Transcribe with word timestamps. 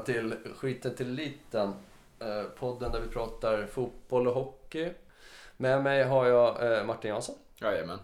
välkomna 0.00 0.04
till 0.04 0.34
Skiten 0.56 0.94
till 0.94 1.08
liten. 1.12 1.74
eh, 2.20 2.42
Podden 2.58 2.92
där 2.92 3.00
vi 3.00 3.08
pratar 3.08 3.66
fotboll 3.72 4.28
och 4.28 4.34
hockey. 4.34 4.92
Med 5.56 5.82
mig 5.82 6.04
har 6.04 6.26
jag 6.26 6.72
eh, 6.78 6.84
Martin 6.84 7.10
Jansson 7.10 7.34
Jajamän. 7.60 7.98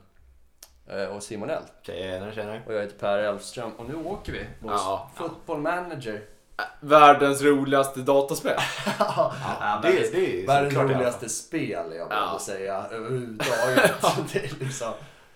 eh, 0.89 1.05
och 1.05 1.23
Simon 1.23 1.51
Eld. 1.51 1.65
Tjenare, 1.83 2.35
tjenare. 2.35 2.63
Och 2.67 2.75
jag 2.75 2.81
heter 2.83 2.99
Per 2.99 3.19
Elfström. 3.19 3.73
Och 3.77 3.89
nu 3.89 3.95
åker 3.95 4.33
vi 4.33 4.39
hos 4.39 4.83
Ja. 4.85 5.11
Football 5.15 5.59
Manager. 5.61 6.21
Världens 6.81 7.43
roligaste 7.43 8.01
dataspel. 8.01 8.57
Ja, 8.99 9.81
det, 9.83 10.13
det 10.13 10.43
är 10.43 10.47
Världens 10.47 10.75
roligaste 10.75 11.29
spel 11.29 11.93
jag 11.97 12.07
Ja. 12.11 12.31
vill 12.33 12.45
säga 12.47 12.87
överhuvudtaget. 12.91 13.93
det 14.33 14.39
är 14.39 14.65
liksom... 14.65 14.93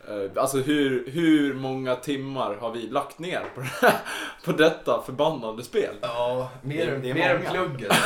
Eh, 0.08 0.42
Alltså 0.42 0.58
hur, 0.58 1.10
hur 1.10 1.54
många 1.54 1.96
timmar 1.96 2.54
har 2.54 2.70
vi 2.72 2.82
lagt 2.86 3.18
ner 3.18 3.42
på, 3.54 3.60
det 3.60 3.66
här, 3.82 3.96
på 4.44 4.52
detta 4.52 5.02
förbannade 5.02 5.62
spel? 5.62 5.94
Ja, 6.00 6.50
mer, 6.62 6.86
Det- 6.86 6.98
det 6.98 7.10
är 7.10 7.14
mer 7.14 7.34
än 7.34 7.42
plugget. 7.52 7.92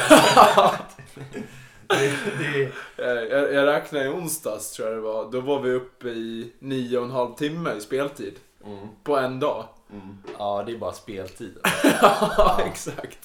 det, 1.88 2.12
det, 2.38 2.70
Eh, 2.96 3.06
Jag, 3.22 3.52
jag 3.54 3.66
räknade 3.66 4.04
i 4.04 4.08
onsdags 4.08 4.72
tror 4.72 4.88
jag 4.88 4.96
det 4.96 5.00
var. 5.02 5.30
Då 5.30 5.40
var 5.40 5.60
vi 5.60 5.70
uppe 5.72 6.08
i 6.08 6.52
nio 6.58 6.98
och 6.98 7.04
en 7.04 7.10
halv 7.10 7.34
timme 7.34 7.72
i 7.72 7.80
speltid. 7.80 8.34
mm, 8.66 8.88
På 9.04 9.16
en 9.16 9.40
dag. 9.40 9.64
mm. 9.92 10.18
Ja, 10.38 10.62
det 10.66 10.72
är 10.72 10.78
bara 10.78 10.92
speltid. 10.92 11.54
Ja, 12.00 12.60
exakt. 12.66 13.18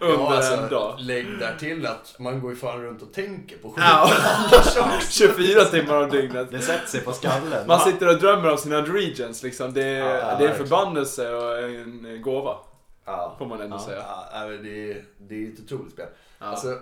Under 0.00 0.14
ja, 0.24 0.36
alltså, 0.36 0.54
en 0.54 0.68
dag. 0.70 0.94
Lägg 0.98 1.38
där 1.38 1.56
till 1.58 1.86
att 1.86 2.14
man 2.18 2.40
går 2.40 2.50
ju 2.50 2.56
fan 2.56 2.82
runt 2.82 3.02
och 3.02 3.12
tänker 3.12 3.56
på 3.58 3.68
skit. 3.70 3.84
Ja. 3.86 4.10
annars 4.36 4.76
också. 4.76 5.10
24 5.10 5.64
timmar 5.64 6.02
om 6.04 6.10
dygnet. 6.10 6.50
Det 6.50 6.60
sätter 6.60 6.86
sig 6.86 7.00
på 7.00 7.12
skallen. 7.12 7.66
Man 7.66 7.80
sitter 7.80 8.08
och 8.08 8.18
drömmer 8.20 8.50
om 8.52 8.58
sina 8.58 8.82
regions 8.82 9.42
liksom. 9.42 9.72
Det 9.72 9.84
är, 9.84 9.98
Ja, 10.18 10.36
det 10.38 10.44
är 10.44 10.48
en 10.48 10.56
förbannelse 10.56 11.34
och 11.34 11.58
en 11.58 12.22
gåva. 12.22 12.56
Ja. 13.04 13.34
Får 13.38 13.46
man 13.46 13.60
ändå 13.60 13.76
Ja. 13.76 13.80
säga. 13.86 14.04
Ja, 14.32 14.46
det, 14.46 14.90
är, 14.90 15.04
det 15.18 15.34
är 15.46 15.48
ett 15.52 15.60
otroligt 15.64 15.92
spel. 15.92 16.06
Ja. 16.38 16.46
Alltså, 16.46 16.78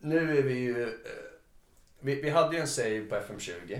nu 0.00 0.38
är 0.38 0.42
vi 0.42 0.54
ju... 0.54 0.82
eh, 0.82 0.88
Vi, 2.00 2.22
vi 2.22 2.30
hade 2.30 2.54
ju 2.56 2.60
en 2.60 2.68
save 2.68 3.00
på 3.00 3.14
FM20. 3.16 3.78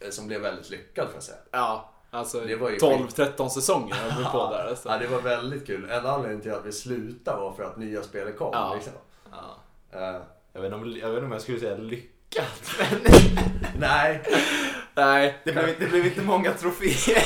eh, 0.00 0.10
Som 0.10 0.26
blev 0.26 0.40
väldigt 0.40 0.70
lyckad 0.70 1.06
får 1.06 1.14
jag 1.14 1.22
säga. 1.22 1.38
Ja, 1.50 1.90
alltså 2.14 2.40
Det 2.40 2.56
var 2.56 2.70
ju 2.70 2.76
12-13 2.76 3.48
säsonger 3.48 3.94
höll 3.94 4.18
vi 4.18 4.24
på 4.24 4.50
där. 4.50 4.68
Alltså. 4.68 4.88
Ja, 4.88 4.98
det 4.98 5.06
var 5.06 5.20
väldigt 5.20 5.66
kul. 5.66 5.90
En 5.90 6.06
anledning 6.06 6.40
till 6.40 6.52
att 6.52 6.64
vi 6.66 6.72
slutade 6.72 7.40
var 7.40 7.52
för 7.52 7.62
att 7.64 7.76
nya 7.76 8.02
spelet 8.02 8.38
kom. 8.38 8.50
Ja. 8.52 8.74
Liksom. 8.74 8.92
Ja. 9.30 9.58
Eh, 9.98 10.20
Jag 10.52 10.60
vet, 10.62 10.72
om, 10.72 10.96
jag 11.02 11.08
vet 11.08 11.14
inte 11.16 11.26
om 11.26 11.32
jag 11.32 11.40
skulle 11.40 11.60
säga 11.60 11.76
lyckat, 11.76 12.70
men 12.78 13.00
nej, 13.78 14.22
Nej, 14.96 15.38
det 15.44 15.52
blev, 15.52 15.66
det 15.80 15.86
blev 15.86 16.06
inte 16.06 16.22
många 16.22 16.52
troféer. 16.52 17.24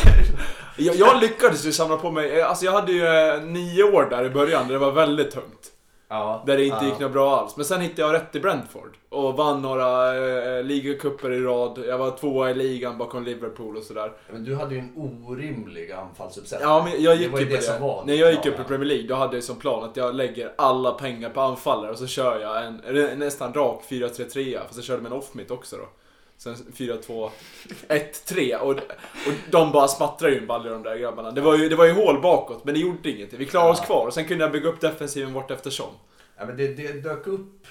jag, 0.76 0.96
jag 0.96 1.20
lyckades 1.20 1.64
ju 1.66 1.72
samla 1.72 1.96
på 1.96 2.10
mig, 2.10 2.42
alltså 2.42 2.64
jag 2.64 2.72
hade 2.72 2.92
ju 2.92 3.06
eh, 3.06 3.42
nio 3.42 3.82
år 3.82 4.06
där 4.10 4.24
i 4.24 4.30
början 4.30 4.66
där 4.66 4.72
det 4.72 4.78
var 4.78 4.92
väldigt 4.92 5.30
tungt. 5.30 5.72
Ja, 6.08 6.42
Där 6.46 6.56
det 6.56 6.64
inte 6.64 6.78
ja. 6.80 6.90
gick 6.90 6.98
något 6.98 7.12
bra 7.12 7.36
alls. 7.36 7.56
Men 7.56 7.64
sen 7.64 7.80
hittade 7.80 8.02
jag 8.02 8.14
rätt 8.14 8.34
i 8.34 8.40
Brentford. 8.40 8.96
Och 9.08 9.36
vann 9.36 9.62
några 9.62 10.16
eh, 10.16 10.64
ligacuper 10.64 11.32
i 11.32 11.40
rad. 11.40 11.84
Jag 11.88 11.98
var 11.98 12.10
tvåa 12.10 12.50
i 12.50 12.54
ligan 12.54 12.98
bakom 12.98 13.24
Liverpool 13.24 13.76
och 13.76 13.82
sådär. 13.82 14.12
Men 14.32 14.44
du 14.44 14.54
hade 14.54 14.74
ju 14.74 14.80
en 14.80 14.92
orimlig 14.96 15.92
anfallsuppsättning. 15.92 16.68
Ja, 16.68 16.84
men 16.84 17.02
jag 17.02 17.16
gick 17.16 17.26
det 17.26 17.32
var 17.32 17.40
ju 17.40 17.46
det 17.46 17.62
som 17.62 17.82
var 17.82 18.04
När 18.04 18.14
jag 18.14 18.30
gick 18.30 18.46
upp 18.46 18.60
i 18.60 18.64
Premier 18.64 18.88
League, 18.88 19.08
då 19.08 19.14
hade 19.14 19.36
jag 19.36 19.44
som 19.44 19.56
plan 19.56 19.84
att 19.84 19.96
jag 19.96 20.14
lägger 20.14 20.52
alla 20.58 20.92
pengar 20.92 21.30
på 21.30 21.40
anfallare 21.40 21.90
och 21.90 21.98
så 21.98 22.06
kör 22.06 22.40
jag 22.40 22.66
en 22.66 23.18
nästan 23.18 23.54
rak 23.54 23.82
4-3-3. 23.88 24.58
Fast 24.66 24.76
jag 24.76 24.84
körde 24.84 25.02
med 25.02 25.12
en 25.12 25.18
off-mitt 25.18 25.50
också 25.50 25.76
då. 25.76 25.88
Sen 26.38 26.54
4-2, 26.54 27.30
1-3 27.88 28.56
och, 28.56 28.70
och 28.70 28.78
de 29.50 29.72
bara 29.72 29.88
smattrar 29.88 30.28
ju 30.28 30.38
en 30.38 30.46
ball 30.46 30.66
i 30.66 30.70
de 30.70 30.82
där 30.82 30.96
grabbarna. 30.96 31.30
Det 31.30 31.40
var 31.40 31.56
ju, 31.58 31.68
det 31.68 31.76
var 31.76 31.84
ju 31.84 31.92
hål 31.92 32.20
bakåt, 32.22 32.64
men 32.64 32.74
det 32.74 32.80
gjorde 32.80 33.10
ingenting. 33.10 33.38
Vi 33.38 33.46
klarade 33.46 33.70
oss 33.70 33.80
kvar 33.80 34.06
och 34.06 34.14
sen 34.14 34.24
kunde 34.24 34.44
jag 34.44 34.52
bygga 34.52 34.68
upp 34.68 34.80
defensiven 34.80 35.32
vart 35.32 35.50
eftersom. 35.50 35.90
Ja, 36.36 36.46
men 36.46 36.56
det, 36.56 36.68
det 36.74 36.92
dök 36.92 37.26
upp 37.26 37.66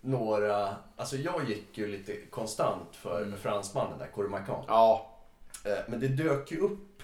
några... 0.00 0.76
Alltså 0.96 1.16
jag 1.16 1.48
gick 1.48 1.78
ju 1.78 1.86
lite 1.86 2.16
konstant 2.30 2.88
för 2.92 3.22
Mm. 3.22 3.38
fransmannen 3.38 3.98
där, 3.98 4.06
Cormacan. 4.06 4.64
Ja, 4.68 5.14
Eh, 5.64 5.78
Men 5.88 6.00
det 6.00 6.08
dök 6.08 6.50
ju 6.52 6.58
upp 6.60 7.02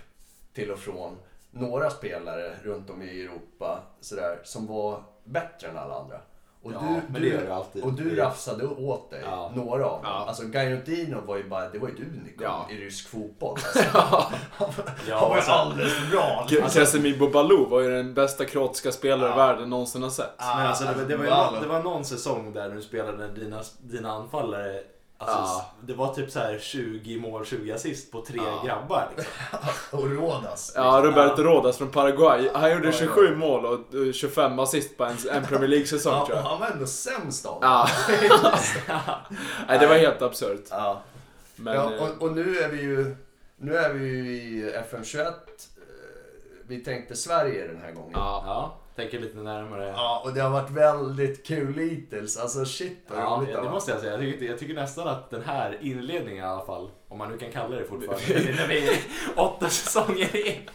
till 0.55 0.71
och 0.71 0.79
från 0.79 1.17
några 1.51 1.91
spelare 1.91 2.57
runt 2.63 2.91
om 2.91 3.03
i 3.03 3.23
Europa 3.23 3.83
sådär, 4.01 4.39
som 4.45 4.67
var 4.67 5.03
bättre 5.25 5.69
än 5.69 5.77
alla 5.77 5.95
andra. 5.95 6.21
Och 6.65 6.73
Ja, 6.73 6.79
du, 6.81 7.13
men 7.13 7.13
du, 7.13 7.21
det 7.21 7.35
gör 7.35 7.47
det 7.47 7.55
alltid. 7.55 7.83
Och 7.83 7.93
du 7.93 8.17
rafsade 8.17 8.67
åt 8.67 9.11
dig 9.11 9.23
Ja. 9.25 9.53
några 9.55 9.85
av 9.87 10.03
dem. 10.03 10.11
Ja. 10.13 10.25
Alltså 10.29 10.43
Gainotino 10.47 11.21
var 11.27 11.37
ju 11.37 11.49
bara, 11.49 11.69
det 11.69 11.79
var 11.79 11.89
ju 11.89 11.95
ett 11.95 12.01
unikum 12.01 12.33
Ja. 12.43 12.67
i 12.71 12.75
rysk 12.77 13.09
fotboll. 13.09 13.59
Alltså. 14.59 14.83
Ja, 15.09 15.19
Han 15.19 15.29
var 15.29 15.29
ju 15.29 15.35
alltså- 15.37 15.51
alldeles 15.53 15.93
för 15.95 16.11
bra. 16.11 16.47
Alltså, 16.63 16.79
Casemiro 16.79 17.31
Balou 17.31 17.67
var 17.69 17.81
ju 17.81 17.91
den 17.91 18.15
bästa 18.15 18.45
kroatiska 18.45 18.93
spelare 18.93 19.29
Ja. 19.31 19.37
världen 19.37 19.71
någonsin 19.71 20.03
har 20.03 20.11
sett. 20.11 20.35
Ja, 20.39 20.55
Men 20.57 20.67
alltså, 20.67 20.85
det, 20.85 20.95
var- 20.95 21.03
det, 21.05 21.17
var 21.17 21.25
ju 21.55 21.61
det 21.61 21.67
var 21.69 21.83
någon 21.83 22.05
säsong 22.05 22.53
där 22.53 22.69
du 22.71 22.83
spelade 22.83 23.29
dina, 23.29 23.61
dina 23.83 24.11
anfallare 24.13 24.81
Alltså, 25.33 25.55
Ja. 25.57 25.71
Det 25.87 25.95
var 25.95 26.15
typ 26.15 26.31
så 26.31 26.39
här 26.39 26.59
20 26.59 27.19
mål, 27.21 27.45
20 27.47 27.73
assist 27.73 28.13
på 28.13 28.25
tre 28.25 28.41
Ja. 28.47 28.63
grabbar. 28.67 29.09
Liksom. 29.17 29.33
Och 29.99 30.11
Rodas. 30.11 30.73
Ja, 30.75 31.01
Roberto 31.05 31.43
Rodas 31.43 31.79
från 31.79 31.91
Paraguay. 31.91 32.51
Han 32.55 32.73
gjorde 32.73 32.87
Ja, 32.87 32.93
27 32.93 33.37
mål 33.37 33.67
och 33.67 33.95
eh, 34.07 34.13
25 34.13 34.59
assist 34.59 34.97
på 34.97 35.05
en, 35.05 35.17
en 35.33 35.45
Premier 35.45 35.69
League-säsong 35.69 36.13
Ja, 36.15 36.27
tror 36.27 36.37
och 36.37 36.43
jag. 36.45 36.49
han 36.49 36.61
var 36.61 36.67
ändå 36.67 36.87
sämst 36.87 37.47
av 37.47 37.59
Ja. 37.63 37.89
Nej, 39.69 39.79
det 39.79 39.87
var 39.87 39.95
helt 39.97 40.23
absurt. 40.23 40.65
ja. 40.71 41.03
Men, 41.57 41.75
ja, 41.75 41.93
eh, 41.95 42.03
och, 42.03 42.23
och 42.23 42.33
nu 42.33 42.59
är 42.59 42.69
vi 42.69 42.81
ju 42.83 43.17
nu 43.57 43.77
är 43.77 43.93
vi 43.93 44.05
ju 44.05 44.37
i 44.37 44.73
FM21. 44.91 45.27
Eh, 45.27 45.33
Vi 46.67 46.85
tänkte 46.85 47.17
Sverige 47.17 47.67
den 47.67 47.81
här 47.83 47.93
gången. 47.93 48.13
ja. 48.15 48.77
Ja, 48.97 49.03
tänker 49.03 49.19
lite 49.21 49.39
närmare. 49.39 49.93
Ja, 49.97 50.23
och 50.25 50.35
det 50.35 50.41
har 50.41 50.51
varit 50.51 50.71
väldigt 50.71 51.47
kul 51.47 51.75
hittills. 51.79 52.37
Alltså 52.37 52.65
shit 52.65 52.99
vad 53.09 53.19
Ja, 53.19 53.25
roligt 53.37 53.49
det, 53.49 53.57
det 53.61 53.63
det 53.67 53.71
måste 53.71 53.91
jag 53.91 54.01
säga. 54.01 54.13
Jag 54.13 54.21
tycker, 54.21 54.47
jag 54.47 54.59
tycker 54.59 54.75
nästan 54.75 55.09
att 55.09 55.31
den 55.31 55.43
här 55.43 55.79
inledningen 55.81 56.45
i 56.45 56.49
alla 56.49 56.67
fall, 56.67 56.91
om 57.09 57.19
man 57.19 57.31
nu 57.33 57.39
kan 57.39 57.51
kalla 57.53 57.77
det 57.77 57.85
fortfarande, 57.85 58.53
när 58.57 58.69
vi 58.69 58.89
är 58.89 58.97
åtta 59.37 59.69
säsonger 59.69 60.37
in. 60.37 60.71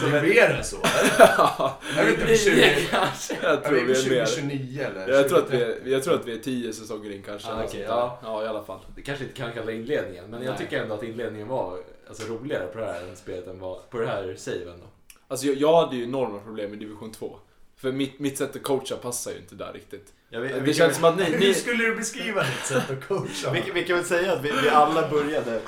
Så 0.00 0.06
det 0.06 0.18
är 0.18 0.22
mer 0.22 0.50
än 0.56 0.64
så 0.64 0.76
eller? 0.76 1.70
Jag 1.96 2.04
vet 2.04 2.14
inte, 2.14 2.24
Nio 2.26 2.36
20, 2.36 2.86
kanske. 2.90 3.34
jag 3.42 3.52
jag 3.52 3.64
tror 3.64 3.74
vi 3.74 3.80
är 3.80 3.86
mer. 3.86 3.94
2029 3.94 4.82
eller 4.82 5.08
Jag 5.08 5.28
tror, 5.28 5.38
att 5.38 5.50
vi 5.50 5.58
2030. 5.58 5.88
är, 5.88 5.92
jag 5.92 6.02
tror 6.02 6.14
att 6.14 6.26
vi 6.26 6.32
är 6.34 6.38
10 6.38 6.72
säsonger 6.72 7.10
in 7.10 7.22
kanske. 7.22 7.48
Ah, 7.48 7.58
sånt 7.58 7.72
där. 7.72 7.82
ja. 7.82 8.18
ja, 8.22 8.44
i 8.44 8.46
alla 8.46 8.62
fall. 8.62 8.78
Det 8.96 9.02
kanske 9.02 9.24
inte 9.24 9.36
kan 9.36 9.52
kalla 9.52 9.72
inledningen, 9.72 10.24
men 10.30 10.42
jag 10.42 10.50
Nej. 10.50 10.58
tycker 10.58 10.82
ändå 10.82 10.94
att 10.94 11.02
inledningen 11.02 11.48
var 11.48 11.78
alltså, 12.08 12.32
roligare 12.32 12.66
på 12.66 12.78
det 12.78 12.86
här 12.86 13.02
spelet 13.14 13.46
än 13.46 13.60
vad, 13.60 13.90
på 13.90 13.98
det 13.98 14.06
här 14.06 14.34
saven 14.36 14.80
då. 14.80 14.86
Alltså 15.30 15.46
jag, 15.46 15.56
jag 15.56 15.76
hade 15.84 15.96
ju 15.96 16.04
enorma 16.04 16.38
problem 16.38 16.70
med 16.70 16.78
division 16.78 17.12
2. 17.12 17.36
För 17.76 17.92
mitt, 17.92 18.18
mitt 18.18 18.38
sätt 18.38 18.56
att 18.56 18.62
coacha 18.62 18.96
passar 18.96 19.30
ju 19.30 19.38
inte 19.38 19.54
där 19.54 19.72
riktigt. 19.72 20.12
Jag 20.30 20.40
vet, 20.40 20.54
Det 20.54 20.60
vi, 20.60 20.74
känns 20.74 20.96
som 20.96 21.04
att 21.04 21.16
ni... 21.16 21.24
Hur 21.24 21.38
ni 21.38 21.54
skulle 21.54 21.84
du 21.84 21.96
beskriva 21.96 22.42
ditt 22.42 22.66
sätt 22.66 22.90
att 22.90 23.08
coacha? 23.08 23.50
vi, 23.52 23.70
vi 23.74 23.84
kan 23.84 23.96
väl 23.96 24.04
säga 24.04 24.32
att 24.32 24.42
vi, 24.44 24.52
vi 24.62 24.68
alla 24.68 25.08
började 25.08 25.60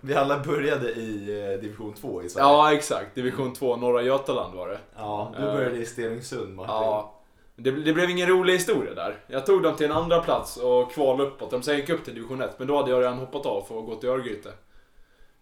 vi 0.00 0.14
alla 0.14 0.38
började 0.38 0.90
i 0.92 1.42
eh, 1.54 1.60
division 1.60 1.94
2 1.94 2.22
i 2.22 2.28
Sverige. 2.28 2.46
ja, 2.46 2.72
exakt. 2.72 3.14
Division 3.14 3.54
2, 3.54 3.76
norra 3.76 4.02
Götaland 4.02 4.54
var 4.54 4.68
det. 4.68 4.78
ja 4.96 5.34
du 5.36 5.42
började 5.42 5.76
i 5.76 5.86
Stenungsund 5.86 6.54
Martin. 6.54 6.74
Ja. 6.74 7.12
Det, 7.56 7.70
det 7.70 7.92
blev 7.92 8.10
ingen 8.10 8.28
rolig 8.28 8.52
historia 8.52 8.94
där. 8.94 9.16
Jag 9.26 9.46
tog 9.46 9.62
dem 9.62 9.76
till 9.76 9.86
en 9.86 9.92
andra 9.92 10.20
plats 10.22 10.56
och 10.56 10.92
kval 10.92 11.20
uppåt. 11.20 11.50
De 11.50 11.62
sen 11.62 11.76
gick 11.76 11.88
upp 11.88 12.04
till 12.04 12.14
division 12.14 12.40
1, 12.42 12.58
men 12.58 12.68
då 12.68 12.76
hade 12.76 12.90
jag 12.90 13.00
redan 13.00 13.18
hoppat 13.18 13.46
av 13.46 13.62
för 13.68 13.78
att 13.78 13.86
gå 13.86 13.94
till 13.96 14.08
Örgryte. 14.08 14.48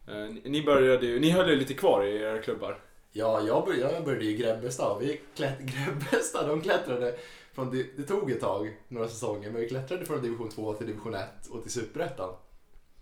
Eh, 0.09 0.15
ni- 0.15 0.43
Ni 0.45 0.63
började 0.63 1.07
ju, 1.07 1.21
ni 1.21 1.31
höll 1.31 1.51
ju 1.51 1.57
lite 1.57 1.75
kvar 1.75 2.05
i 2.05 2.17
era 2.17 2.39
klubbar. 2.39 2.79
Ja, 3.17 3.41
jag 3.47 3.65
började, 3.65 3.95
jag 3.95 4.05
började 4.05 4.25
i 4.25 4.37
Grebbestad. 4.37 4.99
Vi 5.01 5.21
klätt, 5.37 5.59
Grebbestad, 5.61 6.49
de 6.49 6.61
klättrade 6.61 7.15
från, 7.55 7.87
det 7.97 8.03
tog 8.03 8.31
ett 8.31 8.41
tag, 8.41 8.77
några 8.89 9.09
säsonger, 9.09 9.51
men 9.51 9.61
vi 9.61 9.69
klättrade 9.69 10.07
från 10.07 10.23
division 10.23 10.51
2 10.51 10.75
till 10.75 10.87
division 10.87 11.15
1 11.15 11.25
och 11.51 11.63
till 11.63 11.73
superettan. 11.73 12.35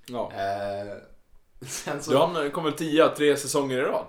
Ja. 0.07 0.33
Eh, 0.33 0.97
sen 1.67 2.03
så... 2.03 2.11
Du 2.11 2.17
hamnade- 2.17 2.51
kom 2.51 2.65
väl 2.65 2.73
10 2.73 3.09
tre 3.09 3.37
säsonger 3.37 3.79
i 3.79 3.83
rad? 3.83 4.07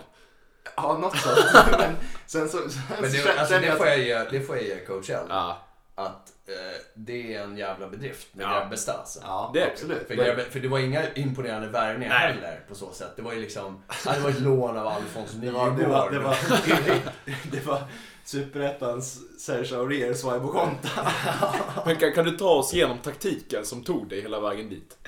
Ja, 0.76 0.98
något 0.98 1.16
sånt. 1.18 1.36
men 1.78 1.94
sen 2.26 2.48
så... 2.48 2.58
Sen 2.58 2.82
Men 3.00 3.10
så 3.10 3.16
det, 3.16 3.22
kände 3.22 3.40
alltså, 3.40 3.58
det, 3.58 3.76
får 3.76 3.86
jag 3.86 3.98
ge, 3.98 4.24
det 4.30 4.40
får 4.40 4.56
jag 4.56 4.64
ge 4.64 4.84
coach 4.84 5.10
L. 5.10 5.26
Ja. 5.28 5.63
Att 5.96 6.32
eh, 6.48 6.80
det 6.94 7.34
är 7.34 7.42
en 7.42 7.56
jävla 7.56 7.88
bedrift 7.88 8.34
med 8.34 8.44
Ja. 8.46 8.60
Grebbestad 8.60 8.96
alltså. 8.96 9.20
Ja, 9.22 9.50
Det 9.54 9.70
absolut. 9.72 10.06
För, 10.06 10.14
Grebbe, 10.14 10.44
för 10.44 10.60
det 10.60 10.68
var 10.68 10.78
inga 10.78 11.12
imponerande 11.14 11.68
värvningar 11.68 12.12
heller 12.14 12.60
på 12.68 12.74
så 12.74 12.92
sätt. 12.92 13.10
Det 13.16 13.22
var 13.22 13.32
ju 13.32 13.40
liksom, 13.40 13.82
det 14.04 14.20
var 14.20 14.30
ett 14.30 14.40
lån 14.40 14.76
av 14.76 14.86
Alfons 14.86 15.32
Det 15.32 15.38
Nygård. 15.46 15.60
var, 15.60 15.70
det 15.70 15.86
var, 15.86 16.10
det 16.10 16.18
var, 16.18 16.36
det 17.52 17.66
var 17.66 17.82
superettans 18.24 19.20
Serge 19.40 19.76
Aurier 19.76 20.14
Swipe 20.14 20.38
Conta. 20.46 21.12
Men 21.86 21.96
kan, 21.96 22.12
kan 22.12 22.24
du 22.24 22.36
ta 22.36 22.48
oss 22.50 22.74
igenom 22.74 22.98
taktiken 22.98 23.64
som 23.64 23.82
tog 23.84 24.08
dig 24.08 24.20
hela 24.20 24.40
vägen 24.40 24.68
dit? 24.68 24.98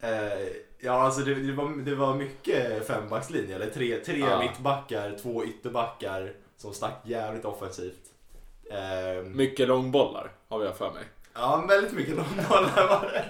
Eh, 0.00 0.46
ja, 0.80 1.02
alltså 1.02 1.20
det, 1.20 1.34
det, 1.34 1.52
var, 1.52 1.84
det 1.84 1.94
var 1.94 2.14
mycket 2.14 2.86
fembackslinje, 2.86 3.54
eller 3.56 3.70
tre, 3.70 3.96
tre 3.96 4.18
Ja. 4.18 4.38
mittbackar, 4.42 5.18
två 5.22 5.44
ytterbackar 5.44 6.32
som 6.56 6.74
stack 6.74 7.00
jävligt 7.04 7.44
offensivt. 7.44 8.00
Eh, 8.72 9.22
Mycket 9.24 9.68
långbollar, 9.68 10.30
har 10.48 10.64
jag 10.64 10.76
för 10.76 10.90
mig. 10.92 11.02
ja, 11.34 11.64
väldigt 11.68 11.92
mycket 11.92 12.16
långbollar 12.16 12.88
var 12.88 13.10
det. 13.12 13.24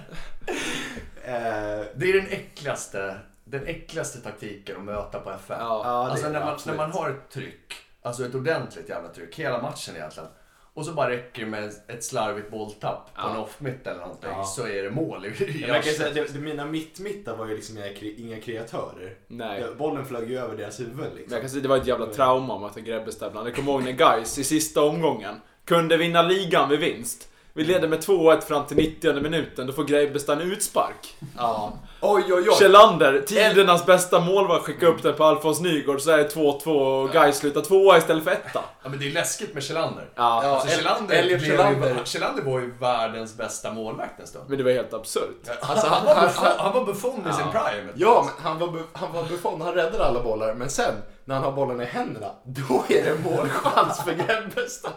Eh, 1.31 1.85
Det 1.95 2.09
är 2.09 2.13
den 2.21 2.27
äckligaste 2.31 3.17
den 3.45 3.67
äckligaste 3.67 4.19
taktiken 4.21 4.75
att 4.77 4.83
möta 4.83 5.19
på 5.19 5.31
FM. 5.31 5.57
Ja. 5.59 5.83
Alltså 5.85 6.27
är 6.27 6.31
när 6.31 6.39
man, 6.45 6.59
när 6.65 6.75
man 6.75 6.91
har 6.91 7.09
ett 7.09 7.29
tryck, 7.29 7.73
alltså 8.01 8.25
ett 8.25 8.35
ordentligt 8.35 8.89
jävla 8.89 9.09
tryck, 9.09 9.35
hela 9.39 9.61
matchen 9.61 9.95
egentligen. 9.95 10.29
Och 10.75 10.85
så 10.85 10.91
bara 10.93 11.09
räcker 11.09 11.41
det 11.41 11.47
med 11.49 11.71
ett 11.87 12.03
slarvigt 12.03 12.51
bolltapp 12.51 13.05
på 13.15 13.21
Ja. 13.21 13.29
en 13.31 13.37
off-mitt 13.37 13.87
eller 13.87 13.99
någonting, 13.99 14.29
Ja. 14.31 14.43
så 14.43 14.67
är 14.67 14.83
det 14.83 14.89
mål 14.91 15.25
jag 15.67 15.83
kan 15.83 15.93
säga 15.93 16.23
att 16.23 16.35
mina 16.35 16.65
mittmittar 16.65 17.35
var 17.37 17.47
ju 17.47 17.55
liksom 17.55 17.77
inga, 17.77 17.85
kre- 17.87 18.15
inga 18.17 18.39
kreatörer. 18.39 19.15
Nej. 19.27 19.63
Bollen 19.77 20.05
flög 20.05 20.29
ju 20.31 20.37
över 20.39 20.57
deras 20.57 20.79
huvuden 20.79 20.97
Men 20.99 21.15
liksom. 21.15 21.33
jag 21.33 21.41
kan 21.41 21.49
säga 21.49 21.61
det 21.61 21.67
var 21.67 21.77
ett 21.77 21.87
jävla 21.87 22.05
trauma 22.05 22.55
att 22.55 22.61
möta 22.61 22.79
Grebbestad 22.79 23.27
ibland. 23.29 23.47
Jag 23.47 23.55
kommer 23.55 23.71
ihåg 23.71 23.83
när 23.83 23.91
Guys 23.91 24.37
i 24.37 24.43
sista 24.43 24.81
omgången 24.81 25.35
kunde 25.65 25.97
vinna 25.97 26.21
ligan 26.21 26.69
med 26.69 26.79
vinst. 26.79 27.29
Vi 27.55 27.63
ledde 27.63 27.87
med 27.87 27.99
2-1 27.99 28.41
fram 28.41 28.65
till 28.65 28.77
90 28.77 29.13
minuten, 29.21 29.67
då 29.67 29.73
får 29.73 29.83
Grebbestad 29.83 30.41
en 30.41 30.51
utspark. 30.51 31.15
Ja. 31.37 31.73
Oj, 32.01 32.23
oj, 32.33 32.33
oj. 32.49 32.55
Kjellander, 32.59 33.23
tidernas 33.27 33.85
bästa 33.85 34.19
målvakt, 34.19 34.65
skickade 34.65 34.91
upp 34.91 35.03
den 35.03 35.13
på 35.15 35.23
Alfons 35.23 35.59
Nygård 35.61 36.01
så 36.01 36.11
är 36.11 36.17
det 36.17 36.35
2-2 36.35 36.67
och 36.67 37.11
Guys 37.11 37.37
slutar 37.37 37.61
tvåa 37.61 37.97
istället 37.97 38.23
för 38.23 38.31
etta. 38.31 38.59
Ja 38.83 38.89
men 38.89 38.99
det 38.99 39.07
är 39.07 39.11
läskigt 39.11 39.53
med 39.53 39.63
Kjellander. 39.63 40.09
Ja. 40.15 40.23
Alltså, 40.43 40.67
El- 40.67 40.75
Kjellander, 40.75 41.15
Elliot 41.15 41.39
blev 41.41 41.49
Kjellander. 41.49 42.01
Kjellander 42.05 42.43
var 42.43 42.59
ju 42.59 42.73
världens 42.79 43.37
bästa 43.37 43.71
målvakt 43.73 44.19
en 44.19 44.27
stund. 44.27 44.45
men 44.49 44.57
det 44.57 44.63
var 44.63 44.71
helt 44.71 44.93
absurt. 44.93 45.49
Alltså, 45.61 45.87
han, 45.87 46.05
var 46.05 46.21
Buffon, 46.21 46.47
han 46.57 46.73
var 46.73 46.85
Buffon 46.85 47.27
i 47.29 47.33
sin 47.33 47.45
prime. 47.51 47.91
Ja, 47.95 48.25
men 48.25 48.45
han 48.51 48.59
var, 48.59 48.81
han 48.93 49.13
var 49.13 49.23
Buffon, 49.23 49.61
han 49.61 49.73
räddade 49.73 50.05
alla 50.05 50.23
bollar. 50.23 50.53
Men 50.53 50.69
sen, 50.69 50.93
när 51.25 51.35
han 51.35 51.43
har 51.43 51.51
bollen 51.51 51.81
i 51.81 51.85
händerna, 51.85 52.31
då 52.43 52.85
är 52.89 53.03
det 53.03 53.17
målchans 53.23 54.03
för 54.03 54.13
Grebbestad. 54.13 54.91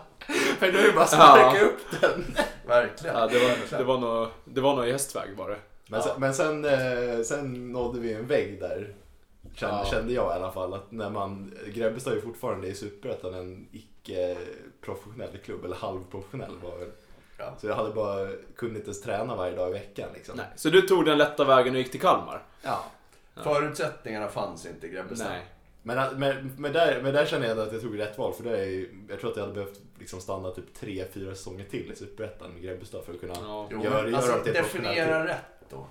För 0.59 0.73
då 0.73 0.79
är 0.79 0.83
det 0.83 0.93
bara 0.93 1.05
att 1.05 1.11
sparka 1.11 1.59
Ja. 1.59 1.65
upp 1.67 2.01
den. 2.01 2.25
Verkligen. 2.67 3.17
Ja, 3.17 3.27
det, 3.27 3.39
var, 3.39 3.79
det, 3.79 3.85
var 3.85 3.99
nog, 3.99 4.29
det 4.45 4.61
var 4.61 4.77
nog 4.77 4.89
i 4.89 4.93
hästväg 4.93 5.37
var 5.37 5.51
det. 5.51 5.57
Men, 5.89 6.03
sen, 6.03 6.13
men 6.21 6.35
sen, 6.35 6.65
eh, 6.65 7.23
sen 7.25 7.73
nådde 7.73 8.01
vi 8.01 8.13
en 8.13 8.27
vägg 8.27 8.61
där. 8.61 8.95
Kände, 9.55 9.77
Ja. 9.77 9.85
kände 9.91 10.13
jag 10.13 10.33
i 10.33 10.35
alla 10.43 10.53
fall. 10.53 10.75
Att 10.75 10.93
när 10.93 11.11
man, 11.11 11.55
Grebbestad 11.75 12.13
är 12.13 12.17
ju 12.17 12.23
fortfarande 12.23 12.67
i 12.69 12.75
Superettan 12.75 13.35
en 13.35 13.69
icke-professionell 13.73 15.39
klubb. 15.45 15.65
Eller 15.65 15.77
halvprofessionell 15.77 16.57
var 16.63 16.79
väl. 16.79 16.89
Ja. 17.39 17.55
Så 17.61 17.67
jag 17.67 17.75
hade 17.75 17.91
bara, 17.95 18.29
kunde 18.57 18.75
inte 18.75 18.87
ens 18.87 19.03
träna 19.03 19.37
varje 19.37 19.57
dag 19.57 19.71
i 19.71 19.73
veckan 19.73 20.09
liksom. 20.15 20.37
Nej. 20.37 20.47
Så 20.57 20.71
du 20.71 20.83
tog 20.83 21.05
den 21.05 21.19
lätta 21.19 21.45
vägen 21.45 21.75
och 21.75 21.79
gick 21.79 21.91
till 21.91 22.01
Kalmar? 22.01 22.43
Ja. 22.63 22.85
Förutsättningarna 23.43 24.29
fanns 24.29 24.67
inte 24.67 24.87
i 24.87 24.91
Grebbestad. 24.91 25.29
Nej. 25.31 25.47
Men, 25.87 26.19
men, 26.19 26.53
men, 26.59 26.73
där, 26.73 27.01
men 27.03 27.15
där 27.15 27.27
känner 27.27 27.49
jag 27.49 27.59
att 27.59 27.73
jag 27.73 27.83
tog 27.83 27.99
rätt 27.99 28.19
val. 28.19 28.33
För 28.35 28.45
det 28.45 28.59
är, 28.59 28.65
ju- 28.65 29.07
jag 29.09 29.21
tror 29.21 29.31
att 29.31 29.37
jag 29.37 29.43
hade 29.45 29.55
behövt 29.55 29.81
liksom 29.99 30.21
stanna 30.21 30.51
typ 30.51 30.75
tre, 30.81 31.05
fyra 31.15 31.35
säsonger 31.35 31.65
till 31.65 31.93
i 31.93 31.97
Superettan 31.97 32.51
med 32.51 32.63
Grebbestad 32.63 33.05
för 33.05 33.15
att 33.15 33.21
kunna 33.21 33.35
Ja. 33.43 33.69
Göra, 33.71 33.83
göra 34.09 34.17
alltså, 34.17 34.33
professionellt 34.33 34.55
definiera 34.55 35.27
rätt 35.27 35.71
då. 35.71 35.87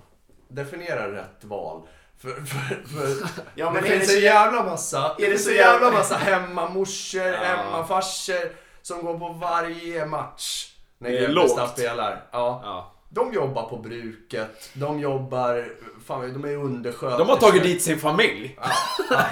Definiera 0.48 1.12
rätt 1.12 1.44
val. 1.44 1.82
För, 2.18 2.28
för, 2.28 2.86
för 2.88 3.28
Ja, 3.54 3.70
det 3.70 3.82
finns 3.82 3.88
det 4.06 4.14
en 4.14 4.20
så 4.20 4.24
jävla 4.24 4.64
massa, 4.64 5.14
det 5.18 5.26
är 5.26 5.30
det 5.30 5.38
så 5.38 5.50
jävla 5.52 5.90
massa 5.90 6.16
hemmamorsor, 6.16 7.22
Ja. 7.26 7.36
hemmafarsor 7.38 8.52
som 8.82 9.04
går 9.04 9.18
på 9.18 9.28
varje 9.28 10.06
match 10.06 10.72
när 10.98 11.10
Det 11.10 11.18
är 11.18 11.28
Grebbestad 11.28 11.68
spelar. 11.70 12.22
Ja. 12.32 12.60
Ja. 12.64 12.92
De 13.08 13.32
jobbar 13.32 13.68
på 13.68 13.76
bruket, 13.76 14.70
de 14.74 15.00
jobbar, 15.00 15.68
fan 16.06 16.32
de 16.42 16.44
är 16.44 16.56
undersköterskor. 16.56 17.18
De 17.18 17.28
har 17.28 17.36
tagit 17.36 17.62
dit 17.62 17.82
sin 17.82 17.98
familj. 17.98 18.58
Ja, 18.60 18.70
ja. 19.10 19.22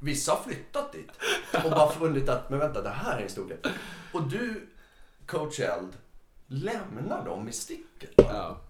Vissa 0.00 0.32
har 0.32 0.42
flyttat 0.42 0.92
dit 0.92 1.10
och 1.64 1.70
bara 1.70 1.88
funnit 1.92 2.28
att, 2.28 2.50
men 2.50 2.58
vänta, 2.58 2.82
det 2.82 2.88
här 2.88 3.18
är 3.18 3.22
en 3.22 3.28
stor 3.28 3.48
del. 3.48 3.58
Och 4.12 4.22
du, 4.22 4.66
coach 5.26 5.60
Eld, 5.60 5.92
lämnar 6.46 7.24
dem 7.24 7.48
i 7.48 7.52
sticket. 7.52 8.10
Ja. 8.16 8.60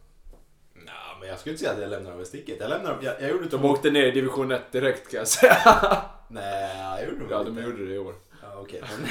Ja, 0.87 1.17
men 1.21 1.29
jag 1.29 1.39
skulle 1.39 1.53
inte 1.53 1.61
säga 1.65 1.75
att 1.75 1.81
jag 1.81 1.91
lämnar 1.91 2.11
dem 2.11 2.21
i 2.21 2.25
sticket. 2.25 2.61
Jag 2.61 2.71
lämnar 2.71 2.91
dem, 2.91 2.99
jag, 3.05 3.23
jag 3.23 3.31
gjorde 3.31 3.45
De 3.45 3.59
två... 3.61 3.69
åkte 3.69 3.91
ner 3.91 4.03
i 4.07 4.11
division 4.11 4.53
1 4.53 4.73
direkt 4.73 5.11
kan 5.11 5.19
jag 5.19 5.29
säga. 5.29 5.57
Nej, 6.29 6.79
jag 7.01 7.05
gjorde 7.05 7.19
dem 7.21 7.29
Ja, 7.31 7.39
inte. 7.41 7.51
de 7.61 7.63
gjorde 7.67 7.87
det 7.87 7.95
i 7.95 7.99
år. 7.99 8.15
Ja, 8.43 8.49
okej. 8.61 8.83
Men, 8.91 9.09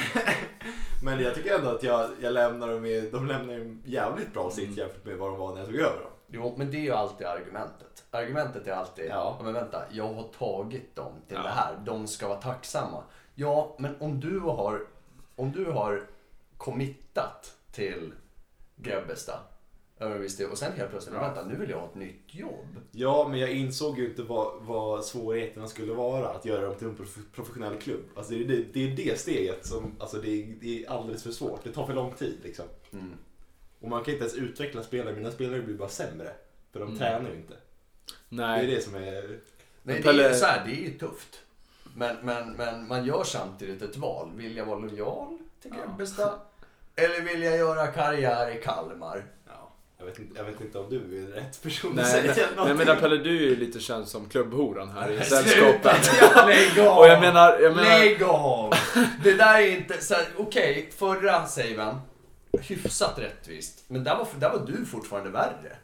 men 1.16 1.24
jag 1.24 1.34
tycker 1.34 1.58
ändå 1.58 1.68
att 1.70 1.82
jag, 1.82 2.10
jag 2.20 2.32
lämnar 2.32 2.68
dem 2.68 2.84
i, 2.86 3.00
de 3.12 3.26
lämnar 3.26 3.54
i 3.54 3.60
en 3.60 3.82
jävligt 3.84 4.32
bra 4.32 4.50
sitt 4.50 4.76
jämfört 4.76 5.04
med 5.04 5.16
vad 5.16 5.30
de 5.30 5.38
var 5.38 5.52
när 5.52 5.58
jag 5.60 5.66
tog 5.68 5.76
över 5.78 6.00
dem. 6.02 6.10
Jo, 6.28 6.54
men 6.58 6.70
det 6.70 6.76
är 6.76 6.80
ju 6.80 6.90
alltid 6.92 7.26
argumentet. 7.26 8.04
Argumentet 8.10 8.66
är 8.66 8.72
alltid, 8.72 9.06
Ja. 9.08 9.40
men 9.42 9.52
vänta, 9.52 9.82
jag 9.92 10.12
har 10.14 10.28
tagit 10.38 10.96
dem 10.96 11.12
till 11.28 11.36
Ja. 11.36 11.42
det 11.42 11.48
här. 11.48 11.76
De 11.86 12.06
ska 12.06 12.28
vara 12.28 12.40
tacksamma. 12.40 13.02
Ja, 13.34 13.76
men 13.78 13.96
om 14.00 14.20
du 14.20 14.38
har, 14.40 14.86
om 15.36 15.52
du 15.52 15.64
har 15.64 16.06
committat 16.56 17.56
till 17.72 18.12
Grebbestad 18.76 19.38
över 19.98 20.16
en 20.16 20.22
viss 20.22 20.36
del, 20.36 20.50
och 20.50 20.58
sen 20.58 20.72
helt 20.76 20.90
plötsligt, 20.90 21.14
Ja. 21.14 21.20
vänta, 21.20 21.44
nu 21.44 21.56
vill 21.56 21.70
jag 21.70 21.78
ha 21.80 21.86
ett 21.88 21.94
nytt 21.94 22.34
jobb. 22.34 22.66
Ja, 22.90 23.26
men 23.30 23.38
jag 23.40 23.50
insåg 23.52 23.98
ju 23.98 24.08
inte 24.10 24.22
vad, 24.22 24.62
vad 24.62 25.04
svårigheterna 25.04 25.66
skulle 25.66 25.92
vara 25.94 26.28
att 26.28 26.44
göra 26.44 26.66
dem 26.66 26.74
till 26.74 26.86
en 26.88 26.96
prof- 26.96 27.32
professionell 27.34 27.78
klubb. 27.78 28.00
Alltså 28.16 28.32
det 28.32 28.44
är 28.44 28.48
det, 28.48 28.62
det, 28.72 28.92
är 28.92 28.96
det 28.96 29.18
steget 29.20 29.66
som, 29.66 29.96
alltså 29.98 30.16
det 30.16 30.28
är, 30.28 30.46
det 30.60 30.84
är 30.84 30.90
alldeles 30.90 31.22
för 31.22 31.30
svårt. 31.30 31.64
Det 31.64 31.72
tar 31.72 31.86
för 31.86 31.94
lång 31.94 32.12
tid 32.12 32.38
liksom. 32.42 32.64
Mm. 32.92 33.12
Och 33.84 33.90
man 33.90 34.04
kan 34.04 34.14
inte 34.14 34.24
ens 34.24 34.36
utveckla 34.38 34.82
spelare, 34.82 35.14
mina 35.14 35.30
spelare 35.30 35.60
blir 35.60 35.74
bara 35.74 35.88
sämre. 35.88 36.32
För 36.72 36.80
de 36.80 36.86
Mm. 36.88 36.98
tränar 36.98 37.30
ju 37.30 37.36
inte. 37.36 37.54
Det 38.28 38.42
är 38.42 38.46
Nej. 38.48 38.66
det 38.66 38.80
som 38.80 38.94
är... 38.94 39.00
Nej, 39.82 40.02
Men 40.04 40.16
det 40.16 40.24
är, 40.24 40.34
så 40.34 40.46
här, 40.46 40.62
det 40.66 40.72
är 40.72 40.80
ju 40.90 40.98
tufft. 40.98 41.40
Men, 41.96 42.16
men, 42.22 42.52
men 42.52 42.86
man 42.88 43.04
gör 43.04 43.24
samtidigt 43.24 43.82
ett 43.82 43.96
val. 43.96 44.30
Vill 44.36 44.56
jag 44.56 44.64
vara 44.66 44.78
lojal 44.78 45.38
till 45.62 45.70
Ja. 45.74 45.86
Grebbestad? 45.86 46.32
Eller 46.96 47.20
vill 47.20 47.42
jag 47.42 47.56
göra 47.56 47.86
karriär 47.86 48.50
i 48.56 48.62
Kalmar? 48.62 49.24
Ja, 49.46 49.72
jag, 49.98 50.04
vet 50.04 50.18
inte, 50.18 50.38
jag 50.38 50.44
vet 50.44 50.60
inte 50.60 50.78
om 50.78 50.90
du 50.90 51.22
är 51.22 51.26
rätt 51.26 51.62
person 51.62 51.90
att 51.90 51.96
Nej, 51.96 52.04
säga 52.04 52.22
nej, 52.22 52.34
nej 52.36 52.46
någonting. 52.56 52.76
men 52.76 52.86
där, 52.86 52.96
Pelle, 52.96 53.16
du 53.16 53.36
är 53.36 53.40
ju 53.42 53.56
lite 53.56 53.80
känd 53.80 54.08
som 54.08 54.28
klubbhoran 54.28 54.88
här 54.90 55.10
i 55.10 55.16
Nej, 55.16 55.24
sällskapet. 55.24 56.10
Lägg 56.46 56.86
av! 56.86 56.98
Och 56.98 57.06
jag 57.06 57.20
menar, 57.20 57.58
jag 57.60 57.76
menar... 57.76 57.98
Lägg 57.98 58.22
av! 58.22 58.72
Det 59.24 59.34
där 59.34 59.54
är 59.62 59.66
inte... 59.76 59.94
Okej, 60.36 60.90
förra 60.96 61.46
saven, 61.46 61.94
hyfsat 62.58 63.18
rättvist. 63.18 63.84
Men 63.88 64.04
där 64.04 64.16
var, 64.16 64.26
där 64.38 64.50
var 64.50 64.66
du 64.66 64.86
fortfarande 64.86 65.30
värre. 65.30 65.76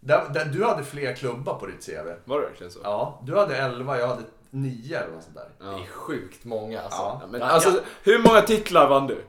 Där, 0.00 0.28
där, 0.34 0.44
du 0.44 0.64
hade 0.64 0.84
fler 0.84 1.14
klubbar 1.14 1.54
på 1.54 1.66
ditt 1.66 1.86
CV. 1.86 2.08
Var 2.24 2.40
det 2.40 2.46
verkligen 2.46 2.72
så? 2.72 2.80
Ja, 2.82 3.22
du 3.24 3.38
hade 3.38 3.56
11, 3.56 3.98
jag 3.98 4.08
hade 4.08 4.22
9 4.50 4.98
eller 4.98 5.12
något 5.12 5.24
sånt 5.24 5.36
där. 5.36 5.48
Ja. 5.58 5.64
Det 5.66 5.82
är 5.82 5.86
sjukt 5.86 6.44
många 6.44 6.82
alltså. 6.82 6.98
Ja. 6.98 7.18
Ja, 7.22 7.26
men, 7.30 7.40
Ja, 7.40 7.46
alltså, 7.46 7.68
ja. 7.70 7.80
hur 8.02 8.18
många 8.18 8.42
titlar 8.42 8.88
vann 8.88 9.06
du? 9.06 9.24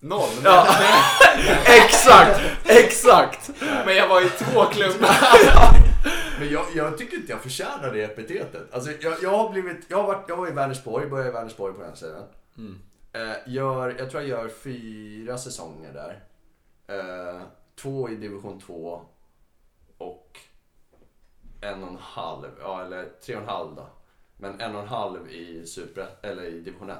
Noll. 0.00 0.28
Ja. 0.44 0.66
exakt! 1.64 2.40
Exakt! 2.64 3.50
Men 3.86 3.96
jag 3.96 4.08
var 4.08 4.20
i 4.20 4.28
två 4.28 4.64
klubbar. 4.64 5.10
Men 6.40 6.52
jag, 6.52 6.64
jag 6.74 6.98
tycker 6.98 7.16
inte 7.16 7.32
jag 7.32 7.40
förtjänar 7.40 7.92
det 7.92 8.02
epitetet. 8.04 8.74
Alltså, 8.74 8.90
jag, 9.00 9.14
jag 9.22 9.30
har 9.30 9.50
blivit... 9.50 9.86
Jag, 9.88 9.96
har 9.96 10.06
varit, 10.06 10.24
jag 10.28 10.36
var 10.36 10.48
i 10.48 10.50
Vänersborg, 10.50 11.06
började 11.06 11.30
i 11.30 11.32
Vänersborg 11.32 11.74
på 11.74 11.82
den 11.82 11.96
sidan. 11.96 12.22
Mm. 12.58 12.78
Eh, 13.12 13.36
gör, 13.46 13.96
jag 13.98 14.10
tror 14.10 14.22
jag 14.22 14.28
gör 14.28 14.48
fyra 14.48 15.38
säsonger 15.38 15.92
där. 15.92 16.24
Eh, 16.86 17.42
två 17.74 18.08
i 18.08 18.16
division 18.16 18.60
2 18.60 19.02
och 19.98 20.38
en 21.60 21.82
och 21.82 21.90
en 21.90 21.96
halv, 21.96 22.50
ja 22.60 22.84
eller 22.84 23.08
tre 23.20 23.36
och 23.36 23.42
en 23.42 23.48
halv 23.48 23.74
då. 23.74 23.86
Men 24.36 24.60
en 24.60 24.74
och 24.74 24.82
en 24.82 24.88
halv 24.88 25.30
i, 25.30 25.66
super, 25.66 26.08
eller 26.22 26.42
i 26.44 26.60
division 26.60 26.90
1. 26.90 26.98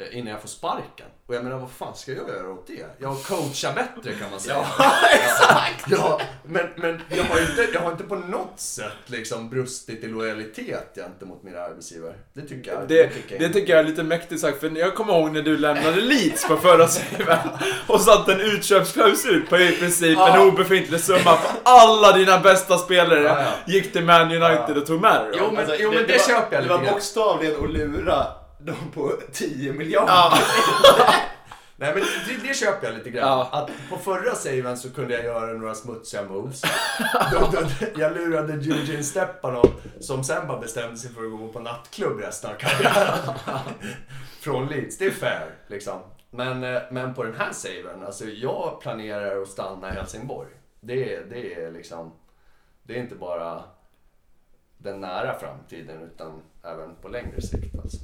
Eh, 0.00 0.18
innan 0.18 0.32
jag 0.32 0.40
får 0.40 0.48
sparken. 0.48 1.06
Och 1.26 1.34
jag 1.34 1.44
menar 1.44 1.56
vad 1.58 1.70
fan 1.70 1.96
ska 1.96 2.12
jag 2.12 2.28
göra 2.28 2.50
åt 2.52 2.66
det? 2.66 2.86
Jag 2.98 3.22
coachar 3.22 3.72
bättre 3.74 4.12
kan 4.20 4.30
man 4.30 4.40
säga. 4.40 4.56
Ja, 4.78 4.92
exakt! 5.12 5.84
Ja, 5.90 6.20
men, 6.44 6.66
men 6.76 7.00
jag, 7.08 7.24
har 7.24 7.40
inte, 7.40 7.68
jag 7.74 7.80
har 7.80 7.92
inte 7.92 8.04
på 8.04 8.16
något 8.16 8.60
sätt 8.60 8.92
liksom 9.06 9.50
brustit 9.50 10.04
i 10.04 10.08
lojalitet 10.08 10.92
gentemot 10.96 11.42
mina 11.42 11.58
arbetsgivare. 11.60 12.14
Det 12.32 12.40
tycker 12.42 12.72
jag. 12.72 12.88
Det, 12.88 13.06
tycker 13.08 13.34
jag 13.34 13.40
det 13.50 13.54
tycker 13.54 13.72
jag 13.72 13.80
är 13.80 13.84
lite 13.88 14.02
mäktigt 14.02 14.40
sagt, 14.40 14.60
för 14.60 14.70
jag 14.78 14.94
kommer 14.94 15.12
ihåg 15.18 15.32
när 15.32 15.42
du 15.42 15.56
lämnade 15.56 16.00
Leeds 16.00 16.48
på 16.48 16.56
förra 16.56 16.88
saven 16.88 17.38
och 17.86 18.00
satte 18.00 18.32
en 18.32 18.40
utköpsklausul 18.40 19.46
på 19.48 19.56
i 19.58 19.72
princip 19.76 20.18
en 20.18 20.24
Ja. 20.34 20.44
obefintlig 20.46 21.00
summa 21.00 21.36
för 21.36 21.50
alla 21.62 22.12
dina 22.16 22.38
bästa 22.38 22.78
spelare 22.78 23.22
Ja, 23.22 23.42
ja. 23.42 23.72
gick 23.72 23.92
till 23.92 24.04
Man 24.04 24.22
United 24.22 24.64
Ja. 24.76 24.80
och 24.80 24.86
tog 24.86 25.00
med 25.00 25.20
dig. 25.20 25.30
Jo, 25.38 25.50
men- 25.54 25.64
jo, 25.78 25.92
men 25.94 26.06
det 26.06 26.12
var, 26.12 26.18
köper 26.34 26.56
jag 26.56 26.64
Det 26.64 26.68
var 26.68 26.78
bokstavligen 26.92 27.64
att 27.64 27.70
lura 27.70 28.26
dem 28.60 28.90
på 28.94 29.12
10 29.32 29.72
miljarder. 29.72 30.12
Ja. 30.12 30.38
Nej 31.76 31.94
men 31.94 32.02
det, 32.02 32.48
det 32.48 32.54
köper 32.54 32.86
jag 32.86 32.96
lite 32.96 33.10
grann. 33.10 33.28
Ja. 33.28 33.48
Att 33.52 33.70
på 33.90 33.96
förra 33.96 34.34
saven 34.34 34.76
så 34.76 34.92
kunde 34.92 35.14
jag 35.14 35.24
göra 35.24 35.52
några 35.52 35.74
smutsiga 35.74 36.22
moves. 36.22 36.62
då, 37.32 37.38
då, 37.52 37.58
jag 37.96 38.14
lurade 38.16 38.52
Eugene 38.52 39.02
Stepanov 39.02 39.80
som 40.00 40.24
sen 40.24 40.46
bara 40.48 40.60
bestämde 40.60 40.96
sig 40.96 41.10
för 41.12 41.24
att 41.24 41.30
gå 41.30 41.48
på 41.48 41.60
nattklubb 41.60 42.20
resten 42.20 42.50
av 42.50 42.54
karriären. 42.54 43.34
Från 44.40 44.66
Leeds. 44.66 44.98
Det 44.98 45.04
är 45.06 45.10
fair 45.10 45.54
liksom. 45.66 46.00
Men, 46.30 46.64
eh, 46.64 46.82
men 46.90 47.14
på 47.14 47.22
den 47.24 47.34
här 47.34 47.52
saven, 47.52 48.06
alltså 48.06 48.24
jag 48.24 48.80
planerar 48.80 49.42
att 49.42 49.48
stanna 49.48 49.88
i 49.92 49.92
Helsingborg. 49.94 50.48
Det, 50.80 51.14
är- 51.14 51.24
det 51.24 51.54
är 51.54 51.70
liksom, 51.70 52.12
det 52.82 52.94
är 52.94 52.98
inte 52.98 53.14
bara 53.14 53.62
den 54.78 55.00
nära 55.00 55.38
framtiden 55.38 56.02
utan 56.02 56.42
även 56.64 56.94
på 57.02 57.08
längre 57.08 57.42
sikt 57.42 57.74
alltså. 57.82 57.98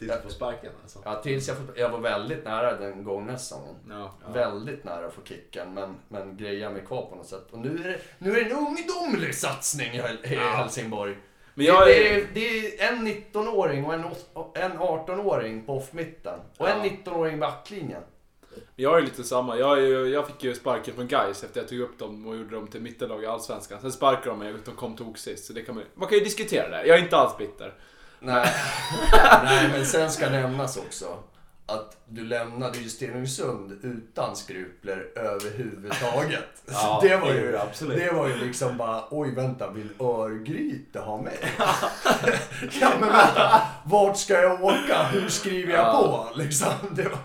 Ja, 0.00 0.14
tills 0.14 0.22
du 0.22 0.28
får 0.28 0.30
sparken 0.34 0.72
alltså. 0.82 0.98
Ja, 1.04 1.22
tills 1.22 1.48
jag, 1.48 1.56
får- 1.56 1.78
jag 1.78 1.88
var 1.88 1.98
väldigt 1.98 2.44
nära 2.44 2.76
den 2.76 3.04
gångna 3.04 3.38
säsongen. 3.38 3.74
Ja. 3.88 4.14
Väldigt 4.34 4.84
nära 4.84 5.06
att 5.06 5.14
få 5.14 5.20
kicken, 5.24 5.74
men, 5.74 5.94
men 6.08 6.36
grejar 6.36 6.70
mig 6.70 6.82
kvar 6.86 7.06
på 7.06 7.16
något 7.16 7.26
sätt. 7.26 7.46
Och 7.50 7.58
nu 7.58 7.68
är 7.84 7.88
det, 7.88 7.98
nu 8.18 8.30
är 8.30 8.44
det 8.44 8.50
en 8.50 8.56
ungdomlig 8.56 9.34
satsning 9.34 9.86
i, 9.94 9.98
Hel- 10.00 10.18
i 10.24 10.34
Ja. 10.34 10.40
Helsingborg. 10.40 11.16
Men 11.54 11.64
Det, 11.66 11.72
jag 11.72 11.86
det, 11.86 12.08
är... 12.14 12.18
är, 12.18 12.26
det 12.34 12.80
är 12.80 12.92
en 12.92 13.06
19-åring 13.08 13.84
och 13.84 13.94
en, 13.94 14.04
åt- 14.04 14.56
en 14.58 14.72
18-åring 14.72 15.64
på 15.66 15.72
off-mitten. 15.76 16.38
Och 16.58 16.68
en 16.68 16.84
Ja. 16.84 16.90
19-åring 17.04 17.34
i 17.34 17.38
backlinjen. 17.38 18.02
Jag 18.76 18.98
är 18.98 19.02
lite 19.02 19.24
samma. 19.24 19.56
Jag, 19.56 20.08
jag 20.08 20.26
fick 20.26 20.44
ju 20.44 20.54
sparken 20.54 20.94
från 20.94 21.08
Gais 21.08 21.44
efter 21.44 21.60
jag 21.60 21.68
tog 21.68 21.78
upp 21.80 21.98
dem 21.98 22.26
och 22.26 22.36
gjorde 22.36 22.54
dem 22.54 22.66
till 22.66 22.80
mittenlag 22.80 23.22
i 23.22 23.26
Allsvenskan. 23.26 23.80
Sen 23.80 23.92
sparkade 23.92 24.30
de 24.30 24.38
mig 24.38 24.52
och 24.54 24.58
de 24.64 24.70
kom 24.76 24.96
tok 24.96 25.18
sist. 25.18 25.44
Så 25.44 25.52
det 25.52 25.62
kan 25.62 25.74
man, 25.74 25.84
man 25.94 26.08
kan 26.08 26.18
ju 26.18 26.24
diskutera 26.24 26.68
det. 26.68 26.86
Jag 26.86 26.98
är 26.98 27.02
inte 27.02 27.16
alls 27.16 27.38
bitter. 27.38 27.74
Nej. 28.20 28.48
Nej, 29.44 29.68
men 29.72 29.86
sen 29.86 30.10
ska 30.10 30.30
nämnas 30.30 30.76
också 30.76 31.06
att 31.66 31.96
du 32.08 32.24
lämnade 32.24 32.78
ju 32.78 32.88
Stenungsund 32.88 33.78
utan 33.82 34.36
skrupler 34.36 35.06
överhuvudtaget. 35.16 36.44
Ja, 36.70 36.98
det, 37.02 37.16
var 37.16 37.28
ju, 37.32 37.58
absolut. 37.58 37.98
det 37.98 38.12
var 38.12 38.28
ju 38.28 38.36
liksom 38.36 38.76
bara, 38.76 39.04
oj 39.10 39.34
vänta, 39.34 39.70
vill 39.70 39.88
Örgryte 40.00 40.98
ha 41.00 41.22
mig? 41.22 41.38
ja 42.80 42.90
men 43.00 43.08
vänta, 43.08 43.62
vart 43.84 44.16
ska 44.16 44.40
jag 44.40 44.64
åka? 44.64 45.02
Hur 45.12 45.28
skriver 45.28 45.72
jag 45.72 45.86
Ja. 45.86 46.28
på? 46.32 46.38
Liksom, 46.38 46.68
det 46.90 47.02
var, 47.02 47.18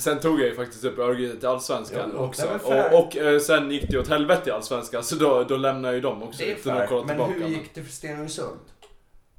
Sen 0.00 0.20
tog 0.20 0.40
jag 0.40 0.46
ju 0.48 0.54
faktiskt 0.54 0.84
upp 0.84 0.98
Örgryte 0.98 1.36
till 1.36 1.48
Allsvenskan 1.48 2.12
Ja, 2.14 2.20
också. 2.20 2.48
Och, 2.64 2.98
och 3.04 3.16
eh, 3.16 3.38
sen 3.40 3.70
gick 3.70 3.90
det 3.90 3.98
åt 3.98 4.08
helvete 4.08 4.50
i 4.50 4.52
Allsvenskan. 4.52 5.04
Så 5.04 5.14
då, 5.14 5.44
då 5.44 5.56
lämnade 5.56 5.88
jag 5.88 5.94
ju 5.94 6.00
dem 6.00 6.22
också. 6.22 6.38
det 6.44 6.52
är 6.52 6.56
fair. 6.56 7.04
Men 7.04 7.20
hur 7.20 7.48
gick 7.48 7.74
det 7.74 7.82
för 7.82 7.92
Stenungsund? 7.92 8.60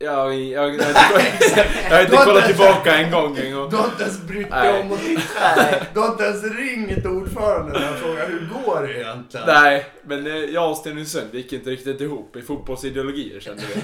Jag, 0.03 0.33
jag, 0.35 0.51
jag, 0.53 0.61
har 0.63 0.69
inte 0.69 0.83
kollat- 0.83 1.89
jag 1.89 1.95
har 1.97 2.01
inte 2.03 2.15
kollat 2.25 2.45
tillbaka 2.47 2.95
en 2.97 3.11
gång. 3.11 3.37
En 3.37 3.53
gång. 3.55 3.69
Du 3.69 3.75
har 3.75 3.85
inte 3.85 4.03
ens 4.03 4.21
brytt 4.21 4.49
dig 4.51 4.81
om 4.81 4.91
att 4.91 4.99
titta. 4.99 5.85
Du 5.93 5.99
har 5.99 6.07
inte 6.11 6.23
ens 6.23 6.43
ringt 6.43 7.05
ordföranden 7.05 7.89
och 7.89 7.95
frågat 7.99 8.29
hur 8.29 8.49
går 8.53 8.81
det 8.87 8.93
egentligen? 9.01 9.45
Nej, 9.47 9.85
men 10.03 10.51
jag 10.53 10.71
och 10.71 10.77
Stenungsund 10.77 11.27
det 11.31 11.37
gick 11.37 11.53
inte 11.53 11.69
riktigt 11.69 12.01
ihop 12.01 12.35
i 12.35 12.41
fotbollsideologier 12.41 13.39
kände 13.39 13.63
vi. 13.75 13.81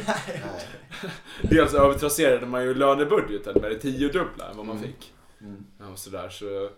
Dels 1.41 1.73
övertrasserade 1.73 2.45
man 2.45 2.63
ju 2.63 2.73
lönebudgeten 2.73 3.61
med 3.61 3.71
det 3.71 3.79
tiodubbla 3.79 4.49
än 4.49 4.57
vad 4.57 4.65
man 4.65 4.77
Mm. 4.77 4.87
fick. 4.89 5.13
Mm. 5.41 5.65
Ja, 5.79 5.85
och 5.87 5.99
sådär, 5.99 6.29
så... 6.29 6.69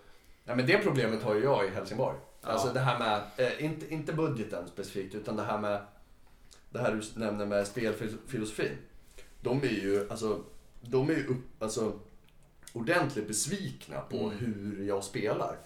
Ja, 0.45 0.55
men 0.55 0.65
det 0.67 0.77
problemet 0.77 1.23
har 1.23 1.35
ju 1.35 1.43
jag 1.43 1.65
i 1.65 1.69
Helsingborg. 1.69 2.15
Ja. 2.43 2.49
Alltså 2.49 2.67
det 2.73 2.79
här 2.79 2.99
med, 2.99 3.21
eh, 3.37 3.65
inte, 3.65 3.93
inte 3.93 4.13
budgeten 4.13 4.67
specifikt, 4.67 5.15
utan 5.15 5.35
det 5.35 5.43
här 5.43 5.57
med, 5.57 5.79
det 6.69 6.79
här 6.79 6.91
du 6.91 7.19
nämner 7.19 7.45
med 7.45 7.67
spelfilosofin. 7.67 8.77
De 9.41 9.63
är 9.63 9.67
ju, 9.67 10.09
alltså, 10.09 10.39
de 10.81 11.09
är 11.09 11.13
ju 11.13 11.27
upp, 11.27 11.63
alltså, 11.63 11.99
ordentligt 12.73 13.27
besvikna 13.27 14.01
på 14.01 14.17
Mm. 14.17 14.37
hur 14.37 14.87
jag 14.87 15.03
spelar. 15.03 15.57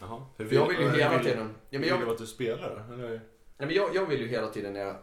Jaha. 0.00 0.26
Hur 0.36 0.46
För 0.48 0.54
jag 0.54 0.68
vill 0.68 0.80
ju 0.80 0.90
hela 0.90 1.16
vill- 1.16 1.26
tiden, 1.26 1.46
ja, 1.48 1.54
men 1.70 1.80
vill 1.80 1.90
jag, 1.90 2.00
du 2.00 2.10
att 2.10 2.18
du 2.18 2.26
spelar? 2.26 2.84
Eller? 2.92 3.20
Ja, 3.56 3.66
men 3.66 3.74
jag, 3.74 3.94
jag 3.94 4.06
vill 4.06 4.20
ju 4.20 4.26
hela 4.28 4.48
tiden 4.48 4.72
när 4.72 4.80
jag, 4.80 4.96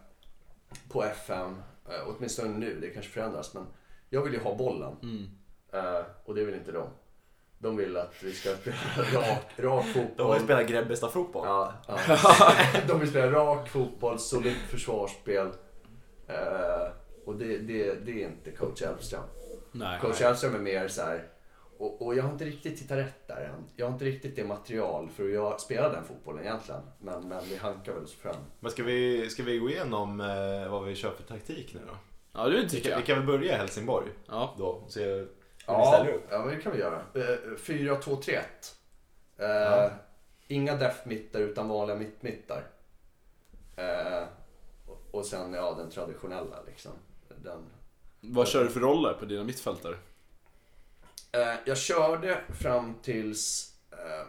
på 0.89 1.03
FM, 1.03 1.55
eh, 1.89 2.07
åtminstone 2.07 2.57
nu, 2.57 2.79
det 2.81 2.87
kanske 2.89 3.11
förändras, 3.11 3.53
men 3.53 3.65
jag 4.09 4.21
vill 4.23 4.33
ju 4.33 4.39
ha 4.39 4.55
bollen. 4.55 4.95
Mm. 5.03 5.27
Eh, 5.73 6.05
och 6.25 6.35
det 6.35 6.43
vill 6.45 6.55
inte 6.55 6.71
de. 6.71 6.87
De 7.59 7.75
vill 7.77 7.97
att 7.97 8.23
vi 8.23 8.33
ska 8.33 8.49
spela 8.55 8.75
rak, 9.13 9.43
rak 9.57 9.85
De 9.85 9.93
fotboll. 9.93 10.27
har 10.27 10.37
ju 10.37 10.43
spelat 10.43 10.67
Grebbestad 10.67 11.11
fotboll. 11.11 11.47
Ja, 11.47 11.73
ja. 11.87 11.97
De 12.87 12.99
vill 12.99 13.09
spela 13.09 13.31
rak 13.31 13.69
fotboll, 13.69 14.19
solidt 14.19 14.57
försvarsspel. 14.69 15.47
Eh, 16.27 16.87
och 17.25 17.35
det, 17.35 17.57
det, 17.57 17.93
det 18.05 18.23
är 18.23 18.27
inte 18.27 18.51
coach 18.51 18.81
Elfström. 18.81 19.23
Nej. 19.71 19.99
Coach 20.01 20.21
Elfström 20.21 20.55
är 20.55 20.59
mer 20.59 20.87
så 20.87 21.01
här. 21.01 21.27
Och, 21.77 22.01
och 22.05 22.15
jag 22.15 22.23
har 22.23 22.31
inte 22.31 22.45
riktigt 22.45 22.79
hittat 22.81 22.97
rätt 22.97 23.27
där 23.27 23.41
än. 23.55 23.63
Jag 23.75 23.85
har 23.85 23.93
inte 23.93 24.05
riktigt 24.05 24.35
det 24.35 24.43
material 24.43 25.09
för 25.09 25.23
att 25.23 25.33
jag 25.33 25.59
spela 25.61 25.89
den 25.89 26.03
fotbollen 26.03 26.43
egentligen. 26.43 26.81
Men, 26.99 27.27
men 27.27 27.43
vi 27.49 27.55
hankar 27.57 27.93
väl 27.93 28.03
oss 28.03 28.15
fram. 28.15 28.35
Men 28.59 28.71
ska 28.71 28.83
vi, 28.83 29.29
ska 29.29 29.43
vi 29.43 29.57
gå 29.59 29.69
igenom 29.69 30.21
eh, 30.21 30.71
vad 30.71 30.83
vi 30.85 30.95
kör 30.95 31.11
för 31.11 31.23
taktik 31.23 31.73
nu 31.73 31.79
då? 31.87 31.93
Ja, 32.33 32.47
det 32.47 32.55
Vi 32.61 32.69
tycker 32.69 32.89
kan, 32.89 32.91
vi 32.91 32.95
jag. 33.01 33.05
kan 33.05 33.17
väl 33.17 33.27
börja 33.39 33.53
i 33.53 33.57
Helsingborg 33.57 34.07
Ja. 34.27 34.55
då 34.57 34.65
och 34.65 34.91
se 34.91 35.03
hur 35.05 35.21
vi 35.21 35.27
Ja, 35.67 35.93
ställer 35.95 36.13
upp. 36.13 36.23
ja, 36.29 36.39
men 36.45 36.55
det 36.55 36.61
kan 36.61 36.71
vi 36.71 36.79
göra. 36.79 37.01
Eh, 37.13 37.57
4-2-3-1. 37.57 38.39
Eh, 39.37 39.45
Ja. 39.47 39.89
Inga 40.47 40.75
def-mittar 40.75 41.39
utan 41.39 41.69
vanliga 41.69 41.97
mitt-mittar. 41.97 42.63
Eh, 43.75 44.23
och- 44.87 45.01
och 45.11 45.25
sen 45.25 45.53
ja, 45.53 45.73
den 45.77 45.89
traditionella 45.89 46.55
liksom. 46.67 46.91
Den, 47.43 47.65
Vad 48.21 48.47
kör 48.47 48.63
du 48.63 48.69
för 48.69 48.79
roller 48.79 49.13
på 49.13 49.25
dina 49.25 49.43
mittfältare? 49.43 49.95
Eh, 51.31 51.55
jag 51.65 51.77
körde 51.77 52.41
fram 52.61 52.95
tills... 53.01 53.75
Eh, 53.91 54.27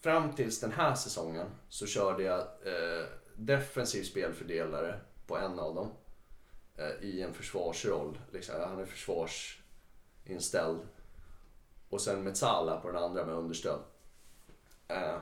fram 0.00 0.32
tills 0.32 0.60
den 0.60 0.72
här 0.72 0.94
säsongen 0.94 1.46
så 1.68 1.86
körde 1.86 2.22
jag 2.22 2.40
eh, 2.40 3.06
defensiv 3.34 4.02
spelfördelare 4.02 5.00
på 5.26 5.36
en 5.36 5.58
av 5.58 5.74
dem. 5.74 5.90
Eh, 6.76 7.04
I 7.08 7.22
en 7.22 7.34
försvarsroll. 7.34 8.18
Liksom. 8.32 8.54
Han 8.60 8.80
är 8.80 8.84
försvarsinställd. 8.86 10.80
Och 11.88 12.00
sen 12.00 12.24
Metsala 12.24 12.80
på 12.80 12.88
den 12.88 13.02
andra 13.02 13.26
med 13.26 13.34
understöd. 13.34 13.80
Eh, 14.88 15.18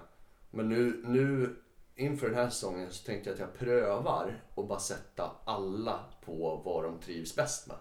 men 0.51 0.69
nu, 0.69 1.03
nu 1.05 1.57
inför 2.01 2.27
den 2.27 2.37
här 2.37 2.49
säsongen 2.51 2.91
så 2.91 3.05
tänkte 3.07 3.31
jag 3.31 3.35
att 3.35 3.41
jag 3.41 3.59
prövar 3.59 4.43
och 4.55 4.67
bara 4.67 4.79
sätta 4.79 5.31
alla 5.45 6.01
på 6.25 6.63
vad 6.65 6.85
de 6.85 6.99
trivs 6.99 7.37
bäst 7.37 7.67
med. 7.67 7.77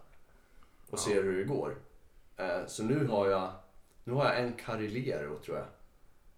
Och 0.90 1.00
ser 1.00 1.24
hur 1.24 1.38
det 1.38 1.44
går. 1.44 1.76
Eh, 2.38 2.66
Så 2.68 2.84
nu 2.84 3.08
har 3.08 3.28
jag, 3.28 3.52
nu 4.04 4.14
har 4.14 4.26
jag 4.26 4.40
en 4.40 4.54
Carilero 4.54 5.38
tror 5.38 5.58
jag. 5.58 5.66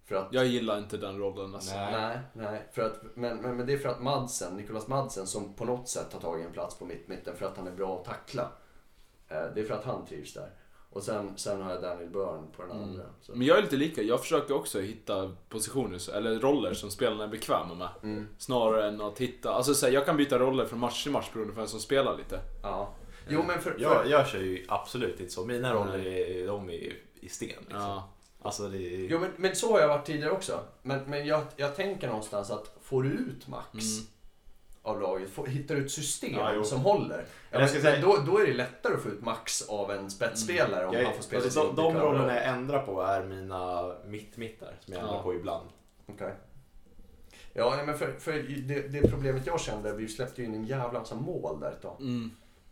För 0.05 0.15
att, 0.15 0.33
Jag 0.33 0.45
gillar 0.45 0.77
inte 0.77 0.97
den 0.97 1.17
rollen 1.17 1.55
alltså. 1.55 1.75
Nej. 1.75 1.91
nej, 1.93 2.19
nej. 2.51 2.67
För 2.71 2.81
att, 2.81 3.01
men, 3.15 3.37
men, 3.37 3.57
men 3.57 3.65
det 3.67 3.73
är 3.73 3.77
för 3.77 3.89
att 3.89 4.01
Madsen, 4.01 4.57
Nicolas 4.57 4.87
Madsen 4.87 5.27
som 5.27 5.53
på 5.53 5.65
något 5.65 5.89
sätt 5.89 6.13
har 6.13 6.19
tagit 6.19 6.45
en 6.45 6.51
plats 6.53 6.79
på 6.79 6.85
mitt 6.85 7.07
mitten 7.07 7.35
för 7.35 7.45
att 7.45 7.57
han 7.57 7.67
är 7.67 7.71
bra 7.71 7.99
att 7.99 8.05
tackla. 8.05 8.51
Eh, 9.27 9.43
Det 9.55 9.61
är 9.61 9.65
för 9.65 9.73
att 9.73 9.85
han 9.85 10.05
trivs 10.05 10.33
där. 10.33 10.49
Och 10.93 11.03
sen, 11.03 11.37
sen 11.37 11.61
har 11.61 11.71
jag 11.71 11.81
Daniel 11.81 12.09
Byrne 12.09 12.47
på 12.55 12.61
den 12.61 12.71
andra. 12.71 13.03
Så. 13.21 13.31
Men 13.35 13.47
jag 13.47 13.57
är 13.57 13.61
lite 13.61 13.75
lika. 13.75 14.01
Jag 14.01 14.19
försöker 14.21 14.55
också 14.55 14.79
hitta 14.79 15.35
positioner, 15.49 16.15
eller 16.15 16.39
roller 16.39 16.73
som 16.73 16.91
spelarna 16.91 17.23
är 17.23 17.27
bekväma 17.27 17.73
med. 17.75 17.89
Mm, 18.03 18.27
Snarare 18.37 18.87
än 18.87 19.01
att 19.01 19.19
hitta... 19.19 19.53
Alltså 19.53 19.73
så 19.73 19.85
här, 19.85 19.93
jag 19.93 20.05
kan 20.05 20.17
byta 20.17 20.39
roller 20.39 20.65
från 20.65 20.79
match 20.79 21.03
till 21.03 21.11
match 21.11 21.29
beroende 21.33 21.53
på 21.53 21.59
vem 21.59 21.67
som 21.67 21.79
spelar 21.79 22.17
lite. 22.17 22.39
ja. 22.61 22.93
Jo 23.29 23.43
men 23.47 23.61
för, 23.61 23.71
för, 23.71 23.79
Jag, 23.81 24.09
jag 24.09 24.27
kör 24.27 24.39
ju 24.39 24.65
absolut 24.67 25.19
inte 25.19 25.31
så. 25.33 25.45
Mina 25.45 25.73
roller 25.73 26.07
är, 26.07 26.47
de 26.47 26.69
är 26.69 26.73
ju 26.73 26.93
i 27.19 27.29
sten 27.29 27.47
liksom. 27.59 27.81
Ja. 27.81 28.09
Alltså 28.41 28.67
det 28.67 28.77
är... 28.77 29.07
Jo 29.09 29.19
men, 29.19 29.31
men 29.37 29.55
så 29.55 29.71
har 29.71 29.79
jag 29.79 29.87
varit 29.87 30.05
tidigare 30.05 30.31
också. 30.31 30.59
Men, 30.81 30.99
men 31.09 31.27
jag, 31.27 31.43
jag 31.55 31.75
tänker 31.75 32.07
någonstans 32.07 32.51
att 32.51 32.77
får 32.81 33.03
du 33.03 33.09
ut 33.09 33.47
max 33.47 33.73
Mm. 33.73 34.07
Av 34.83 35.01
laget, 35.01 35.29
får, 35.29 35.47
hittar 35.47 35.75
du 35.75 35.85
ett 35.85 35.91
system 35.91 36.33
Ja, 36.35 36.63
som 36.63 36.79
håller. 36.81 37.17
Ja, 37.17 37.25
Jag 37.51 37.59
men, 37.59 37.69
säga- 37.81 38.01
då, 38.01 38.17
då 38.25 38.37
är 38.39 38.45
det 38.47 38.53
lättare 38.53 38.93
att 38.93 39.01
få 39.01 39.09
ut 39.09 39.21
max 39.21 39.61
av 39.61 39.91
en 39.91 40.11
spetsspelare 40.11 40.85
om 40.85 40.93
jag, 40.93 41.03
han 41.05 41.13
får 41.13 41.23
spela 41.23 41.43
alltså, 41.43 41.63
de, 41.63 41.75
de 41.75 41.97
rollerna 41.99 42.35
jag 42.35 42.45
ändrar 42.45 42.85
på 42.85 43.01
är 43.01 43.23
mina 43.23 43.91
mitt-mittar 44.05 44.73
som 44.79 44.93
jag 44.93 45.01
ändrar 45.01 45.15
Ja. 45.17 45.23
på 45.23 45.33
ibland. 45.33 45.69
Okej. 46.07 46.33
Ja, 47.53 47.83
men 47.85 47.97
för, 47.97 48.11
för 48.19 48.31
det, 48.67 48.87
det 48.87 49.07
problemet 49.11 49.47
jag 49.47 49.61
kände, 49.61 49.93
vi 49.93 50.07
släppte 50.07 50.41
ju 50.41 50.47
in 50.47 50.53
en 50.55 50.65
jävla 50.65 50.99
massa 50.99 51.15
mål 51.15 51.59
där 51.59 51.71
ett 51.71 51.81
tag. 51.81 51.97
Mm. 52.01 52.31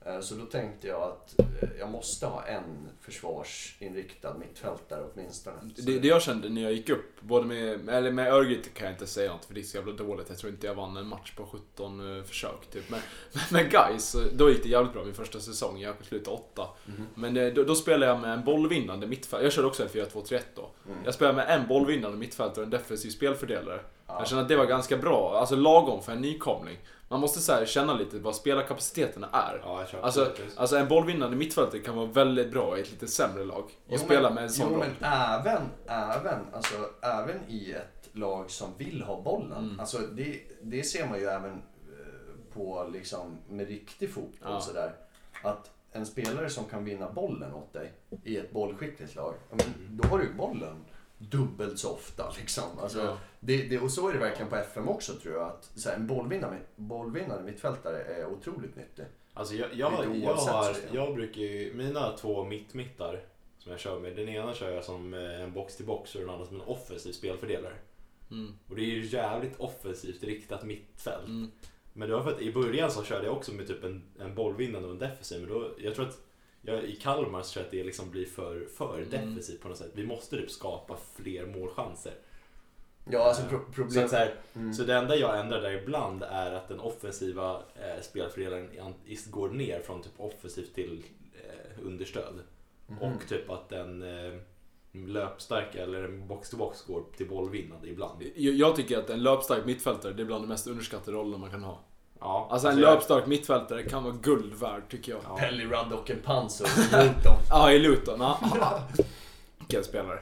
Eh, 0.09 0.19
Så 0.21 0.35
då 0.35 0.45
tänkte 0.45 0.87
jag 0.87 1.01
att 1.01 1.39
eh, 1.39 1.69
jag 1.79 1.89
måste 1.89 2.25
ha 2.25 2.45
en 2.45 2.89
försvarsinriktad 3.01 4.33
mittfältare 4.33 5.03
åtminstone. 5.13 5.55
Det, 5.75 5.99
det 5.99 6.07
jag 6.07 6.21
kände 6.21 6.49
när 6.49 6.61
jag 6.61 6.73
gick 6.73 6.89
upp, 6.89 7.21
både 7.21 7.45
med, 7.45 7.89
eller 7.89 8.11
med 8.11 8.33
Örgryte 8.33 8.69
kan 8.69 8.85
jag 8.85 8.93
inte 8.93 9.07
säga 9.07 9.31
något 9.31 9.45
för 9.45 9.53
det 9.53 9.59
är 9.59 9.63
så 9.63 9.77
jävla 9.77 9.93
dåligt. 9.93 10.29
Jag 10.29 10.37
tror 10.37 10.51
inte 10.51 10.67
jag 10.67 10.75
vann 10.75 10.97
en 10.97 11.07
match 11.07 11.33
på 11.35 11.45
17 11.45 12.17
eh, 12.17 12.23
försök 12.23 12.69
typ. 12.71 12.89
Men 12.89 12.99
med 13.51 13.71
Gais, 13.71 14.15
då 14.33 14.49
gick 14.49 14.63
det 14.63 14.69
jävligt 14.69 14.93
bra 14.93 15.03
min 15.03 15.13
första 15.13 15.39
säsong. 15.39 15.79
Jag 15.79 15.95
slutade 16.05 16.37
åtta. 16.37 16.67
Mhm. 16.85 17.07
Men 17.15 17.53
då, 17.53 17.63
då 17.63 17.75
spelade 17.75 18.05
jag 18.05 18.19
med 18.19 18.33
en 18.33 18.43
bollvinnande 18.43 19.07
mittfältare. 19.07 19.43
Jag 19.43 19.53
körde 19.53 19.67
också 19.67 19.83
en 19.83 19.89
4-2-3-1 19.89 20.41
då. 20.55 20.69
Mm. 20.85 20.97
Jag 21.05 21.13
spelade 21.13 21.35
med 21.35 21.49
en 21.49 21.67
bollvinnande 21.67 22.17
mittfältare 22.17 22.57
och 22.59 22.63
en 22.63 22.69
defensiv 22.69 23.09
spelfördelare. 23.09 23.79
Ja. 24.07 24.15
Jag 24.19 24.27
känner 24.27 24.41
att 24.41 24.47
det 24.47 24.55
var 24.55 24.65
ganska 24.65 24.97
bra, 24.97 25.37
alltså 25.39 25.55
lagom 25.55 26.03
för 26.03 26.11
en 26.11 26.21
nykomling. 26.21 26.77
Man 27.11 27.19
måste 27.19 27.39
så 27.39 27.65
känna 27.65 27.93
lite 27.93 28.19
vad 28.19 28.35
spelarkapaciteterna 28.35 29.29
är. 29.33 29.61
Ja, 29.63 29.79
Alltså, 29.79 29.97
absolut. 30.01 30.57
alltså 30.57 30.77
en 30.77 30.87
bollvinnande 30.87 31.37
mittfältare 31.37 31.81
kan 31.81 31.95
vara 31.95 32.05
väldigt 32.05 32.51
bra 32.51 32.77
i 32.77 32.81
ett 32.81 32.91
lite 32.91 33.07
sämre 33.07 33.45
lag. 33.45 33.63
Och 33.63 33.71
Jo, 33.87 33.97
spela 33.97 34.21
men- 34.29 34.33
med 34.35 34.43
en 34.43 34.49
sån 34.49 34.67
Jo, 34.71 34.77
roll. 34.77 34.85
men 35.01 35.11
även, 35.13 35.61
även, 35.87 36.39
alltså, 36.53 36.75
även 37.01 37.39
i 37.47 37.71
ett 37.71 38.09
lag 38.11 38.51
som 38.51 38.69
vill 38.77 39.01
ha 39.01 39.21
bollen. 39.21 39.63
Mm. 39.63 39.79
Alltså, 39.79 39.97
det, 39.97 40.39
det 40.61 40.83
ser 40.83 41.07
man 41.09 41.19
ju 41.19 41.25
även 41.25 41.51
eh, 41.51 42.53
på 42.53 42.89
liksom, 42.93 43.37
med 43.49 43.67
riktig 43.67 44.13
fotboll. 44.13 44.51
Ja. 44.51 44.61
Sådär, 44.61 44.91
att 45.43 45.71
en 45.91 46.05
spelare 46.05 46.49
som 46.49 46.65
kan 46.65 46.83
vinna 46.85 47.11
bollen 47.11 47.53
åt 47.53 47.73
dig 47.73 47.91
i 48.23 48.37
ett 48.37 48.51
bollskickligt 48.51 49.15
lag, 49.15 49.33
då 49.89 50.07
har 50.07 50.17
du 50.17 50.23
ju 50.23 50.33
bollen 50.33 50.75
dubbelt 51.19 51.79
så 51.79 51.91
ofta. 51.91 52.33
Liksom. 52.37 52.79
Alltså, 52.79 52.99
Ja. 52.99 53.17
det, 53.39 53.63
det, 53.63 53.79
och 53.79 53.91
så 53.91 54.09
är 54.09 54.13
det 54.13 54.19
verkligen 54.19 54.49
på 54.49 54.55
FM 54.55 54.89
också 54.89 55.13
tror 55.13 55.35
jag. 55.35 55.47
Att, 55.47 55.71
så 55.75 55.89
här, 55.89 55.95
en 55.95 56.07
bollvinnare, 56.07 56.59
bollvinnare 56.75 57.43
mittfältare 57.43 58.03
är 58.03 58.25
otroligt 58.25 58.75
nyttig. 58.75 59.05
Alltså 59.33 59.55
jag, 59.55 59.73
jag, 59.73 60.15
jag, 60.15 60.33
har, 60.33 60.75
jag 60.91 61.15
brukar 61.15 61.41
ju, 61.41 61.73
mina 61.73 62.17
två 62.17 62.43
mitt-mittar 62.43 63.21
som 63.57 63.71
jag 63.71 63.81
kör 63.81 63.99
med, 63.99 64.15
den 64.15 64.29
ena 64.29 64.53
kör 64.53 64.71
jag 64.71 64.83
som 64.83 65.13
eh, 65.13 65.41
en 65.41 65.53
box-till-box 65.53 66.15
och 66.15 66.21
den 66.21 66.29
andra 66.29 66.45
som 66.45 66.55
en 66.55 66.67
offensiv 66.67 67.11
spelfördelare. 67.11 67.75
Mm. 68.31 68.53
Och 68.69 68.75
det 68.75 68.81
är 68.81 68.85
ju 68.85 69.05
jävligt 69.05 69.59
offensivt 69.59 70.23
riktat 70.23 70.63
mittfält. 70.63 71.27
Mm. 71.27 71.51
Men 71.93 72.09
det 72.09 72.15
var 72.15 72.23
för 72.23 72.31
att 72.31 72.41
i 72.41 72.53
början 72.53 72.91
så 72.91 73.03
körde 73.03 73.25
jag 73.25 73.37
också 73.37 73.51
med 73.53 73.67
typ 73.67 73.83
en, 73.83 74.03
en 74.19 74.35
bollvinnande 74.35 74.87
och 74.87 74.93
en 74.93 74.99
defensiv. 74.99 75.41
Men 75.41 75.49
då, 75.49 75.71
jag 75.77 75.95
tror 75.95 76.07
att 76.07 76.17
jag, 76.61 76.83
i 76.83 76.95
Kalmar 76.95 77.41
så 77.41 77.53
tror 77.53 77.61
jag 77.61 77.65
att 77.65 77.71
det 77.71 77.83
liksom 77.83 78.11
blir 78.11 78.25
för, 78.25 78.65
för 78.77 78.97
Mm. 78.97 79.09
defensivt 79.09 79.61
på 79.61 79.67
något 79.67 79.77
sätt. 79.77 79.91
Vi 79.93 80.05
måste 80.05 80.37
typ 80.37 80.51
skapa 80.51 80.97
fler 81.15 81.45
målchanser. 81.45 82.13
Ja, 83.11 83.19
alltså 83.23 83.43
pro- 83.43 83.57
Så, 83.59 83.63
att 83.69 83.75
problemet... 83.75 84.09
så, 84.09 84.15
här, 84.15 84.35
Mm. 84.55 84.73
så 84.73 84.83
det 84.83 84.95
enda 84.95 85.15
jag 85.15 85.39
ändrar 85.39 85.61
där 85.61 85.71
ibland 85.83 86.23
är 86.23 86.51
att 86.51 86.67
den 86.67 86.79
offensiva 86.79 87.61
eh, 87.75 87.99
is- 89.05 89.25
går 89.31 89.49
ner 89.49 89.79
från 89.79 90.01
typ 90.01 90.13
offensivt 90.17 90.75
till 90.75 91.03
eh, 91.33 91.85
understöd. 91.85 92.33
Mhm. 92.87 92.97
Och 92.99 93.27
typ 93.29 93.49
att 93.49 93.69
den 93.69 94.01
eh, 94.03 94.39
löpstarka 94.91 95.83
eller 95.83 96.03
en 96.03 96.27
box-to-box 96.27 96.85
går 96.87 97.03
till 97.17 97.29
bollvinnande 97.29 97.89
ibland. 97.89 98.23
Jag, 98.35 98.53
jag 98.55 98.75
tycker 98.75 98.97
att 98.99 99.09
en 99.09 99.23
löpstark 99.23 99.65
mittfältare, 99.65 100.13
det 100.13 100.21
är 100.21 100.25
bland 100.25 100.43
de 100.43 100.47
mest 100.47 100.67
underskattade 100.67 101.17
rollerna 101.17 101.37
man 101.37 101.51
kan 101.51 101.63
ha. 101.63 101.79
Ja, 102.19 102.47
Alltså 102.51 102.67
en 102.67 102.79
jag- 102.79 102.93
löpstark 102.93 103.25
mittfältare 103.25 103.83
kan 103.83 104.03
vara 104.03 104.13
guld 104.13 104.53
värd 104.53 104.81
tycker 104.89 105.11
jag. 105.11 105.21
Ja. 105.29 105.37
Pelly 105.37 105.65
Ruddock 105.65 106.09
and 106.09 106.23
Panzo 106.23 106.65
i 106.65 106.67
Luton. 106.91 107.33
Ja, 107.49 107.71
i 107.71 107.79
Luton. 107.79 108.19
Ja. 108.19 108.39
Vilken 109.59 109.83
spelare. 109.83 110.19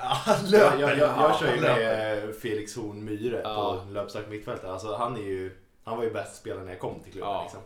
Jag, 0.52 0.80
jag, 0.80 0.98
jag, 0.98 0.98
jag 0.98 1.40
kör 1.40 1.56
ju 1.56 1.62
med 1.62 2.36
Felix 2.36 2.76
Horn 2.76 3.06
Myhre 3.06 3.42
Ja. 3.44 3.82
på 3.86 3.92
löpstark 3.94 4.30
mittfältare. 4.30 4.72
Alltså 4.72 4.96
han 4.96 5.16
är 5.18 5.22
ju, 5.22 5.58
han 5.84 5.98
var 5.98 6.04
ju 6.04 6.14
bäst 6.14 6.36
spelare 6.36 6.64
när 6.64 6.72
jag 6.72 6.80
kom 6.80 7.00
till 7.00 7.12
klubben 7.12 7.30
Ja. 7.32 7.42
liksom. 7.44 7.62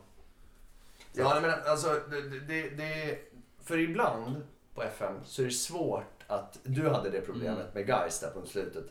Ja, 1.13 1.39
men 1.41 1.51
alltså, 1.67 1.87
det, 2.09 2.39
det, 2.47 2.69
det, 2.69 3.17
för 3.63 3.77
ibland 3.77 4.41
på 4.75 4.83
FM 4.83 5.13
så 5.25 5.41
är 5.41 5.45
det 5.45 5.51
svårt 5.51 6.23
att, 6.27 6.59
du 6.63 6.89
hade 6.89 7.09
det 7.09 7.21
problemet 7.21 7.59
Mm. 7.59 7.71
med 7.73 7.85
guys 7.87 8.19
där 8.19 8.29
på 8.29 8.45
slutet, 8.47 8.85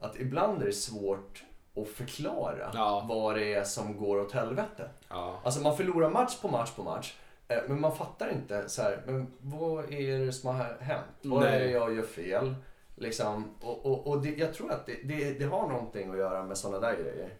att 0.00 0.16
ibland 0.20 0.62
är 0.62 0.66
det 0.66 0.72
svårt 0.72 1.42
att 1.76 1.88
förklara 1.88 2.70
Ja. 2.74 3.06
vad 3.08 3.34
det 3.36 3.54
är 3.54 3.64
som 3.64 3.96
går 3.96 4.20
åt 4.20 4.32
helvete. 4.32 4.88
Ja. 5.08 5.40
Alltså 5.44 5.60
man 5.60 5.76
förlorar 5.76 6.10
match 6.10 6.36
på 6.42 6.48
match 6.48 6.70
på 6.76 6.82
match, 6.82 7.14
eh, 7.48 7.58
men 7.68 7.80
man 7.80 7.96
fattar 7.96 8.32
inte 8.32 8.68
så 8.68 8.82
här, 8.82 9.02
men 9.06 9.26
vad 9.40 9.92
är 9.92 10.18
det 10.26 10.32
som 10.32 10.48
har 10.56 10.76
hänt? 10.80 11.06
Vad 11.22 11.44
är 11.44 11.58
det 11.60 11.70
jag 11.70 11.94
gör 11.94 12.02
fel? 12.02 12.54
Liksom, 12.96 13.44
och 13.60 13.86
och, 13.86 14.06
och 14.06 14.22
det, 14.22 14.30
jag 14.36 14.54
tror 14.54 14.72
att 14.72 14.86
det, 14.86 14.96
det, 15.04 15.38
det 15.38 15.44
har 15.44 15.68
någonting 15.68 16.10
att 16.10 16.18
göra 16.18 16.42
med 16.44 16.58
sådana 16.58 16.80
där 16.80 16.96
grejer. 16.96 17.30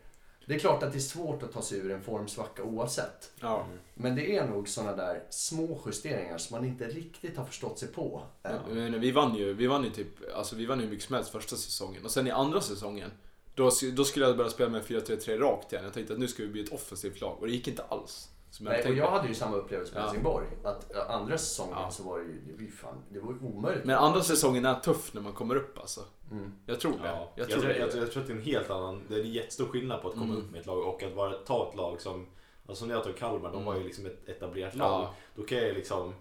Det 0.48 0.54
är 0.54 0.58
klart 0.58 0.82
att 0.82 0.92
det 0.92 0.98
är 0.98 1.00
svårt 1.00 1.42
att 1.42 1.52
ta 1.52 1.62
sig 1.62 1.78
ur 1.78 1.90
en 1.90 2.02
formsvacka 2.02 2.62
oavsett. 2.62 3.30
Ja. 3.40 3.66
Men 3.94 4.14
det 4.16 4.36
är 4.36 4.46
nog 4.46 4.68
sådana 4.68 4.96
där 4.96 5.22
små 5.30 5.80
justeringar 5.86 6.38
som 6.38 6.56
man 6.58 6.68
inte 6.68 6.84
riktigt 6.86 7.36
har 7.36 7.44
förstått 7.44 7.78
sig 7.78 7.88
på. 7.88 8.22
än. 8.42 8.58
Men 8.68 9.00
vi 9.00 9.10
vann 9.12 9.34
ju, 9.34 9.54
vi 9.54 9.66
vann 9.66 9.84
ju 9.84 9.90
typ, 9.90 10.08
alltså 10.36 10.56
vi 10.56 10.66
vann 10.66 10.78
ju 10.78 10.84
hur 10.84 10.90
mycket 10.90 11.06
som 11.06 11.14
helst 11.14 11.30
första 11.30 11.56
säsongen. 11.56 12.04
Och 12.04 12.10
sen 12.10 12.26
i 12.26 12.30
andra 12.30 12.60
säsongen, 12.60 13.10
då, 13.56 13.70
då 13.96 14.04
skulle 14.04 14.26
jag 14.26 14.36
börja 14.36 14.50
spela 14.50 14.70
med 14.70 14.82
4-3-3 14.84 15.38
rakt 15.38 15.72
igen. 15.72 15.84
Jag 15.84 15.94
tänkte 15.94 16.12
att 16.12 16.18
nu 16.18 16.28
ska 16.28 16.42
vi 16.42 16.48
bli 16.48 16.62
ett 16.64 16.72
offensivt 16.72 17.20
lag. 17.20 17.36
Och 17.40 17.46
det 17.46 17.52
gick 17.52 17.68
inte 17.68 17.82
alls. 17.88 18.30
Som 18.50 18.66
Nej, 18.66 18.84
och 18.88 18.94
jag 18.94 19.10
hade 19.10 19.28
ju 19.28 19.34
samma 19.34 19.56
upplevelse 19.56 19.92
med 19.94 20.00
Ja. 20.00 20.04
Helsingborg. 20.06 20.46
Att 20.64 20.94
äh, 20.94 21.10
andra 21.10 21.38
säsongen 21.38 21.76
Ja. 21.80 21.90
så 21.90 22.02
var 22.02 22.18
det 22.18 22.24
ju, 22.24 22.40
det 22.46 22.52
var 22.52 22.60
ju 22.60 22.70
fan, 22.70 23.02
det 23.08 23.20
var 23.20 23.44
omöjligt. 23.44 23.84
Men 23.84 23.96
andra 23.96 24.22
säsongen 24.22 24.64
är 24.64 24.74
tuff 24.80 25.14
när 25.14 25.20
man 25.20 25.32
kommer 25.32 25.56
upp 25.56 25.78
alltså. 25.78 26.00
Mm. 26.30 26.52
Jag 26.66 26.80
tror 26.80 26.92
det. 26.92 26.98
Ja, 27.08 27.32
Jag 27.36 27.48
tror 27.50 27.64
jag, 27.64 27.74
det. 27.74 27.78
jag, 27.78 28.02
jag 28.02 28.12
tror 28.12 28.20
att 28.22 28.26
det 28.28 28.32
är 28.32 28.36
en 28.36 28.42
helt 28.42 28.70
annan, 28.70 29.02
det 29.08 29.14
är 29.14 29.20
en 29.20 29.32
jättestor 29.32 29.66
skillnad 29.66 30.02
på 30.02 30.08
att 30.08 30.14
komma 30.14 30.24
Mm. 30.34 30.36
upp 30.36 30.50
med 30.50 30.60
ett 30.60 30.66
lag 30.66 30.78
och 30.78 31.02
att 31.02 31.12
vara, 31.14 31.32
ta 31.32 31.68
ett 31.70 31.76
lag 31.76 32.00
som, 32.00 32.26
alltså 32.68 32.80
som 32.84 32.90
jag 32.90 33.04
tog 33.04 33.16
Kalmar, 33.16 33.48
de 33.48 33.54
Mm. 33.54 33.64
var 33.64 33.76
ju 33.76 33.84
liksom 33.84 34.06
ett 34.06 34.28
etablerat 34.28 34.74
lag. 34.76 35.02
Ja. 35.02 35.14
Då 35.36 35.42
kan 35.42 35.58
jag 35.58 35.74
liksom 35.74 36.14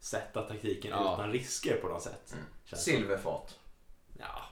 sätta 0.00 0.42
taktiken 0.42 0.90
Ja. 0.90 1.14
utan 1.14 1.32
risker 1.32 1.76
på 1.82 1.88
något 1.88 2.02
sätt. 2.02 2.32
Mm. 2.32 2.44
Silverfat. 2.80 3.58
Ja. 4.18 4.42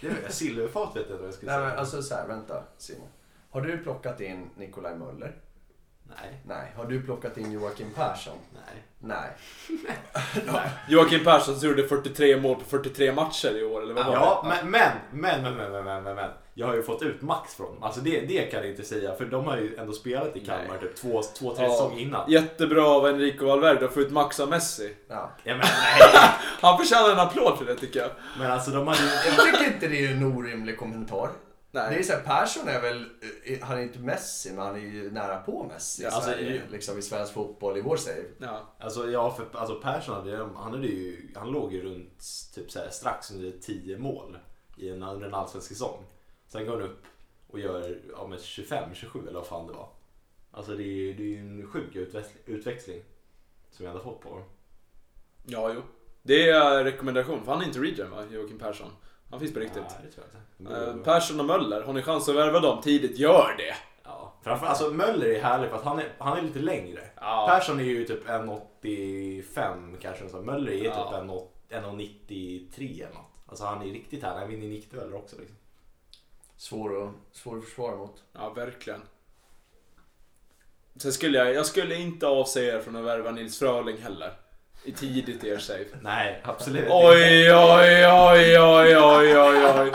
Det 0.00 0.06
är, 0.08 0.28
silverfat 0.30 0.88
vet 0.88 0.94
jag 0.94 1.02
inte 1.02 1.14
vad 1.14 1.26
jag 1.26 1.34
skulle 1.34 1.52
Nej, 1.52 1.60
säga. 1.60 1.68
men 1.68 1.78
alltså 1.78 2.02
så 2.02 2.14
här, 2.14 2.26
vänta 2.26 2.62
Simon. 2.78 3.08
Har 3.50 3.60
du 3.60 3.78
plockat 3.78 4.20
in 4.20 4.50
Nikolaj 4.56 4.96
Möller? 4.96 5.36
Nej. 6.02 6.40
Nej. 6.46 6.72
Har 6.76 6.84
du 6.84 7.02
plockat 7.02 7.38
in 7.38 7.52
Joakim 7.52 7.90
Persson? 7.94 8.36
Nej. 8.54 8.82
Nej. 8.98 9.30
Joakim 10.88 11.24
Persson 11.24 11.60
så 11.60 11.66
gjorde 11.66 11.88
43 11.88 12.40
mål 12.40 12.54
på 12.56 12.64
43 12.64 13.12
matcher 13.12 13.56
i 13.58 13.64
år, 13.64 13.82
eller 13.82 13.94
vad 13.94 14.06
var 14.06 14.12
Ja, 14.12 14.40
det? 14.44 14.48
men, 14.48 14.70
men, 14.70 14.92
men, 15.12 15.42
men, 15.42 15.72
men, 15.72 15.84
men, 15.84 16.02
men, 16.04 16.14
men. 16.16 16.30
Jag 16.56 16.66
har 16.66 16.74
ju 16.74 16.82
fått 16.82 17.02
ut 17.02 17.22
max 17.22 17.54
från 17.54 17.74
dem. 17.74 17.82
Alltså 17.82 18.00
det, 18.00 18.20
det 18.20 18.42
kan 18.50 18.60
jag 18.60 18.70
inte 18.70 18.82
säga, 18.84 19.14
för 19.14 19.24
de 19.24 19.44
har 19.44 19.56
ju 19.56 19.76
ändå 19.76 19.92
spelat 19.92 20.36
i 20.36 20.40
Kalmar 20.40 20.68
Nej. 20.68 20.80
typ 20.80 20.96
två, 20.96 21.22
två 21.38 21.54
tre 21.54 21.64
Ja. 21.64 21.70
säsonger 21.72 22.00
innan. 22.02 22.30
Jättebra 22.30 22.86
av 22.86 23.06
Enrico 23.06 23.46
Valverde 23.46 23.84
att 23.84 23.94
få 23.94 24.00
ut 24.00 24.10
max 24.10 24.40
av 24.40 24.48
Messi. 24.48 24.96
Ja. 25.08 25.14
Ja, 25.44 25.52
men, 25.56 25.58
nej. 25.58 26.00
Han 26.60 26.78
förtjänar 26.78 27.10
en 27.12 27.18
applåd 27.18 27.58
för 27.58 27.64
det 27.64 27.74
tycker 27.74 28.00
jag. 28.00 28.10
men 28.38 28.50
alltså 28.52 28.70
de 28.70 28.86
hade 28.88 29.00
ju... 29.02 29.06
Jag 29.36 29.44
tycker 29.46 29.64
inte 29.74 29.88
det 29.88 30.04
är 30.06 30.12
en 30.12 30.24
orimlig 30.36 30.78
kommentar. 30.78 31.30
Det 31.72 31.80
är 31.80 31.90
Nej. 31.90 32.04
så 32.04 32.12
här, 32.12 32.20
Persson 32.20 32.68
är 32.68 32.80
väl, 32.80 33.04
han 33.62 33.78
är 33.78 33.82
inte 33.82 33.98
Messi, 33.98 34.50
men 34.52 34.66
han 34.66 34.74
är 34.74 34.80
ju 34.80 35.10
nära 35.10 35.36
på 35.36 35.64
Messi 35.72 36.02
i 36.02 36.04
Ja, 36.04 36.10
alltså, 36.10 36.30
Sverige, 36.30 36.50
ju- 36.52 36.60
liksom 36.72 36.98
i 36.98 37.02
svensk 37.02 37.32
fotboll 37.32 37.78
i 37.78 37.80
vår 37.80 37.96
save. 37.96 38.22
Ja. 38.38 38.74
Alltså 38.80 39.10
ja, 39.10 39.30
för 39.30 39.58
alltså 39.60 39.74
Persson 39.74 40.14
hade, 40.14 40.36
han 40.36 40.72
hade 40.72 40.86
ju, 40.86 41.28
han 41.36 41.50
låg 41.50 41.72
ju 41.72 41.82
runt 41.84 42.18
typ 42.54 42.70
så 42.70 42.78
här, 42.78 42.88
strax 42.90 43.30
under 43.30 43.50
10 43.62 43.98
mål 43.98 44.38
i 44.76 44.88
en, 44.90 45.02
under 45.02 45.26
en 45.26 45.34
allsvensk 45.34 45.68
säsong. 45.68 46.04
Sen 46.54 46.66
går 46.66 46.72
han 46.72 46.82
upp 46.82 47.02
och 47.46 47.58
gör 47.60 47.98
ja, 48.16 48.26
med 48.26 48.38
25-27 48.38 49.22
eller 49.28 49.38
vad 49.38 49.46
fan 49.46 49.66
det 49.66 49.72
var. 49.72 49.88
Alltså 50.50 50.72
det 50.76 50.82
är 50.82 50.86
ju 50.86 51.14
det 51.14 51.22
är 51.22 51.26
ju 51.26 51.38
en 51.38 51.66
sjuk 51.66 51.96
utväxling, 51.96 52.42
utväxling 52.46 53.02
som 53.70 53.84
jag 53.84 53.92
hade 53.92 54.04
fått 54.04 54.20
på 54.20 54.28
honom. 54.28 54.44
Ja, 55.46 55.72
jo. 55.74 55.82
Det 56.22 56.48
är 56.48 56.84
rekommendation, 56.84 57.44
för 57.44 57.52
han 57.52 57.60
är 57.60 57.66
inte 57.66 57.78
regen 57.78 58.10
va, 58.10 58.24
Joakim 58.30 58.58
Persson. 58.58 58.90
Han 59.30 59.40
finns 59.40 59.54
på 59.54 59.60
riktigt. 59.60 59.82
Nej, 59.82 59.98
det 60.04 60.10
tror 60.10 60.26
jag 60.32 60.74
inte. 60.84 60.90
Eh, 60.90 60.96
Persson 61.04 61.40
och 61.40 61.46
Möller, 61.46 61.82
har 61.82 61.92
ni 61.92 62.02
chans 62.02 62.28
att 62.28 62.36
värva 62.36 62.60
dem 62.60 62.82
tidigt, 62.82 63.18
gör 63.18 63.54
det! 63.58 63.74
Ja, 64.04 64.34
framför, 64.42 64.66
alltså 64.66 64.90
Möller 64.90 65.26
är 65.26 65.40
härlig 65.42 65.70
för 65.70 65.76
att 65.76 65.84
han 65.84 65.98
är, 65.98 66.12
han 66.18 66.38
är 66.38 66.42
lite 66.42 66.58
längre. 66.58 67.00
Ja. 67.16 67.46
Persson 67.50 67.80
är 67.80 67.84
ju 67.84 68.04
typ 68.04 68.26
1,85 68.28 69.96
kanske. 70.00 70.28
Så 70.28 70.42
Möller 70.42 70.72
är 70.72 70.84
Ja. 70.84 71.10
typ 71.10 71.30
1,93 71.30 73.04
eller 73.04 73.14
något. 73.14 73.30
Alltså 73.46 73.64
han 73.64 73.82
är 73.82 73.86
riktigt 73.92 74.22
härlig. 74.22 74.40
Han 74.40 74.48
vinner 74.50 74.68
nickdueller 74.68 75.16
också 75.16 75.36
liksom. 75.38 75.56
Svår 76.56 77.04
att, 77.04 77.12
svår 77.32 77.58
att 77.58 77.64
försvara 77.64 77.96
mot. 77.96 78.22
Ja, 78.32 78.50
verkligen. 78.50 79.02
Sen 80.96 81.12
skulle 81.12 81.38
jag, 81.38 81.54
jag 81.54 81.66
skulle 81.66 81.96
inte 81.96 82.26
avsäga 82.26 82.74
er 82.74 82.80
från 82.80 82.96
att 82.96 83.04
värva 83.04 83.30
Nils 83.30 83.58
Fröling 83.58 83.96
heller. 83.98 84.32
I 84.84 84.92
tidigt 84.92 85.44
i 85.44 85.48
er 85.48 85.58
save. 85.58 85.84
Nej, 86.02 86.42
absolut 86.44 86.84
Oj, 86.90 87.54
oj, 87.54 88.06
oj, 88.06 88.58
oj, 88.58 88.98
oj, 88.98 89.38
oj, 89.38 89.66
oj. 89.80 89.92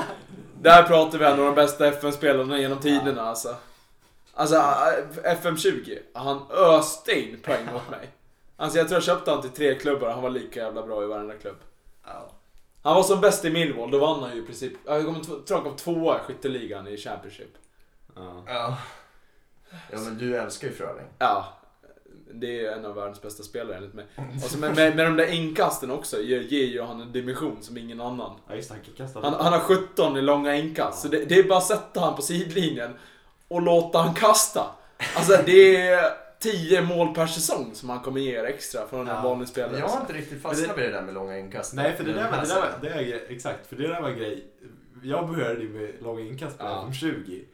Där 0.62 0.84
pratar 0.84 1.18
vi 1.18 1.26
en 1.26 1.32
av 1.32 1.38
de 1.38 1.56
bästa 1.56 1.88
FN-spelarna 1.88 2.60
genom 2.60 2.80
tiderna 2.80 3.22
alltså. 3.22 3.56
Alltså 4.34 4.56
FM20, 5.24 6.00
han 6.14 6.52
öste 6.52 7.12
in 7.12 7.40
poäng 7.42 7.66
mot 7.74 7.90
mig. 7.90 8.10
Alltså 8.58 8.78
jag 8.78 8.88
tror 8.88 8.96
jag 8.96 9.04
köpte 9.04 9.32
han 9.32 9.42
till 9.42 9.50
tre 9.50 9.76
klubbar 9.76 10.10
han 10.10 10.22
var 10.22 10.30
lika 10.30 10.60
jävla 10.60 10.86
bra 10.86 11.04
i 11.04 11.08
varenda 11.08 11.34
klubb. 11.34 11.58
Ja. 12.06 12.32
Han 12.90 12.96
var 12.96 13.04
som 13.04 13.22
bäst 13.22 13.46
i 13.46 13.50
Millwall, 13.50 13.92
då 13.92 14.00
vann 14.00 14.24
han 14.24 14.36
ju 14.36 14.42
i 14.44 14.46
princip, 14.46 14.74
jag 14.86 15.06
kommer 15.06 15.20
två- 15.24 15.40
tror 15.48 15.58
han 15.58 15.66
kom 15.66 15.76
tvåa 15.76 16.16
i 16.18 16.20
skytteligan 16.20 16.88
i 16.88 16.98
Championship. 16.98 17.54
Ja. 18.16 18.44
Ja. 18.48 18.78
Ja 19.92 20.00
men 20.00 20.18
du 20.18 20.38
älskar 20.38 20.68
ju 20.68 20.74
Fröling. 20.74 21.06
Ja, 21.20 21.46
det 22.34 22.66
är 22.66 22.72
en 22.72 22.86
av 22.86 22.96
världens 22.96 23.22
bästa 23.22 23.44
spelare 23.44 23.78
enligt 23.78 23.94
mig. 23.94 24.06
Och 24.44 24.50
så 24.52 24.58
med, 24.58 24.76
med, 24.76 24.96
med 24.96 25.06
de 25.06 25.16
där 25.18 25.32
inkasten 25.34 25.92
också 25.92 26.22
ger, 26.22 26.40
ger 26.40 26.66
ju 26.66 26.82
han 26.82 27.02
en 27.02 27.12
dimension 27.12 27.58
som 27.62 27.78
ingen 27.78 28.02
annan. 28.02 28.32
Ja 28.48 28.56
just 28.56 28.70
han. 28.70 28.80
Han, 29.24 29.34
han 29.34 29.54
har 29.54 29.60
17 29.60 30.18
i 30.18 30.22
långa 30.22 30.56
inkast, 30.56 31.02
så 31.02 31.08
det, 31.08 31.26
det 31.26 31.36
är 31.36 31.44
bara 31.44 31.58
att 31.58 31.66
sätta 31.66 32.00
han 32.00 32.16
på 32.16 32.22
sidlinjen 32.22 32.94
och 33.48 33.62
låta 33.62 33.98
han 34.00 34.14
kasta. 34.14 34.66
Alltså 35.16 35.38
det 35.46 35.78
är 35.88 36.29
10 36.40 36.82
mål 36.82 37.14
per 37.16 37.28
säsong 37.28 37.72
som 37.76 37.90
han 37.90 38.00
kommer 38.00 38.20
ge 38.22 38.40
er 38.40 38.44
extra 38.44 38.88
från 38.88 39.00
en 39.08 39.16
Ja. 39.16 39.22
vanlig 39.22 39.48
spelare. 39.48 39.80
Jag 39.80 39.88
har 39.88 40.02
inte 40.02 40.14
riktigt 40.14 40.42
fastnat 40.42 40.76
det- 40.76 40.82
vid 40.82 40.92
det 40.92 40.98
där 40.98 41.02
med 41.06 41.14
långa 41.14 41.38
inkast. 41.40 41.74
Nej 41.74 41.94
för 41.98 42.04
det 42.04 42.14
där, 42.14 42.22
Den 42.22 42.32
var, 42.32 42.38
här 42.38 42.44
det 42.48 42.54
där 42.54 42.62
var, 42.62 42.70
det 42.82 42.90
är, 42.90 43.04
grej- 43.04 43.26
exakt, 43.30 43.68
för 43.68 43.76
det 43.76 43.88
där 43.88 44.02
var 44.02 44.10
en 44.10 44.18
grej. 44.18 44.44
Jag 45.04 45.28
började 45.30 45.60
ju 45.62 45.70
med 45.70 45.92
långa 46.04 46.22
inkast 46.22 46.58
på 46.58 46.66
Ja. 46.66 46.84
ja. 46.88 46.94
20 46.94 47.46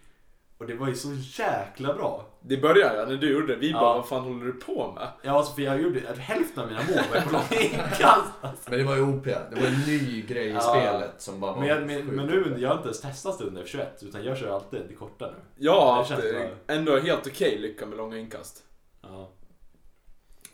Och 0.58 0.68
det 0.68 0.76
var 0.76 0.88
ju 0.88 0.96
så 0.96 1.14
jäkla 1.44 1.94
bra. 1.94 2.26
Det 2.42 2.58
började 2.58 2.98
ja, 3.00 3.06
när 3.06 3.16
du 3.18 3.32
gjorde 3.34 3.48
det. 3.48 3.56
Vi 3.56 3.72
Ja. 3.72 3.80
bara, 3.80 3.94
vad 3.94 4.08
fan 4.08 4.24
håller 4.24 4.46
du 4.46 4.52
på 4.52 4.92
med? 4.96 5.08
Ja 5.22 5.32
alltså 5.38 5.54
för 5.54 5.62
jag 5.62 5.82
gjorde, 5.82 6.00
hälften 6.18 6.64
av 6.64 6.70
mina 6.70 6.82
mål 6.84 7.00
var 7.14 7.22
på 7.22 7.32
långa 7.32 7.62
inkast. 7.64 8.32
Men 8.70 8.78
det 8.80 8.84
var 8.84 8.96
ju 8.96 9.02
OP. 9.02 9.26
Det 9.26 9.56
var 9.62 9.68
en 9.68 9.80
ny 9.88 10.22
grej 10.22 10.48
i 10.48 10.52
Ja. 10.52 10.60
spelet 10.62 11.14
som 11.18 11.40
bara 11.40 11.52
var 11.52 11.60
Men, 11.60 11.70
jag, 11.70 11.86
men, 11.86 12.06
men 12.06 12.26
nu, 12.26 12.56
jag 12.60 12.70
har 12.70 12.76
inte 12.76 12.88
ens 12.88 13.02
testat 13.02 13.42
under 13.42 13.66
21 13.66 14.04
utan 14.04 14.24
jag 14.24 14.38
kör 14.38 14.56
alltid 14.56 14.82
det 14.90 14.94
korta 14.96 15.26
nu. 15.28 15.38
Jag 15.66 15.82
har 15.82 16.22
Det 16.22 16.44
eh, 16.44 16.50
ändå 16.78 17.00
helt 17.00 17.28
okej 17.28 17.58
lycka 17.58 17.86
med 17.86 17.98
långa 17.98 18.18
inkast. 18.18 18.62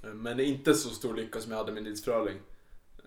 Ja. 0.02 0.08
Men 0.10 0.40
inte 0.40 0.74
så 0.74 0.90
stor 0.90 1.14
lycka 1.14 1.40
som 1.40 1.52
jag 1.52 1.60
hade 1.60 1.72
med 1.72 1.84
Nils 1.84 2.04
Fröling. 2.04 2.38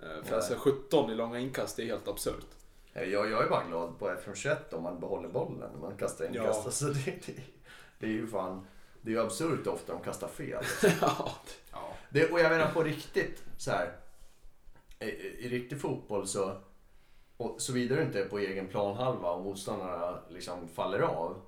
Eh, 0.03 0.25
För 0.25 0.37
alltså 0.37 0.55
17 0.59 1.11
i 1.11 1.15
långa 1.15 1.39
inkast, 1.39 1.77
det 1.77 1.83
är 1.83 1.87
helt 1.87 2.09
absurt. 2.09 2.47
Jag, 2.93 3.31
jag 3.31 3.45
är 3.45 3.49
bara 3.49 3.65
glad 3.65 3.99
på 3.99 4.11
FM21 4.11 4.57
om 4.75 4.83
man 4.83 5.01
behåller 5.01 5.29
bollen 5.29 5.71
när 5.73 5.81
man 5.81 5.97
kastar 5.97 6.27
inkast. 6.27 6.59
Ja. 6.59 6.63
Alltså 6.65 6.87
det, 6.87 7.27
det, 7.27 7.33
det 7.99 8.07
är 8.07 8.11
ju 8.11 8.27
fan... 8.27 8.67
Det 9.03 9.11
är 9.11 9.15
ju 9.15 9.21
absurt 9.21 9.67
ofta 9.67 9.93
de 9.93 10.03
kastar 10.03 10.29
fel. 10.29 10.65
ja. 11.01 11.31
ja. 11.73 11.95
Det, 12.11 12.31
och 12.31 12.41
jag 12.41 12.51
menar 12.51 12.73
på 12.73 12.83
riktigt 12.83 13.43
så 13.59 13.71
här. 13.71 13.93
I, 15.01 15.05
i 15.45 15.49
riktig 15.49 15.81
fotboll 15.81 16.27
så, 16.27 16.57
och 17.37 17.61
såvida 17.61 17.97
du 17.97 18.03
inte 18.03 18.21
är 18.21 18.29
på 18.29 18.39
egen 18.39 18.69
planhalva 18.69 19.31
och 19.31 19.45
motståndarna 19.45 20.19
liksom 20.29 20.69
faller 20.69 21.01
av. 21.01 21.41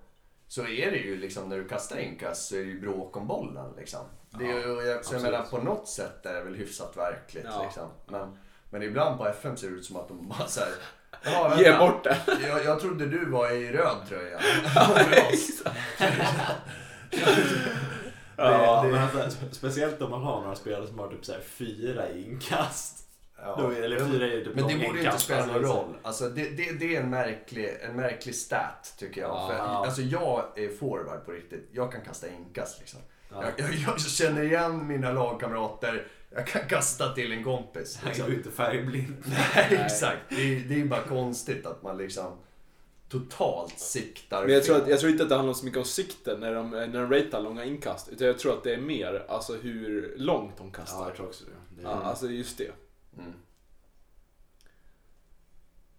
så 0.48 0.60
är 0.66 0.90
det 0.90 0.96
ju 0.96 1.16
liksom 1.16 1.48
när 1.48 1.56
du 1.58 1.68
kastar 1.68 1.96
inkast 1.96 2.48
så 2.48 2.54
är 2.56 2.58
det 2.60 2.64
ju 2.64 2.80
bråk 2.80 3.16
om 3.16 3.26
bollen 3.26 3.72
liksom. 3.76 4.00
Det 4.38 4.44
är, 4.44 4.68
Ja, 4.68 4.82
ju- 4.82 4.98
så 5.02 5.14
jag 5.14 5.22
menar 5.22 5.42
på 5.42 5.58
något 5.58 5.88
sätt 5.88 6.26
är 6.26 6.34
det 6.34 6.42
väl 6.42 6.54
hyfsat 6.54 6.96
verkligt 6.96 7.44
Ja. 7.48 7.62
liksom. 7.64 7.88
Men, 8.06 8.38
men 8.70 8.82
ibland 8.82 9.18
på 9.18 9.26
FM 9.28 9.56
ser 9.56 9.68
det 9.70 9.74
ut 9.76 9.84
som 9.84 9.96
att 9.96 10.08
de 10.08 10.28
bara 10.28 10.46
såhär 10.48 10.68
Ja, 11.24 11.60
Ge 11.60 11.78
bort 11.78 12.04
det. 12.04 12.18
Jag, 12.48 12.64
jag 12.64 12.80
trodde 12.80 13.06
du 13.06 13.30
var 13.30 13.50
i 13.50 13.72
röd 13.72 13.96
tröja. 14.08 14.40
Ja, 18.36 18.82
det, 18.84 18.88
men 18.90 19.02
alltså, 19.22 19.38
speciellt 19.52 20.02
om 20.02 20.10
man 20.10 20.22
har 20.22 20.40
några 20.40 20.54
spelare 20.56 20.86
som 20.86 20.98
har 20.98 21.08
typ 21.08 21.24
så 21.24 21.32
här 21.32 21.40
fyra 21.40 22.10
inkast. 22.12 23.05
Ja. 23.42 23.56
Då 23.60 23.70
är, 23.70 23.82
eller 23.82 23.98
fyra 23.98 24.26
är 24.26 24.44
typ 24.44 24.54
Men 24.54 24.68
det 24.68 24.86
borde 24.86 24.98
inte 25.04 25.18
spela 25.18 25.46
någon 25.46 25.56
är 25.56 25.62
så- 25.68 25.74
roll. 25.74 25.96
Alltså 26.02 26.28
det, 26.28 26.48
det, 26.50 26.72
det 26.72 26.96
är 26.96 27.00
en 27.00 27.10
märklig, 27.10 27.70
en 27.90 27.96
märklig 27.96 28.34
stat 28.34 28.94
tycker 28.98 29.20
jag. 29.20 29.30
Ja. 29.30 29.48
För, 29.48 29.58
alltså 29.86 30.02
jag 30.02 30.44
är 30.56 30.68
forward 30.76 31.24
på 31.24 31.32
riktigt. 31.32 31.68
Jag 31.72 31.92
kan 31.92 32.00
kasta 32.00 32.26
inkast 32.28 32.78
liksom. 32.80 33.00
Ja. 33.30 33.44
Jag, 33.56 33.70
jag, 33.70 33.74
jag 33.86 34.00
känner 34.00 34.42
igen 34.42 34.86
mina 34.86 35.12
lagkamrater. 35.12 36.06
Jag 36.30 36.46
kan 36.46 36.62
kasta 36.68 37.14
till 37.14 37.32
en 37.32 37.44
kompis. 37.44 37.96
Han 37.96 38.10
är 38.10 38.14
Liksom. 38.14 38.30
ju 38.32 38.36
inte 38.38 38.50
färgblind. 38.50 39.16
Nej, 39.26 39.80
exakt. 39.84 40.18
Det 40.28 40.34
är, 40.56 40.60
det 40.68 40.80
är 40.80 40.84
bara 40.84 41.02
konstigt 41.02 41.66
att 41.66 41.82
man 41.82 41.96
liksom 41.96 42.38
totalt 43.08 43.78
siktar 43.78 44.42
Men 44.44 44.52
jag 44.54 44.64
tror, 44.64 44.76
att, 44.76 44.88
jag 44.88 45.00
tror 45.00 45.12
inte 45.12 45.22
att 45.22 45.28
det 45.28 45.34
handlar 45.36 45.54
så 45.54 45.64
mycket 45.64 45.78
om 45.78 45.84
sikten 45.84 46.40
när 46.40 46.54
de, 46.54 46.70
när 46.70 46.86
de 46.88 47.10
ratear 47.12 47.40
långa 47.40 47.64
inkast. 47.64 48.08
Utan 48.08 48.26
jag 48.26 48.38
tror 48.38 48.52
att 48.52 48.64
det 48.64 48.74
är 48.74 48.80
mer 48.80 49.24
alltså 49.28 49.54
hur 49.56 50.14
långt 50.16 50.58
de 50.58 50.70
kastar. 50.72 51.00
Ja, 51.00 51.06
jag 51.08 51.16
tror 51.16 51.26
också 51.26 51.44
det. 51.44 51.76
det 51.76 51.82
Ja, 51.82 52.02
alltså 52.04 52.26
just 52.26 52.58
det. 52.58 52.70
Mm. 53.18 53.32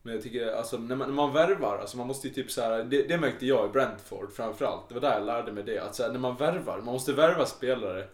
Men 0.02 0.14
jag 0.14 0.24
tycker, 0.24 0.52
alltså 0.52 0.78
när 0.78 0.96
man, 0.96 1.08
när 1.08 1.16
man 1.16 1.34
värvar, 1.34 1.78
alltså 1.78 1.98
man 1.98 2.08
måste 2.08 2.28
ju 2.28 2.34
typ 2.34 2.52
så 2.52 2.62
här, 2.62 2.84
det, 2.84 3.04
det 3.04 3.18
märkte 3.18 3.46
jag 3.46 3.66
i 3.70 3.70
Brentford 3.70 4.32
framförallt. 4.34 4.88
Det 4.90 4.94
var 4.94 5.02
där 5.02 5.14
jag 5.14 5.26
lärde 5.26 5.52
mig 5.52 5.64
det. 5.64 5.80
Att 5.80 5.96
så 5.96 6.04
här, 6.04 6.12
när 6.12 6.20
man 6.20 6.36
värvar, 6.36 6.78
man 6.78 6.94
måste 6.94 7.14
värva 7.14 7.46
spelare 7.46 8.08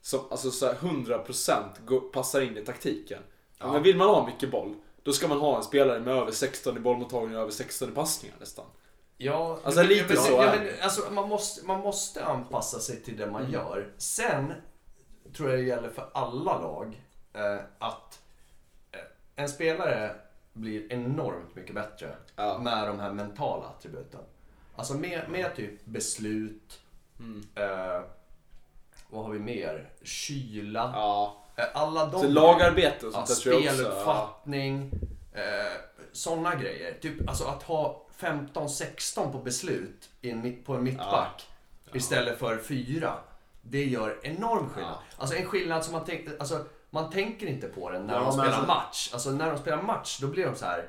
som 0.00 0.20
alltså 0.30 0.50
så 0.50 0.66
här 0.66 0.74
100% 0.74 1.62
går, 1.86 2.00
passar 2.00 2.40
in 2.40 2.56
i 2.56 2.64
taktiken. 2.64 3.22
Ja. 3.58 3.72
Men 3.72 3.82
vill 3.82 3.96
man 3.96 4.08
ha 4.08 4.26
mycket 4.26 4.50
boll, 4.50 4.74
då 5.02 5.12
ska 5.12 5.28
man 5.28 5.38
ha 5.38 5.56
en 5.56 5.62
spelare 5.62 6.00
med 6.00 6.14
över 6.14 6.32
16 6.32 6.76
i 6.76 6.80
bollmottagning 6.80 7.36
och 7.36 7.42
över 7.42 7.52
16 7.52 7.88
i 7.88 7.92
passningar 7.92 8.36
nästan. 8.40 8.64
Ja, 9.16 9.58
Alltså, 9.64 9.82
lite 9.82 10.04
men, 10.08 10.16
så 10.16 10.32
ja, 10.32 10.54
men, 10.58 10.68
alltså, 10.82 11.10
man, 11.10 11.28
måste, 11.28 11.66
man 11.66 11.80
måste 11.80 12.24
anpassa 12.24 12.78
sig 12.80 13.02
till 13.02 13.16
det 13.16 13.26
man 13.26 13.40
Mm. 13.40 13.52
gör. 13.52 13.92
Sen 13.98 14.52
tror 15.36 15.50
jag 15.50 15.58
det 15.58 15.64
gäller 15.64 15.90
för 15.90 16.10
alla 16.14 16.58
lag 16.60 17.02
eh, 17.32 17.58
att 17.78 18.19
en 19.42 19.48
spelare 19.48 20.14
blir 20.52 20.92
enormt 20.92 21.54
mycket 21.56 21.74
bättre 21.74 22.14
Ja. 22.36 22.58
med 22.58 22.86
de 22.88 23.00
här 23.00 23.12
mentala 23.12 23.66
attributen. 23.66 24.20
Alltså 24.76 24.94
med, 24.94 25.28
med 25.28 25.56
typ 25.56 25.84
beslut, 25.84 26.80
Mm. 27.18 27.46
eh, 27.54 28.02
vad 29.10 29.24
har 29.24 29.30
vi 29.32 29.38
mer? 29.38 29.90
Kyla. 30.02 30.90
Ja. 30.94 31.36
Eh, 31.56 31.64
alla 31.74 32.06
de 32.06 32.20
Så 32.20 32.28
lagarbete 32.28 33.06
och 33.06 33.12
Ja, 33.14 33.26
sånt. 33.26 33.46
Ja. 33.46 33.72
speluppfattning, 33.72 34.90
eh, 35.32 35.42
sådana 36.12 36.54
grejer. 36.54 36.94
Typ 37.00 37.28
alltså 37.28 37.44
att 37.44 37.62
ha 37.62 38.06
15-16 38.16 39.32
på 39.32 39.38
beslut 39.38 40.08
på 40.64 40.74
en 40.74 40.82
mittback 40.84 41.46
istället 41.94 42.38
för 42.38 42.58
4. 42.58 43.14
Det 43.62 43.84
gör 43.84 44.18
enorm 44.22 44.68
skillnad. 44.68 44.92
Ja. 45.10 45.16
Alltså 45.22 45.36
en 45.36 45.46
skillnad 45.46 45.84
som 45.84 45.92
man 45.92 46.04
tänker, 46.04 46.36
alltså 46.40 46.64
man 46.90 47.10
tänker 47.10 47.46
inte 47.46 47.68
på 47.68 47.90
den 47.90 48.06
när 48.06 48.14
Ja, 48.14 48.20
de 48.20 48.32
spelar 48.32 48.46
alltså- 48.48 48.66
match. 48.66 49.10
Alltså 49.12 49.30
när 49.30 49.50
de 49.52 49.58
spelar 49.58 49.82
match, 49.82 50.18
då 50.20 50.26
blir 50.28 50.46
de 50.46 50.54
så 50.54 50.64
här. 50.64 50.88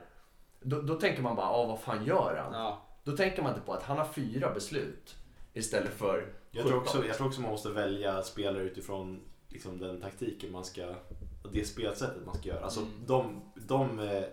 Då, 0.62 0.82
då 0.82 0.96
tänker 0.96 1.22
man 1.22 1.36
bara, 1.36 1.48
ah, 1.50 1.66
vad 1.66 1.80
fan 1.80 2.06
gör 2.06 2.42
han? 2.44 2.54
Ja. 2.62 2.82
Då 3.04 3.18
tänker 3.18 3.42
man 3.44 3.52
inte 3.54 3.66
på 3.66 3.74
att 3.74 3.84
han 3.84 3.98
har 3.98 4.06
fyra 4.06 4.54
beslut 4.54 5.16
istället 5.54 5.94
för 5.94 6.34
Jag 6.52 6.66
tror, 6.68 6.80
17. 6.80 6.84
också, 7.00 7.08
jag 7.08 7.18
tror 7.18 7.28
också 7.28 7.42
man 7.42 7.52
måste 7.52 7.70
välja 7.70 8.22
spelare 8.24 8.64
utifrån 8.64 9.22
liksom, 9.50 9.80
den 9.80 10.02
taktiken 10.02 10.52
man 10.52 10.64
ska, 10.66 10.94
det 11.52 11.66
spelsättet 11.66 12.26
man 12.26 12.36
ska 12.36 12.50
göra. 12.50 12.64
Alltså 12.64 12.80
Mm. 12.80 12.92
de, 13.08 13.42
de, 13.56 14.00
eh, 14.00 14.24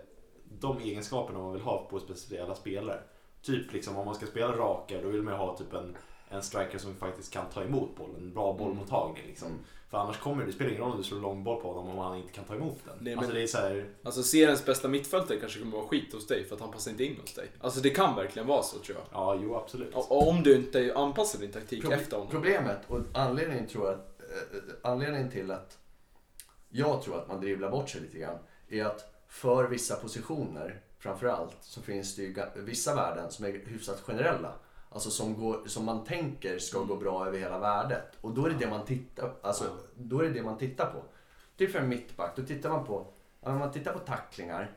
de 0.59 0.77
egenskaperna 0.79 1.39
man 1.39 1.53
vill 1.53 1.61
ha 1.61 1.87
på 1.89 1.99
speciella 1.99 2.55
spelare. 2.55 2.99
Typ 3.41 3.73
liksom 3.73 3.97
om 3.97 4.05
man 4.05 4.15
ska 4.15 4.25
spela 4.25 4.51
raka, 4.55 5.01
då 5.01 5.07
vill 5.09 5.21
man 5.21 5.33
ju 5.33 5.39
ha 5.39 5.57
typ 5.57 5.73
en, 5.73 5.97
en 6.29 6.41
striker 6.43 6.77
som 6.77 6.95
faktiskt 6.95 7.33
kan 7.33 7.45
ta 7.53 7.61
emot 7.63 7.95
bollen. 7.95 8.15
En 8.15 8.33
bra 8.33 8.53
bollmottagning 8.53 9.23
liksom. 9.27 9.47
Mm. 9.47 9.59
För 9.89 9.97
annars 9.97 10.17
kommer 10.19 10.41
det, 10.41 10.47
det 10.49 10.53
spelar 10.53 10.69
ingen 10.71 10.81
roll 10.83 10.91
om 10.91 10.97
du 10.97 11.03
slår 11.03 11.19
lång 11.19 11.43
boll 11.43 11.61
på 11.61 11.73
honom 11.73 11.89
om 11.89 11.97
han 11.97 12.17
inte 12.17 12.31
kan 12.33 12.45
ta 12.45 12.55
emot 12.55 12.77
den. 12.85 12.93
Nej, 12.99 13.15
men- 13.15 13.19
Alltså 13.19 13.33
det 13.35 13.43
är 13.43 13.47
så 13.47 13.57
här, 13.57 13.89
Alltså 14.03 14.23
seriens 14.23 14.65
bästa 14.65 14.87
mittfältare 14.87 15.39
kanske 15.39 15.59
kommer 15.59 15.77
vara 15.77 15.87
skit 15.87 16.13
hos 16.13 16.27
dig 16.27 16.45
för 16.45 16.55
att 16.55 16.61
han 16.61 16.71
passar 16.71 16.91
inte 16.91 17.03
in 17.03 17.17
hos 17.21 17.33
dig. 17.33 17.47
Alltså 17.61 17.79
det 17.81 17.89
kan 17.89 18.15
verkligen 18.15 18.47
vara 18.47 18.63
så 18.63 18.79
tror 18.79 18.97
jag. 18.97 19.05
ja 19.11 19.39
jo 19.43 19.55
absolut. 19.55 19.95
Och, 19.95 20.11
och 20.11 20.27
om 20.27 20.43
du 20.43 20.55
inte 20.55 20.93
anpassar 20.95 21.39
din 21.39 21.51
taktik 21.51 21.83
Proble- 21.83 21.93
efter 21.93 22.17
honom. 22.17 22.31
Problemet 22.31 22.77
och 22.87 22.99
anledningen, 23.13 23.67
tror 23.67 23.85
jag, 23.85 23.93
att, 23.93 24.21
eh, 24.53 24.91
anledningen 24.91 25.31
till 25.31 25.51
att 25.51 25.77
jag 26.69 27.01
tror 27.01 27.17
att 27.17 27.27
man 27.27 27.41
dribblar 27.41 27.71
bort 27.71 27.89
sig 27.89 28.01
lite 28.01 28.17
grann 28.17 28.37
är 28.69 28.85
att 28.85 29.13
för 29.27 29.63
vissa 29.67 29.95
positioner 29.95 30.81
framförallt 30.99 31.57
så 31.61 31.81
finns 31.81 32.15
det 32.15 32.21
ju 32.21 32.35
vissa 32.55 32.95
värden 32.95 33.31
som 33.31 33.45
är 33.45 33.51
hyfsat 33.51 34.01
generella. 34.01 34.53
Alltså 34.91 35.09
som, 35.09 35.39
går, 35.39 35.67
som 35.67 35.85
man 35.85 36.03
tänker 36.03 36.59
ska 36.59 36.79
gå 36.79 36.95
bra 36.95 37.27
över 37.27 37.39
hela 37.39 37.59
värdet. 37.59 38.17
Och 38.21 38.33
då 38.33 38.45
är 38.45 38.49
det 38.49 38.55
det 38.55 38.69
man 38.69 38.85
tittar, 38.85 39.33
alltså, 39.41 39.77
då 39.95 40.19
är 40.19 40.23
det 40.23 40.33
det 40.33 40.43
man 40.43 40.57
tittar 40.57 40.85
på. 40.85 41.03
Typ 41.57 41.71
för 41.71 41.79
en 41.79 41.89
mittback, 41.89 42.35
då 42.35 42.43
tittar 42.43 42.69
man 42.69 42.85
på, 42.85 43.07
man 43.41 43.71
tittar 43.71 43.93
på 43.93 43.99
tacklingar, 43.99 44.71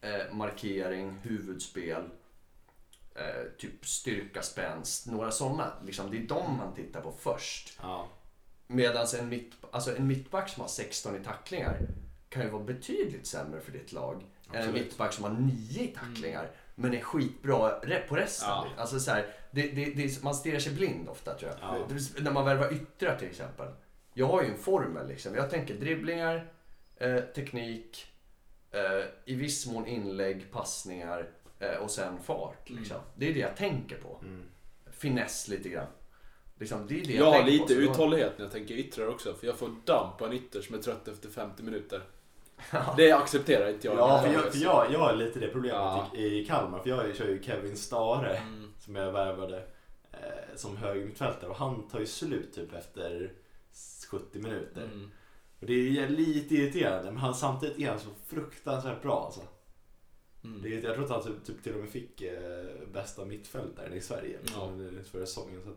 eh, 0.00 0.34
markering, 0.34 1.18
huvudspel, 1.22 2.02
eh, 3.14 3.50
typ 3.58 3.86
styrka, 3.86 4.42
spänst, 4.42 5.06
några 5.06 5.30
sådana. 5.30 5.72
Liksom, 5.84 6.10
det 6.10 6.16
är 6.16 6.26
de 6.26 6.56
man 6.56 6.74
tittar 6.74 7.00
på 7.00 7.12
först. 7.12 7.78
Ja. 7.82 8.08
Medan 8.66 9.06
en, 9.18 9.28
mitt, 9.28 9.54
alltså 9.70 9.96
en 9.96 10.06
mittback 10.06 10.48
som 10.48 10.60
har 10.60 10.68
16 10.68 11.16
i 11.16 11.24
tacklingar 11.24 11.80
kan 12.28 12.42
ju 12.42 12.50
vara 12.50 12.64
betydligt 12.64 13.26
sämre 13.26 13.60
för 13.60 13.72
ditt 13.72 13.92
lag 13.92 14.14
än 14.14 14.54
en 14.54 14.58
Absolut. 14.58 14.84
mittback 14.84 15.12
som 15.12 15.24
har 15.24 15.30
9 15.30 15.82
i 15.82 15.86
tacklingar 15.88 16.50
men 16.74 16.94
är 16.94 17.00
skitbra 17.00 17.70
på 18.08 18.16
resten. 18.16 18.48
Ja. 18.48 18.66
Alltså 18.76 19.00
så 19.00 19.10
här, 19.10 19.26
det, 19.50 19.62
det, 19.68 19.84
det, 19.84 20.22
man 20.22 20.34
stirrar 20.34 20.58
sig 20.58 20.72
blind 20.72 21.08
ofta 21.08 21.34
tror 21.34 21.50
jag. 21.50 21.58
Ja. 21.80 21.86
Det- 22.14 22.22
När 22.22 22.30
man 22.30 22.44
värvar 22.44 22.72
yttrar 22.72 23.16
till 23.18 23.28
exempel. 23.28 23.66
Jag 24.14 24.26
har 24.26 24.42
ju 24.42 24.48
en 24.48 24.58
formel 24.58 25.08
liksom. 25.08 25.34
Jag 25.34 25.50
tänker 25.50 25.74
dribblingar, 25.74 26.52
eh, 26.96 27.16
teknik, 27.20 28.06
eh, 28.70 29.04
i 29.24 29.34
viss 29.34 29.66
mån 29.66 29.86
inlägg, 29.86 30.46
passningar 30.52 31.28
eh, 31.58 31.76
och 31.76 31.90
sen 31.90 32.18
fart. 32.24 32.70
Liksom. 32.70 32.96
Det 33.16 33.28
är 33.30 33.34
det 33.34 33.40
jag 33.40 33.56
tänker 33.56 33.96
på. 33.96 34.20
Mm. 34.24 34.42
Finess 34.92 35.48
lite 35.48 35.68
grann. 35.68 35.86
Liksom, 36.58 36.86
det 36.86 37.00
är 37.00 37.04
det 37.04 37.12
Jag 37.12 37.24
har 37.24 37.32
tänker 37.32 37.50
lite 37.52 37.74
på, 37.74 37.80
uthållighet 37.80 38.32
när 38.38 38.44
jag 38.44 38.52
tänker 38.52 38.74
yttrar 38.74 39.06
också. 39.08 39.34
För 39.34 39.46
jag 39.46 39.56
får 39.56 39.70
damp 39.84 40.18
på 40.18 40.26
en 40.26 40.32
ytter 40.32 40.60
som 40.60 40.74
är 40.74 40.78
trött 40.82 41.08
efter 41.08 41.28
50 41.28 41.62
minuter. 41.62 42.00
Det 42.96 43.12
accepterar 43.12 43.68
inte 43.70 43.86
jag. 43.86 43.98
Ja, 43.98 44.22
för 44.22 44.32
jag, 44.32 44.52
för 44.52 44.58
jag, 44.58 44.92
jag 44.92 44.98
har 44.98 45.12
lite 45.12 45.38
det 45.40 45.48
problemet 45.48 45.76
Ja. 45.80 46.10
i, 46.16 46.40
i 46.40 46.44
Kalmar. 46.44 46.78
För 46.78 46.90
jag 46.90 47.16
kör 47.16 47.28
ju 47.28 47.42
Kevin 47.42 47.76
Stare 47.76 48.36
Mm. 48.36 48.67
Som 48.88 48.96
jag 48.96 49.12
värvade 49.12 49.56
eh, 50.12 50.56
som 50.56 50.76
högermittfältare 50.76 51.50
och 51.50 51.56
han 51.56 51.88
tar 51.88 52.00
ju 52.00 52.06
slut 52.06 52.54
typ 52.54 52.74
efter 52.74 53.32
70 54.10 54.38
minuter. 54.38 54.82
Mm. 54.82 55.10
Och 55.60 55.66
det 55.66 55.98
är 55.98 56.08
lite 56.08 56.54
irriterande 56.54 57.10
men 57.10 57.20
han, 57.20 57.34
samtidigt 57.34 57.78
är 57.78 57.90
han 57.90 58.00
så 58.00 58.08
fruktansvärt 58.26 59.02
bra 59.02 59.24
alltså. 59.24 59.40
Mm. 60.44 60.62
Det 60.62 60.68
är, 60.68 60.82
jag 60.82 60.94
tror 60.94 61.04
att 61.04 61.10
han 61.10 61.22
typ, 61.22 61.44
typ 61.44 61.62
till 61.62 61.74
och 61.74 61.80
med 61.80 61.88
fick 61.88 62.22
eh, 62.22 62.66
bästa 62.92 63.24
mittfältaren 63.24 63.92
i 63.92 64.00
Sverige 64.00 64.38
Ja. 64.44 64.72
ja. 64.78 65.02
förra 65.12 65.26
säsongen. 65.26 65.62
Så 65.64 65.70
att, 65.70 65.76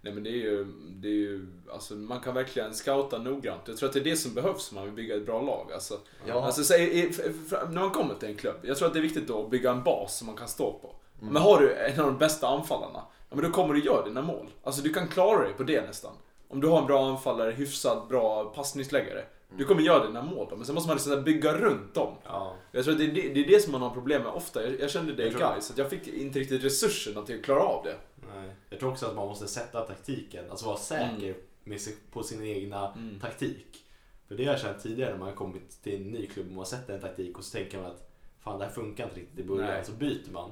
Nej 0.00 0.12
men 0.12 0.22
det 0.22 0.30
är 0.30 0.42
ju, 0.50 0.64
det 0.90 1.08
är 1.08 1.12
ju, 1.12 1.46
alltså 1.72 1.94
man 1.94 2.20
kan 2.20 2.34
verkligen 2.34 2.74
scouta 2.74 3.18
noggrant. 3.18 3.68
Jag 3.68 3.76
tror 3.76 3.88
att 3.88 3.92
det 3.92 4.00
är 4.00 4.04
det 4.04 4.16
som 4.16 4.34
behövs 4.34 4.70
om 4.70 4.74
man 4.74 4.84
vill 4.84 4.94
bygga 4.94 5.16
ett 5.16 5.26
bra 5.26 5.42
lag. 5.42 5.72
Alltså, 5.72 5.98
Ja. 6.26 6.44
alltså 6.44 6.64
så, 6.64 6.74
i, 6.74 6.98
i, 7.00 7.12
när 7.50 7.80
man 7.80 7.90
kommer 7.90 8.14
till 8.14 8.28
en 8.28 8.36
klubb, 8.36 8.56
jag 8.62 8.76
tror 8.76 8.88
att 8.88 8.94
det 8.94 9.00
är 9.00 9.02
viktigt 9.02 9.28
då 9.28 9.44
att 9.44 9.50
bygga 9.50 9.70
en 9.70 9.82
bas 9.82 10.18
som 10.18 10.26
man 10.26 10.36
kan 10.36 10.48
stå 10.48 10.72
på. 10.72 10.96
Mm. 11.20 11.32
Men 11.32 11.42
har 11.42 11.60
du 11.60 11.74
en 11.74 12.00
av 12.00 12.06
de 12.06 12.18
bästa 12.18 12.48
anfallarna, 12.48 13.02
ja, 13.28 13.36
men 13.36 13.44
då 13.44 13.50
kommer 13.50 13.74
du 13.74 13.84
göra 13.84 14.04
dina 14.04 14.22
mål. 14.22 14.46
Alltså 14.62 14.82
du 14.82 14.92
kan 14.92 15.08
klara 15.08 15.44
dig 15.44 15.54
på 15.54 15.62
det 15.62 15.80
nästan. 15.86 16.12
Om 16.48 16.60
du 16.60 16.68
har 16.68 16.78
en 16.80 16.86
bra 16.86 17.06
anfallare, 17.10 17.50
hyfsat 17.50 18.08
bra 18.08 18.44
passningsläggare. 18.44 19.24
Du 19.56 19.64
kommer 19.64 19.82
göra 19.82 20.06
dina 20.06 20.22
mål 20.22 20.46
då, 20.50 20.56
men 20.56 20.66
sen 20.66 20.74
måste 20.74 20.88
man 20.88 20.96
liksom 20.96 21.22
bygga 21.24 21.52
runt 21.58 21.94
dem. 21.94 22.14
ja. 22.24 22.54
Jag 22.72 22.84
tror 22.84 22.92
att 22.94 22.98
det 23.00 23.04
är 23.04 23.12
det, 23.14 23.28
det, 23.28 23.40
är 23.40 23.48
det 23.48 23.60
som 23.62 23.72
man 23.72 23.82
har 23.82 23.90
problem 23.90 24.22
med 24.22 24.32
ofta. 24.32 24.62
Jag, 24.62 24.80
jag 24.80 24.90
kände 24.90 25.12
det 25.12 25.26
i 25.26 25.30
guys 25.30 25.70
att 25.70 25.78
jag 25.78 25.90
fick 25.90 26.08
inte 26.08 26.38
riktigt 26.38 26.64
resurserna 26.64 27.22
till 27.22 27.38
att 27.38 27.44
klara 27.44 27.62
av 27.62 27.84
det. 27.84 27.94
Nej. 28.34 28.50
Jag 28.70 28.78
tror 28.80 28.90
också 28.90 29.06
att 29.06 29.14
man 29.16 29.26
måste 29.28 29.46
sätta 29.48 29.80
taktiken, 29.80 30.44
alltså 30.50 30.66
vara 30.66 30.76
säker 30.76 31.34
med 31.64 31.80
sig, 31.80 31.96
på 32.12 32.22
sin 32.22 32.42
egna 32.44 32.92
Mm. 32.92 33.20
taktik. 33.20 33.66
För 34.28 34.34
det 34.34 34.44
har 34.44 34.52
jag 34.52 34.60
känt 34.60 34.82
tidigare 34.82 35.10
när 35.10 35.18
man 35.18 35.28
har 35.28 35.34
kommit 35.34 35.82
till 35.82 35.94
en 35.94 36.10
ny 36.10 36.26
klubb 36.26 36.46
och 36.46 36.52
man 36.52 36.58
har 36.58 36.64
sett 36.64 36.88
en 36.90 37.00
taktik 37.00 37.38
och 37.38 37.44
så 37.44 37.58
tänker 37.58 37.78
man 37.78 37.86
att 37.90 38.10
fan 38.40 38.58
det 38.58 38.64
här 38.64 38.72
funkar 38.72 39.04
inte 39.04 39.20
riktigt 39.20 39.38
i 39.38 39.42
början, 39.48 39.84
så 39.84 39.92
byter 39.92 40.32
man. 40.32 40.50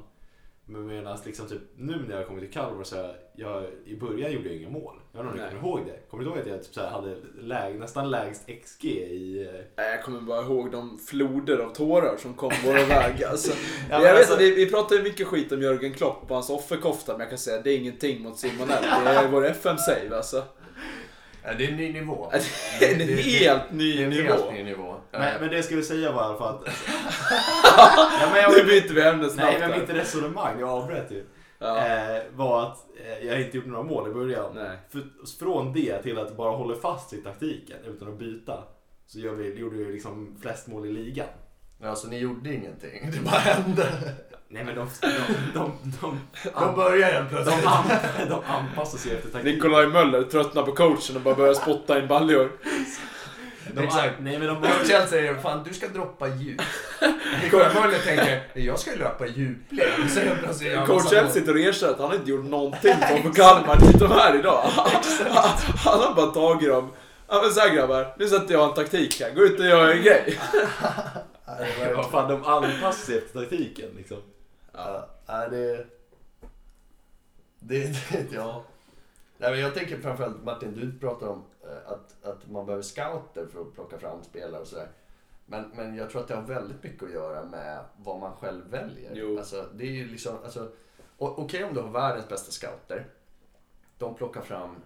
Men 0.71 0.87
medan 0.87 1.19
liksom 1.25 1.49
typ, 1.49 1.63
nu 1.77 2.05
när 2.09 2.17
jag 2.17 2.27
kommer 2.27 2.41
till 2.41 2.51
Kalmar 2.53 2.85
så 2.85 2.97
jag, 2.97 3.11
jag, 3.37 3.65
i 3.87 3.97
början 3.97 4.33
gjorde 4.33 4.49
jag 4.49 4.57
inga 4.57 4.69
mål. 4.71 4.95
Jag 5.13 5.23
vet 5.25 5.33
inte 5.33 5.43
om 5.45 5.51
Nej. 5.51 5.61
kommer 5.61 5.69
ihåg 5.79 5.87
det? 5.87 6.11
Kommer 6.11 6.25
du 6.25 6.31
ihåg 6.31 6.39
att 6.39 6.47
jag 6.47 6.63
typ 6.63 6.75
så 6.75 6.81
här 6.81 6.89
hade 6.89 7.17
läg, 7.41 7.79
nästan 7.81 8.11
lägst 8.11 8.47
XG 8.65 8.85
i... 8.85 9.47
eh, 9.47 9.61
Nej, 9.77 9.91
Jag 9.91 10.03
kommer 10.03 10.21
bara 10.21 10.43
ihåg 10.43 10.71
de 10.71 10.99
floder 10.99 11.59
av 11.59 11.75
tårar 11.75 12.17
som 12.17 12.35
kom 12.35 12.53
vår 12.65 12.73
väg. 12.89 13.23
Alltså, 13.31 13.53
Ja, 13.91 14.03
jag 14.03 14.13
vet, 14.13 14.17
alltså- 14.17 14.35
att 14.35 14.41
vi, 14.41 14.55
vi 14.55 14.71
pratar 14.71 14.97
ju 14.97 15.03
mycket 15.03 15.27
skit 15.27 15.53
om 15.53 15.63
Jörgen 15.63 15.95
Klopp 15.95 16.23
och 16.23 16.35
hans 16.35 16.51
offerkofta, 16.51 17.13
men 17.13 17.21
jag 17.21 17.29
kan 17.29 17.39
säga 17.39 17.59
att 17.59 17.65
det 17.65 17.71
är 17.73 17.79
ingenting 17.79 18.23
mot 18.23 18.39
Simonell. 18.39 18.83
Det 19.05 19.11
är 19.11 19.29
vår 19.29 19.47
FM-save 19.47 20.17
alltså. 20.17 20.43
Ja, 21.45 21.55
det 21.59 21.65
är 21.65 21.69
en 21.69 21.77
ny 21.77 21.93
nivå. 21.93 22.33
Det 22.81 22.87
är 22.87 22.95
en 22.95 23.19
helt 23.19 23.73
ny 23.73 24.07
nivå. 24.07 24.33
helt 24.33 24.53
ny 24.53 24.63
nivå. 24.63 24.97
Men, 25.11 25.41
men 25.41 25.49
det 25.49 25.57
jag 25.57 25.65
skulle 25.65 25.83
säga 25.83 26.13
var 26.13 26.23
i 26.23 26.25
alla 26.25 26.39
fall 26.39 26.55
att... 26.55 26.63
ja, 28.21 28.29
men 28.33 28.51
Nu 28.53 28.59
jag, 28.59 28.67
byter 28.67 28.95
vi 28.95 29.03
ämne 29.03 29.29
snabbt 29.29 29.59
nej, 29.61 29.69
men 29.69 29.81
mitt 29.81 29.91
resonemang, 29.91 30.61
jag 30.61 30.69
avbröt 30.69 31.11
ju. 31.11 31.25
Ja. 31.59 31.87
Eh, 31.87 32.23
var 32.35 32.63
att 32.63 32.79
eh, 33.07 33.27
jag 33.27 33.41
inte 33.41 33.57
gjort 33.57 33.67
några 33.67 33.83
mål 33.83 34.11
i 34.11 34.15
början. 34.15 34.53
Nej. 34.55 34.79
För, 34.91 35.03
från 35.39 35.73
det 35.73 36.03
till 36.03 36.19
att 36.19 36.37
bara 36.37 36.57
hålla 36.57 36.77
fast 36.77 37.13
vid 37.13 37.25
taktiken 37.25 37.77
utan 37.85 38.09
att 38.09 38.19
byta. 38.19 38.65
Så 39.07 39.19
gör 39.19 39.35
vi, 39.35 39.55
gjorde 39.61 39.77
vi 39.77 39.93
liksom 39.93 40.39
flest 40.43 40.67
mål 40.67 40.87
i 40.87 40.93
ligan. 40.93 41.27
Alltså 41.83 42.09
ni 42.09 42.19
gjorde 42.19 42.55
ingenting. 42.55 43.11
Det 43.13 43.21
bara 43.21 43.39
hände. 43.39 43.89
Nej 44.51 44.65
men 44.65 44.75
de, 44.75 44.89
de, 45.01 45.09
de, 45.55 45.73
de, 46.01 46.19
De 46.55 46.75
börjar 46.75 47.13
helt 47.13 47.31
de, 47.31 47.35
plötsligt. 47.35 47.67
an, 47.67 47.85
de 48.29 48.43
anpassar 48.47 48.99
sig 48.99 49.13
efter 49.13 49.31
taktiken. 49.31 49.55
Nikolaj 49.55 49.87
Möller 49.87 50.23
tröttnar 50.23 50.63
på 50.63 50.73
coachen 50.73 51.17
och 51.17 51.23
bara 51.23 51.35
börjar 51.35 51.55
spotta 51.55 51.99
in 51.99 52.09
baljor. 52.09 52.53
De, 53.75 53.85
Exakt. 53.85 54.15
Nej 54.21 54.39
men 54.39 54.49
de 54.49 54.57
Coachen 54.57 55.09
säger 55.09 55.35
fan 55.35 55.65
du 55.69 55.75
ska 55.75 55.89
droppa 55.89 56.29
djup. 56.29 56.61
Nikolaj 57.43 57.75
Möller 57.75 57.99
tänker 57.99 58.43
jag 58.55 58.79
ska 58.79 58.91
ju 58.91 58.99
löpa 58.99 59.27
djupled. 59.27 60.87
Coach 60.87 61.13
mål. 61.13 61.29
sitter 61.31 61.53
och 61.53 61.61
erkänner 61.61 61.93
att 61.93 62.01
han 62.01 62.15
inte 62.15 62.31
gjort 62.31 62.45
någonting 62.45 62.95
för 63.09 63.15
att 63.15 63.23
få 63.23 63.33
Kalmar 63.33 63.77
dit 63.77 63.99
de 63.99 64.13
är 64.13 64.39
idag. 64.39 64.63
Han, 65.77 66.01
har 66.01 66.15
bara 66.15 66.27
tagit 66.27 66.69
dem. 66.69 66.91
Ja 67.29 67.41
men 67.43 67.53
såhär 67.53 67.75
grabbar, 67.75 68.15
nu 68.19 68.29
sätter 68.29 68.55
jag 68.55 68.69
en 68.69 68.75
taktik 68.75 69.21
här. 69.21 69.31
Gå 69.35 69.43
ut 69.43 69.61
och 69.61 69.67
gör 69.67 69.89
en 69.91 70.03
grej. 70.03 70.39
Vad 71.97 72.11
fan, 72.11 72.29
de 72.31 72.45
anpassar 72.45 73.07
sig 73.07 73.19
efter 73.19 73.41
taktiken 73.41 73.89
liksom. 73.97 74.17
Ja, 74.79 75.09
nej, 75.27 75.51
det... 75.51 75.87
Det, 77.61 77.85
det, 78.13 78.33
ja. 78.33 78.65
Nej, 79.39 79.51
men 79.51 79.61
jag 79.61 79.75
tänker 79.75 80.01
framförallt, 80.01 80.45
Martin, 80.45 80.75
du 80.75 80.99
pratar 80.99 81.27
om 81.29 81.43
eh, 81.63 81.93
att, 81.93 82.25
att 82.25 82.51
man 82.51 82.67
behöver 82.67 82.83
scouter 82.83 83.47
för 83.53 83.61
att 83.61 83.75
plocka 83.75 83.99
fram 83.99 84.23
spelare 84.25 84.61
och 84.61 84.67
sådär. 84.67 84.89
Men, 85.47 85.69
men 85.75 85.95
jag 85.97 86.11
tror 86.11 86.21
att 86.21 86.29
det 86.29 86.35
har 86.35 86.43
väldigt 86.43 86.83
mycket 86.83 87.03
att 87.03 87.13
göra 87.13 87.45
med 87.45 87.85
vad 87.97 88.21
man 88.21 88.37
själv 88.37 88.71
väljer. 88.71 89.13
Jo. 89.15 89.39
Alltså, 89.39 89.69
det 89.75 89.85
är 89.85 89.91
ju 89.93 90.09
liksom, 90.09 90.37
alltså, 90.45 90.71
Okej 91.19 91.65
om 91.65 91.75
du 91.75 91.81
har 91.81 91.91
världens 91.91 92.29
bästa 92.29 92.53
scouter. 92.53 93.07
De 93.99 94.15
plockar 94.15 94.41
fram 94.41 94.77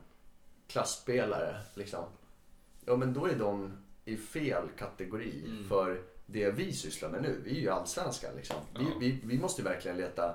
klassspelare, 0.67 1.57
liksom. 1.75 2.05
Ja, 2.85 2.97
men 2.97 3.13
då 3.15 3.27
är 3.27 3.35
de 3.35 3.73
i 4.05 4.17
fel 4.17 4.69
kategori 4.79 5.45
Mm. 5.47 5.69
för 5.69 6.03
det 6.33 6.51
vi 6.51 6.73
sysslar 6.73 7.09
med 7.09 7.23
nu. 7.23 7.41
Vi 7.45 7.51
är 7.51 7.61
ju 7.61 7.71
allsvenska 7.71 8.27
liksom. 8.37 8.57
Vi, 8.79 8.85
Ja. 8.85 8.91
vi, 9.01 9.19
vi 9.25 9.39
måste 9.39 9.63
ju 9.63 9.69
verkligen 9.69 9.97
leta, 9.97 10.35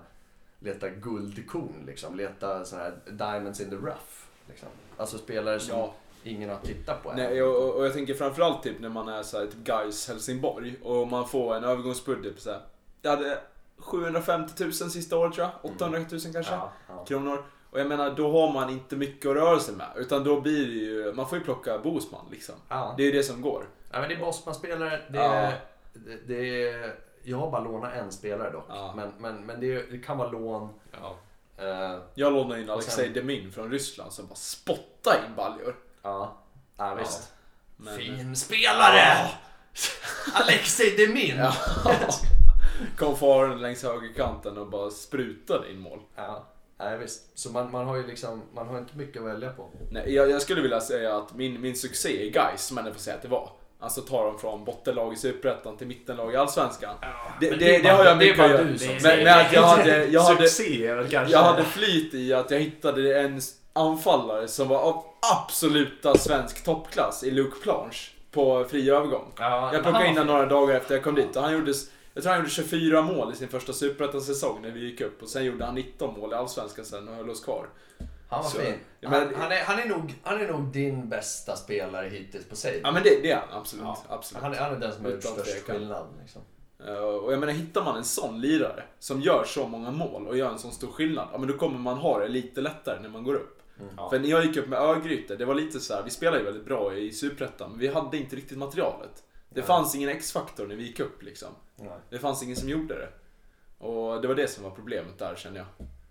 leta 0.60 0.90
guldkorn 0.90 1.84
liksom. 1.88 2.16
Leta 2.16 2.66
sådana 2.66 2.84
här 2.86 2.94
diamonds 3.12 3.62
in 3.62 3.70
the 3.70 3.76
rough. 3.76 4.14
Liksom. 4.50 4.70
Alltså 4.98 5.18
spelare 5.18 5.60
som 5.60 5.78
Ja. 5.80 5.94
ingen 6.24 6.50
har 6.50 6.60
tittat 6.60 7.04
på. 7.04 7.14
Nej, 7.14 7.44
och, 7.44 7.76
och 7.76 7.86
jag 7.86 7.94
tänker 7.94 8.14
framförallt 8.14 8.64
typ 8.64 8.80
när 8.80 8.90
man 8.90 9.08
är 9.08 9.24
så 9.24 9.38
här, 9.40 9.46
typ 9.46 9.64
Gais 9.64 10.08
Helsingborg 10.08 10.76
och 10.84 11.08
man 11.08 11.28
får 11.28 11.56
en 11.56 11.64
övergångsbudget 11.64 12.36
på 12.36 12.42
så 12.42 12.50
här. 12.52 12.62
Jag 13.02 13.12
hade 13.12 13.40
750 13.78 14.64
000 14.64 14.74
sista 14.74 15.18
året 15.18 15.34
tror 15.34 15.48
jag. 15.64 15.72
800 15.72 16.00
000 16.00 16.08
kanske. 16.34 16.54
ja, 16.54 16.72
ja. 16.88 17.06
Kronor. 17.06 17.44
Och 17.70 17.80
jag 17.80 17.88
menar, 17.88 18.12
då 18.16 18.32
har 18.32 18.54
man 18.54 18.70
inte 18.70 18.96
mycket 18.96 19.30
att 19.30 19.36
röra 19.36 19.60
sig 19.60 19.76
med. 19.76 19.88
Utan 19.96 20.24
då 20.24 20.42
blir 20.42 20.68
det 20.68 20.74
ju, 20.74 21.14
man 21.14 21.30
får 21.30 21.38
ju 21.38 21.44
plocka 21.44 21.78
Bosman 21.78 22.26
liksom. 22.32 22.56
Det 22.70 23.04
är 23.04 23.06
ju 23.06 23.12
det 23.12 23.24
som 23.24 23.42
går. 23.42 23.64
ja, 23.92 24.00
men 24.00 24.10
det 24.10 24.16
är 24.16 24.20
Bosman-spelare. 24.20 25.02
Det, 25.10 25.18
är- 25.20 25.60
det, 26.06 26.18
det 26.28 26.64
är, 26.70 26.96
jag 27.24 27.38
har 27.38 27.52
bara 27.52 27.62
lånat 27.64 27.94
en 27.94 28.12
spelare 28.12 28.52
dock. 28.52 28.66
Ja. 28.70 28.94
Men, 28.96 29.12
men, 29.20 29.46
men 29.46 29.60
det, 29.60 29.92
det 29.92 29.98
kan 29.98 30.18
vara 30.18 30.30
lån. 30.32 30.70
Ja. 31.02 31.16
Eh, 31.58 32.00
Jag 32.16 32.34
lånade 32.34 32.62
in 32.62 32.70
Alexej 32.70 33.06
sen- 33.06 33.14
Demin 33.14 33.52
från 33.52 33.72
Ryssland 33.72 34.14
som 34.14 34.28
bara 34.28 34.36
spottade 34.36 35.18
in 35.28 35.36
baljor. 35.36 35.76
ja. 36.02 36.38
ja, 36.78 36.96
visst. 36.96 37.34
Men, 37.78 37.98
Fin 37.98 38.36
spelare! 38.36 39.04
Alexej 40.34 40.96
Demin! 40.98 41.36
Ja. 41.38 41.54
Kom 42.98 43.18
faren 43.18 43.62
längs 43.62 43.84
högerkanten 43.84 44.58
och 44.58 44.68
bara 44.70 44.90
sprutade 44.90 45.72
in 45.72 45.80
mål. 45.80 46.00
Ja, 46.16 46.46
nej, 46.78 46.98
visst. 46.98 47.40
Så 47.40 47.52
man, 47.52 47.72
man 47.72 47.88
har 47.88 47.96
ju 47.96 48.08
liksom, 48.08 48.42
man 48.54 48.68
har 48.68 48.78
inte 48.78 48.98
mycket 48.98 49.22
att 49.22 49.28
välja 49.28 49.50
på. 49.54 49.70
Nej, 49.92 50.14
jag, 50.14 50.30
jag 50.30 50.42
skulle 50.42 50.62
vilja 50.62 50.80
säga 50.82 51.18
att 51.18 51.34
min, 51.36 51.62
min 51.62 51.76
succé 51.76 52.26
i 52.28 52.30
Gais, 52.30 52.62
som 52.66 52.76
man 52.76 52.94
får 52.94 53.00
säga 53.00 53.16
att 53.16 53.22
det 53.22 53.28
var. 53.28 53.52
Alltså 53.80 54.02
ta 54.02 54.24
dem 54.24 54.40
från 54.40 54.66
bottenlag 54.66 55.14
i 55.14 55.16
Superettan 55.16 55.78
till 55.78 55.88
mittenlag 55.88 56.34
i 56.34 56.36
Allsvenskan. 56.36 56.96
det, 57.40 57.50
men 57.50 57.60
det, 57.60 57.66
det 57.66 57.78
det, 57.78 57.84
bara- 57.84 57.94
har 57.94 58.06
jag 58.06 58.20
det 58.20 58.26
mycket 58.26 58.40
att 58.46 58.50
göra. 58.52 58.64
Men, 59.04 59.24
men 59.24 59.40
att 59.40 59.54
jag 59.54 59.62
hade, 59.64 60.06
jag 60.06 60.22
hade, 60.22 60.48
jag 61.30 61.40
hade 61.44 61.64
flyt 61.64 62.14
i 62.14 62.34
att 62.34 62.52
jag 62.52 62.60
hittade 62.60 63.20
en 63.22 63.42
anfallare 63.74 64.48
som 64.48 64.68
var 64.68 64.80
av 64.80 65.04
absoluta 65.46 66.18
svensk 66.18 66.64
toppklass 66.64 67.24
i 67.24 67.32
Luke 67.32 67.58
Planche 67.64 68.10
på 68.32 68.66
fri 68.70 68.90
övergång. 68.90 69.32
Ja, 69.38 69.74
Jag 69.74 69.84
plockade 69.84 70.08
in 70.08 70.18
honom 70.18 70.28
några 70.34 70.46
dagar 70.46 70.76
efter 70.76 70.96
jag 70.96 71.04
kom 71.04 71.16
dit 71.16 71.36
och 71.36 71.42
han 71.44 71.54
gjorde, 71.54 71.74
jag 72.14 72.24
tror 72.24 72.32
han 72.34 72.40
gjorde 72.42 72.52
24 72.52 73.02
mål 73.02 73.34
i 73.34 73.36
sin 73.36 73.48
första 73.48 73.74
superettan-säsong 73.74 74.60
när 74.62 74.72
vi 74.72 74.80
gick 74.80 75.02
upp 75.02 75.22
och 75.22 75.30
sen 75.30 75.46
gjorde 75.46 75.66
han 75.66 75.76
19 75.76 76.20
mål 76.20 76.32
i 76.32 76.36
Allsvenskan 76.36 76.86
sen 76.86 77.08
och 77.08 77.16
höll 77.16 77.30
oss 77.30 77.44
kvar. 77.44 77.68
Han 78.30 78.44
var 78.44 78.50
Så- 78.50 78.58
fin. 78.58 78.74
Han, 79.04 79.12
men- 79.12 79.36
han, 79.36 79.52
är, 79.52 79.64
han, 79.64 79.80
är 79.80 79.86
nog, 79.86 80.14
han 80.24 80.42
är 80.42 80.48
nog 80.52 80.66
din 80.74 81.10
bästa 81.10 81.56
spelare 81.56 82.08
hittills 82.10 82.46
på 82.46 82.56
save. 82.56 82.80
Ja 82.84 82.92
men 82.92 83.04
det, 83.04 83.10
det 83.24 83.32
är 83.32 83.36
han 83.50 83.60
absolut. 83.62 83.84
Ja. 83.86 83.98
absolut. 84.10 84.44
Han, 84.44 84.54
är, 84.54 84.58
han 84.58 84.74
är 84.76 84.80
den 84.80 84.94
som 84.94 85.06
har 85.06 85.12
gjort 85.12 85.24
störst 85.24 85.64
skillnad. 85.68 86.08
Liksom. 86.22 86.42
Eh, 86.88 86.94
Och 86.98 87.34
jag 87.34 87.40
menar, 87.40 87.54
hittar 87.54 87.84
man 87.84 87.98
en 87.98 88.04
sån 88.04 88.42
lirare 88.42 88.84
som 89.00 89.22
gör 89.22 89.44
så 89.44 89.68
många 89.68 89.92
mål 89.92 90.28
och 90.28 90.38
gör 90.38 90.50
en 90.52 90.60
sån 90.60 90.72
stor 90.72 90.88
skillnad, 90.92 91.28
ja 91.32 91.38
men 91.38 91.48
då 91.48 91.58
kommer 91.58 91.80
man 91.80 91.98
ha 91.98 92.20
det 92.20 92.28
lite 92.28 92.62
lättare 92.62 93.00
när 93.02 93.10
man 93.10 93.24
går 93.24 93.34
upp. 93.36 93.62
Ja. 93.98 94.10
För 94.10 94.20
när 94.20 94.28
jag 94.30 94.46
gick 94.46 94.58
upp 94.58 94.68
med 94.68 94.80
Örgryte, 94.80 95.36
det 95.36 95.46
var 95.46 95.56
lite 95.56 95.80
så 95.80 95.94
här, 95.94 96.04
vi 96.04 96.10
spelade 96.10 96.38
ju 96.38 96.44
väldigt 96.46 96.66
bra 96.66 96.96
i 96.96 97.12
Superettan, 97.12 97.70
men 97.70 97.80
vi 97.80 97.88
hade 97.88 98.18
inte 98.18 98.36
riktigt 98.36 98.58
materialet. 98.58 99.24
Det 99.50 99.60
Nej. 99.60 99.68
fanns 99.68 99.96
ingen 99.96 100.10
X-faktor 100.10 100.68
när 100.68 100.76
vi 100.76 100.84
gick 100.84 101.00
upp 101.00 101.24
liksom. 101.24 101.50
Nej. 101.76 101.90
Det 102.10 102.20
fanns 102.20 102.44
ingen 102.44 102.56
som 102.56 102.70
gjorde 102.70 102.94
det. 102.96 103.10
Och 103.86 104.22
det 104.22 104.28
var 104.28 104.36
det 104.36 104.48
som 104.48 104.64
var 104.64 104.72
problemet 104.72 105.20
där 105.20 105.36
känner 105.36 105.58
jag. 105.58 105.68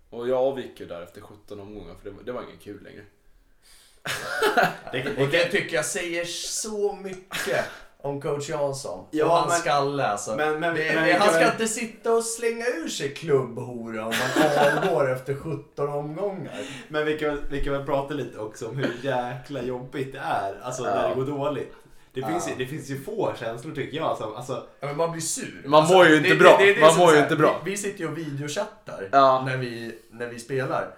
Och 0.09 0.29
jag 0.29 0.37
avgick 0.37 0.79
ju 0.79 0.85
där 0.85 1.01
efter 1.01 1.21
17 1.21 1.59
omgångar 1.59 1.95
för 1.95 2.09
det 2.09 2.15
var, 2.15 2.23
det 2.23 2.31
var 2.31 2.43
ingen 2.43 2.57
kul 2.57 2.83
längre. 2.83 3.01
Det, 4.91 5.23
Och 5.23 5.29
det 5.29 5.45
tycker 5.45 5.75
jag 5.75 5.85
säger 5.85 6.25
så 6.25 6.93
mycket 6.95 7.65
om 8.01 8.21
coach 8.21 8.49
Jansson. 8.49 9.05
Ja, 9.11 9.25
och 9.25 9.31
hans 9.31 9.49
men- 9.51 9.59
skalle 9.59 10.07
alltså. 10.07 10.35
men- 10.35 10.59
men- 10.59 10.75
det, 10.75 10.95
men 10.95 11.21
han 11.21 11.29
ska 11.29 11.39
väl- 11.39 11.51
inte 11.51 11.67
sitta 11.67 12.13
och 12.13 12.23
slänga 12.23 12.65
ur 12.65 12.87
sig 12.87 13.13
klubbhora 13.13 14.05
om 14.05 14.13
man 14.19 14.57
avgår 14.77 15.11
efter 15.15 15.35
17 15.35 15.89
omgångar. 15.89 16.61
Men 16.87 17.05
vi 17.05 17.17
kan, 17.19 17.41
vi 17.51 17.63
kan 17.63 17.73
väl 17.73 17.85
prata 17.85 18.13
lite 18.13 18.37
också 18.39 18.67
om 18.67 18.77
hur 18.77 18.95
jäkla 19.03 19.61
jobbigt 19.63 20.13
det 20.13 20.19
är. 20.19 20.59
Alltså 20.61 20.83
Ja. 20.85 20.95
när 20.95 21.09
det 21.09 21.15
går 21.15 21.25
dåligt. 21.25 21.73
Det 22.21 22.27
finns, 22.27 22.47
Ja. 22.47 22.53
ju, 22.57 22.65
det 22.65 22.69
finns 22.71 22.89
ju 22.89 22.99
få 23.03 23.33
känslor 23.39 23.75
tycker 23.75 23.97
jag. 23.97 24.05
Alltså, 24.05 24.33
alltså, 24.37 24.67
Ja, 24.79 24.87
men 24.87 24.97
man 24.97 25.11
blir 25.11 25.21
sur. 25.21 25.63
Man 25.65 25.87
mår 25.87 26.07
ju 26.07 26.17
inte 26.17 26.35
bra. 26.35 26.59
Man 26.81 26.91
som 26.91 26.99
mår 26.99 27.11
ju 27.11 27.17
så 27.17 27.23
inte 27.23 27.35
bra. 27.35 27.61
Vi, 27.65 27.71
vi 27.71 27.77
sitter 27.77 27.99
ju 27.99 28.07
och 28.11 28.17
videochattar 28.17 29.09
Ja. 29.11 29.43
när, 29.45 29.57
vi, 29.57 29.99
när 30.11 30.27
vi 30.27 30.39
spelar. 30.39 30.95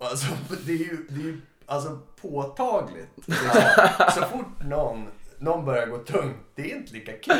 Alltså, 0.00 0.26
det 0.66 0.72
är 0.72 0.76
ju, 0.76 1.06
det 1.08 1.20
är 1.20 1.24
ju 1.24 1.40
alltså, 1.66 1.98
påtagligt. 2.22 3.08
Liksom. 3.16 3.60
Så 4.14 4.20
fort 4.20 4.64
någon, 4.64 5.06
någon 5.38 5.64
börjar 5.64 5.86
gå 5.86 5.98
tungt, 5.98 6.36
det 6.62 6.72
är 6.72 6.76
inte 6.76 6.92
lika 6.92 7.12
kul. 7.12 7.36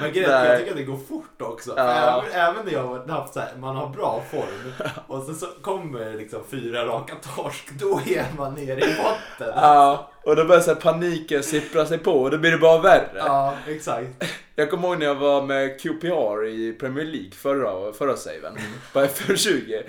men 0.00 0.12
grejen 0.12 0.30
jag 0.30 0.58
tycker 0.58 0.70
att 0.70 0.76
det 0.76 0.82
går 0.82 0.98
fort 1.08 1.42
också. 1.42 1.72
Ja. 1.76 2.24
Även, 2.32 2.40
även 2.40 2.64
när 2.64 2.72
jag 2.72 2.82
har 2.82 3.08
haft 3.08 3.34
så 3.34 3.40
här, 3.40 3.56
man 3.56 3.76
har 3.76 3.88
bra 3.88 4.22
form 4.30 4.72
och 5.06 5.24
sen 5.24 5.34
så 5.34 5.46
kommer 5.62 6.14
liksom 6.14 6.40
fyra 6.50 6.86
raka 6.86 7.14
torsk, 7.36 7.70
då 7.80 8.00
är 8.06 8.26
man 8.36 8.54
nere 8.54 8.80
i 8.80 8.96
botten. 8.96 9.52
Ja, 9.56 10.10
och 10.22 10.36
då 10.36 10.44
börjar 10.44 10.62
så 10.62 10.74
paniken 10.74 11.42
sippra 11.42 11.86
sig 11.86 11.98
på 11.98 12.12
och 12.12 12.30
då 12.30 12.38
blir 12.38 12.50
det 12.50 12.58
bara 12.58 12.80
värre. 12.80 13.12
Ja, 13.16 13.54
exakt. 13.66 14.24
Jag 14.54 14.70
kommer 14.70 14.88
ihåg 14.88 14.98
när 14.98 15.06
jag 15.06 15.14
var 15.14 15.42
med 15.42 15.80
QPR 15.80 16.46
i 16.46 16.72
Premier 16.72 17.04
League 17.04 17.30
förra, 17.30 17.92
förra 17.92 18.16
saven, 18.16 18.58
på 18.92 19.00
FM20. 19.00 19.82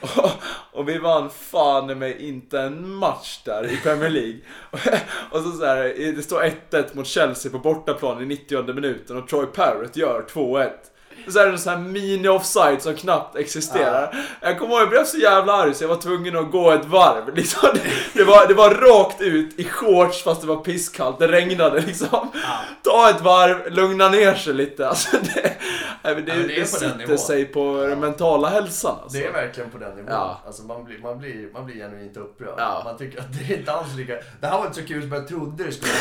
Och, 0.00 0.30
och 0.72 0.88
vi 0.88 0.98
vann 0.98 1.30
fan 1.30 1.98
med 1.98 2.20
inte 2.20 2.60
en 2.60 2.94
match 2.94 3.40
där 3.44 3.72
i 3.72 3.76
Premier 3.76 4.10
League. 4.10 4.38
Och 5.30 5.40
så, 5.40 5.52
så 5.52 5.64
här, 5.64 6.12
det 6.16 6.22
står 6.22 6.42
1-1 6.70 6.96
mot 6.96 7.06
Chelsea 7.06 7.52
på 7.52 7.58
bortaplan 7.58 8.11
i 8.20 8.26
90 8.26 8.74
minuten 8.74 9.16
och 9.16 9.28
Troy 9.28 9.46
Parrott 9.46 9.96
gör 9.96 10.24
2-1. 10.28 10.70
Så 11.28 11.38
är 11.38 11.46
det 11.46 11.52
en 11.52 11.58
sån 11.58 11.72
här 11.72 11.80
mini-offside 11.80 12.78
som 12.78 12.94
knappt 12.94 13.36
existerar. 13.36 14.14
Jag 14.40 14.58
kommer 14.58 14.72
ihåg, 14.72 14.82
jag 14.82 14.88
blev 14.88 15.04
så 15.04 15.18
jävla 15.18 15.52
arg 15.52 15.74
så 15.74 15.84
jag 15.84 15.88
var 15.88 15.96
tvungen 15.96 16.36
att 16.36 16.50
gå 16.50 16.70
ett 16.70 16.84
varv. 16.84 17.34
Liksom, 17.34 17.68
det, 18.12 18.24
var, 18.24 18.46
det 18.46 18.54
var 18.54 18.70
rakt 18.70 19.20
ut 19.20 19.58
i 19.58 19.64
shorts 19.64 20.22
fast 20.22 20.40
det 20.40 20.46
var 20.46 20.56
pisskallt, 20.56 21.18
det 21.18 21.28
regnade 21.28 21.80
liksom. 21.80 22.30
Ta 22.82 23.10
ett 23.10 23.20
varv, 23.20 23.72
lugna 23.72 24.08
ner 24.08 24.34
sig 24.34 24.54
lite. 24.54 24.88
Alltså, 24.88 25.16
det, 25.34 25.56
nej, 26.02 26.14
det, 26.14 26.32
Ja, 26.32 26.46
det 26.46 26.54
är 26.54 26.60
det 26.60 26.66
sitter 26.66 27.16
sig 27.16 27.44
på 27.44 27.86
den 27.88 28.00
mentala 28.00 28.48
hälsan. 28.48 28.96
Alltså. 29.02 29.18
Det 29.18 29.26
är 29.26 29.32
verkligen 29.32 29.70
på 29.70 29.78
den 29.78 29.96
nivån. 29.96 30.12
Ja. 30.12 30.40
Alltså 30.46 30.62
man 30.62 30.84
blir, 30.84 30.98
man, 30.98 31.18
blir, 31.18 31.52
man 31.52 31.66
blir 31.66 31.74
genuint 31.74 32.16
upprörd. 32.16 32.54
Ja. 32.58 32.82
Man 32.84 32.98
tycker 32.98 33.20
att 33.20 33.38
det 33.38 33.54
är 33.54 33.58
inte 33.58 33.72
alls 33.72 33.96
lika... 33.96 34.12
Det 34.40 34.46
här 34.46 34.58
var 34.58 34.66
inte 34.66 34.80
så 34.80 34.86
kul 34.86 35.02
som 35.02 35.12
jag 35.12 35.28
trodde 35.28 35.64
det 35.64 35.72
skulle 35.72 35.92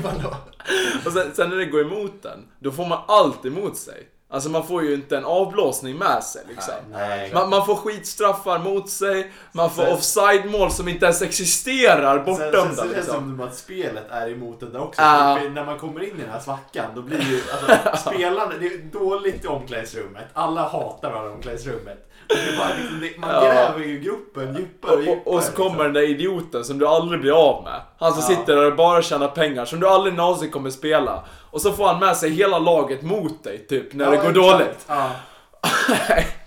vara. 0.00 0.36
Och 1.06 1.12
sen, 1.12 1.34
sen 1.34 1.50
när 1.50 1.56
det 1.56 1.66
går 1.66 1.80
emot 1.80 2.22
den, 2.22 2.38
då 2.58 2.72
får 2.72 2.86
man 2.86 2.98
allt 3.08 3.46
emot 3.46 3.76
sig. 3.76 4.08
Alltså 4.34 4.48
man 4.48 4.66
får 4.66 4.82
ju 4.82 4.94
inte 4.94 5.16
en 5.16 5.24
avblåsning 5.24 5.96
med 5.96 6.24
sig 6.24 6.42
liksom. 6.48 6.74
Nej. 6.92 7.30
Man, 7.34 7.50
man 7.50 7.66
får 7.66 7.74
skitstraffar 7.74 8.58
mot 8.58 8.90
sig, 8.90 9.32
man 9.52 9.70
får 9.70 9.92
offside-mål 9.92 10.70
som 10.70 10.88
inte 10.88 11.04
ens 11.04 11.22
existerar 11.22 12.24
Sen, 12.24 12.36
sen, 12.36 12.50
bortdömda 12.50 12.74
sen 12.74 12.76
känns 12.76 12.90
det 12.90 12.96
liksom. 12.96 13.14
som 13.14 13.40
att 13.40 13.56
spelet 13.56 14.10
är 14.10 14.30
emot 14.30 14.60
den 14.60 14.76
också. 14.76 15.00
För 15.02 15.50
När 15.50 15.64
man 15.64 15.78
kommer 15.78 16.02
in 16.02 16.18
i 16.18 16.20
den 16.22 16.30
här 16.30 16.40
svackan 16.40 16.86
då 16.94 17.02
blir 17.02 17.20
ju 17.20 17.40
alltså, 17.52 18.10
spelarna, 18.10 18.52
det 18.60 18.66
är 18.66 18.78
dåligt 18.78 19.44
i 19.44 19.48
omklädningsrummet. 19.48 20.24
Alla 20.32 20.68
hatar 20.68 21.10
varandra 21.10 21.30
i 21.30 21.34
omklädningsrummet. 21.34 22.10
Och 22.28 22.34
det 22.36 22.80
liksom, 22.80 23.00
det, 23.00 23.18
man 23.18 23.30
gräver 23.30 23.80
ju 23.80 24.00
gruppen 24.00 24.56
djupare 24.56 24.96
och 24.96 25.02
djupare. 25.02 25.20
Och, 25.24 25.34
och 25.34 25.42
så 25.42 25.52
kommer 25.52 25.68
liksom. 25.68 25.84
den 25.84 25.92
där 25.92 26.10
idioten 26.10 26.64
som 26.64 26.78
du 26.78 26.86
aldrig 26.86 27.20
blir 27.20 27.32
av 27.32 27.64
med. 27.64 27.80
Han 27.98 28.12
som 28.12 28.20
Ja. 28.20 28.26
sitter 28.38 28.56
där 28.56 28.66
och 28.70 28.76
bara 28.76 29.02
tjänar 29.02 29.28
pengar, 29.28 29.64
som 29.64 29.80
du 29.80 29.88
aldrig 29.88 30.14
någonsin 30.14 30.50
kommer 30.50 30.70
spela. 30.70 31.24
Och 31.50 31.60
så 31.60 31.72
får 31.72 31.86
han 31.86 32.00
med 32.00 32.16
sig 32.16 32.30
hela 32.30 32.58
laget 32.58 33.02
mot 33.02 33.44
dig, 33.44 33.66
typ, 33.68 33.94
när 33.94 34.04
Ja, 34.04 34.10
det 34.10 34.16
går 34.16 34.24
exakt. 34.30 34.88
dåligt. 34.88 34.88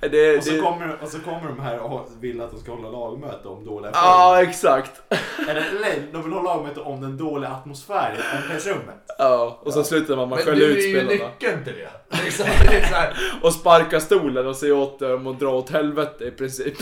Ja. 0.00 0.08
det, 0.08 0.36
Och, 0.38 0.44
så 0.44 0.50
det, 0.52 0.58
kommer, 0.58 0.98
och 1.02 1.08
så 1.08 1.18
kommer 1.20 1.48
de 1.48 1.60
här 1.60 1.78
och 1.80 2.08
vill 2.20 2.40
att 2.40 2.50
de 2.50 2.60
ska 2.60 2.72
hålla 2.72 2.88
lagmöte 2.88 3.48
om 3.48 3.64
dåliga 3.64 3.90
Ja, 3.94 4.42
exakt. 4.42 5.02
Eller 5.48 5.64
nej, 5.80 6.02
de 6.12 6.22
vill 6.22 6.32
hålla 6.32 6.54
lagmöte 6.54 6.80
om 6.80 7.00
den 7.00 7.16
dåliga 7.16 7.50
atmosfären 7.50 8.16
i 8.16 8.36
omklädningsrummet. 8.36 8.94
Ja, 9.18 9.58
och 9.62 9.72
så 9.72 9.84
slutar 9.84 10.16
man 10.16 10.28
med 10.28 10.38
att 10.38 10.44
Men 10.46 10.54
skälla 10.54 10.66
du 10.66 10.72
ut 10.72 10.84
är 10.84 10.88
ju 10.88 11.06
spelarna. 11.06 11.30
nyckeln 11.30 11.64
till 11.64 11.74
det. 11.74 12.16
Liksom, 12.24 12.46
det 12.70 12.76
är 12.76 12.86
så 12.86 12.94
här, 12.94 13.14
Och 13.42 13.52
sparka 13.52 14.00
stolen 14.00 14.46
och 14.46 14.56
säga 14.56 14.74
åt 14.74 14.98
dem 14.98 15.26
att 15.26 15.40
dra 15.40 15.48
åt 15.50 15.70
helvete 15.70 16.24
i 16.24 16.30
princip. 16.30 16.76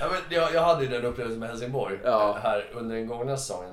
Ja, 0.00 0.08
men 0.10 0.18
jag, 0.28 0.54
jag 0.54 0.62
hade 0.62 0.84
ju 0.84 0.90
den 0.90 1.04
upplevelsen 1.04 1.40
med 1.40 1.48
Helsingborg 1.48 1.98
Ja. 2.04 2.38
här 2.42 2.70
under 2.74 2.96
den 2.96 3.06
gångna 3.06 3.36
säsongen. 3.36 3.72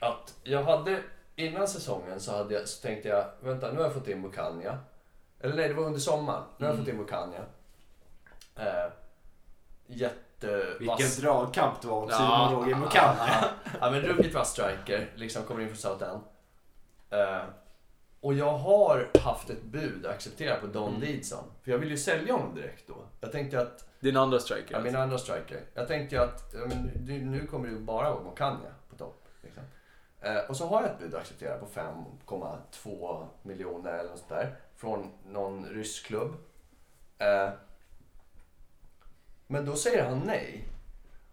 Att 0.00 0.34
jag 0.42 0.62
hade, 0.62 0.98
innan 1.36 1.68
säsongen 1.68 2.20
så, 2.20 2.36
hade 2.36 2.54
jag, 2.54 2.68
så 2.68 2.82
tänkte 2.82 3.08
jag, 3.08 3.24
vänta 3.40 3.70
nu 3.70 3.76
har 3.76 3.84
jag 3.84 3.94
fått 3.94 4.08
in 4.08 4.20
Mukanya. 4.20 4.78
Eller 5.40 5.56
nej, 5.56 5.68
det 5.68 5.74
var 5.74 5.84
under 5.84 6.00
sommaren. 6.00 6.42
Nu 6.58 6.66
har 6.66 6.72
jag 6.72 6.78
fått 6.78 6.88
in 6.88 6.96
Mukanya. 6.96 7.40
Eh, 8.56 8.92
jättevass. 9.86 10.80
Vilken 10.80 11.24
dragkamp 11.24 11.80
det 11.82 11.88
var 11.88 12.02
om. 12.02 12.10
Simon 12.10 12.52
Roger 12.52 12.74
Mukanya. 12.76 13.14
Ja, 13.18 13.48
ja, 13.80 13.90
men 13.90 14.00
ruggigt 14.00 14.34
vass 14.34 14.50
striker. 14.50 15.10
Liksom 15.14 15.42
kommer 15.42 15.60
in 15.60 15.68
från 15.68 15.76
Southend. 15.76 16.20
Eh, 17.10 17.42
och 18.20 18.34
jag 18.34 18.52
har 18.58 19.08
haft 19.24 19.50
ett 19.50 19.62
bud 19.62 20.06
accepterat 20.06 20.60
på 20.60 20.66
Don 20.66 20.88
Mm. 20.88 21.00
Deedson. 21.00 21.44
För 21.62 21.70
jag 21.70 21.78
vill 21.78 21.90
ju 21.90 21.96
sälja 21.98 22.32
honom 22.32 22.54
direkt 22.54 22.86
då. 22.88 22.94
Jag 23.20 23.32
tänkte 23.32 23.60
att 23.60 23.84
Din 24.00 24.16
andra 24.16 24.38
striker. 24.38 24.74
Ja, 24.74 24.80
min 24.80 24.96
andra 24.96 25.18
striker. 25.18 25.60
Jag 25.74 25.88
tänkte 25.88 26.22
att 26.22 26.54
ja, 26.54 26.60
men, 26.66 27.30
nu 27.30 27.46
kommer 27.46 27.66
det 27.68 27.72
ju 27.74 27.80
bara 27.80 28.10
vara 28.10 28.22
Mokanya 28.22 28.70
på 28.90 28.96
topp. 28.96 29.24
Liksom. 29.42 29.62
Eh, 30.20 30.38
och 30.48 30.56
så 30.56 30.66
har 30.66 30.82
jag 30.82 30.90
ett 30.90 30.98
bud 30.98 31.14
accepterat 31.14 31.60
på 31.60 31.66
5,2 31.66 33.26
miljoner 33.42 33.92
eller 33.92 34.10
något 34.10 34.18
sånt 34.18 34.30
där. 34.30 34.56
Från 34.78 35.10
någon 35.26 35.66
rysk 35.66 36.06
klubb. 36.06 36.34
Eh, 37.18 37.50
men 39.46 39.64
då 39.64 39.76
säger 39.76 40.04
han 40.04 40.18
nej. 40.18 40.68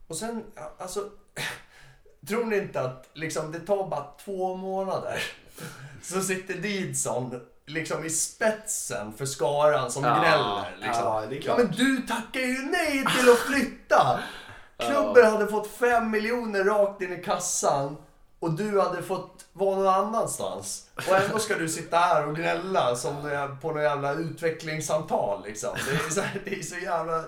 Och 0.07 0.15
sen, 0.15 0.43
alltså. 0.77 1.09
tror 2.27 2.45
ni 2.45 2.57
inte 2.57 2.81
att 2.81 3.09
liksom, 3.13 3.51
det 3.51 3.59
tar 3.59 3.87
bara 3.87 4.05
två 4.25 4.55
månader. 4.55 5.23
Så 6.01 6.21
sitter 6.21 6.53
Deedson 6.53 7.41
liksom 7.65 8.05
i 8.05 8.09
spetsen 8.09 9.13
för 9.13 9.25
skaran 9.25 9.91
som 9.91 10.03
Ja, 10.03 10.19
gnäller. 10.19 10.77
Liksom. 10.81 11.41
ja, 11.41 11.57
men 11.57 11.71
du 11.71 12.01
tackar 12.07 12.39
ju 12.39 12.61
nej 12.61 12.91
till 12.91 13.29
att 13.31 13.37
flytta! 13.37 14.19
Klubben 14.77 15.31
hade 15.31 15.47
fått 15.47 15.67
fem 15.67 16.11
miljoner 16.11 16.63
rakt 16.63 17.01
in 17.01 17.13
i 17.13 17.23
kassan 17.23 17.97
och 18.45 18.51
du 18.51 18.79
hade 18.81 19.03
fått 19.03 19.45
vara 19.53 19.75
någon 19.75 19.87
annanstans. 19.87 20.89
Och 20.95 21.15
ändå 21.15 21.39
ska 21.39 21.57
du 21.57 21.69
sitta 21.69 21.97
här 21.97 22.27
och 22.27 22.35
gnälla 22.35 22.95
som 22.95 23.15
på 23.61 23.71
något 23.71 23.83
jävla 23.83 24.13
utvecklingssamtal 24.13 25.43
liksom. 25.45 25.69
Det 25.85 25.95
är 25.95 26.09
så, 26.09 26.21
det 26.45 26.59
är 26.59 26.63
så 26.63 26.75
jävla... 26.75 27.23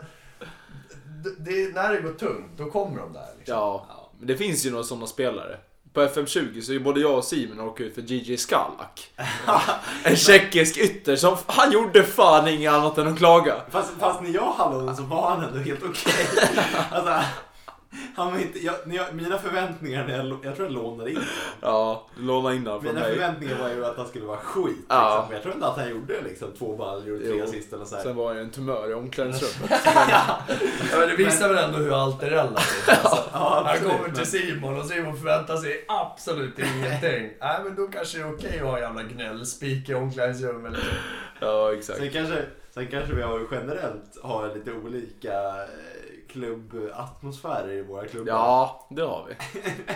Det, 1.24 1.36
det, 1.40 1.74
när 1.76 1.94
det 1.94 2.02
går 2.02 2.14
tungt, 2.14 2.52
då 2.58 2.66
kommer 2.66 3.00
de 3.00 3.14
där 3.14 3.28
liksom. 3.38 3.56
Ja, 3.56 3.86
men 4.18 4.28
det 4.28 4.38
finns 4.38 4.66
ju 4.66 4.72
några 4.72 4.84
sådana 4.84 5.08
spelare. 5.08 5.58
På 5.94 6.02
FM20 6.02 6.62
så 6.62 6.74
är 6.74 6.80
både 6.80 7.00
jag 7.00 7.18
och 7.18 7.24
Simon 7.24 7.60
åker 7.60 7.84
ut 7.84 7.96
för 7.96 8.02
Gigi 8.02 8.38
Skalak. 8.38 9.12
en 10.04 10.16
tjeckisk 10.16 10.78
ytter 10.78 11.16
som, 11.16 11.38
han 11.46 11.72
gjorde 11.72 12.04
fan 12.04 12.48
inget 12.48 12.72
annat 12.72 12.98
än 12.98 13.08
att 13.08 13.18
klaga. 13.18 13.56
Fast, 13.70 13.92
fast 14.00 14.22
när 14.22 14.30
jag 14.30 14.52
hade 14.52 14.76
honom 14.76 14.96
så 14.96 15.04
var 15.04 15.30
han 15.30 15.44
ändå 15.44 15.60
helt 15.60 15.84
okej. 15.84 16.14
alltså, 16.92 17.14
han 18.16 18.32
var 18.34 18.40
inte, 18.40 18.60
jag, 18.66 18.76
när 18.86 18.96
jag, 18.96 19.14
mina 19.16 19.38
förväntningar, 19.38 20.08
när 20.08 20.18
jag, 20.18 20.40
jag 20.44 20.56
tror 20.56 20.68
jag 20.68 20.74
lånade 20.74 21.10
in 21.10 21.16
honom. 21.16 21.30
Ja, 21.62 22.08
låna 22.18 22.54
in 22.54 22.68
honom 22.68 22.82
från 22.84 22.94
Mina 22.94 23.06
mig. 23.06 23.14
förväntningar 23.16 23.58
var 23.62 23.70
ju 23.70 23.86
att 23.86 23.98
han 23.98 24.08
skulle 24.08 24.26
vara 24.26 24.38
skit. 24.38 24.78
Ja. 24.90 25.10
Liksom. 25.10 25.26
Men 25.28 25.34
jag 25.34 25.42
tror 25.44 25.54
inte 25.56 25.68
att 25.68 25.78
han 25.78 25.90
gjorde 25.90 26.22
liksom, 26.22 26.52
två 26.58 26.76
baljor 26.78 27.16
och 27.16 27.22
tre 27.22 27.42
assist 27.42 27.74
eller 27.74 27.86
så 27.86 27.96
här. 27.96 28.04
Sen 28.04 28.16
var 28.16 28.34
jag 28.34 28.44
en 28.44 28.50
tumör 28.52 28.92
i 28.92 28.94
omklädningsrummet. 28.94 29.72
Ja, 30.92 31.00
men 31.00 31.08
det 31.10 31.16
visar 31.16 31.50
väl 31.54 31.64
ändå 31.64 31.78
hur 31.78 32.04
allt 32.04 32.24
är 32.24 32.30
relativt. 32.30 32.90
Alltså. 33.04 33.30
Ja, 33.34 33.64
Han 33.66 33.90
kommer 33.92 34.16
till 34.16 34.26
Simon 34.26 34.80
och 34.80 34.86
Simon 34.86 35.18
förväntar 35.18 35.58
sig 35.58 35.86
absolut 35.88 36.60
ingenting. 36.60 37.32
Nej 37.42 37.60
men 37.64 37.76
då 37.76 37.88
kanske 37.88 38.18
det 38.18 38.24
är 38.24 38.34
okej 38.34 38.60
att 38.60 38.66
ha 38.66 38.78
en 38.78 38.84
jävla 38.84 39.04
gnällspik 39.04 39.90
i 39.90 39.94
omklädningsrummet. 39.94 40.74
Ja, 41.40 41.74
exakt. 41.74 42.00
Sen 42.00 42.10
kanske, 42.12 42.46
sen 42.74 42.88
kanske 42.88 43.14
vi 43.16 43.22
har 43.22 43.48
generellt 43.52 44.22
har 44.24 44.56
lite 44.56 44.72
olika 44.72 45.34
eh, 45.64 45.68
klubbatmosfärer 46.42 47.72
i 47.72 47.82
våra 47.82 48.08
klubbar. 48.08 48.34
Ja, 48.34 48.88
det 48.90 49.02
har 49.02 49.28
vi. 49.30 49.36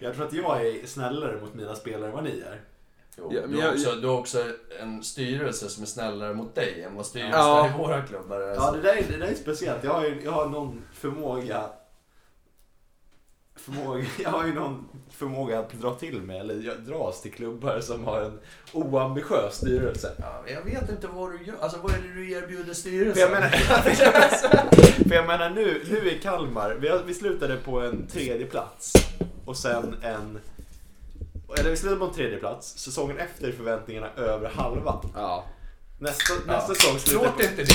Jag 0.00 0.14
tror 0.14 0.26
att 0.26 0.32
jag 0.32 0.66
är 0.66 0.86
snällare 0.86 1.40
mot 1.40 1.54
mina 1.54 1.74
spelare 1.74 2.06
än 2.08 2.12
vad 2.14 2.24
ni 2.24 2.30
är. 2.46 2.60
Jo, 3.18 3.30
Ja, 3.34 3.40
men 3.40 3.50
du, 3.50 3.56
har 3.56 3.62
jag- 3.64 3.72
också, 3.74 3.92
du 3.94 4.06
har 4.08 4.18
också 4.18 4.44
en 4.80 5.02
styrelse 5.02 5.68
som 5.68 5.82
är 5.82 5.86
snällare 5.86 6.34
mot 6.34 6.54
dig 6.54 6.82
än 6.82 6.94
vad 6.96 7.06
styrelsen 7.06 7.40
Ja. 7.40 7.68
i 7.74 7.78
våra 7.78 8.02
klubbar 8.02 8.40
är. 8.40 8.54
Ja, 8.54 8.70
det 8.72 8.80
där, 8.80 8.96
är- 8.96 9.04
det 9.12 9.16
där 9.16 9.26
är 9.26 9.34
speciellt. 9.34 9.84
Jag 9.84 9.92
har, 9.92 10.04
ju, 10.04 10.20
jag 10.24 10.32
har 10.32 10.48
någon 10.48 10.82
förmåga, 10.92 11.64
förmåga... 13.64 14.04
Jag 14.22 14.30
har 14.30 14.46
ju 14.46 14.54
någon 14.54 14.88
förmåga 15.10 15.58
att 15.58 15.72
dra 15.72 15.94
till 15.94 16.22
mig, 16.22 16.38
eller 16.40 16.54
jag 16.54 16.80
dras 16.80 17.22
till 17.22 17.32
klubbar 17.32 17.80
som 17.80 18.04
har 18.04 18.20
en 18.20 18.38
oambitiös 18.72 19.54
styrelse. 19.54 20.12
Ja, 20.18 20.42
jag 20.46 20.62
vet 20.62 20.90
inte 20.90 21.06
vad 21.06 21.30
du 21.32 21.44
gör. 21.44 21.54
Alltså 21.60 21.78
vad 21.82 21.92
är 21.92 21.98
det 21.98 22.14
du 22.14 22.30
erbjuder 22.32 22.74
styrelsen? 22.74 23.14
För 23.14 23.20
jag 23.20 23.30
menar, 23.30 23.48
för 25.08 25.14
jag 25.14 25.26
menar 25.26 25.50
nu, 25.50 25.82
nu 25.90 26.10
i 26.10 26.18
Kalmar, 26.22 26.70
vi, 26.80 26.88
har, 26.88 27.02
vi 27.06 27.14
slutade 27.14 27.56
på 27.56 27.80
en 27.80 28.06
tredje 28.06 28.46
plats 28.46 28.92
och 29.44 29.56
sen 29.56 29.96
en... 30.02 30.38
Eller 31.58 31.70
vi 31.70 31.76
slutade 31.76 31.98
på 32.00 32.06
en 32.06 32.12
tredje 32.14 32.38
plats. 32.38 32.78
säsongen 32.78 33.18
efter 33.18 33.48
är 33.48 33.52
förväntningarna 33.52 34.08
över 34.16 34.48
halva. 34.48 35.00
Ja. 35.14 35.44
Nästa, 35.98 36.34
Ja. 36.46 36.52
nästa, 36.52 36.74
säsong 36.74 36.98
slutar 36.98 37.30
på, 37.30 37.42
inte 37.42 37.62
det 37.64 37.74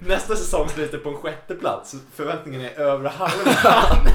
nästa 0.08 0.36
säsong 0.36 0.68
slutar 0.68 0.98
på 0.98 1.08
en 1.08 1.16
sjätte 1.16 1.54
plats. 1.54 1.94
Förväntningarna 2.14 2.70
är 2.70 2.80
över 2.80 3.08
halva. 3.10 4.08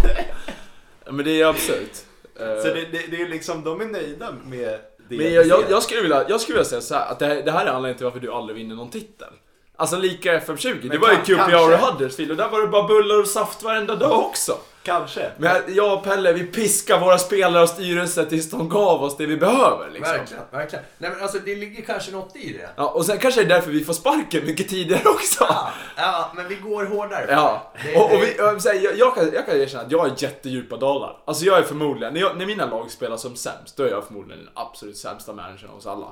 Men 1.11 1.25
det 1.25 1.41
är 1.41 1.45
absurt. 1.45 1.91
Eh, 2.39 2.61
Så 2.61 2.67
det, 2.67 2.85
det, 2.91 3.05
det 3.11 3.21
är 3.21 3.29
liksom, 3.29 3.63
de 3.63 3.81
är 3.81 3.85
nöjda 3.85 4.31
med 4.45 4.79
det 5.09 5.17
Men 5.17 5.33
jag, 5.33 5.47
jag, 5.47 5.63
jag, 5.69 5.83
skulle 5.83 6.01
vilja, 6.01 6.25
jag 6.29 6.41
skulle 6.41 6.57
vilja 6.57 6.69
säga 6.69 6.81
så 6.81 6.93
här, 6.95 7.11
att 7.11 7.19
det, 7.19 7.25
här, 7.25 7.35
det 7.43 7.51
här 7.51 7.65
är 7.65 7.69
anledningen 7.69 7.97
till 7.97 8.05
varför 8.05 8.19
du 8.19 8.31
aldrig 8.31 8.57
vinner 8.57 8.75
någon 8.75 8.89
titel. 8.89 9.27
Alltså 9.75 9.97
lika 9.97 10.39
FM20, 10.39 10.89
det 10.89 10.97
var 10.97 11.09
ju 11.11 11.17
QPR 11.17 11.73
och 11.73 11.79
Huddersfield 11.79 12.31
och 12.31 12.37
där 12.37 12.49
var 12.49 12.61
det 12.61 12.67
bara 12.67 12.87
bullar 12.87 13.19
och 13.19 13.27
saft 13.27 13.63
varenda 13.63 13.95
dag 13.95 14.19
också. 14.19 14.57
Kanske. 14.89 15.31
Men 15.37 15.61
jag 15.67 15.93
och 15.97 16.03
Pelle, 16.03 16.33
vi 16.33 16.43
piskar 16.43 16.99
våra 16.99 17.17
spelare 17.17 17.63
och 17.63 17.69
styrelse 17.69 18.25
tills 18.25 18.49
de 18.49 18.69
gav 18.69 19.03
oss 19.03 19.17
det 19.17 19.25
vi 19.25 19.37
behöver 19.37 19.89
liksom. 19.89 20.17
Verkligen, 20.17 20.43
verkligen. 20.51 20.85
Nej 20.97 21.09
men 21.09 21.21
alltså 21.21 21.37
det 21.45 21.55
ligger 21.55 21.83
kanske 21.83 22.11
något 22.11 22.35
i 22.35 22.53
det. 22.53 22.69
Ja, 22.75 22.89
och 22.89 23.05
sen 23.05 23.17
kanske 23.17 23.41
det 23.43 23.45
är 23.45 23.55
därför 23.55 23.71
vi 23.71 23.83
får 23.83 23.93
sparken 23.93 24.45
mycket 24.45 24.69
tidigare 24.69 25.09
också. 25.09 25.45
Ja, 25.49 25.69
ja 25.97 26.31
men 26.35 26.47
vi 26.47 26.55
går 26.55 26.85
hårdare. 26.85 27.25
Ja, 27.29 27.73
Det- 27.83 27.95
och, 27.99 28.05
och 28.13 28.23
vi, 28.23 28.35
jag, 28.37 28.97
jag, 28.97 29.15
kan, 29.15 29.31
jag 29.33 29.45
kan 29.45 29.55
erkänna 29.61 29.83
att 29.83 29.91
jag 29.91 29.99
har 29.99 30.11
jättedjupa 30.17 30.77
dalar. 30.77 31.17
Alltså 31.25 31.45
jag 31.45 31.57
är 31.57 31.63
förmodligen, 31.63 32.13
när, 32.13 32.21
jag, 32.21 32.37
när 32.37 32.45
mina 32.45 32.65
lag 32.65 32.91
spelar 32.91 33.17
som 33.17 33.35
sämst, 33.35 33.77
då 33.77 33.83
är 33.83 33.89
jag 33.89 34.05
förmodligen 34.07 34.39
den 34.45 34.53
absolut 34.53 34.97
sämsta 34.97 35.33
managern 35.33 35.69
hos 35.69 35.87
alla. 35.87 36.07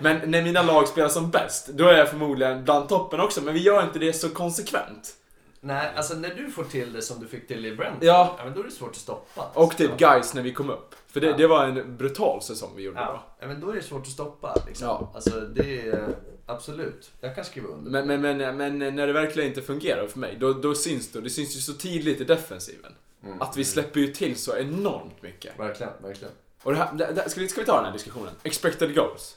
Men 0.00 0.20
när 0.30 0.42
mina 0.42 0.62
lag 0.62 0.88
spelar 0.88 1.08
som 1.08 1.30
bäst, 1.30 1.68
då 1.68 1.86
är 1.88 1.98
jag 1.98 2.08
förmodligen 2.08 2.64
bland 2.64 2.88
toppen 2.88 3.20
också, 3.20 3.40
men 3.42 3.54
vi 3.54 3.60
gör 3.60 3.82
inte 3.82 3.98
det 3.98 4.12
så 4.12 4.28
konsekvent. 4.28 5.14
Nej, 5.62 5.92
alltså 5.96 6.14
när 6.14 6.34
du 6.34 6.50
får 6.50 6.64
till 6.64 6.92
det 6.92 7.02
som 7.02 7.20
du 7.20 7.26
fick 7.28 7.48
till 7.48 7.66
i 7.66 7.76
Brentford, 7.76 8.04
Ja. 8.04 8.38
men 8.44 8.54
då 8.54 8.60
är 8.60 8.64
det 8.64 8.70
svårt 8.70 8.90
att 8.90 8.96
stoppa. 8.96 9.50
Och 9.54 9.76
typ 9.76 9.90
ja. 9.98 10.12
guys 10.14 10.34
när 10.34 10.42
vi 10.42 10.52
kom 10.52 10.70
upp. 10.70 10.94
För 11.06 11.20
det, 11.20 11.26
Ja. 11.26 11.36
det 11.36 11.46
var 11.46 11.64
en 11.64 11.96
brutal 11.96 12.42
säsong 12.42 12.70
vi 12.76 12.82
gjorde 12.82 12.96
då. 12.98 13.02
Ja, 13.02 13.24
ja, 13.40 13.46
men 13.46 13.60
då 13.60 13.70
är 13.70 13.74
det 13.74 13.82
svårt 13.82 14.02
att 14.02 14.12
stoppa. 14.12 14.56
Liksom. 14.66 14.86
Ja. 14.86 15.12
Alltså 15.14 15.40
det 15.40 15.80
är 15.88 16.08
absolut. 16.46 17.10
Jag 17.20 17.34
kan 17.34 17.44
skriva 17.44 17.68
under. 17.68 17.90
Men, 17.90 18.20
men, 18.20 18.38
men, 18.38 18.56
men 18.56 18.96
när 18.96 19.06
det 19.06 19.12
verkligen 19.12 19.48
inte 19.48 19.62
fungerar 19.62 20.06
för 20.06 20.18
mig, 20.18 20.36
då, 20.40 20.52
då 20.52 20.74
syns 20.74 21.12
det. 21.12 21.20
Det 21.20 21.30
syns 21.30 21.56
ju 21.56 21.60
så 21.60 21.72
tydligt 21.72 22.20
i 22.20 22.24
defensiven. 22.24 22.92
Mm. 23.24 23.42
Att 23.42 23.56
vi 23.56 23.64
släpper 23.64 24.00
ju 24.00 24.06
till 24.06 24.36
så 24.36 24.56
enormt 24.56 25.22
mycket. 25.22 25.58
Verkligen, 25.58 25.92
verkligen. 26.02 26.34
Och 26.62 26.72
det 26.72 26.78
här, 26.78 26.92
det, 26.92 27.12
det, 27.12 27.30
ska, 27.30 27.40
vi, 27.40 27.48
ska 27.48 27.60
vi 27.60 27.66
ta 27.66 27.76
den 27.76 27.84
här 27.84 27.92
diskussionen? 27.92 28.32
Expected 28.42 28.94
goals. 28.94 29.36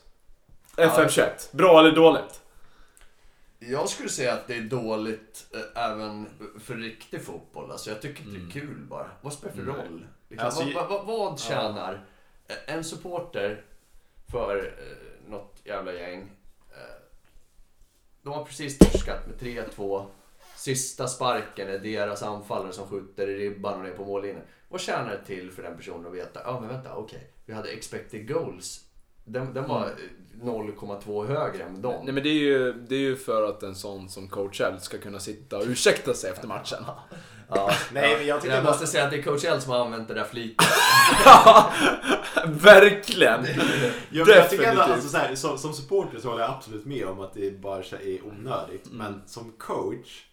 Ja, 0.78 0.84
FM21. 0.86 1.30
Bra 1.52 1.80
eller 1.80 1.92
dåligt? 1.92 2.42
Jag 3.70 3.90
skulle 3.90 4.10
säga 4.10 4.34
att 4.34 4.48
det 4.48 4.56
är 4.56 4.62
dåligt 4.62 5.48
eh, 5.54 5.84
även 5.84 6.30
för 6.60 6.76
riktig 6.76 7.22
fotboll. 7.22 7.72
Alltså 7.72 7.90
jag 7.90 8.02
tycker 8.02 8.24
inte 8.24 8.40
det 8.40 8.46
är 8.48 8.52
kul 8.52 8.86
bara. 8.90 9.12
Vad 9.22 9.34
spelar 9.34 9.56
det 9.56 9.62
för 9.64 9.72
roll? 9.72 10.08
Liksom, 10.30 10.46
Alltså, 10.46 10.64
vad, 10.76 10.90
vad, 10.90 11.06
vad 11.06 11.40
tjänar 11.40 12.06
eh, 12.48 12.76
en 12.76 12.84
supporter 12.84 13.66
för 14.32 14.58
eh, 14.66 15.30
något 15.32 15.62
jävla 15.64 15.94
gäng? 15.94 16.22
Eh, 16.72 16.96
de 18.22 18.34
har 18.34 18.46
precis 18.46 18.78
torskat 18.78 19.28
med 19.28 19.38
3-2. 19.40 20.06
Sista 20.56 21.08
sparken 21.08 21.70
är 21.70 21.80
deras 21.80 22.24
anfallare 22.24 22.74
som 22.74 22.88
skjuter 22.88 23.28
i 23.30 23.36
ribban 23.36 23.80
och 23.80 23.84
ner 23.86 23.92
på 23.92 24.06
mållinjen. 24.06 24.42
Vad 24.70 24.82
tjänar 24.82 25.12
det 25.12 25.26
till 25.26 25.52
för 25.52 25.64
den 25.64 25.78
personen 25.78 26.08
att 26.08 26.14
veta? 26.14 26.42
Ja, 26.46 26.60
men 26.60 26.70
vänta, 26.70 26.96
okej. 26.96 27.34
Vi 27.46 27.54
hade 27.54 27.70
expected 27.70 28.28
goals. 28.28 28.86
Den, 29.26 29.54
den 29.54 29.68
var 29.68 29.86
eh, 29.86 29.94
0,2 30.44 31.28
högre 31.28 31.64
än 31.64 31.82
dem. 31.82 32.02
Nej 32.04 32.14
men 32.14 32.24
det 32.24 32.30
är, 32.30 32.34
ju, 32.34 32.74
det 32.74 32.96
är 32.96 33.00
ju 33.00 33.16
för 33.16 33.50
att 33.50 33.64
en 33.64 33.76
sån 33.76 34.10
som 34.10 34.28
coach 34.28 34.62
L 34.62 34.74
ska 34.82 34.98
kunna 34.98 35.20
sitta 35.20 35.58
och 35.58 35.64
ursäkta 35.68 36.14
sig 36.14 36.32
efter 36.32 36.48
matchen. 36.48 36.84
Ja, 37.56 37.72
Nej, 37.94 38.18
men 38.18 38.28
jag 38.28 38.42
tycker 38.42 38.56
jag 38.56 38.64
måste 38.64 38.88
säga 38.88 39.04
att 39.04 39.12
det 39.12 39.18
är 39.18 39.22
coach 39.22 39.46
L 39.46 39.62
som 39.62 39.72
har 39.72 39.86
använt 39.86 40.08
det 40.08 40.14
där 40.14 40.24
flitigt. 40.24 40.62
Verkligen! 42.64 43.46
Jag, 44.10 44.28
jag 44.28 44.50
tycker 44.50 44.64
ändå, 44.64 44.82
alltså, 44.82 45.10
så 45.10 45.18
här, 45.18 45.36
som, 45.36 45.58
som 45.58 45.74
supporter 45.74 46.20
så 46.20 46.30
håller 46.30 46.44
jag 46.44 46.52
absolut 46.52 46.86
med 46.86 47.06
om 47.06 47.20
att 47.20 47.34
det 47.34 47.62
bara 47.62 47.84
så 47.84 47.96
här 47.96 48.04
är 48.04 48.26
onödigt. 48.26 48.86
Mm. 48.86 48.98
Men 48.98 49.22
som 49.26 49.52
coach 49.58 50.26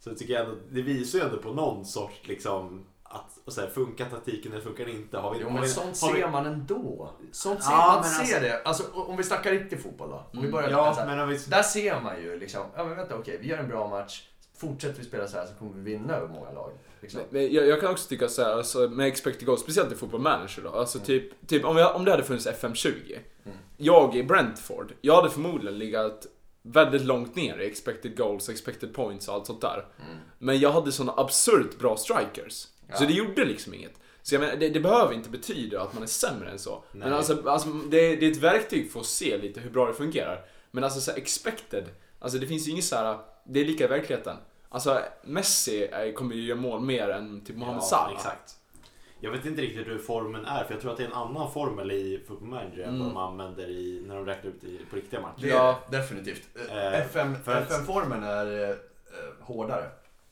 så 0.00 0.14
tycker 0.14 0.34
jag 0.34 0.42
ändå, 0.42 0.56
det 0.70 0.82
visar 0.82 1.18
ju 1.18 1.24
ändå 1.24 1.36
på 1.36 1.52
någon 1.52 1.84
sorts 1.84 2.28
liksom 2.28 2.86
att 3.14 3.38
och 3.44 3.52
så 3.52 3.60
här, 3.60 3.68
funkar 3.68 4.10
taktiken 4.10 4.52
eller 4.52 4.62
funkar 4.62 4.84
den 4.84 4.94
inte? 4.94 5.18
Har 5.18 5.34
vi, 5.34 5.38
Jo, 5.40 5.46
har 5.46 5.52
men 5.54 5.62
vi, 5.62 5.68
sånt 5.68 6.00
har 6.02 6.12
vi- 6.12 6.20
ser 6.20 6.28
man 6.28 6.46
ändå. 6.46 7.10
Sånt 7.32 7.62
ser, 7.64 7.70
Ja, 7.70 7.92
man 8.02 8.04
ser 8.04 8.20
alltså- 8.20 8.40
det. 8.40 8.62
Alltså, 8.64 8.82
om 8.92 9.16
vi 9.16 9.22
snackar 9.24 9.50
riktig 9.50 9.82
fotboll 9.82 10.10
då. 10.10 10.24
Om 10.32 10.42
vi 10.42 10.48
börjar 10.52 10.70
Ja, 10.70 10.94
så 10.94 11.00
här, 11.00 11.06
men 11.06 11.20
om 11.20 11.28
vi, 11.28 11.36
Där 11.48 11.62
ser 11.62 12.00
man 12.00 12.22
ju 12.22 12.38
liksom, 12.38 12.62
ja 12.76 12.84
men 12.84 12.96
vänta 12.96 13.16
okej, 13.16 13.38
vi 13.40 13.48
gör 13.48 13.58
en 13.58 13.68
bra 13.68 13.88
match. 13.88 14.22
Fortsätter 14.56 14.98
vi 14.98 15.04
spela 15.04 15.28
så 15.28 15.36
här 15.36 15.46
så 15.46 15.54
kommer 15.54 15.72
vi 15.74 15.80
vinna 15.80 16.14
över 16.14 16.28
många 16.28 16.50
lag. 16.52 16.70
Liksom. 17.00 17.20
Men 17.30 17.52
jag, 17.52 17.66
jag 17.66 17.80
kan 17.80 17.90
också 17.90 18.08
tycka 18.08 18.28
så 18.28 18.42
här, 18.42 18.52
alltså, 18.52 18.78
med 18.78 19.06
expected 19.06 19.46
goals, 19.46 19.60
speciellt 19.60 19.92
i 19.92 19.94
Football 19.94 20.20
Manager 20.20 20.62
då. 20.62 20.70
Alltså 20.70 20.98
typ, 20.98 21.46
typ 21.48 21.64
om, 21.64 21.76
jag, 21.76 21.96
om 21.96 22.04
det 22.04 22.10
hade 22.10 22.22
funnits 22.24 22.46
FM20. 22.46 23.18
Mm. 23.44 23.58
Jag 23.76 24.16
i 24.16 24.22
Brentford, 24.22 24.92
jag 25.00 25.16
hade 25.16 25.30
förmodligen 25.30 25.78
legat 25.78 26.26
väldigt 26.62 27.02
långt 27.04 27.36
ner 27.36 27.58
i 27.58 27.66
expected 27.66 28.16
goals, 28.16 28.48
expected 28.48 28.94
points 28.94 29.28
och 29.28 29.34
allt 29.34 29.46
sånt 29.46 29.60
där. 29.60 29.86
Mm. 30.06 30.16
Men 30.38 30.58
jag 30.60 30.72
hade 30.72 30.92
såna 30.92 31.12
absurt 31.16 31.78
bra 31.78 31.96
strikers. 31.96 32.66
Ja. 32.88 32.96
Så 32.96 33.04
det 33.04 33.12
gjorde 33.12 33.44
liksom 33.44 33.74
inget. 33.74 34.00
Så 34.22 34.34
jag 34.34 34.40
menar, 34.40 34.56
det, 34.56 34.68
det 34.68 34.80
behöver 34.80 35.14
inte 35.14 35.30
betyda 35.30 35.82
att 35.82 35.94
man 35.94 36.02
är 36.02 36.06
sämre 36.06 36.50
än 36.50 36.58
så. 36.58 36.84
Men 36.92 37.08
Nej. 37.08 37.18
alltså, 37.18 37.48
alltså 37.48 37.68
det, 37.68 38.16
det 38.16 38.26
är 38.26 38.30
ett 38.30 38.36
verktyg 38.36 38.92
för 38.92 39.00
att 39.00 39.06
se 39.06 39.38
lite 39.38 39.60
hur 39.60 39.70
bra 39.70 39.86
det 39.86 39.94
fungerar. 39.94 40.44
Men 40.70 40.84
alltså 40.84 41.00
så 41.00 41.10
här, 41.10 41.18
expected, 41.18 41.84
alltså 42.18 42.38
det 42.38 42.46
finns 42.46 42.66
ju 42.68 42.72
inget 42.72 42.84
så 42.84 42.96
här, 42.96 43.18
det 43.44 43.60
är 43.60 43.64
lika 43.64 43.84
i 43.84 43.86
verkligheten. 43.86 44.36
Alltså 44.68 45.00
Messi 45.24 45.90
kommer 46.16 46.34
ju 46.34 46.42
göra 46.42 46.58
mål 46.60 46.80
mer 46.80 47.08
än 47.08 47.44
typ 47.44 47.56
Mohamed 47.56 47.76
ja, 47.82 47.86
Salah. 47.86 48.12
Exakt. 48.14 48.56
Jag 49.20 49.30
vet 49.30 49.46
inte 49.46 49.62
riktigt 49.62 49.86
hur 49.86 49.98
formen 49.98 50.44
är, 50.46 50.64
för 50.64 50.72
jag 50.74 50.80
tror 50.80 50.90
att 50.90 50.96
det 50.96 51.02
är 51.02 51.06
en 51.08 51.12
annan 51.14 51.52
formel 51.52 51.92
i 51.92 52.24
Football 52.28 52.48
Manager 52.48 52.78
än 52.82 52.92
vad 52.98 53.00
Mm. 53.00 53.14
de 53.14 53.16
använder 53.16 53.68
i, 53.68 54.02
när 54.06 54.14
de 54.16 54.26
räknar 54.26 54.50
ut 54.50 54.64
i, 54.64 54.80
på 54.90 54.96
riktiga 54.96 55.20
matcher. 55.20 55.40
Det 55.42 55.48
Ja. 55.48 55.78
definitivt. 55.90 56.42
Eh, 56.70 56.94
FM, 57.00 57.34
för 57.44 57.54
att- 57.56 57.70
FM-formen 57.70 58.22
är 58.24 58.70
eh, 58.70 58.76
hårdare. 59.40 59.84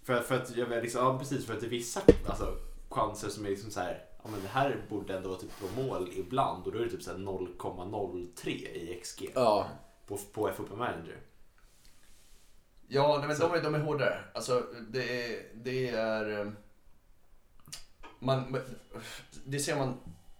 För, 0.02 0.20
för 0.20 0.36
att 0.36 0.56
jag 0.56 0.66
vet 0.66 0.82
liksom, 0.82 1.04
ja 1.04 1.18
precis, 1.18 1.46
för 1.46 1.54
att 1.54 1.60
det 1.60 1.66
är 1.66 1.70
vissa 1.70 2.00
alltså, 2.28 2.56
chanser 2.88 3.28
som 3.28 3.46
är 3.46 3.50
liksom 3.50 3.70
så 3.70 3.80
här, 3.80 4.04
ja 4.22 4.30
men 4.30 4.42
det 4.42 4.48
här 4.48 4.84
borde 4.88 5.16
ändå 5.16 5.34
typ 5.36 5.52
få 5.52 5.82
mål 5.82 6.10
ibland 6.12 6.66
och 6.66 6.72
då 6.72 6.78
är 6.78 6.82
det 6.84 6.90
typ 6.90 7.02
så 7.02 7.10
här 7.10 7.18
0,03 7.18 8.48
i 8.48 9.00
XG 9.02 9.30
Ja. 9.34 9.66
på, 10.06 10.18
på 10.32 10.50
Football 10.56 10.78
Manager. 10.78 11.16
Ja, 12.88 13.16
nej, 13.18 13.26
men 13.28 13.36
Så- 13.36 13.48
de, 13.48 13.54
är, 13.58 13.62
de 13.62 13.74
är 13.74 13.78
hårdare. 13.78 14.24
Alltså, 14.34 14.66
det 14.90 15.26
är... 15.26 15.42
Det, 15.54 15.88
är 15.88 16.40
eh, 16.40 16.52
man, 18.18 18.56
det 19.44 19.58
ser 19.58 19.76
man 19.76 19.94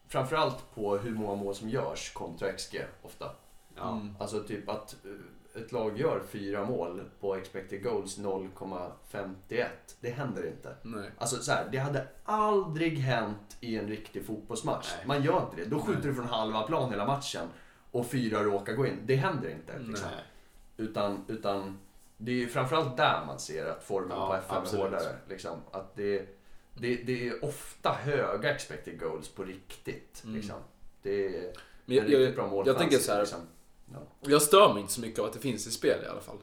framförallt 0.08 0.74
på 0.74 0.96
hur 0.96 1.14
många 1.14 1.34
mål 1.34 1.54
som 1.54 1.68
görs 1.68 2.12
kontra 2.12 2.52
XG 2.52 2.80
ofta. 3.02 3.30
Ja. 3.76 3.92
Mm. 3.92 4.16
Alltså 4.20 4.42
typ 4.42 4.68
att 4.68 4.92
eh, 5.04 5.10
ett 5.54 5.72
lag 5.72 5.98
gör 5.98 6.22
fyra 6.28 6.64
mål 6.64 7.02
på 7.20 7.36
expected 7.36 7.82
goals 7.82 8.18
0,51. 8.18 9.66
Det 10.00 10.10
händer 10.10 10.46
inte. 10.46 10.74
Nej. 10.82 11.10
Alltså 11.18 11.36
så 11.42 11.52
här, 11.52 11.68
det 11.72 11.78
hade 11.78 12.06
aldrig 12.24 12.98
hänt 12.98 13.56
i 13.60 13.76
en 13.76 13.88
riktig 13.88 14.26
fotbollsmatch. 14.26 14.92
Nej. 14.96 15.06
Man 15.06 15.22
gör 15.22 15.40
inte 15.44 15.56
det. 15.56 15.64
Då 15.64 15.80
skjuter 15.80 16.08
du 16.08 16.14
från 16.14 16.26
halva 16.28 16.62
plan 16.62 16.90
hela 16.90 17.06
matchen 17.06 17.46
och 17.90 18.06
fyra 18.06 18.42
råkar 18.42 18.72
gå 18.72 18.86
in. 18.86 18.98
Det 19.06 19.14
händer 19.16 19.50
inte. 19.50 19.78
Liksom. 19.78 20.08
Nej. 20.14 20.24
Utan, 20.76 21.24
utan 21.28 21.78
det 22.16 22.30
är 22.32 22.36
ju 22.36 22.48
framförallt 22.48 22.96
där 22.96 23.24
man 23.26 23.38
ser 23.38 23.66
att 23.66 23.84
formen 23.84 24.10
Ja, 24.18 24.26
på 24.26 24.34
FM 24.34 24.56
absolut. 24.56 24.84
är 24.84 24.90
hårdare. 24.90 25.16
Liksom. 25.28 25.56
Att 25.70 25.96
det, 25.96 26.18
det, 26.74 26.96
det 26.96 27.28
är 27.28 27.44
ofta 27.44 27.92
höga 27.92 28.54
expected 28.54 29.00
goals 29.00 29.28
på 29.28 29.44
riktigt. 29.44 30.22
Mm. 30.24 30.36
Liksom. 30.36 30.56
Det 31.02 31.26
är 31.26 31.48
en 31.48 31.52
jag, 31.86 32.04
riktigt 32.04 32.34
bra 32.34 32.44
jag, 32.44 32.50
mål. 32.50 32.66
jag 32.66 32.78
tänker 32.78 32.98
så 32.98 33.12
här, 33.12 33.20
Liksom. 33.20 33.40
Ja. 33.94 34.30
jag 34.30 34.42
stör 34.42 34.72
mig 34.72 34.80
inte 34.80 34.92
så 34.92 35.00
mycket 35.00 35.18
av 35.18 35.24
att 35.26 35.32
det 35.32 35.38
finns 35.38 35.66
i 35.66 35.70
spel 35.70 36.04
i 36.04 36.08
alla 36.08 36.20
fall. 36.20 36.36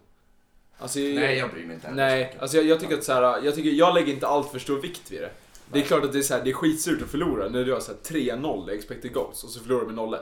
Alltså, 0.78 1.00
Nej, 1.00 1.38
jag 1.38 1.52
bryr 1.52 1.66
mig 1.66 1.76
inte. 1.76 1.88
heller 1.88 2.08
Nej, 2.08 2.38
alltså 2.39 2.58
jag, 2.58 2.66
jag 2.66 2.80
tycker 2.80 2.97
att 2.97 3.04
så 3.04 3.14
här, 3.14 3.41
jag, 3.43 3.56
tycker, 3.56 3.70
jag 3.70 3.93
lägger 3.93 4.14
inte 4.14 4.28
allt 4.28 4.52
för 4.52 4.60
stor 4.60 4.82
vikt 4.82 5.12
vid 5.12 5.22
det. 5.22 5.32
Det 5.72 5.80
är 5.80 5.84
klart 5.84 6.04
att 6.04 6.14
det 6.14 6.20
är, 6.20 6.24
så 6.24 6.34
här, 6.34 6.43
det 6.43 6.50
är 6.50 6.54
skitsurt 6.54 7.02
att 7.02 7.10
förlora 7.10 7.50
när 7.50 7.66
du 7.66 7.74
har 7.74 7.80
så 7.80 7.91
här 7.91 8.00
3-0 8.00 8.72
i 8.72 8.76
expected 8.76 9.14
goals 9.14 9.43
och 9.43 9.50
så 9.50 9.60
förlorar 9.60 9.86
du 9.86 9.91
med 9.91 10.06
0-1. 10.06 10.20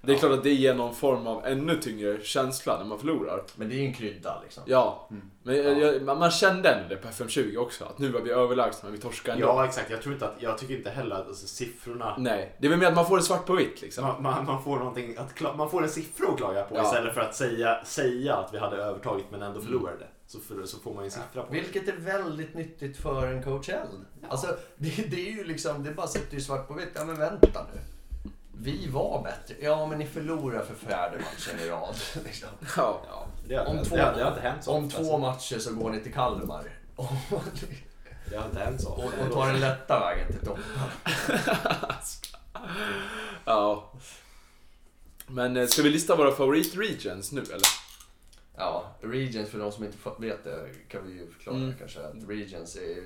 Det 0.00 0.12
är 0.12 0.14
Ja. 0.14 0.20
klart 0.20 0.32
att 0.32 0.42
det 0.42 0.50
ger 0.52 0.74
någon 0.74 0.94
form 0.94 1.26
av 1.26 1.46
ännu 1.46 1.74
tyngre 1.80 2.18
känsla 2.22 2.78
när 2.78 2.84
man 2.84 2.98
förlorar. 2.98 3.42
Men 3.56 3.68
det 3.68 3.74
är 3.74 3.78
ju 3.78 3.86
en 3.86 3.94
krydda 3.94 4.40
liksom. 4.42 4.62
Ja, 4.66 5.06
Mm. 5.10 5.30
men 5.42 5.56
jag, 5.56 5.78
jag, 5.78 6.02
man 6.18 6.30
kände 6.30 6.68
ändå 6.68 6.88
det 6.88 6.96
på 6.96 7.08
FM20 7.08 7.56
också, 7.56 7.84
att 7.84 7.98
nu 7.98 8.08
var 8.08 8.20
vi 8.20 8.30
överlägsna 8.30 8.80
men 8.88 8.92
vi 8.92 8.98
torskade 8.98 9.34
ändå. 9.34 9.46
Ja 9.46 9.64
exakt, 9.64 9.90
jag 9.90 10.02
tror 10.02 10.14
inte 10.14 10.26
att, 10.26 10.34
jag 10.38 10.58
tycker 10.58 10.76
inte 10.76 10.90
heller 10.90 11.16
att 11.16 11.26
alltså, 11.28 11.46
siffrorna 11.46 12.16
Nej, 12.18 12.56
det 12.60 12.66
är 12.66 12.70
väl 12.70 12.78
mer 12.78 12.86
att 12.86 12.94
man 12.94 13.06
får 13.06 13.16
det 13.16 13.22
svart 13.22 13.46
på 13.46 13.54
vitt 13.54 13.82
liksom. 13.82 14.04
man, 14.04 14.22
man, 14.22 14.44
man 14.46 14.62
får 14.64 14.78
någonting 14.78 15.16
att 15.16 15.56
man 15.56 15.70
får 15.70 15.82
en 15.82 15.88
siffra 15.90 16.28
att 16.28 16.36
klaga 16.36 16.62
på 16.64 16.76
Ja. 16.76 16.82
istället 16.84 17.14
för 17.14 17.20
att 17.20 17.34
säga, 17.34 17.84
säga 17.84 18.36
att 18.36 18.54
vi 18.54 18.58
hade 18.58 18.76
övertaget 18.76 19.24
men 19.30 19.42
ändå 19.42 19.60
förlorade. 19.60 20.06
Så, 20.26 20.40
för, 20.40 20.64
så 20.64 20.78
får 20.78 20.94
man 20.94 21.02
ju 21.02 21.06
en 21.06 21.10
siffra 21.10 21.42
på 21.42 21.52
det. 21.54 21.60
Vilket 21.60 21.88
är 21.88 21.96
väldigt 21.96 22.54
nyttigt 22.54 22.96
för 22.96 23.26
en 23.26 23.42
coach 23.42 23.68
L. 23.68 23.86
Alltså, 24.28 24.46
det, 24.76 25.10
det 25.10 25.28
är 25.28 25.32
ju 25.32 25.44
liksom, 25.44 25.84
det 25.84 25.90
bara 25.90 26.06
sitter 26.06 26.34
ju 26.34 26.40
svart 26.40 26.68
på 26.68 26.74
vitt. 26.74 26.88
Ja 26.94 27.04
men 27.04 27.16
vänta 27.18 27.66
nu. 27.74 27.80
Vi 28.60 28.86
var 28.88 29.22
bättre. 29.22 29.54
Ja 29.60 29.86
men 29.86 29.98
ni 29.98 30.06
förlorar 30.06 30.62
för 30.64 30.74
fjärde 30.74 31.16
matchen 31.18 31.58
i 31.60 31.68
rad. 31.68 31.96
Liksom. 32.24 32.48
Ja. 32.76 33.00
Ja, 33.08 33.26
det, 33.48 33.54
har, 33.56 33.66
Om, 33.66 33.76
det, 33.76 33.84
två, 33.84 33.96
har, 33.96 34.12
det 34.14 34.22
har 34.24 34.30
inte 34.30 34.40
hänt 34.42 34.64
så 34.64 34.72
om 34.72 34.90
två 34.90 34.98
alltså. 34.98 35.18
matcher 35.18 35.58
så 35.58 35.74
går 35.74 35.90
ni 35.90 36.00
till 36.00 36.12
Kalmar. 36.14 36.70
Det 38.30 38.36
har 38.36 38.46
inte 38.46 38.60
hänt 38.60 38.80
så 38.82 38.88
och, 38.90 39.04
och 39.26 39.32
tar 39.32 39.46
den 39.46 39.60
lätta 39.60 40.00
vägen 40.00 40.32
till 40.32 40.46
toppen. 40.46 40.64
ja. 43.44 43.92
Men 45.26 45.56
eh, 45.56 45.66
ska 45.66 45.82
vi 45.82 45.90
lista 45.90 46.16
våra 46.16 46.30
favorit-regions 46.32 47.32
nu 47.32 47.40
eller? 47.40 47.68
Ja, 48.56 48.84
Regions 49.00 49.50
för 49.50 49.58
de 49.58 49.72
som 49.72 49.84
inte 49.84 49.98
vet 50.18 50.44
det 50.44 50.68
kan 50.88 51.06
vi 51.06 51.12
ju 51.12 51.30
förklara 51.30 51.56
Mm. 51.56 51.74
kanske. 51.78 52.00
Att 52.00 52.28
Regions 52.28 52.76
är 52.76 53.04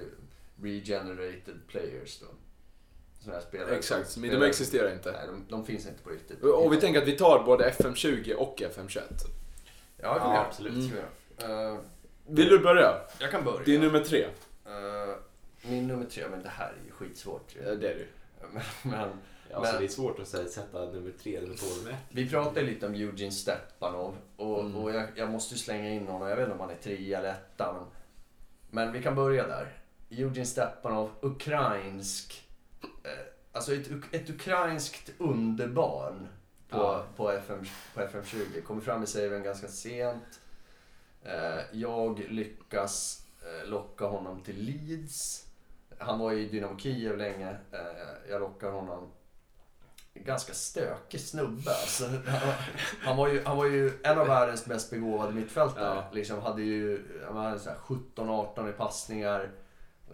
regenerated 0.62 1.60
players 1.68 2.18
då. 2.20 2.26
Sådana 3.24 3.40
här 3.40 3.46
spelare. 3.48 3.76
Exakt, 3.76 4.10
som 4.10 4.22
men 4.22 4.40
de 4.40 4.46
existerar 4.46 4.92
inte. 4.92 5.12
Nej, 5.12 5.26
de, 5.26 5.44
de 5.48 5.66
finns 5.66 5.86
inte 5.86 6.02
på 6.02 6.10
riktigt. 6.10 6.42
Och 6.42 6.72
vi 6.72 6.76
tänker 6.80 7.02
att 7.02 7.08
vi 7.08 7.12
tar 7.18 7.44
både 7.44 7.70
FM20 7.70 8.32
och 8.34 8.58
FM21. 8.58 9.00
Ja, 9.96 10.14
det 10.14 10.20
kan 10.20 10.30
Ja, 10.30 10.32
vi 10.32 10.48
absolut. 10.48 10.92
Göra. 11.38 11.70
Eh, 11.72 11.78
Vill 12.26 12.48
du 12.48 12.58
börja? 12.58 12.94
jag 13.20 13.30
kan 13.30 13.44
börja. 13.44 13.60
Det 13.64 13.74
är 13.74 13.78
nummer 13.78 14.00
tre. 14.00 14.24
Eh, 14.66 15.14
min 15.62 15.86
nummer 15.88 16.06
tre, 16.06 16.24
men 16.30 16.42
det 16.42 16.48
här 16.48 16.68
är 16.82 16.86
ju 16.86 16.90
skitsvårt. 16.92 17.54
Ja, 17.64 17.74
det 17.74 17.88
är 17.88 17.94
det 17.94 18.06
Men, 18.52 18.62
men 18.92 19.08
Ja, 19.50 19.56
så 19.64 19.72
Men- 19.72 19.80
det 19.80 19.86
är 19.86 19.88
svårt 19.88 20.18
att 20.20 20.28
säga, 20.28 20.48
sätta 20.48 20.84
nummer 20.84 21.12
tre 21.22 21.36
eller 21.36 21.56
två 21.56 21.66
med. 21.84 21.96
vi 22.10 22.28
pratade 22.30 22.62
lite 22.62 22.86
om 22.86 22.94
Eugene 22.94 23.30
Stepanov 23.32 24.16
och, 24.36 24.60
Mm. 24.60 24.76
och 24.76 24.90
jag, 24.94 25.04
jag 25.14 25.30
måste 25.30 25.54
ju 25.54 25.58
slänga 25.58 25.90
in 25.90 26.06
honom. 26.06 26.28
Jag 26.28 26.36
vet 26.36 26.42
inte 26.42 26.54
om 26.54 26.60
han 26.60 26.70
är 26.70 26.74
trea 26.82 27.18
eller 27.18 27.30
etta. 27.30 27.72
Men, 27.72 27.84
men 28.70 28.92
vi 28.92 29.02
kan 29.02 29.14
börja 29.14 29.46
där. 29.46 29.76
Eugene 30.10 30.46
Stepanov, 30.46 31.10
ukrainsk. 31.20 32.42
Alltså 33.52 33.74
ett, 33.74 33.90
ett 34.12 34.30
ukrainskt 34.30 35.10
underbarn 35.18 36.28
på, 36.68 36.78
Ja. 36.78 37.04
på, 37.16 37.30
FM, 37.30 37.64
på 37.94 38.00
FM20. 38.00 38.62
Kommer 38.62 38.80
fram 38.80 39.02
i 39.02 39.06
saven 39.06 39.42
ganska 39.42 39.68
sent. 39.68 40.40
Eh, 41.24 41.60
jag 41.72 42.18
lyckas 42.18 43.26
eh, 43.42 43.68
locka 43.68 44.04
honom 44.06 44.40
till 44.42 44.56
Leeds. 44.64 45.46
Han 45.98 46.18
var 46.18 46.32
i 46.32 46.48
Dynamo 46.48 46.78
Kiev 46.78 47.16
länge. 47.16 47.50
Eh, 47.72 48.30
jag 48.30 48.40
lockar 48.40 48.70
honom. 48.70 49.10
Ganska 50.14 50.52
stökig 50.54 51.20
snubbe 51.20 51.70
alltså. 51.70 52.04
Han, 53.02 53.16
var 53.16 53.28
ju, 53.28 53.42
han 53.44 53.56
var 53.56 53.66
ju 53.66 53.92
en 54.04 54.18
av 54.18 54.26
världens 54.26 54.66
mest 54.66 54.90
begåvade 54.90 55.32
mittfältare. 55.32 55.84
Ja. 55.96 56.04
Liksom 56.12 56.42
hade 56.42 56.62
ju 56.62 57.02
han 57.26 57.36
hade 57.36 57.58
så 57.58 57.70
här 57.70 57.76
17-18 57.76 58.70
i 58.70 58.72
passningar. 58.72 59.50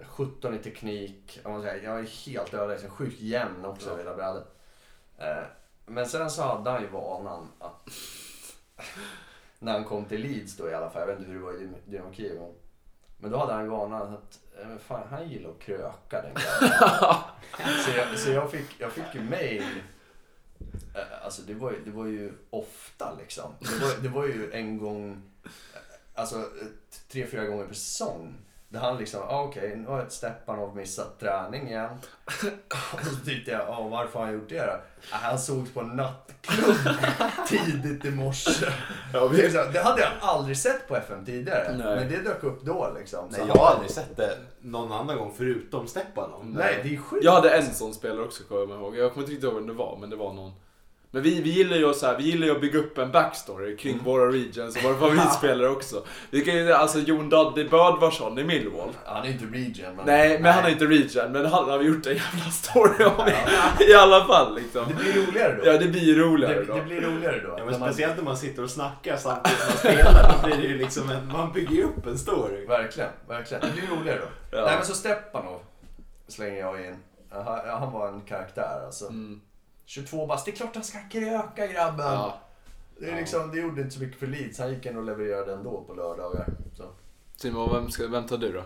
17 0.06 0.54
i 0.54 0.58
teknik. 0.58 1.40
Jag, 1.44 1.62
säga, 1.62 1.82
jag 1.82 1.98
är 2.00 2.26
helt 2.26 2.54
överlägsen. 2.54 2.90
Sjukt 2.90 3.20
jämn 3.20 3.64
också 3.64 3.90
över 3.90 3.98
hela 3.98 4.16
brädet. 4.16 4.44
Eh, 5.18 5.44
Men 5.86 6.06
sen 6.08 6.30
så 6.30 6.42
hade 6.42 6.70
han 6.70 6.82
ju 6.82 6.88
vanan 6.88 7.48
att 7.58 7.88
när 9.58 9.72
han 9.72 9.84
kom 9.84 10.04
till 10.04 10.20
Leeds 10.22 10.56
då 10.56 10.70
i 10.70 10.74
alla 10.74 10.90
fall. 10.90 11.00
Jag 11.00 11.06
vet 11.06 11.18
inte 11.18 11.30
hur 11.30 11.38
det 11.38 11.44
var 11.44 11.52
i 11.52 11.68
Dynamo 11.86 12.12
Kiev. 12.12 12.40
men- 13.18 13.30
då 13.30 13.38
hade 13.38 13.52
han 13.52 13.68
vanan 13.68 14.14
att 14.14 14.38
eh, 14.62 14.76
fan, 14.78 15.08
han 15.10 15.28
gillar 15.28 15.50
att 15.50 15.58
kröka 15.58 16.22
den 16.22 16.34
så 17.84 17.90
jag, 17.96 18.18
så 18.18 18.30
jag, 18.30 18.50
fick, 18.50 18.80
jag 18.80 18.92
fick 18.92 19.14
ju 19.14 19.20
mail. 19.22 19.62
Eh, 20.94 21.24
Alltså 21.24 21.42
det 21.42 21.54
var, 21.54 21.70
ju- 21.72 21.84
det 21.84 21.90
var 21.90 22.06
ju 22.06 22.32
ofta 22.50 23.14
liksom. 23.18 23.52
Det 23.60 23.84
var, 23.86 24.02
det 24.02 24.08
var 24.08 24.26
ju 24.26 24.52
en 24.52 24.78
gång, 24.78 25.22
alltså 26.14 26.36
eh, 26.38 26.66
tre, 27.08 27.26
fyra 27.26 27.44
gånger 27.44 27.66
per 27.66 27.74
säsong. 27.74 28.34
Där 28.70 28.80
han 28.80 28.98
liksom, 28.98 29.20
ah, 29.28 29.42
okej 29.42 29.76
nu 29.76 29.88
har 29.88 30.06
Stepanov 30.08 30.76
missat 30.76 31.20
träning 31.20 31.68
igen. 31.68 31.90
Och 32.92 33.00
så 33.04 33.16
tyckte 33.24 33.50
jag, 33.50 33.60
ah, 33.68 33.88
varför 33.88 34.18
har 34.18 34.26
han 34.26 34.34
gjort 34.34 34.48
det 34.48 34.66
då? 34.66 34.72
Ah, 35.12 35.16
Han 35.16 35.38
sågs 35.38 35.72
på 35.72 35.80
en 35.80 35.88
nattklubb 35.88 36.76
tidigt 37.48 38.04
i 38.04 38.10
morse. 38.10 38.66
Ja, 39.12 39.20
Det, 39.28 39.28
vi, 39.28 39.48
det 39.72 39.82
hade 39.82 40.00
jag 40.00 40.10
aldrig 40.20 40.56
sett 40.56 40.88
på 40.88 40.96
FM 40.96 41.24
tidigare. 41.24 41.74
Nej. 41.76 41.96
Men 41.96 42.08
det 42.08 42.22
dök 42.22 42.44
upp 42.44 42.62
då 42.62 42.92
liksom. 42.98 43.30
Så 43.32 43.38
Nej, 43.38 43.48
jag 43.48 43.54
har 43.54 43.66
aldrig 43.74 43.90
sett 43.90 44.16
det 44.16 44.38
någon 44.60 44.92
annan 44.92 45.16
gång 45.16 45.34
förutom 45.36 45.86
Stepanov. 45.86 46.46
Nej, 46.46 46.80
det 46.82 46.94
är 46.94 46.98
sjukt. 46.98 47.24
jag 47.24 47.32
hade 47.32 47.50
en 47.50 47.74
sån 47.74 47.94
spelare 47.94 48.24
också 48.24 48.42
kommer 48.44 48.74
jag 48.74 48.82
ihåg. 48.82 48.96
Jag 48.96 49.12
kommer 49.12 49.22
inte 49.24 49.32
riktigt 49.32 49.44
ihåg 49.44 49.54
vem 49.54 49.66
det 49.66 49.72
var, 49.72 49.96
men 50.00 50.10
det 50.10 50.16
var 50.16 50.32
någon. 50.32 50.52
Men 51.10 51.22
vi, 51.22 51.40
vi 51.42 51.50
gillar 51.50 51.76
ju 51.76 51.94
så 51.94 52.06
här, 52.06 52.16
vi 52.18 52.22
gillar 52.24 52.46
ju 52.46 52.52
att 52.52 52.60
bygga 52.60 52.78
upp 52.78 52.98
en 52.98 53.12
backstory 53.12 53.76
kring 53.76 53.92
Mm. 53.92 54.04
våra 54.04 54.32
regions 54.32 54.76
och 54.76 54.82
våra 54.82 54.94
favoritspelare 54.98 55.68
också. 55.68 56.04
Vi 56.30 56.40
kan 56.44 56.54
ju, 56.56 56.72
alltså 56.72 56.98
Jon 56.98 57.28
Dudley 57.28 57.68
Bödvarsson 57.68 58.38
i 58.38 58.44
Millwall. 58.44 58.88
Han 59.04 59.24
är 59.24 59.30
inte 59.30 59.44
region. 59.44 59.96
Men... 59.96 60.06
Nej, 60.06 60.40
men 60.40 60.52
han 60.54 60.64
är 60.64 60.68
inte 60.68 60.84
region, 60.86 61.32
men 61.32 61.46
han 61.46 61.70
har 61.70 61.82
gjort 61.82 62.06
en 62.06 62.12
jävla 62.14 62.50
story 62.52 63.04
om 63.04 63.28
i, 63.80 63.90
i 63.90 63.94
alla 63.94 64.24
fall 64.24 64.54
liksom. 64.54 64.84
Det 64.88 64.94
blir 64.94 65.26
roligare 65.26 65.56
då. 65.64 65.70
Ja, 65.70 65.78
det 65.78 65.88
blir 65.88 66.14
roligare 66.14 66.54
det, 66.54 66.64
då. 66.64 66.74
det 66.74 66.82
blir 66.82 67.00
roligare 67.00 67.40
då. 67.44 67.48
Ja, 67.48 67.56
När 67.56 67.64
men 67.70 67.80
man- 67.80 67.88
speciellt 67.88 68.16
när 68.16 68.24
man 68.24 68.36
sitter 68.36 68.62
och 68.62 68.70
snackar 68.70 69.16
samtidigt 69.16 69.58
som 69.58 69.68
man 69.68 69.78
spelar. 69.94 70.32
Då 70.42 70.48
blir 70.48 70.56
det 70.56 70.68
ju 70.68 70.78
liksom 70.78 71.10
en, 71.10 71.28
man 71.32 71.52
bygger 71.52 71.74
ju 71.74 71.82
upp 71.84 72.06
en 72.06 72.18
story. 72.18 72.66
Verkligen, 72.66 73.10
verkligen. 73.28 73.62
Det 73.62 73.72
blir 73.80 73.96
roligare 73.98 74.18
då. 74.18 74.56
Ja. 74.58 74.64
Nej 74.64 74.76
men 74.76 74.86
så 74.86 74.94
Stepanov 74.94 75.60
slänger 76.28 76.58
jag 76.60 76.86
in. 76.86 76.96
Han, 77.30 77.58
han 77.80 77.92
var 77.92 78.08
en 78.08 78.20
karaktär 78.20 78.82
alltså. 78.86 79.06
Mm. 79.06 79.40
22 79.88 80.26
bast. 80.26 80.44
Det 80.44 80.50
är 80.50 80.56
klart 80.56 80.74
han 80.74 80.84
ska 80.84 80.98
kröka 81.10 81.66
grabben. 81.66 82.06
Ja. 82.06 82.40
Det, 82.98 83.10
är 83.10 83.16
liksom, 83.16 83.50
det 83.50 83.58
gjorde 83.58 83.80
inte 83.82 83.94
så 83.94 84.00
mycket 84.00 84.18
för 84.18 84.26
Leeds. 84.26 84.58
Han 84.58 84.70
gick 84.70 84.86
in 84.86 84.96
och 84.96 85.04
levererade 85.04 85.52
ändå 85.52 85.84
på 85.86 85.94
lördagar. 85.94 86.46
Så. 86.76 86.84
Simon, 87.36 87.72
vem, 87.72 87.90
ska, 87.90 88.06
vem 88.06 88.26
tar 88.26 88.38
du 88.38 88.52
då? 88.52 88.62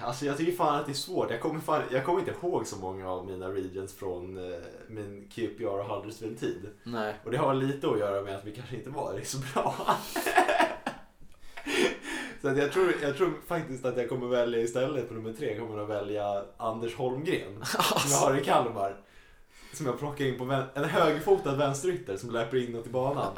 Alltså 0.00 0.26
jag 0.26 0.36
tycker 0.36 0.52
fan 0.52 0.80
att 0.80 0.86
det 0.86 0.92
är 0.92 0.94
svårt. 0.94 1.30
Jag 1.30 1.40
kommer, 1.40 1.60
fan, 1.60 1.82
jag 1.90 2.04
kommer 2.04 2.18
inte 2.18 2.34
ihåg 2.42 2.66
så 2.66 2.76
många 2.76 3.10
av 3.10 3.26
mina 3.26 3.48
regions 3.48 3.94
från 3.94 4.52
eh, 4.52 4.58
min 4.88 5.28
QPR 5.34 5.64
och 5.64 5.84
Huddersfield-tid. 5.84 6.68
Nej. 6.82 7.14
Och 7.24 7.30
det 7.30 7.36
har 7.36 7.54
lite 7.54 7.88
att 7.88 7.98
göra 7.98 8.22
med 8.22 8.36
att 8.36 8.44
vi 8.44 8.54
kanske 8.54 8.76
inte 8.76 8.90
var 8.90 9.20
så 9.24 9.38
bra. 9.38 9.74
så 12.42 12.48
att 12.48 12.58
jag, 12.58 12.72
tror, 12.72 12.94
jag 13.02 13.16
tror 13.16 13.32
faktiskt 13.46 13.84
att 13.84 13.96
jag 13.96 14.08
kommer 14.08 14.26
välja 14.26 14.60
istället 14.60 15.08
på 15.08 15.14
nummer 15.14 15.32
tre 15.32 15.58
kommer 15.58 15.78
jag 15.78 15.86
välja 15.86 16.44
Anders 16.56 16.96
Holmgren. 16.96 17.64
Som 17.96 18.10
jag 18.10 18.18
har 18.18 18.40
i 18.40 18.44
Kalmar. 18.44 18.96
Som 19.72 19.86
jag 19.86 19.98
plockar 19.98 20.24
in 20.24 20.38
på 20.38 20.44
vän- 20.44 20.68
en 20.74 20.84
högerfotad 20.84 21.56
vänsterytter 21.56 22.16
som 22.16 22.30
löper 22.30 22.56
inåt 22.56 22.86
i 22.86 22.90
banan. 22.90 23.34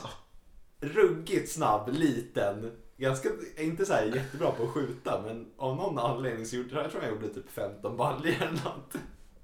Ruggigt 0.80 1.52
snabb, 1.52 1.88
liten. 1.92 2.72
Ganska, 2.96 3.28
inte 3.58 3.86
så 3.86 3.92
här 3.92 4.04
jättebra 4.04 4.50
på 4.50 4.62
att 4.62 4.68
skjuta 4.68 5.22
men 5.26 5.52
av 5.56 5.76
någon 5.76 5.98
anledning 5.98 6.46
så 6.46 6.56
gjorde 6.56 6.82
jag 6.82 6.90
tror 6.90 7.02
jag 7.02 7.12
gjorde 7.12 7.28
typ 7.34 7.50
15 7.50 7.96
baljor 7.96 8.34
eller 8.40 8.52
något. 8.64 8.94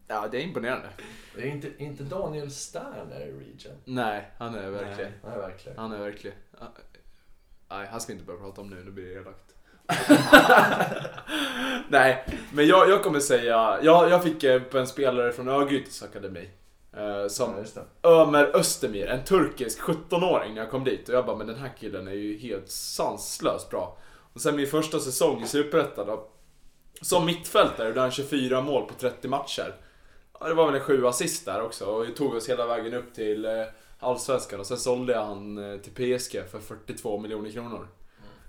Ja, 0.08 0.28
det 0.30 0.38
är 0.38 0.42
imponerande. 0.42 0.88
Det 1.34 1.40
är 1.42 1.46
inte, 1.46 1.70
inte 1.78 2.02
Daniel 2.04 2.50
Sterner 2.50 3.20
i 3.20 3.32
region. 3.32 3.74
Nej, 3.84 4.30
han 4.38 4.54
är 4.54 4.70
verkligen. 4.70 5.12
Nej, 5.24 5.38
verkligen. 5.38 5.78
Han 5.78 5.92
är 5.92 5.98
verkligen. 5.98 6.36
Nej, 7.68 7.86
han 7.90 8.00
ska 8.00 8.12
inte 8.12 8.24
börja 8.24 8.40
prata 8.40 8.60
om 8.60 8.70
nu, 8.70 8.84
nu 8.84 8.90
blir 8.90 9.04
det 9.06 9.12
elakt. 9.20 9.54
Nej, 11.88 12.24
men 12.52 12.66
jag, 12.66 12.90
jag 12.90 13.02
kommer 13.02 13.20
säga, 13.20 13.78
jag, 13.82 14.10
jag 14.10 14.22
fick 14.22 14.44
upp 14.44 14.74
en 14.74 14.86
spelare 14.86 15.32
från 15.32 15.48
Örgrytes 15.48 16.02
akademi. 16.02 16.50
Eh, 16.96 17.28
som 17.28 17.64
Ja. 18.02 18.22
Ömer 18.22 18.56
Östermir, 18.56 19.06
en 19.06 19.24
turkisk 19.24 19.80
17-åring 19.80 20.54
när 20.54 20.60
jag 20.60 20.70
kom 20.70 20.84
dit. 20.84 21.08
Och 21.08 21.14
jag 21.14 21.26
bara, 21.26 21.36
men 21.36 21.46
den 21.46 21.56
här 21.56 21.72
killen 21.80 22.08
är 22.08 22.12
ju 22.12 22.38
helt 22.38 22.70
sanslöst 22.70 23.70
bra. 23.70 23.98
Och 24.32 24.40
sen 24.40 24.56
min 24.56 24.66
första 24.66 24.98
säsong 24.98 25.42
i 25.42 25.46
Superettan 25.46 26.06
då. 26.06 26.28
Som 27.02 27.26
mittfältare 27.26 27.88
gjorde 27.88 28.00
han 28.00 28.10
24 28.10 28.60
mål 28.60 28.86
på 28.86 28.94
30 28.94 29.28
matcher. 29.28 29.74
Ja, 30.40 30.48
det 30.48 30.54
var 30.54 30.66
väl 30.66 30.74
en 30.74 30.80
sju 30.80 31.06
assist 31.06 31.44
där 31.44 31.62
också 31.62 31.84
och 31.84 32.08
vi 32.08 32.14
tog 32.14 32.34
oss 32.34 32.48
hela 32.48 32.66
vägen 32.66 32.94
upp 32.94 33.14
till 33.14 33.44
eh, 33.44 33.52
Allsvenskan 33.98 34.60
och 34.60 34.66
sen 34.66 34.76
sålde 34.78 35.12
jag 35.12 35.24
han 35.24 35.72
eh, 35.72 35.78
till 35.78 35.92
PSG 35.92 36.50
för 36.50 36.58
42 36.58 37.18
miljoner 37.18 37.50
kronor. 37.50 37.88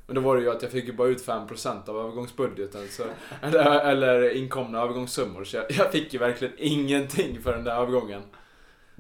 Men 0.06 0.16
då 0.16 0.22
var 0.22 0.36
det 0.36 0.42
ju 0.42 0.52
att 0.52 0.62
jag 0.62 0.72
fick 0.72 0.86
ju 0.86 0.94
bara 0.94 1.08
ut 1.08 1.26
5% 1.26 1.90
av 1.90 1.98
övergångsbudgeten, 1.98 2.88
så, 2.88 3.04
eller, 3.42 3.80
eller 3.80 4.36
inkomna 4.36 4.82
övergångssummor. 4.82 5.44
Så 5.44 5.56
jag, 5.56 5.66
jag 5.72 5.92
fick 5.92 6.14
ju 6.14 6.20
verkligen 6.20 6.54
ingenting 6.58 7.42
för 7.42 7.54
den 7.54 7.64
där 7.64 7.76
övergången. 7.76 8.22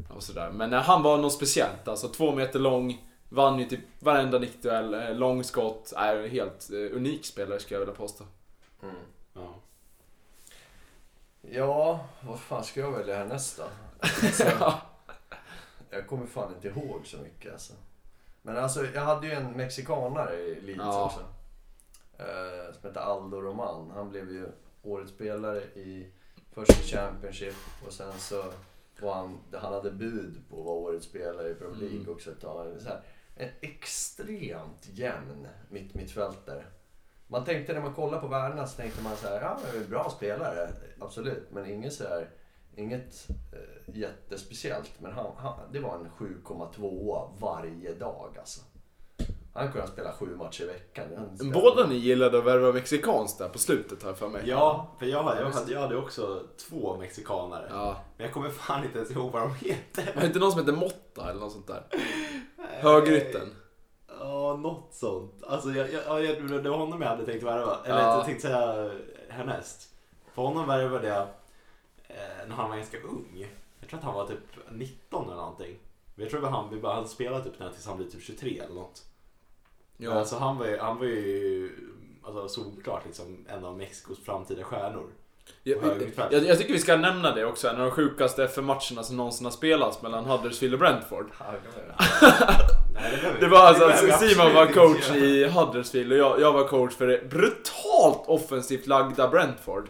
Och 0.09 0.23
sådär. 0.23 0.51
Men 0.51 0.73
eh, 0.73 0.81
han 0.81 1.03
var 1.03 1.17
något 1.17 1.33
speciellt, 1.33 1.87
alltså 1.87 2.07
två 2.07 2.35
meter 2.35 2.59
lång, 2.59 3.07
vann 3.29 3.59
ju 3.59 3.65
typ 3.65 3.79
varenda 3.99 4.39
nickduell, 4.39 4.93
eh, 4.93 5.15
långskott, 5.15 5.93
är 5.97 6.27
helt 6.27 6.69
eh, 6.71 6.97
unik 6.97 7.25
spelare 7.25 7.59
skulle 7.59 7.75
jag 7.75 7.79
vilja 7.85 7.95
påstå. 7.95 8.23
Mm. 8.83 8.95
Ja. 9.33 9.55
Ja, 11.41 12.05
vad 12.21 12.39
fan 12.39 12.63
ska 12.63 12.79
jag 12.79 12.91
välja 12.91 13.17
härnäst 13.17 13.57
då? 13.57 13.63
Alltså, 14.23 14.73
jag 15.89 16.07
kommer 16.07 16.25
fan 16.25 16.53
inte 16.55 16.67
ihåg 16.67 17.01
så 17.05 17.17
mycket 17.17 17.53
alltså. 17.53 17.73
Men 18.41 18.57
alltså, 18.57 18.85
jag 18.85 19.01
hade 19.01 19.27
ju 19.27 19.33
en 19.33 19.51
mexikanare 19.51 20.35
i 20.35 20.61
Leeds 20.61 20.79
Ja. 20.79 21.05
också. 21.05 21.19
Eh, 22.23 22.73
som 22.73 22.87
hette 22.89 22.99
Aldo 23.01 23.41
Roman. 23.41 23.91
Han 23.95 24.09
blev 24.09 24.31
ju 24.31 24.47
årets 24.83 25.11
spelare 25.11 25.61
i 25.63 26.11
först 26.51 26.71
i 26.71 26.87
Championship 26.87 27.55
och 27.87 27.93
sen 27.93 28.13
så 28.17 28.43
var 29.01 29.13
han, 29.13 29.39
han 29.53 29.73
hade 29.73 29.91
bud 29.91 30.41
på 30.49 30.59
att 30.59 30.65
vara 30.65 30.75
årets 30.75 31.05
spelare 31.05 31.49
i 31.49 31.55
Premier 31.55 31.79
League 31.81 31.97
Mm. 31.99 32.11
också 32.11 32.31
ett 32.31 32.41
tag. 32.41 32.81
Så 32.81 32.87
här, 32.89 33.01
en 33.35 33.49
extremt 33.61 34.87
jämn 34.91 35.47
mitt, 35.69 35.93
mittfältare. 35.93 36.63
Man 37.27 37.45
tänkte 37.45 37.73
när 37.73 37.81
man 37.81 37.93
kollar 37.93 38.19
på 38.19 38.27
värdena 38.27 38.67
så 38.67 38.77
tänkte 38.77 39.01
man 39.03 39.17
så 39.17 39.27
här, 39.27 39.41
ja 39.41 39.59
men 39.73 39.89
bra 39.89 40.09
spelare, 40.09 40.69
absolut. 40.99 41.51
Men 41.51 41.65
inget 41.65 41.93
så 41.93 42.03
här, 42.07 42.29
inget 42.75 43.27
eh, 43.29 43.95
jättespeciellt. 43.95 44.91
Men 44.99 45.11
han, 45.11 45.25
han, 45.37 45.53
det 45.71 45.79
var 45.79 45.95
en 45.95 46.09
7,2 46.19 47.29
varje 47.39 47.93
dag 47.93 48.35
alltså. 48.39 48.61
Han 49.53 49.71
kunde 49.71 49.87
spela 49.87 50.11
sju 50.11 50.35
matcher 50.35 50.63
i 50.63 50.67
veckan. 50.67 51.05
Båda 51.53 51.87
ni 51.87 51.95
gillade 51.95 52.37
att 52.37 52.43
värva 52.43 52.71
mexikanskt 52.71 53.37
där 53.39 53.49
på 53.49 53.57
slutet 53.59 54.03
jag 54.03 54.17
för 54.17 54.27
mig. 54.29 54.41
Ja, 54.45 54.95
för 54.99 55.05
jag, 55.05 55.23
hade- 55.23 55.41
jag, 55.41 55.49
hade, 55.49 55.71
jag 55.73 55.79
hade 55.81 55.97
också 55.97 56.43
två 56.69 56.97
mexikanare. 56.97 57.67
Ja. 57.69 57.95
Men 58.17 58.25
jag 58.25 58.33
kommer 58.33 58.49
fan 58.49 58.83
inte 58.85 58.97
ens 58.97 59.11
ihåg 59.11 59.31
vad 59.31 59.41
de 59.41 59.55
heter. 59.55 60.11
Var 60.15 60.21
det 60.21 60.27
inte 60.27 60.39
någon 60.39 60.51
som 60.51 60.59
heter 60.59 60.73
Motta 60.73 61.29
eller 61.29 61.39
något 61.39 61.51
sånt 61.51 61.67
där? 61.67 61.83
Högrytten. 62.57 63.55
Ja, 64.19 64.55
något 64.55 64.93
sånt. 64.93 65.43
Alltså, 65.43 65.69
jag, 65.69 65.91
jag, 65.93 66.01
ja, 66.07 66.19
jag, 66.19 66.63
det 66.63 66.69
var 66.69 66.77
honom 66.77 67.01
jag 67.01 67.09
hade 67.09 67.25
tänkt 67.25 67.43
värva. 67.43 67.77
Eller 67.85 67.99
Ja. 68.01 68.15
jag 68.15 68.25
tänkte 68.25 68.47
säga 68.47 68.91
härnäst. 69.29 69.89
För 70.33 70.41
honom 70.41 70.67
värvade 70.67 71.07
jag 71.07 71.27
när 72.47 72.55
han 72.55 72.69
var 72.69 72.77
ganska 72.77 73.01
ung. 73.01 73.47
Jag 73.79 73.89
tror 73.89 73.99
att 73.99 74.05
han 74.05 74.13
var 74.13 74.27
typ 74.27 74.71
19 74.71 75.25
eller 75.25 75.35
någonting. 75.35 75.77
Men 76.15 76.23
jag 76.23 76.31
tror 76.31 76.45
att 76.45 76.51
han, 76.51 76.69
vi 76.69 76.79
bara 76.79 76.95
hade 76.95 77.07
spelat 77.07 77.43
typ 77.43 77.59
när 77.59 77.69
tills 77.69 77.87
han 77.87 77.97
blev 77.97 78.09
typ 78.09 78.23
23 78.23 78.59
eller 78.59 78.75
något. 78.75 79.01
Ja. 79.97 80.11
Alltså 80.11 80.35
han 80.35 80.57
var 80.57 80.65
ju, 80.65 80.77
han 80.77 80.97
var 80.97 81.05
ju 81.05 81.71
alltså, 82.23 82.47
solklart 82.47 83.05
liksom 83.05 83.45
en 83.49 83.65
av 83.65 83.77
Mexikos 83.77 84.25
framtida 84.25 84.63
stjärnor. 84.63 85.09
Jag, 85.63 85.77
jag, 86.31 86.43
jag 86.43 86.57
tycker 86.57 86.73
vi 86.73 86.79
ska 86.79 86.97
nämna 86.97 87.35
det 87.35 87.45
också, 87.45 87.67
en 87.67 87.75
av 87.75 87.81
de 87.81 87.91
sjukaste 87.91 88.43
FN-matcherna 88.43 89.03
som 89.03 89.17
någonsin 89.17 89.45
har 89.45 89.51
spelats 89.51 90.01
mellan 90.01 90.25
Huddersfield 90.25 90.73
och 90.73 90.79
Brentford. 90.79 91.31
Det 93.39 93.47
var 93.47 93.59
alltså 93.59 93.85
att 93.85 94.19
Simon 94.19 94.53
var 94.53 94.65
coach 94.65 95.11
i 95.11 95.47
Huddersfield 95.47 96.11
och 96.11 96.17
jag, 96.17 96.41
jag 96.41 96.53
var 96.53 96.67
coach 96.67 96.93
för 96.93 97.07
det 97.07 97.29
brutalt 97.29 98.23
offensivt 98.27 98.87
lagda 98.87 99.27
Brentford. 99.27 99.89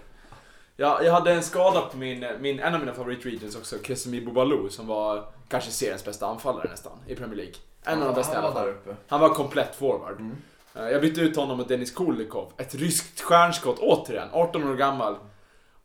Jag, 0.76 1.06
jag 1.06 1.14
hade 1.14 1.32
en 1.34 1.44
skada 1.44 1.82
på 1.82 1.98
min, 1.98 2.26
min, 2.40 2.60
en 2.60 2.74
av 2.74 2.80
mina 2.80 2.94
favoritregions 2.94 3.56
också, 3.56 3.76
Kesemi 3.84 4.22
Bobalou, 4.22 4.70
som 4.70 4.88
var 4.88 5.26
kanske 5.50 5.72
seriens 5.72 6.06
bästa 6.06 6.28
anfallare 6.28 6.70
nästan 6.70 6.92
i 7.08 7.16
Premier 7.16 7.36
League. 7.36 7.54
En 7.84 8.00
av 8.02 8.08
de 8.08 8.16
bästa 8.16 8.34
i 8.34 8.38
alla 8.38 8.46
Han 8.48 8.54
var 8.56 8.62
fall. 8.62 8.68
där 8.68 8.74
uppe. 8.92 8.96
Han 9.08 9.20
var 9.20 9.30
komplett 9.30 9.76
forward. 9.76 10.20
Mm. 10.20 10.36
Eh, 10.76 10.90
Jag 10.90 11.02
bytte 11.02 11.22
ut 11.22 11.36
honom 11.36 11.58
mot 11.58 11.68
Dennis 11.68 11.92
Kulikov. 11.92 12.54
Ett 12.58 12.76
ryskt 12.76 13.22
stjärnskott 13.22 13.80
återigen, 13.80 14.28
18 14.34 14.64
år 14.72 14.76
gammal. 14.76 15.16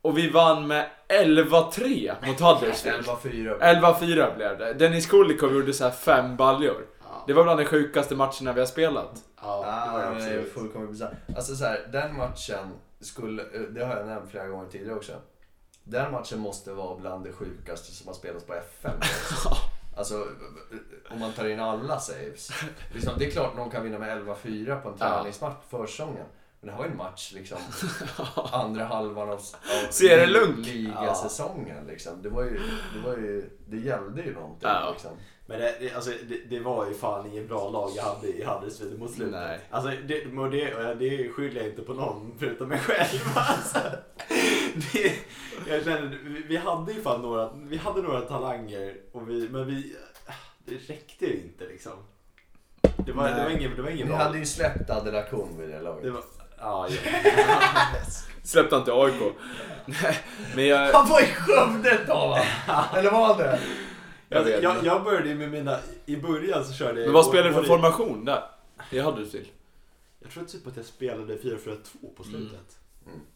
Och 0.03 0.18
vi 0.18 0.30
vann 0.30 0.66
med 0.66 0.87
11-3 1.09 2.14
mot 2.26 2.41
Huddersfield. 2.41 3.07
11-4. 3.07 3.59
11-4 3.61 4.37
blev 4.37 4.59
det. 4.59 4.72
Dennis 4.72 5.07
Kulikov 5.07 5.53
gjorde 5.55 5.72
så 5.72 5.84
här 5.84 5.91
fem 5.91 6.37
baljor. 6.37 6.87
Ja. 7.03 7.24
Det 7.26 7.32
var 7.32 7.43
bland 7.45 7.61
de 7.61 7.64
sjukaste 7.64 8.14
matcherna 8.14 8.53
vi 8.53 8.61
har 8.61 8.66
spelat. 8.66 9.11
Ja, 9.43 9.57
det 9.87 9.93
var 9.93 10.03
Ja, 10.03 10.09
det 10.11 10.14
är 10.14 10.16
absolut. 10.16 10.53
fullkomligt 10.53 10.91
bisarrt. 10.91 11.12
Alltså 11.37 11.55
så 11.57 11.64
här, 11.64 11.89
den 11.93 12.16
matchen 12.16 12.59
skulle, 13.01 13.42
det 13.74 13.84
har 13.84 13.97
jag 13.97 14.07
nämnt 14.07 14.30
flera 14.30 14.49
gånger 14.49 14.68
tidigare 14.68 14.97
också. 14.97 15.12
Den 15.84 16.12
matchen 16.12 16.38
måste 16.40 16.72
vara 16.72 16.97
bland 16.97 17.24
det 17.24 17.32
sjukaste 17.32 17.92
som 17.92 18.07
har 18.07 18.14
spelats 18.14 18.44
på 18.44 18.55
FM. 18.55 19.01
Alltså, 19.97 20.26
om 21.11 21.20
man 21.20 21.32
tar 21.32 21.49
in 21.49 21.61
alla 21.61 22.01
saves. 22.01 22.51
Liksom, 22.92 23.12
det 23.18 23.26
är 23.26 23.30
klart 23.30 23.57
någon 23.57 23.70
kan 23.70 23.84
vinna 23.84 23.99
med 23.99 24.22
11-4 24.22 24.80
på 24.80 24.88
en 24.88 24.99
träningsmatch 24.99 25.55
på 25.70 25.78
försäsongen. 25.78 26.26
Men 26.61 26.70
det 26.70 26.76
var 26.76 26.84
ju 26.84 26.90
en 26.90 26.97
match 26.97 27.32
liksom, 27.34 27.59
andra 28.53 28.84
halvan 28.84 29.28
av, 29.30 29.34
av 29.34 30.59
ligasäsongen. 30.59 31.86
Liksom. 31.86 32.22
Det, 32.22 32.28
var 32.28 32.42
ju, 32.42 32.61
det, 32.94 33.01
var 33.09 33.16
ju, 33.16 33.51
det 33.66 33.76
gällde 33.76 34.22
ju 34.22 34.34
någonting. 34.34 34.68
Ja. 34.68 34.90
Liksom. 34.92 35.11
Men 35.49 35.61
det, 35.61 35.74
det, 35.80 35.92
alltså, 35.92 36.11
det, 36.28 36.57
det 36.57 36.61
var 36.61 36.86
ju 36.86 36.94
fan 36.94 37.26
ingen 37.26 37.47
bra 37.47 37.70
lag 37.70 37.90
jag 37.97 38.03
hade 38.03 38.26
i 38.26 38.44
Huddersfield 38.44 38.99
mot 38.99 39.11
slutet. 39.11 39.32
Nej. 39.32 39.59
Alltså, 39.70 39.90
det, 39.90 40.24
det, 40.24 40.94
det 40.94 41.28
skyller 41.28 41.61
jag 41.61 41.70
inte 41.70 41.82
på 41.82 41.94
någon 41.94 42.34
förutom 42.38 42.68
mig 42.68 42.78
själv. 42.78 43.20
Alltså, 43.34 43.78
det, 44.92 45.12
jag 45.68 45.84
känner, 45.84 46.18
vi, 46.24 46.42
vi 46.49 46.57
hade 46.57 46.92
ju 46.92 47.03
fan 47.03 47.22
några, 47.22 47.51
vi 47.55 47.76
hade 47.76 48.03
några 48.03 48.20
talanger, 48.20 48.94
och 49.12 49.30
vi, 49.30 49.49
men 49.49 49.66
vi, 49.66 49.97
det 50.64 50.74
räckte 50.74 51.26
ju 51.26 51.32
inte 51.36 51.66
liksom. 51.66 51.92
Det 53.07 53.12
var, 53.12 53.28
det 53.28 53.42
var 53.42 53.51
ingen, 53.51 53.76
det 53.76 53.82
var 53.82 53.90
ingen 53.90 54.07
Ni 54.07 54.12
bra. 54.14 54.22
hade 54.22 54.38
ju 54.38 54.47
släppt 54.47 54.90
Adelakun 54.90 55.49
vid 55.59 55.68
det 55.68 55.80
laget. 55.80 56.03
Det 56.03 56.11
var, 56.11 56.22
ja, 56.59 56.88
ja. 56.90 56.97
Släppte 58.44 58.74
han 58.76 58.84
till 58.84 58.92
AIK. 58.92 59.34
Nej, 59.86 60.18
Men 60.55 60.66
jag... 60.66 60.92
Han 60.92 61.09
var 61.09 61.20
i 61.20 61.24
Skövde 61.26 61.90
ett 61.90 62.07
tag 62.07 62.28
va? 62.28 62.44
Eller 62.97 63.11
var 63.11 63.26
han 63.26 63.38
det? 63.38 63.59
Jag 64.28 64.38
Alltså, 64.38 64.52
jag, 64.62 64.84
jag 64.84 65.04
började 65.04 65.34
med 65.34 65.50
mina, 65.50 65.78
i 66.06 66.16
början 66.16 66.64
så 66.64 66.72
körde 66.72 67.00
jag 67.00 67.06
Men 67.06 67.14
vad 67.14 67.26
spelar 67.26 67.48
du 67.48 67.54
för 67.54 67.62
formation 67.62 68.24
där? 68.24 68.42
I 68.90 68.98
Huddersfield? 68.98 69.48
Jag 70.20 70.30
tror 70.30 70.44
typ 70.44 70.66
att 70.66 70.76
jag 70.76 70.86
spelade 70.86 71.36
4-4-2 71.36 71.76
på 72.16 72.24
slutet. 72.24 72.78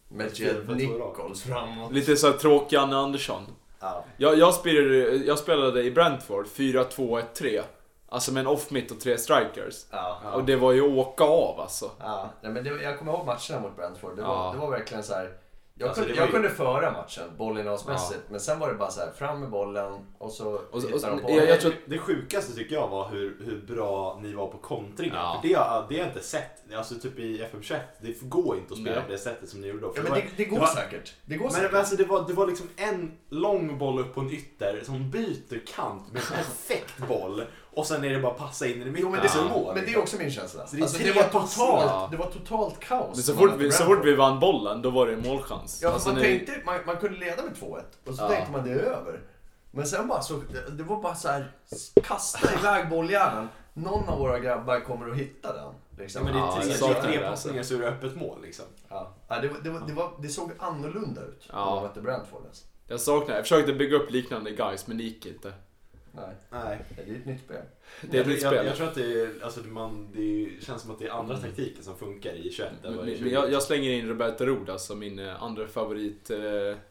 Med 0.08 0.36
Fyra 0.36 0.54
för 0.66 0.74
Jed. 0.74 0.90
Nichols 0.90 1.42
framåt. 1.42 1.92
Lite 1.92 2.16
så 2.16 2.26
här 2.30 2.38
tråkig 2.38 2.76
Anne 2.76 2.96
Andersson. 2.96 3.46
Ja. 3.80 4.04
Jag, 4.16 4.38
jag, 4.38 4.54
spelade, 4.54 5.16
jag 5.16 5.38
spelade 5.38 5.82
i 5.82 5.90
Brentford 5.90 6.46
4-2-1-3. 6.46 7.62
Alltså 8.08 8.32
med 8.32 8.40
en 8.40 8.46
off-mitt 8.46 8.90
och 8.90 9.00
tre 9.00 9.18
strikers. 9.18 9.86
Ja. 9.90 10.20
Och 10.34 10.44
det 10.44 10.56
var 10.56 10.72
ju 10.72 10.82
åka 10.82 11.24
av 11.24 11.60
alltså. 11.60 11.90
ja. 11.98 12.30
Nej, 12.40 12.52
men 12.52 12.64
det, 12.64 12.82
jag 12.82 12.98
kommer 12.98 13.12
ihåg 13.12 13.26
matcherna 13.26 13.60
mot 13.68 13.76
Brentford. 13.76 14.16
Det 14.16 14.22
var, 14.22 14.52
det 14.52 14.58
var 14.58 14.70
verkligen 14.70 15.02
så 15.02 15.14
här. 15.14 15.32
Jag, 15.80 15.88
Alltså, 15.88 16.02
kunde, 16.02 16.14
det 16.14 16.18
jag 16.20 16.26
ju- 16.26 16.32
kunde 16.32 16.50
föra 16.50 16.90
matchen 16.92 17.24
bollinnehavsmässigt. 17.38 18.20
Men 18.30 18.40
sen 18.40 18.58
var 18.58 18.68
det 18.68 18.74
bara 18.74 18.90
så 18.90 19.00
här, 19.00 19.10
fram 19.12 19.40
med 19.40 19.50
bollen 19.50 19.92
och 20.18 20.32
så 20.32 20.60
Och 20.70 20.82
så- 20.82 20.94
och 20.94 21.00
de 21.00 21.20
på. 21.20 21.30
jag- 21.30 21.48
jag 21.48 21.60
tror- 21.60 21.74
Det 21.86 21.98
sjukaste 21.98 22.54
tycker 22.54 22.74
jag 22.74 22.88
var 22.88 23.08
hur, 23.08 23.36
hur 23.44 23.74
bra 23.74 24.18
ni 24.22 24.32
var 24.32 24.46
på 24.46 24.58
kontringar. 24.58 25.16
Ja. 25.16 25.38
För 25.42 25.48
det, 25.48 25.54
har- 25.54 25.86
det 25.88 25.94
har 25.94 26.00
jag 26.00 26.08
inte 26.08 26.20
sett. 26.26 26.56
Alltså 26.76 26.94
typ 26.94 27.18
i 27.18 27.42
FM21, 27.42 27.80
det 28.00 28.20
går 28.22 28.56
inte 28.56 28.72
att 28.74 28.80
spela 28.80 28.96
Nej. 28.96 29.04
på 29.04 29.12
det 29.12 29.18
sättet 29.18 29.48
som 29.48 29.60
ni 29.60 29.66
gjorde 29.66 29.80
då. 29.80 29.86
Ja, 29.86 29.92
det 29.94 30.02
men 30.02 30.10
var- 30.10 30.18
det, 30.18 30.26
det 30.36 30.44
går 30.44 30.58
var- 30.58 30.66
säkert. 30.66 31.14
Det 31.24 31.36
går 31.36 31.44
Men 31.44 31.52
säkert. 31.52 31.72
det, 31.72 31.78
alltså, 31.78 31.96
det, 31.96 32.04
var, 32.04 32.24
det 32.28 32.32
var 32.32 32.46
liksom 32.46 32.68
en 32.76 33.12
lång 33.28 33.78
boll 33.78 33.98
upp 34.00 34.14
på 34.14 34.20
en 34.20 34.30
ytter 34.32 34.80
som 34.84 35.10
byter 35.10 35.66
kant 35.76 36.12
med 36.12 36.22
en 36.22 36.28
perfekt 36.28 37.08
boll. 37.08 37.42
Och 37.72 37.86
sen 37.86 38.04
är 38.04 38.10
det 38.10 38.20
bara 38.20 38.34
passa 38.34 38.66
in 38.66 38.82
i 38.82 38.84
det 38.84 39.00
Jo, 39.00 39.10
men, 39.10 39.22
det, 39.22 39.28
så 39.28 39.72
men 39.74 39.84
det 39.84 39.92
är 39.92 39.98
också 39.98 40.16
min 40.16 40.30
känsla. 40.30 40.66
Så 40.66 40.76
det 40.76 40.82
alltså, 40.82 41.02
det, 41.02 41.12
var 41.12 41.22
totalt, 41.22 42.10
det 42.10 42.16
var 42.16 42.26
totalt 42.30 42.80
kaos. 42.80 43.16
Men 43.16 43.22
så 43.24 43.34
fort, 43.34 43.50
vi, 43.58 43.72
så 43.72 43.84
fort 43.84 44.04
vi 44.04 44.14
vann 44.14 44.40
bollen, 44.40 44.82
då 44.82 44.90
var 44.90 45.06
det 45.06 45.12
en 45.12 45.22
målchans. 45.22 45.80
Ja, 45.82 45.90
Alltså, 45.90 46.08
man, 46.08 46.16
när- 46.18 46.22
tänkte, 46.22 46.52
man, 46.66 46.78
man 46.86 46.96
kunde 46.96 47.18
leda 47.18 47.42
med 47.42 47.52
2-1 47.54 47.82
och 48.06 48.14
så 48.14 48.22
Ja. 48.22 48.28
tänkte 48.28 48.52
man 48.52 48.64
det 48.64 48.70
är 48.72 48.76
över. 48.76 49.20
Men 49.70 49.86
sen 49.86 50.08
bara 50.08 50.22
så, 50.22 50.34
det- 50.52 50.70
det 50.70 50.82
var 50.82 51.02
bara 51.02 51.14
så 51.14 51.28
här, 51.28 51.52
kasta 52.02 52.54
iväg 52.60 52.88
bolljäveln. 52.88 53.48
Någon 53.74 54.08
av 54.08 54.18
våra 54.18 54.38
grabbar 54.38 54.80
kommer 54.80 55.10
att 55.10 55.16
hitta 55.16 55.52
den. 55.52 55.64
Ja, 55.64 56.02
Liksom. 56.02 56.24
men 56.24 56.32
det 56.32 56.38
är 56.38 56.42
Ja, 56.42 56.58
tre, 56.62 56.72
är 56.90 57.02
tre 57.02 57.18
det, 57.18 57.26
passningar 57.30 57.62
så 57.62 57.74
är 57.74 57.78
det 57.78 57.88
öppet 57.88 58.16
mål 58.16 58.42
liksom. 58.42 58.64
Ja. 58.88 59.14
Ja, 59.28 59.40
det, 59.40 59.48
var- 59.48 59.58
det, 59.62 59.70
var- 59.70 59.82
det, 59.86 59.92
var, 59.92 60.10
det 60.18 60.28
såg 60.28 60.50
annorlunda 60.58 61.20
ut 61.22 61.46
Ja. 61.52 61.64
när 61.64 61.74
man 61.74 61.82
mötte 61.82 62.00
Brentford. 62.00 62.42
Alltså. 62.46 62.64
Jag 62.86 63.00
saknar, 63.00 63.34
jag 63.34 63.44
försökte 63.44 63.72
bygga 63.72 63.96
upp 63.96 64.10
liknande 64.10 64.50
guys 64.50 64.86
men 64.86 64.96
det 64.96 65.02
gick 65.04 65.26
inte. 65.26 65.52
Nej, 66.12 66.34
Nej. 66.50 66.78
det 66.96 67.12
är 67.12 67.16
ett 67.16 67.26
nytt 67.26 67.40
spel. 67.40 67.62
Det 68.02 68.16
är 68.16 68.20
ett 68.20 68.26
jag, 68.26 68.32
nytt 68.32 68.42
jag, 68.42 68.52
spel. 68.52 68.66
jag 68.66 68.76
tror 68.76 68.86
att 68.88 68.94
det, 68.94 69.20
är, 69.20 69.30
alltså, 69.42 69.60
man, 69.60 70.08
det 70.12 70.48
känns 70.64 70.82
som 70.82 70.90
att 70.90 70.98
det 70.98 71.06
är 71.06 71.10
andra 71.10 71.36
taktiker 71.36 71.82
som 71.82 71.96
funkar 71.96 72.32
i 72.32 72.50
21 72.52 72.68
än 72.84 72.96
vad 72.96 73.06
det 73.06 73.12
är 73.12 73.16
i 73.16 73.20
Men 73.20 73.30
20. 73.30 73.34
jag, 73.34 73.52
jag 73.52 73.62
slänger 73.62 73.90
in 73.90 74.08
Roberto 74.08 74.44
Rodas 74.44 74.86
som 74.86 74.98
min 74.98 75.18
eh, 75.18 75.42
andra 75.42 75.66
favorit 75.66 76.30
eh, 76.30 76.38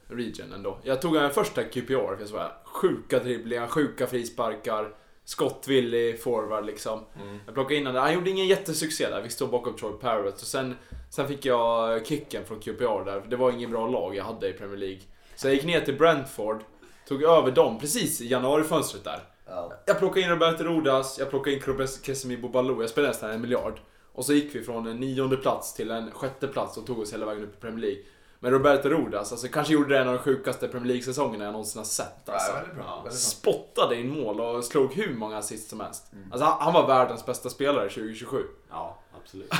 region 0.08 0.54
ändå. 0.54 0.80
Jag 0.84 1.02
tog 1.02 1.16
en 1.16 1.32
första 1.32 1.64
QPR, 1.64 2.16
för 2.16 2.20
jag 2.20 2.30
såg 2.30 2.42
sjuka 2.64 3.20
dribblingar, 3.20 3.68
sjuka 3.68 4.08
frisparkar, 4.08 4.96
skottvillig 5.26 6.22
forward 6.22 6.66
liksom. 6.66 7.06
Jag 7.46 7.54
plockade 7.54 7.76
in 7.76 7.86
honom, 7.86 8.02
han 8.02 8.14
gjorde 8.14 8.30
ingen 8.30 8.48
jättesuccé 8.48 9.10
där, 9.10 9.22
vi 9.22 9.30
stod 9.30 9.50
bakom 9.50 9.76
Troy 9.76 9.94
Parrott. 10.02 10.42
Och 10.42 10.48
sen, 10.48 10.76
sen 11.10 11.28
fick 11.28 11.46
jag 11.46 12.06
kicken 12.06 12.46
från 12.46 12.60
QPR 12.60 13.06
där, 13.06 13.22
för 13.22 13.30
det 13.30 13.36
var 13.36 13.52
ingen 13.52 13.72
bra 13.72 13.88
lag 13.88 14.16
jag 14.16 14.24
hade 14.24 14.50
i 14.50 14.54
Premier 14.54 14.78
League. 14.78 15.02
Så 15.36 15.48
jag 15.48 15.54
gick 15.54 15.66
ner 15.66 15.82
till 15.82 15.98
Brentford, 15.98 16.64
tog 17.10 17.24
över 17.24 17.52
dem 17.52 17.80
precis 17.80 18.22
i 18.22 18.28
januarifönstret 18.28 19.04
där. 19.04 19.24
Ja. 19.48 19.74
Jag 19.86 20.00
plockade 20.00 20.22
in 20.22 20.30
Roberto 20.30 20.64
Rodas, 20.64 21.20
jag 21.20 21.30
plockade 21.30 21.56
in 21.56 21.88
Kesemi 22.04 22.38
Balou, 22.38 22.82
jag 22.82 22.90
spelade 22.90 23.12
nästan 23.12 23.32
en 23.32 23.42
miljard. 23.42 23.80
Och 24.14 24.26
så 24.26 24.34
gick 24.34 24.56
vi 24.56 24.64
från 24.64 24.88
en 24.88 24.98
nionde 24.98 25.38
plats 25.38 25.74
till 25.74 25.92
en 25.92 26.12
sjätte 26.12 26.48
plats 26.48 26.78
och 26.78 26.86
tog 26.86 27.00
oss 27.00 27.14
hela 27.14 27.26
vägen 27.26 27.44
upp 27.44 27.58
i 27.58 27.62
Premier 27.62 27.82
League. 27.82 28.04
Men 28.40 28.52
Roberto 28.52 28.90
Rodas, 28.90 29.32
alltså 29.32 29.48
kanske 29.48 29.74
gjorde 29.74 29.94
det 29.94 30.00
en 30.00 30.08
av 30.08 30.14
de 30.14 30.20
sjukaste 30.20 30.68
Premier 30.68 30.88
League-säsongerna 30.88 31.44
jag 31.44 31.52
någonsin 31.52 31.80
har 31.80 31.86
sett. 31.86 32.30
Alltså. 32.30 32.52
Ja, 32.52 32.56
väldigt 32.56 32.76
bra. 32.76 32.86
Väldigt 32.86 33.04
bra. 33.04 33.12
Spottade 33.12 33.96
in 33.96 34.24
mål 34.24 34.40
och 34.42 34.64
slog 34.64 34.94
hur 34.94 35.14
många 35.14 35.38
assist 35.38 35.70
som 35.70 35.80
helst. 35.80 36.12
Alltså 36.32 36.46
han, 36.46 36.62
han 36.62 36.74
var 36.74 36.88
världens 36.88 37.26
bästa 37.26 37.50
spelare 37.50 37.90
2027. 37.90 38.44
Ja, 38.70 38.98
absolut. 39.30 39.54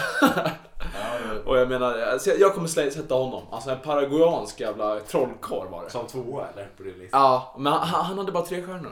Och 1.46 1.58
jag 1.58 1.70
menar, 1.70 1.98
alltså, 2.00 2.30
jag 2.32 2.54
kommer 2.54 2.68
slä- 2.68 2.90
sätta 2.90 3.16
honom. 3.16 3.44
Alltså 3.52 3.70
en 3.70 3.80
paraguayansk 3.80 4.60
jävla 4.60 5.00
trollkarl 5.00 5.68
var 5.68 5.84
det. 5.84 5.90
Som 5.90 6.08
tvåa 6.08 6.48
eller? 6.48 6.70
På 6.78 6.84
din 6.84 6.94
lista? 6.98 7.18
Ja, 7.18 7.56
men 7.60 7.74
han, 7.74 7.88
han 8.06 8.18
hade 8.18 8.32
bara 8.32 8.46
tre 8.46 8.64
stjärnor. 8.66 8.92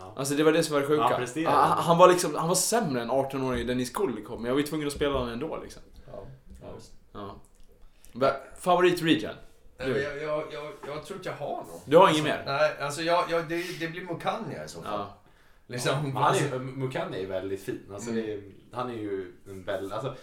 Ja. 0.00 0.12
Alltså 0.16 0.34
det 0.34 0.42
var 0.42 0.52
det 0.52 0.62
som 0.62 0.74
var 0.74 0.80
det 0.80 0.86
sjuka. 0.86 1.02
Han 1.02 1.16
presterade. 1.16 1.56
han, 1.56 1.78
han 1.78 1.98
var 1.98 2.08
liksom, 2.08 2.34
han 2.34 2.48
var 2.48 2.54
sämre 2.54 3.02
än 3.02 3.10
18-åringen 3.10 3.66
Dennis 3.66 3.90
Kulikov, 3.90 4.36
men 4.40 4.46
jag 4.46 4.52
var 4.54 4.60
ju 4.60 4.66
tvungen 4.66 4.86
att 4.86 4.92
spela 4.92 5.12
honom 5.18 5.28
ändå 5.32 5.58
liksom. 5.62 5.82
ja, 6.12 6.22
ja, 6.62 6.66
visst. 6.76 6.92
Ja. 7.12 8.32
Favorit 8.60 9.02
region? 9.02 9.32
Nej, 9.78 9.88
men 9.88 10.02
Jag, 10.02 10.22
jag, 10.22 10.44
jag, 10.52 10.64
jag 10.86 11.04
tror 11.06 11.16
inte 11.16 11.28
jag 11.28 11.36
har 11.46 11.56
någon. 11.56 11.80
Du 11.84 11.96
har 11.96 12.10
ingen 12.10 12.24
mer? 12.24 12.42
Nej, 12.46 12.72
alltså 12.80 13.02
jag, 13.02 13.24
jag, 13.30 13.48
det, 13.48 13.78
det 13.80 13.88
blir 13.88 14.02
Mukanya 14.04 14.64
i 14.64 14.68
så 14.68 14.82
fall. 14.82 14.92
Ja. 15.00 15.14
Liksom, 15.66 16.02
Men 16.02 16.16
han 16.22 16.34
är, 16.34 16.58
Mukanya 16.58 17.18
är 17.18 17.26
väldigt 17.26 17.62
fin. 17.64 17.90
Alltså 17.94 18.10
Mm. 18.10 18.22
det 18.26 18.32
är, 18.32 18.42
han 18.72 18.90
är 18.90 18.94
ju 18.94 19.32
en 19.48 19.64
väldigt... 19.64 19.92
Alltså, 19.92 20.14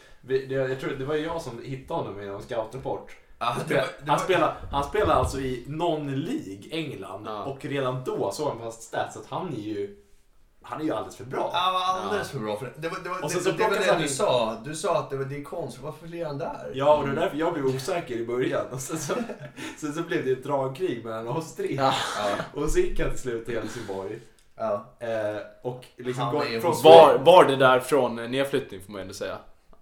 jag 0.50 0.80
tror, 0.80 0.92
det 0.92 1.06
var 1.06 1.16
ju 1.16 1.24
jag 1.26 1.42
som 1.42 1.62
hittade 1.64 2.00
honom 2.00 2.22
i 2.22 2.26
någon 2.26 2.44
scoutrapport. 2.44 3.16
Ja, 3.40 3.46
Han, 3.46 3.60
det 3.60 3.66
spelar, 3.66 3.82
var- 3.82 3.88
det 4.06 4.12
han, 4.12 4.18
var- 4.18 4.24
spelar, 4.26 4.56
han 4.72 4.84
spelar 4.84 5.16
alltså 5.16 5.40
i 5.40 5.66
non-League 5.68 6.68
England 6.72 7.24
Ja. 7.28 7.44
och 7.44 7.66
redan 7.66 8.04
då 8.06 8.32
såg 8.32 8.48
han 8.48 8.60
fast 8.60 8.82
stats 8.84 9.18
att 9.18 9.26
han 9.30 9.54
är 9.54 9.60
ju, 9.60 9.98
han 10.62 10.82
är 10.82 10.86
ju 10.86 10.92
alldeles 10.92 11.16
för 11.16 11.26
bra. 11.26 11.52
Han 11.54 11.74
var 11.74 11.82
alldeles 11.82 12.30
för 12.30 12.40
bra 12.40 12.58
för 12.60 12.74
det. 12.78 12.90
Var 12.90 13.00
det, 13.04 13.10
var, 13.10 13.16
Och 13.24 13.30
det, 13.30 13.36
så 13.40 13.52
det, 13.52 13.64
var 13.64 13.70
det 13.72 13.92
han 13.92 14.02
du 14.02 14.08
sa. 14.08 14.62
Du 14.66 14.76
sa 14.76 15.00
att 15.00 15.10
det, 15.10 15.18
var, 15.18 15.26
det 15.26 15.38
är 15.38 15.44
konstigt. 15.44 15.84
Varför 15.84 16.08
blir 16.08 16.26
han 16.26 16.38
där? 16.38 16.72
Ja, 16.74 16.98
och 16.98 17.06
det 17.06 17.12
är 17.12 17.16
därför 17.16 17.38
jag 17.38 17.54
blev 17.54 17.66
osäker 17.66 18.16
i 18.16 18.26
början. 18.26 18.66
Och 18.72 18.80
sen 18.80 18.98
så, 19.00 19.14
sen 19.78 19.94
så 19.94 20.02
blev 20.02 20.26
det 20.26 20.32
ett 20.32 20.44
dragkrig 20.44 21.06
mellan 21.06 21.28
oss 21.28 21.56
tre. 21.56 21.76
Ja, 21.76 21.94
Och 22.54 22.70
så 22.70 22.80
gick 22.80 23.00
han 23.00 23.10
till 23.10 23.20
slut 23.20 23.46
till 23.46 23.56
Helsingborg. 23.60 24.20
Ja. 24.56 24.86
Eh, 25.00 25.38
och 25.62 25.86
liksom 25.98 26.24
Han 26.24 26.36
är 26.36 26.60
från 26.60 26.76
Var, 26.84 27.18
var 27.18 27.46
det 27.46 27.56
där 27.56 27.80
från 27.80 28.16
nedflyttning 28.16 28.82
får 28.82 28.92
man 28.92 29.02
ändå 29.02 29.14
säga. 29.14 29.38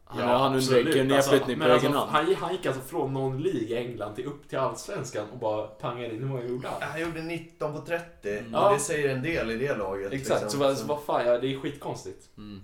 Han, 0.06 0.30
Ja, 0.30 0.38
han 0.38 0.56
undvek 0.56 0.96
en 0.96 1.08
nedflyttning 1.08 1.58
men 1.58 1.68
på 1.68 1.74
alltså, 1.74 1.88
egen 1.88 1.98
hand. 1.98 2.12
Han, 2.12 2.36
han 2.36 2.52
gick 2.52 2.66
alltså 2.66 2.82
från 2.82 3.18
non-League 3.18 3.78
England 3.78 4.16
till 4.16 4.26
upp 4.26 4.50
till 4.50 4.58
Allsvenskan 4.58 5.26
och 5.34 5.38
bara 5.40 5.68
pangade 5.68 6.14
in. 6.14 6.20
Hur 6.20 6.28
många 6.28 6.44
gjorde 6.44 6.68
han? 6.68 6.82
Han 6.82 7.02
gjorde 7.02 7.22
19 7.22 7.74
på 7.74 7.86
30. 7.86 8.38
Mm. 8.38 8.56
Och 8.56 8.62
Ja. 8.62 8.74
det 8.74 8.80
säger 8.80 9.16
en 9.16 9.22
del 9.22 9.52
i 9.52 9.58
det 9.58 9.76
laget. 9.78 10.14
Exakt, 10.14 10.42
liksom. 10.42 10.60
så, 10.60 10.66
vad, 10.68 10.78
så 10.78 10.86
vad 10.86 11.04
fan, 11.04 11.26
ja, 11.28 11.38
det 11.38 11.54
är 11.54 11.60
skitkonstigt. 11.60 12.38
Mm. 12.38 12.62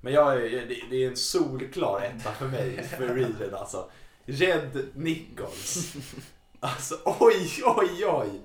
Men 0.00 0.12
jag 0.12 0.32
är, 0.36 0.40
det, 0.40 0.76
det 0.90 1.04
är 1.04 1.08
en 1.08 1.16
solklar 1.16 2.00
etta 2.00 2.30
för 2.32 2.46
mig, 2.46 2.82
för 2.82 3.08
Reedred 3.08 3.54
alltså. 3.54 3.90
Jed 4.24 4.86
Nichols. 4.94 5.94
Alltså 6.60 6.94
oj, 7.04 7.62
oj, 7.64 8.06
oj. 8.06 8.40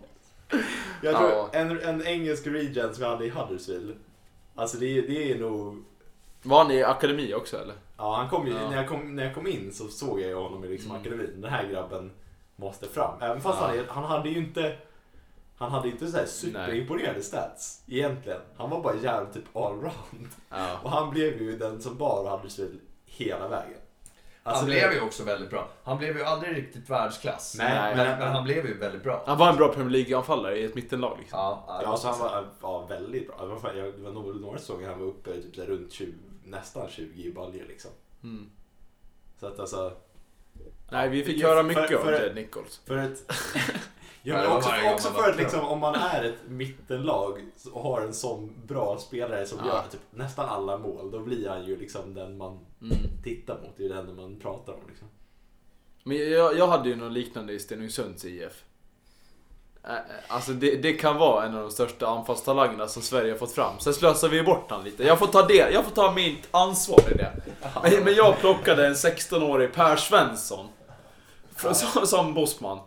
Jag 1.02 1.18
tror 1.18 1.30
Ja. 1.30 1.50
en, 1.54 1.80
en 1.80 2.02
engelsk 2.08 2.48
regen 2.48 2.94
som 2.96 3.04
jag 3.04 3.10
hade 3.12 3.26
i 3.26 3.30
Huddersfield. 3.30 3.96
Alltså 4.56 4.78
det, 4.78 5.02
det 5.02 5.32
är 5.32 5.40
nog... 5.40 5.84
Var 6.44 6.58
han 6.64 6.72
i 6.72 6.84
akademi 6.84 7.34
också 7.34 7.58
eller? 7.58 7.76
Ja, 7.98 8.16
han 8.16 8.30
kom 8.30 8.48
ju, 8.48 8.54
Ja. 8.54 8.70
När, 8.70 8.76
jag 8.78 8.88
kom, 8.90 9.16
när 9.16 9.26
jag 9.26 9.36
kom 9.36 9.48
in 9.48 9.74
så 9.74 9.88
såg 9.88 10.20
jag 10.20 10.28
ju 10.30 10.36
honom 10.36 10.64
i 10.64 10.68
liksom 10.68 10.92
Mm. 10.92 11.02
akademin. 11.02 11.42
Den 11.42 11.52
här 11.52 11.68
grabben 11.68 12.12
måste 12.56 12.88
fram. 12.88 13.22
Även 13.22 13.42
fast 13.42 13.60
Ja. 13.62 13.68
han, 13.68 13.86
han 13.88 14.04
hade 14.04 14.30
ju 14.30 14.38
inte... 14.38 14.76
Han 15.58 15.72
hade 15.72 15.88
inte 15.90 16.08
så 16.08 16.18
här 16.18 16.26
superimponerande 16.26 17.22
stats 17.24 17.84
egentligen. 17.88 18.40
Han 18.58 18.70
var 18.70 18.82
bara 18.82 18.96
jävligt 18.96 19.34
typ 19.34 19.56
allround. 19.58 20.28
Ja. 20.50 20.80
Och 20.84 20.92
han 20.92 21.10
blev 21.10 21.42
ju 21.42 21.58
den 21.58 21.82
som 21.82 21.98
bar 21.98 22.42
spel 22.48 22.80
hela 23.06 23.48
vägen. 23.48 23.78
Han 24.44 24.52
Alltså, 24.54 24.66
blev 24.66 24.90
det- 24.90 24.96
ju 24.96 25.02
också 25.02 25.24
väldigt 25.24 25.50
bra. 25.50 25.68
Han 25.84 25.98
blev 25.98 26.18
ju 26.18 26.24
aldrig 26.24 26.58
riktigt 26.58 26.90
världsklass. 26.90 27.56
Nej, 27.58 27.96
men, 27.96 28.08
men- 28.08 28.20
men, 28.20 28.28
han 28.32 28.44
blev 28.44 28.66
ju 28.68 28.78
väldigt 28.78 29.04
bra. 29.04 29.24
Han 29.26 29.38
var 29.38 29.50
en 29.50 29.56
bra 29.56 29.68
Premier 29.74 29.90
League-anfallare 29.92 30.58
i 30.58 30.64
ett 30.66 30.76
mittenlag. 30.76 31.18
Liksom. 31.20 31.40
Ja, 31.40 31.64
ja, 31.68 31.82
Ja, 31.84 31.88
alltså 31.90 32.08
han 32.08 32.20
var 32.20 32.48
ja, 32.62 32.86
väldigt 32.86 33.28
bra. 33.28 33.38
Det 33.42 33.48
var, 33.48 33.60
fan- 33.60 33.78
jag- 33.78 33.94
det 33.94 34.02
var 34.04 34.12
nog 34.12 34.42
några 34.42 34.58
säsonger 34.60 34.90
han 34.90 35.00
var 35.00 35.06
uppe 35.08 35.34
typ 35.42 35.58
här 35.58 35.66
runt 35.66 35.92
20, 35.92 36.14
nästan 36.44 36.90
20 36.90 37.24
i 37.24 37.34
baljor 37.34 37.66
liksom. 37.68 37.92
Mm. 38.24 38.50
Så 39.40 39.48
att 39.48 39.60
alltså, 39.60 39.94
Nej, 40.92 41.10
vi 41.10 41.24
fick 41.24 41.38
Ja, 41.38 41.48
höra 41.48 41.58
för- 41.58 41.68
mycket 41.68 42.02
för- 42.02 42.14
om 42.18 42.24
Jed 42.24 42.36
Nichols. 42.36 42.82
för 42.86 42.98
att... 42.98 43.32
Ja, 44.24 44.36
men 44.38 44.52
också, 44.52 44.70
också 44.94 45.10
för 45.10 45.30
att 45.30 45.38
liksom, 45.38 45.60
om 45.60 45.80
man 45.80 45.96
är 45.96 46.24
ett 46.24 46.36
mittenlag 46.48 47.46
och 47.74 47.82
har 47.84 48.02
en 48.02 48.14
sån 48.14 48.54
bra 48.68 48.98
spelare 49.00 49.46
som 49.46 49.58
Ja. 49.60 49.66
gör 49.66 49.84
typ 49.92 50.02
nästan 50.12 50.50
alla 50.50 50.78
mål, 50.78 51.12
då 51.12 51.20
blir 51.20 51.50
han 51.50 51.66
ju 51.66 51.78
liksom 51.78 52.14
den 52.14 52.38
man 52.38 52.60
Mm. 52.82 52.98
tittar 53.24 53.54
mot. 53.54 53.74
Det 53.78 53.86
är 53.86 53.90
den 53.90 54.16
man 54.16 54.40
pratar 54.40 54.74
om 54.74 54.80
liksom. 54.88 55.08
Men 56.04 56.18
jag, 56.32 56.58
jag 56.58 56.68
hade 56.68 56.90
ju 56.90 56.96
något 56.96 57.12
liknande 57.12 57.54
i 57.54 57.60
Stenungsunds 57.60 58.26
IF. 58.26 58.64
Alltså 60.28 60.52
det, 60.52 60.76
det 60.76 60.94
kan 60.94 61.18
vara 61.18 61.46
en 61.46 61.56
av 61.56 61.62
de 61.62 61.72
största 61.72 62.08
anfallstalangerna 62.08 62.88
som 62.88 63.02
Sverige 63.02 63.32
har 63.32 63.38
fått 63.38 63.52
fram. 63.52 63.80
Sen 63.80 63.94
slösar 63.94 64.30
vi 64.30 64.44
bort 64.44 64.66
han 64.72 64.84
lite. 64.84 65.04
Jag 65.04 65.20
får 65.20 65.28
ta 65.28 65.42
det, 65.42 65.72
jag 65.72 65.84
får 65.86 65.92
ta 65.92 66.12
mitt 66.12 66.48
ansvar 66.52 67.00
i 67.12 67.14
det. 67.18 67.32
Men, 67.84 68.04
men 68.04 68.14
jag 68.14 68.38
plockade 68.40 68.88
en 68.88 68.94
16-årig 68.94 69.74
Per 69.74 69.96
Svensson. 69.96 70.68
Som, 71.74 72.08
som 72.08 72.34
bossman. 72.34 72.80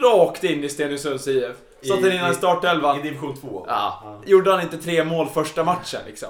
Rakt 0.00 0.44
in 0.44 0.64
i 0.64 0.68
Stenungsunds 0.68 1.28
IF. 1.28 1.56
Satte 1.82 2.08
in 2.10 2.18
han 2.18 2.30
i 2.30 2.32
i- 2.32 2.36
startelvan. 2.36 2.98
I 2.98 3.02
division 3.02 3.36
2. 3.40 3.64
Ja. 3.68 4.20
Gjorde 4.26 4.50
han 4.52 4.60
inte 4.60 4.78
tre 4.78 5.04
mål 5.04 5.28
första 5.28 5.64
matchen 5.64 6.00
liksom? 6.06 6.28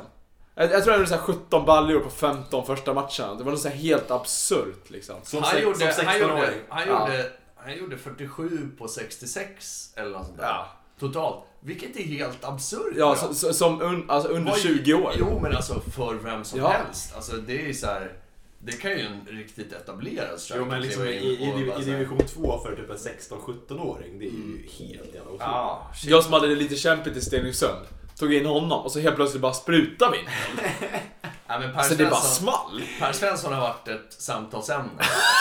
Jag, 0.54 0.72
jag 0.72 0.82
tror 0.84 0.92
han 0.92 1.00
gjorde 1.00 1.08
så 1.10 1.14
här 1.16 1.22
17 1.22 1.64
baljor 1.64 2.00
på 2.00 2.10
15 2.10 2.66
första 2.66 2.94
matcherna. 2.94 3.34
Det 3.38 3.44
var 3.44 3.50
något 3.52 3.60
så 3.60 3.68
helt 3.68 4.10
absurt 4.10 4.90
liksom. 4.90 5.14
Som, 5.22 5.42
han, 5.42 5.62
gjorde, 5.62 5.92
som 5.92 6.06
han, 6.06 6.18
gjorde, 6.20 6.32
16-åring. 6.34 6.60
han, 6.68 6.88
Ja. 6.88 7.06
gjorde, 7.08 7.30
han 7.56 7.76
gjorde 7.78 7.96
47 7.98 8.68
på 8.78 8.88
66 8.88 9.92
eller 9.96 10.10
något 10.10 10.26
sånt 10.26 10.38
där. 10.38 10.44
Ja. 10.44 10.66
Totalt. 11.00 11.44
Vilket 11.60 11.96
är 11.96 12.02
helt 12.02 12.44
absurt 12.44 12.92
Ja, 12.96 13.14
så, 13.32 13.52
som 13.54 13.82
un, 13.82 14.10
alltså 14.10 14.28
under 14.28 14.50
Vad- 14.50 14.60
20 14.60 14.94
år. 14.94 15.12
Jo, 15.18 15.38
men 15.42 15.56
alltså 15.56 15.80
för 15.96 16.14
vem 16.14 16.44
som 16.44 16.58
Ja. 16.60 16.68
helst. 16.68 17.16
Alltså 17.16 17.32
det 17.36 17.62
är 17.62 17.66
ju 17.66 17.74
så 17.74 17.86
här. 17.86 18.12
Det 18.60 18.72
kan 18.72 18.90
ju 18.90 19.00
en 19.00 19.26
riktigt 19.26 19.72
etablerad 19.72 20.40
striker 20.40 20.62
Jo 20.62 20.70
men 20.70 20.82
liksom 20.82 21.04
i, 21.04 21.08
i, 21.08 21.74
i, 21.80 21.84
division 21.84 22.18
2 22.18 22.58
för 22.58 22.76
typ 22.76 22.90
en 22.90 22.96
16-17-åring, 22.96 24.18
det 24.18 24.24
är 24.24 24.30
ju 24.30 24.68
helt 24.78 25.14
jävla 25.14 25.20
otroligt. 25.20 25.40
Ja, 25.40 25.90
shit. 25.94 26.10
Jag 26.10 26.24
som 26.24 26.32
hade 26.32 26.46
det 26.46 26.54
lite 26.54 26.76
kämpigt 26.76 27.16
i 27.16 27.20
Stenungsund. 27.20 27.86
Tog 28.18 28.34
in 28.34 28.46
honom 28.46 28.84
och 28.84 28.92
så 28.92 29.00
helt 29.00 29.16
plötsligt 29.16 29.42
bara 29.42 29.52
sprutar 29.52 30.10
vi 30.12 30.18
in. 30.18 30.24
Ja, 31.50 31.58
men 31.58 31.72
per, 31.72 31.78
Alltså 31.78 31.94
det 31.94 32.04
bara 32.04 32.14
Svensson, 32.20 32.44
small. 32.44 32.82
per 33.00 33.12
Svensson 33.12 33.52
har 33.52 33.60
varit 33.60 33.88
ett 33.88 34.12
samtalsämne. 34.12 34.90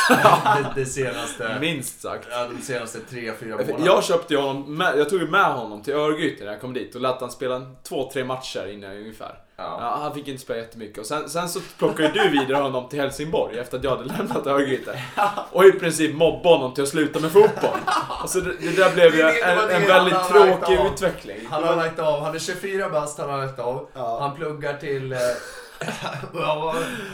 det, 0.10 0.66
det 0.76 0.86
senaste... 0.86 1.58
Minst 1.62 2.02
sagt. 2.02 2.28
Ja, 2.32 2.48
de 2.58 2.62
senaste 2.62 3.00
tre, 3.00 3.32
fyra 3.40 3.52
månaderna. 3.58 3.86
Jag 3.86 4.04
köpte 4.04 4.34
ju 4.34 4.40
honom 4.40 4.78
med, 4.78 4.98
jag 4.98 5.10
tog 5.10 5.20
ju 5.20 5.28
med 5.28 5.54
honom 5.54 5.84
till 5.84 5.94
Örgryte 5.94 6.44
när 6.44 6.52
jag 6.52 6.62
kom 6.62 6.74
dit 6.74 6.96
och 6.96 7.02
lät 7.02 7.22
han 7.22 7.32
spela 7.32 7.62
två, 7.84 8.10
tre 8.14 8.24
matcher 8.24 8.68
innan 8.74 8.92
ungefär. 8.92 9.40
Ja. 9.60 9.78
Ja, 9.82 9.98
han 10.02 10.14
fick 10.14 10.28
inte 10.28 10.42
spela 10.42 10.60
jättemycket 10.60 10.98
och 10.98 11.06
sen, 11.06 11.30
sen 11.30 11.50
så 11.50 11.60
plockade 11.78 12.10
du 12.10 12.30
vidare 12.30 12.58
honom 12.64 12.90
till 12.90 13.00
Helsingborg 13.00 13.60
efter 13.60 13.78
att 13.78 13.84
jag 13.84 13.92
hade 13.98 14.04
lämnat 14.04 14.48
Örgryte. 14.48 15.00
Och 15.52 15.66
i 15.66 15.72
princip 15.72 16.16
mobbade 16.16 16.56
honom 16.56 16.74
till 16.74 16.84
att 16.84 16.90
sluta 16.90 17.20
med 17.20 17.32
fotboll. 17.32 17.80
Alltså 18.22 18.42
det, 18.42 18.54
det 18.62 18.72
där 18.78 18.94
blev 18.94 19.16
ju 19.16 19.22
en, 19.44 19.70
en 19.82 19.88
väldigt 19.88 20.28
tråkig 20.30 20.80
utveckling. 20.94 21.48
Han 21.50 21.64
har 21.64 21.76
lagt 21.76 22.00
av. 22.00 22.22
Han 22.24 22.36
är 22.36 22.40
24 22.40 22.90
bast, 22.90 23.20
han 23.20 23.30
har 23.30 23.38
lagt 23.38 23.60
av. 23.60 23.88
Ja. 23.94 24.20
Han 24.22 24.36
pluggar 24.36 24.78
till... 24.78 25.14
eh, 25.14 25.20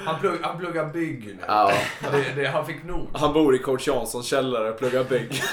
han, 0.06 0.20
plugg, 0.20 0.40
han 0.44 0.58
pluggar 0.60 0.86
bygg 0.86 1.26
nu. 1.26 1.38
Ja. 1.48 1.72
Det, 2.12 2.34
det, 2.36 2.48
han 2.48 2.66
fick 2.66 2.84
nog. 2.84 3.08
Han 3.14 3.34
bor 3.34 3.56
i 3.56 3.60
coach 3.60 3.88
Janssons 3.88 4.26
källare 4.28 4.70
och 4.70 4.78
pluggar 4.80 5.04
bygg. 5.04 5.42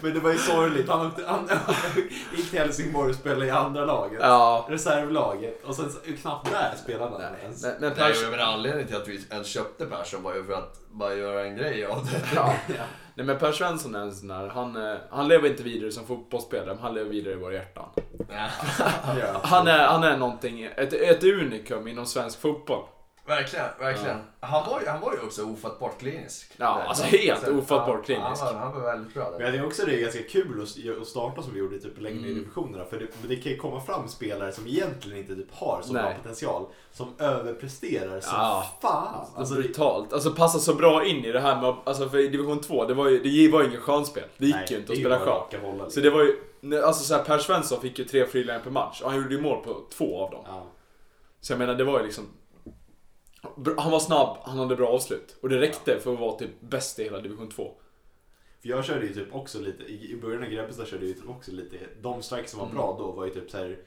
Men 0.00 0.14
det 0.14 0.20
var 0.20 0.32
ju 0.32 0.38
sorgligt. 0.38 0.88
Han, 0.88 1.06
åkte, 1.06 1.22
han 1.26 1.48
gick 2.36 2.50
till 2.50 2.58
Helsingborg 2.58 3.10
och 3.10 3.16
spelade 3.16 3.46
i 3.46 3.50
andra 3.50 3.84
laget. 3.84 4.18
Ja. 4.22 4.66
Reservlaget. 4.68 5.64
Och 5.64 5.74
sen 5.74 5.90
så- 5.90 5.98
knappt 6.22 6.50
där 6.50 6.72
spelade 6.82 7.10
han 7.12 7.34
ens. 7.42 7.62
Men, 7.62 7.72
men 7.80 7.92
Nej, 7.98 8.12
Pers, 8.12 8.24
men 8.30 8.40
anledningen 8.40 8.86
till 8.88 8.96
att 8.96 9.08
vi 9.08 9.20
ens 9.30 9.46
köpte 9.46 9.86
Persson 9.86 10.22
var 10.22 10.34
ju 10.34 10.44
för 10.44 10.52
att 10.52 10.80
bara 10.90 11.14
göra 11.14 11.44
en 11.44 11.56
grej 11.56 11.84
av 11.86 12.06
det. 12.12 12.20
ja. 12.36 12.54
Nej 13.14 13.26
men 13.26 13.38
Per 13.38 13.52
Svensson 13.52 13.94
är 13.94 14.00
en 14.00 14.14
sån 14.14 14.28
där, 14.28 14.48
han, 14.48 14.76
eh, 14.76 14.98
han 15.10 15.28
lever 15.28 15.48
inte 15.48 15.62
vidare 15.62 15.92
som 15.92 16.06
fotbollsspelare, 16.06 16.66
men 16.66 16.78
han 16.78 16.94
lever 16.94 17.10
vidare 17.10 17.34
i 17.34 17.36
våra 17.36 17.52
hjärtan. 17.52 17.88
Han 19.42 19.66
är, 19.68 19.86
han 19.86 20.02
är 20.04 20.16
någonting, 20.16 20.62
ett, 20.62 20.92
ett 20.92 21.24
unikum 21.24 21.88
inom 21.88 22.06
svensk 22.06 22.40
fotboll. 22.40 22.82
Verkligen, 23.30 23.66
verkligen. 23.78 24.18
Han, 24.40 24.70
var 24.70 24.80
ju, 24.80 24.86
han 24.86 25.00
var 25.00 25.12
ju 25.12 25.20
också 25.20 25.44
ofattbart 25.44 25.98
klinisk. 25.98 26.52
Ja, 26.56 26.76
Där. 26.78 26.84
alltså 26.84 27.04
helt 27.04 27.44
Så, 27.44 27.52
ofattbart 27.58 27.96
ja, 27.98 28.02
klinisk. 28.04 28.42
Han 28.42 28.54
var, 28.54 28.60
han 28.60 28.74
var 28.74 28.80
väldigt 28.80 29.14
bra 29.14 29.24
Men 29.30 29.38
där. 29.38 29.44
jag 29.46 29.52
tycker 29.52 29.66
också 29.66 29.86
det 29.86 29.94
är 29.96 30.00
ganska 30.00 30.22
kul 30.22 30.62
att- 30.62 31.00
att 31.02 31.08
starta 31.08 31.42
som 31.42 31.52
vi 31.54 31.58
gjorde 31.60 31.78
typ 31.78 32.00
längre 32.00 32.16
i 32.18 32.22
Mm. 32.30 32.34
divisionerna. 32.34 32.84
För 32.84 32.98
det, 32.98 33.28
det 33.28 33.36
kan 33.36 33.52
ju 33.52 33.58
komma 33.58 33.80
fram 33.80 34.08
spelare 34.08 34.52
som 34.52 34.66
egentligen 34.66 35.18
inte 35.18 35.34
typ 35.34 35.54
har 35.54 35.80
så 35.84 35.92
bra 35.92 36.14
potential. 36.22 36.66
Som 36.92 37.14
överpresterar 37.18 38.20
som 38.20 38.32
Ja. 38.36 38.66
fan. 38.82 39.14
Alltså, 39.14 39.38
Alltså, 39.38 39.54
brutalt. 39.54 40.12
Alltså 40.12 40.30
passar 40.30 40.58
så 40.58 40.74
bra 40.74 41.04
in 41.06 41.24
i 41.24 41.32
det 41.32 41.40
här 41.40 41.60
med, 41.60 41.74
alltså 41.84 42.08
för 42.08 42.18
i 42.18 42.28
division 42.28 42.60
2, 42.60 42.84
det 42.84 42.94
var 42.94 43.08
ju, 43.08 43.18
det 43.22 43.52
var 43.52 43.60
ju 43.62 43.68
ingen 43.68 43.80
skönspel. 43.80 44.24
Det 44.38 44.46
gick 44.46 44.54
nej, 44.56 44.66
ju 44.70 44.76
inte 44.76 44.92
att 44.92 44.98
spela 44.98 45.18
bara 45.18 45.24
skön. 45.24 45.34
raka 45.34 45.58
bollar, 45.60 45.78
Så 45.78 45.84
liksom. 45.84 46.02
det 46.02 46.10
var 46.10 46.22
ju, 46.72 46.82
alltså 46.84 47.04
så 47.04 47.14
här, 47.14 47.24
Per 47.24 47.38
Svensson 47.38 47.80
fick 47.80 47.98
ju 47.98 48.04
tre 48.04 48.26
frilägen 48.26 48.62
per 48.62 48.70
match 48.70 49.00
och 49.02 49.10
han 49.10 49.22
gjorde 49.22 49.34
ju 49.34 49.40
mål 49.40 49.64
på 49.64 49.76
två 49.96 50.24
av 50.24 50.30
dem. 50.30 50.44
Ja. 50.46 50.66
Så 51.40 51.52
jag 51.52 51.58
menar, 51.58 51.74
det 51.74 51.84
var 51.84 51.98
ju 51.98 52.04
liksom... 52.04 52.24
Han 53.78 53.90
var 53.90 54.00
snabb, 54.00 54.36
han 54.42 54.58
hade 54.58 54.76
bra 54.76 54.88
avslut. 54.88 55.36
Och 55.40 55.48
det 55.48 55.60
räckte 55.60 56.00
för 56.00 56.12
att 56.12 56.20
vara 56.20 56.38
typ 56.38 56.60
bäst 56.60 56.98
i 56.98 57.04
hela 57.04 57.20
division 57.20 57.48
2. 57.50 57.74
För 58.62 58.68
jag 58.68 58.84
körde 58.84 59.06
ju 59.06 59.14
typ 59.14 59.34
också 59.34 59.60
lite, 59.60 59.82
i 59.82 60.18
början 60.22 60.42
av 60.42 60.48
Grebbestad 60.48 60.86
körde 60.86 61.02
jag 61.02 61.08
ju 61.08 61.14
typ 61.14 61.30
också 61.30 61.52
lite, 61.52 61.76
de 62.02 62.22
strikes 62.22 62.50
som 62.50 62.60
var 62.60 62.66
Mm. 62.66 62.76
bra 62.76 62.96
då 62.98 63.12
var 63.12 63.24
ju 63.24 63.30
typ 63.30 63.50
så 63.50 63.58
här 63.58 63.78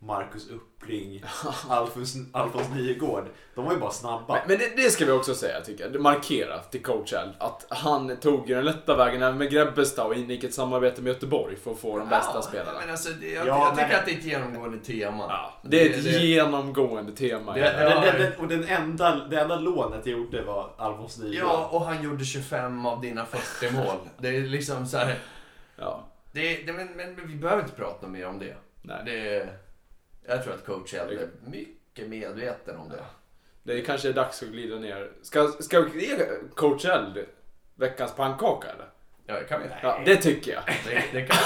Marcus 0.00 0.48
Uppling, 0.50 1.22
Alfons, 1.68 2.16
Alfons 2.32 2.68
Nygård. 2.74 3.24
De 3.54 3.64
var 3.64 3.72
ju 3.72 3.78
bara 3.78 3.90
snabba. 3.90 4.34
Men, 4.34 4.42
men 4.46 4.58
det, 4.58 4.82
det 4.82 4.90
ska 4.90 5.04
vi 5.04 5.10
också 5.12 5.34
säga 5.34 5.60
tycker 5.60 5.90
jag. 5.92 6.00
Markera 6.00 6.58
till 6.58 6.82
coach 6.82 7.12
L 7.12 7.28
att 7.38 7.66
han 7.68 8.16
tog 8.16 8.48
ju 8.48 8.54
den 8.54 8.64
lätta 8.64 8.96
vägen 8.96 9.22
även 9.22 9.38
med 9.38 9.50
Grebbestad 9.50 10.06
och 10.06 10.14
ingick 10.14 10.44
ett 10.44 10.54
samarbete 10.54 11.02
med 11.02 11.12
Göteborg 11.12 11.56
för 11.56 11.70
att 11.70 11.78
få 11.78 11.98
de 11.98 12.08
bästa 12.08 12.30
Ja, 12.34 12.42
spelarna. 12.42 12.78
Men 12.80 12.90
alltså, 12.90 13.10
det, 13.20 13.30
jag, 13.32 13.46
Ja, 13.46 13.64
jag 13.64 13.74
tycker 13.74 13.88
men- 13.88 13.96
att 13.98 14.06
det 14.06 14.12
är 14.12 14.18
ett 14.18 14.24
genomgående 14.24 14.78
tema. 14.78 15.24
Ja, 15.28 15.52
det 15.62 15.82
är 15.82 15.98
ett 15.98 16.04
det- 16.04 16.10
genomgående 16.10 17.12
tema. 17.12 17.54
Det- 17.54 18.12
den, 18.18 18.32
och 18.40 18.48
den 18.48 18.64
enda, 18.68 19.14
det 19.30 19.40
enda 19.40 19.56
lånet 19.56 20.06
jag 20.06 20.18
gjorde 20.18 20.42
var 20.42 20.70
Alfons 20.78 21.18
Nygård. 21.18 21.34
Ja, 21.40 21.68
och 21.72 21.80
han 21.84 22.02
gjorde 22.02 22.24
25 22.24 22.86
av 22.86 23.00
dina 23.00 23.26
40 23.26 23.74
mål. 23.74 23.96
Det 24.18 24.28
är 24.28 24.40
liksom 24.40 24.86
så 24.86 24.96
här. 24.98 25.18
ja. 25.76 26.04
Det, 26.32 26.56
det, 26.66 26.72
men, 26.72 26.86
men, 26.96 27.14
men 27.14 27.28
vi 27.28 27.34
behöver 27.34 27.62
inte 27.62 27.74
prata 27.74 28.06
mer 28.06 28.26
om 28.26 28.38
det. 28.38 28.56
Nej. 28.82 29.02
det 29.06 29.48
jag 30.28 30.44
tror 30.44 30.54
att 30.54 30.66
coach 30.66 30.94
L 30.94 31.18
är 31.20 31.50
mycket 31.50 32.08
medveten 32.08 32.76
om 32.76 32.88
det. 32.88 33.04
Det 33.62 33.80
är 33.80 33.84
kanske 33.84 34.08
är 34.08 34.12
dags 34.12 34.42
att 34.42 34.48
glida 34.48 34.76
ner. 34.76 35.10
Ska, 35.22 35.48
ska 35.60 35.80
vi 35.80 36.06
ge 36.08 36.16
coach 36.54 36.84
L 36.84 37.24
veckans 37.74 38.12
pannkaka 38.14 38.68
eller? 38.68 38.86
Ja, 39.26 39.34
det 39.34 39.44
kan 39.44 39.60
vi. 39.60 39.66
Ja, 39.82 40.00
det 40.04 40.16
tycker 40.16 40.52
jag. 40.52 40.62
Det, 40.84 41.04
det 41.12 41.22
kan 41.26 41.36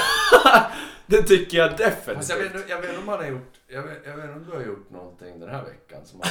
Det 1.06 1.22
tycker 1.22 1.58
jag 1.58 1.70
Fast 1.78 1.80
jag 2.06 2.16
vet, 2.16 2.26
definitivt. 2.28 2.70
jag 2.70 2.80
vet 2.80 2.98
om 2.98 3.08
han 3.08 3.18
har 3.18 3.26
gjort... 3.26 3.52
Jag 3.68 3.82
vet, 3.82 3.98
jag 4.06 4.16
vet 4.16 4.30
om 4.30 4.46
du 4.50 4.56
har 4.56 4.62
gjort 4.64 4.90
någonting 4.90 5.40
den 5.40 5.48
här 5.48 5.64
veckan 5.64 6.00
som 6.04 6.20
har... 6.20 6.30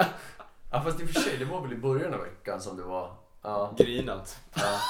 Ja, 0.70 0.80
fast 0.82 1.00
i 1.00 1.04
och 1.04 1.08
för 1.08 1.20
sig, 1.20 1.36
det 1.38 1.44
var 1.44 1.60
väl 1.60 1.72
i 1.72 1.76
början 1.76 2.14
av 2.14 2.20
veckan 2.20 2.60
som 2.60 2.76
det 2.76 2.82
var... 2.82 3.14
Ja, 3.42 3.74
Grinat. 3.78 4.36
ja. 4.54 4.80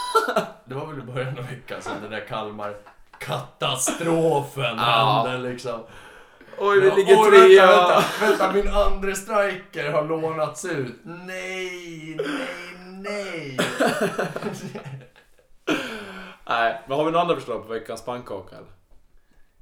Det 0.64 0.74
var 0.74 0.86
väl 0.86 0.98
i 0.98 1.02
början 1.02 1.38
av 1.38 1.44
veckan 1.46 1.82
som 1.82 1.92
den 2.02 2.10
där 2.10 2.26
Kalmar 2.28 2.76
katastrofen 3.18 4.76
Ja. 4.76 5.24
hände 5.28 5.48
liksom. 5.48 5.80
Oj, 6.58 6.80
vi 6.80 6.90
ligger 6.90 7.16
oj, 7.18 7.30
trea. 7.30 7.66
Vänta, 7.66 8.04
vänta, 8.20 8.52
vänta, 8.52 8.52
min 8.52 8.68
andra 8.68 9.14
striker 9.14 9.90
har 9.92 10.04
lånats 10.08 10.64
ut. 10.64 10.94
Nej, 11.04 12.16
nej, 12.16 13.56
nej. 13.56 13.58
Nej, 16.48 16.82
men 16.86 16.96
har 16.96 17.04
vi 17.04 17.10
några 17.10 17.20
andra 17.20 17.34
förslag 17.34 17.62
på 17.66 17.72
veckans 17.72 18.04
pannkaka 18.04 18.56
eller? 18.56 18.68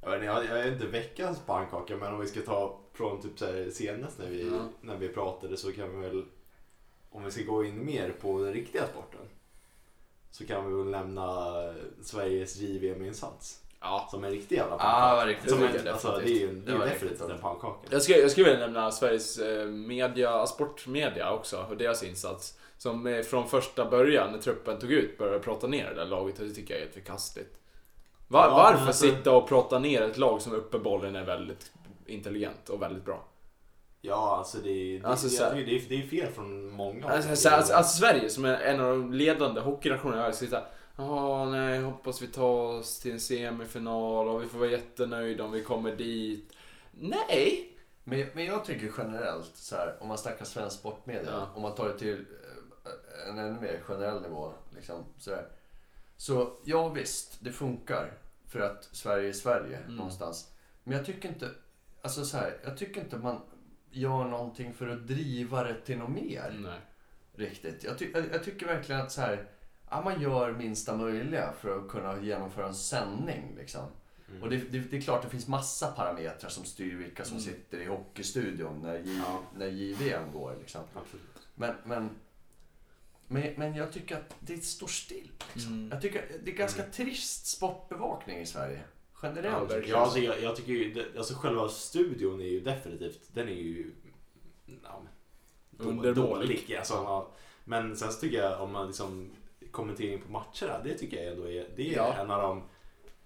Jag 0.01 0.09
vet, 0.11 0.41
inte, 0.41 0.53
jag, 0.55 0.67
är 0.67 0.71
inte 0.71 0.87
veckans 0.87 1.39
pannkaka 1.45 1.95
men 1.97 2.13
om 2.13 2.19
vi 2.19 2.27
ska 2.27 2.41
ta 2.41 2.79
från 2.93 3.21
typ 3.21 3.39
så 3.39 3.45
här 3.45 3.69
senast 3.73 4.19
när 4.19 4.29
vi, 4.29 4.49
Ja. 4.51 4.59
när 4.81 4.97
vi 4.97 5.09
pratade 5.09 5.57
så 5.57 5.71
kan 5.71 5.99
vi 5.99 6.07
väl 6.07 6.25
om 7.11 7.23
vi 7.23 7.31
ska 7.31 7.43
gå 7.43 7.65
in 7.65 7.85
mer 7.85 8.13
på 8.21 8.39
den 8.43 8.53
riktiga 8.53 8.87
sporten 8.87 9.19
så 10.31 10.45
kan 10.45 10.67
vi 10.69 10.83
väl 10.83 10.91
nämna 10.91 11.53
Sveriges 12.01 12.57
JVM-insats 12.57 13.61
Ja. 13.85 14.07
som 14.11 14.23
en 14.23 14.31
riktig 14.31 14.55
jävla 14.55 14.73
Ja, 14.73 14.77
pannkaka. 14.79 15.15
vad 15.15 15.27
riktigt. 15.27 15.49
som 15.49 15.59
Det 15.61 15.67
en, 15.79 15.87
alltså, 15.87 16.17
det 16.23 16.31
är 16.31 16.39
ju 16.39 16.49
en, 16.49 16.55
det 16.65 16.65
Det 16.65 16.71
är 16.71 16.77
var 16.77 16.85
definitivt 16.85 17.29
en 17.29 17.37
pannkaka. 17.37 17.87
Jag 17.89 18.01
skulle, 18.01 18.17
jag 18.19 18.31
skulle 18.31 18.49
vilja 18.49 18.65
nämna 18.65 18.91
Sveriges 18.91 19.39
eh, 19.39 19.65
media, 19.67 20.45
sportmedia 20.45 21.31
också 21.31 21.65
och 21.69 21.77
deras 21.77 22.03
insats. 22.03 22.59
Som 22.77 23.07
eh, 23.07 23.21
från 23.21 23.47
första 23.49 23.85
början 23.89 24.31
när 24.31 24.39
truppen 24.39 24.79
tog 24.79 24.91
ut 24.91 25.17
började 25.17 25.39
prata 25.39 25.67
ner 25.67 25.89
det 25.89 25.95
där 25.95 26.05
laget 26.05 26.39
och 26.39 26.45
det 26.45 26.53
tycker 26.53 26.73
jag 26.73 26.79
är 26.81 26.85
helt 26.85 26.93
förkastligt. 26.95 27.57
Var, 28.27 28.41
Ja, 28.47 28.49
varför 28.55 28.87
alltså- 28.87 29.05
sitta 29.05 29.31
och 29.31 29.47
prata 29.47 29.79
ner 29.79 30.01
ett 30.01 30.17
lag 30.17 30.41
som 30.41 30.53
uppenbarligen 30.53 31.15
är 31.15 31.23
väldigt 31.25 31.71
intelligent 32.05 32.69
och 32.69 32.81
väldigt 32.81 33.05
bra? 33.05 33.25
Ja, 34.01 34.35
alltså 34.37 34.57
det 34.57 34.97
det, 34.99 35.07
Alltså, 35.07 35.27
det 35.55 35.61
är, 35.61 35.81
det 35.89 35.95
är 35.95 36.07
fel 36.07 36.27
från 36.33 36.69
många 36.71 37.07
Alltså, 37.09 37.35
så, 37.35 37.49
alltså, 37.49 37.73
alltså 37.73 37.97
Sverige 37.97 38.29
som 38.29 38.45
är 38.45 38.57
en 38.61 38.79
av 38.81 38.87
de 38.89 39.13
ledande 39.13 39.61
hockeynationerna 39.61 40.31
Jaha, 40.97 41.45
nej, 41.49 41.81
hoppas 41.81 42.21
vi 42.21 42.27
tar 42.27 42.43
oss 42.79 42.99
till 42.99 43.11
en 43.11 43.19
semifinal 43.19 44.27
och 44.27 44.43
vi 44.43 44.47
får 44.47 44.59
vara 44.59 44.69
jättenöjda 44.69 45.43
om 45.43 45.51
vi 45.51 45.63
kommer 45.63 45.95
dit. 45.95 46.53
Nej! 46.91 47.71
Men, 48.03 48.27
men 48.33 48.45
jag 48.45 48.65
tycker 48.65 48.91
generellt, 48.97 49.55
så 49.55 49.75
här, 49.75 49.95
om 49.99 50.07
man 50.07 50.17
snackar 50.17 50.45
svensk 50.45 50.77
sportmedia, 50.79 51.31
Ja. 51.31 51.49
om 51.55 51.61
man 51.61 51.75
tar 51.75 51.87
det 51.87 51.99
till 51.99 52.25
eh, 52.85 53.29
en 53.29 53.37
ännu 53.39 53.61
mer 53.61 53.79
generell 53.87 54.21
nivå. 54.21 54.53
Liksom, 54.75 55.03
så, 55.17 55.31
här. 55.31 55.47
så 56.17 56.57
ja 56.65 56.89
visst, 56.89 57.37
det 57.39 57.51
funkar 57.51 58.13
för 58.47 58.59
att 58.59 58.83
Sverige 58.91 59.29
är 59.29 59.33
Sverige 59.33 59.77
Mm. 59.77 59.95
någonstans. 59.95 60.51
Men 60.83 60.97
jag 60.97 61.05
tycker 61.05 61.29
inte, 61.29 61.49
alltså 62.01 62.25
så 62.25 62.37
här, 62.37 62.57
jag 62.63 62.77
tycker 62.77 63.01
inte 63.01 63.17
man 63.17 63.41
gör 63.91 64.23
någonting 64.25 64.73
för 64.73 64.87
att 64.87 65.07
driva 65.07 65.63
det 65.63 65.81
till 65.81 65.97
något 65.97 66.09
mer. 66.09 66.55
Nej. 66.59 66.79
Riktigt. 67.35 67.83
Jag, 67.83 67.97
ty, 67.97 68.11
jag, 68.13 68.23
jag 68.33 68.43
tycker 68.43 68.65
verkligen 68.65 69.01
att 69.01 69.11
så 69.11 69.21
här, 69.21 69.47
ja, 69.97 70.01
man 70.03 70.21
gör 70.21 70.51
minsta 70.53 70.97
möjliga 70.97 71.53
för 71.61 71.79
att 71.79 71.89
kunna 71.89 72.21
genomföra 72.21 72.67
en 72.67 72.75
sändning. 72.75 73.55
Liksom. 73.57 73.81
Mm. 74.29 74.43
Och 74.43 74.49
det, 74.49 74.57
det, 74.57 74.79
det 74.79 74.97
är 74.97 75.01
klart 75.01 75.21
det 75.23 75.29
finns 75.29 75.47
massa 75.47 75.91
parametrar 75.91 76.49
som 76.49 76.65
styr 76.65 76.95
vilka 76.95 77.25
som 77.25 77.37
Mm. 77.37 77.45
sitter 77.49 77.77
i 77.81 77.85
hockeystudion 77.85 78.81
när, 78.81 78.97
J, 78.97 79.19
Ja. 79.27 79.39
när 79.57 79.67
JVM 79.67 80.31
går. 80.33 80.55
Liksom. 80.59 80.81
Men, 81.55 81.75
men, 81.83 82.09
men, 83.27 83.53
men 83.57 83.75
jag 83.75 83.91
tycker 83.91 84.15
att 84.15 84.35
det 84.39 84.57
står 84.65 84.87
still. 84.87 85.31
Liksom. 85.53 85.73
Mm. 85.73 85.89
Jag 85.91 86.01
tycker 86.01 86.25
det 86.43 86.51
är 86.51 86.55
ganska 86.55 86.83
trist 86.83 87.45
sportbevakning 87.45 88.37
i 88.39 88.45
Sverige. 88.45 88.79
Ja, 89.21 89.27
Generellt. 89.29 89.71
verkligen. 89.71 89.89
Ja, 89.89 90.03
alltså, 90.03 90.19
jag, 90.19 90.41
jag 90.41 90.55
tycker 90.55 90.71
ju, 90.73 90.93
det- 90.93 91.17
alltså 91.17 91.33
själva 91.33 91.69
studion 91.69 92.41
är 92.41 92.45
ju 92.45 92.59
definitivt, 92.59 93.21
den 93.33 93.47
är 93.47 93.51
ju 93.53 93.91
ja, 94.83 95.01
dålig. 96.15 96.75
Alltså, 96.77 96.93
ja. 96.93 97.31
Men 97.63 97.95
sen 97.97 98.11
så 98.13 98.19
tycker 98.19 98.37
jag 98.37 98.61
om 98.61 98.71
man 98.71 98.87
liksom 98.87 99.31
kommentering 99.75 100.21
på 100.21 100.31
matcherna, 100.31 100.79
det 100.83 100.93
tycker 100.93 101.17
jag 101.17 101.33
ändå 101.33 101.49
är, 101.49 101.65
det 101.75 101.93
är 101.93 101.97
Ja. 101.97 102.13
en, 102.19 102.31
av 102.31 102.41
de, 102.41 102.63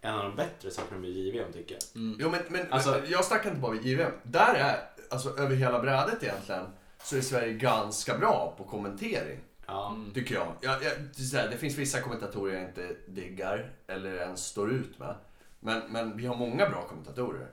en 0.01 0.15
av 0.15 0.23
de 0.23 0.35
bättre 0.35 0.71
sakerna 0.71 0.99
med 1.01 1.09
JVM 1.09 1.53
tycker 1.53 1.75
jag. 1.75 2.01
Mm. 2.01 2.17
Jo, 2.21 2.29
men, 2.29 2.41
men 2.49 2.73
Alltså- 2.73 3.01
jag 3.07 3.25
snackar 3.25 3.49
inte 3.49 3.61
bara 3.61 3.71
om 3.71 3.81
JVM. 3.83 4.11
Där 4.23 4.53
är, 4.53 4.79
alltså 5.09 5.29
över 5.37 5.55
hela 5.55 5.79
brädet 5.79 6.23
egentligen, 6.23 6.65
så 7.03 7.17
är 7.17 7.21
Sverige 7.21 7.53
ganska 7.53 8.17
bra 8.17 8.53
på 8.57 8.63
kommentering. 8.63 9.39
Ja. 9.67 9.89
Mm. 9.95 10.11
Tycker 10.13 10.35
jag. 10.35 10.47
jag, 10.61 10.83
jag 10.83 10.93
det, 11.31 11.37
här, 11.37 11.47
det 11.49 11.57
finns 11.57 11.75
vissa 11.77 12.01
kommentatorer 12.01 12.53
jag 12.53 12.63
inte 12.63 12.95
diggar 13.07 13.71
eller 13.87 14.15
ens 14.15 14.45
står 14.45 14.71
ut 14.71 14.99
med. 14.99 15.15
Men, 15.59 15.81
men 15.91 16.17
vi 16.17 16.25
har 16.25 16.35
många 16.35 16.69
bra 16.69 16.81
kommentatorer. 16.87 17.47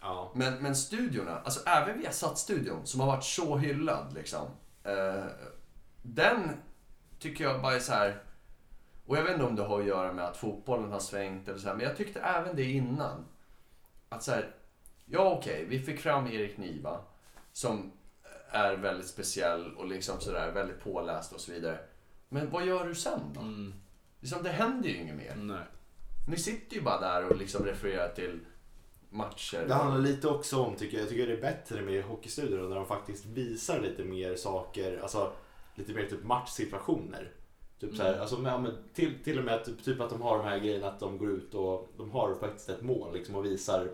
Ja. 0.00 0.32
Men, 0.34 0.54
men 0.62 0.76
studiorna, 0.76 1.40
alltså 1.44 1.68
även 1.68 1.98
via 1.98 2.10
studion 2.12 2.86
som 2.86 3.00
har 3.00 3.06
varit 3.06 3.24
så 3.24 3.56
hyllad 3.56 4.12
liksom. 4.14 4.46
Eh, 4.84 5.24
den 6.02 6.50
tycker 7.22 7.44
jag 7.44 7.62
bara 7.62 7.74
är 7.74 7.80
så 7.80 7.92
här. 7.92 8.22
Och 9.06 9.16
jag 9.16 9.22
vet 9.22 9.32
inte 9.32 9.44
om 9.44 9.56
det 9.56 9.62
har 9.62 9.80
att 9.80 9.86
göra 9.86 10.12
med 10.12 10.24
att 10.24 10.36
fotbollen 10.36 10.92
har 10.92 11.00
svängt 11.00 11.48
eller 11.48 11.58
så 11.58 11.68
här, 11.68 11.74
men 11.74 11.86
jag 11.86 11.96
tyckte 11.96 12.20
även 12.20 12.56
det 12.56 12.64
innan. 12.64 13.24
Att 14.08 14.22
så 14.22 14.30
här, 14.30 14.54
ja 15.04 15.36
okej, 15.38 15.64
vi 15.68 15.78
fick 15.80 16.00
fram 16.00 16.26
Erik 16.26 16.58
Niva 16.58 17.00
som 17.52 17.92
är 18.50 18.76
väldigt 18.76 19.06
speciell 19.06 19.76
och 19.76 19.88
liksom 19.88 20.20
sådär 20.20 20.52
väldigt 20.52 20.80
påläst 20.80 21.32
och 21.32 21.40
så 21.40 21.52
vidare. 21.52 21.78
Men 22.28 22.50
vad 22.50 22.66
gör 22.66 22.86
du 22.86 22.94
sen 22.94 23.20
då? 23.34 23.40
Mm. 23.40 23.74
Liksom, 24.20 24.42
det 24.42 24.50
händer 24.50 24.88
ju 24.88 24.96
inget 24.96 25.16
mer. 25.16 25.34
Nej. 25.36 25.64
Ni 26.28 26.36
sitter 26.36 26.76
ju 26.76 26.82
bara 26.82 27.00
där 27.00 27.26
och 27.26 27.36
liksom 27.36 27.64
refererar 27.64 28.08
till 28.08 28.40
matcher. 29.10 29.64
Det 29.68 29.74
handlar 29.74 30.00
lite 30.00 30.28
också 30.28 30.62
om, 30.62 30.76
tycker 30.76 30.96
jag, 30.96 31.02
jag 31.02 31.10
tycker 31.10 31.26
det 31.26 31.32
är 31.32 31.40
bättre 31.40 31.82
med 31.82 32.04
hockeystudion 32.04 32.68
när 32.68 32.76
de 32.76 32.86
faktiskt 32.86 33.26
visar 33.26 33.80
lite 33.80 34.04
mer 34.04 34.36
saker, 34.36 35.00
alltså 35.02 35.32
lite 35.74 35.92
mer 35.92 36.06
typ 36.06 36.24
matchsituationer. 36.24 37.30
Typ 37.80 37.96
så 37.96 38.02
här, 38.02 38.08
Mm. 38.10 38.20
alltså, 38.20 38.38
men, 38.38 38.52
ja, 38.52 38.58
men 38.58 38.76
till, 38.94 39.12
till 39.24 39.38
och 39.38 39.44
med 39.44 39.54
att, 39.54 39.84
typ 39.84 40.00
att 40.00 40.10
de 40.10 40.22
har 40.22 40.38
de 40.38 40.44
här 40.44 40.58
grejerna 40.58 40.88
att 40.88 41.00
de 41.00 41.18
går 41.18 41.30
ut 41.30 41.54
och 41.54 41.88
de 41.96 42.10
har 42.10 42.34
faktiskt 42.34 42.68
ett 42.68 42.82
mål 42.82 43.14
liksom, 43.14 43.34
och 43.34 43.44
visar, 43.44 43.88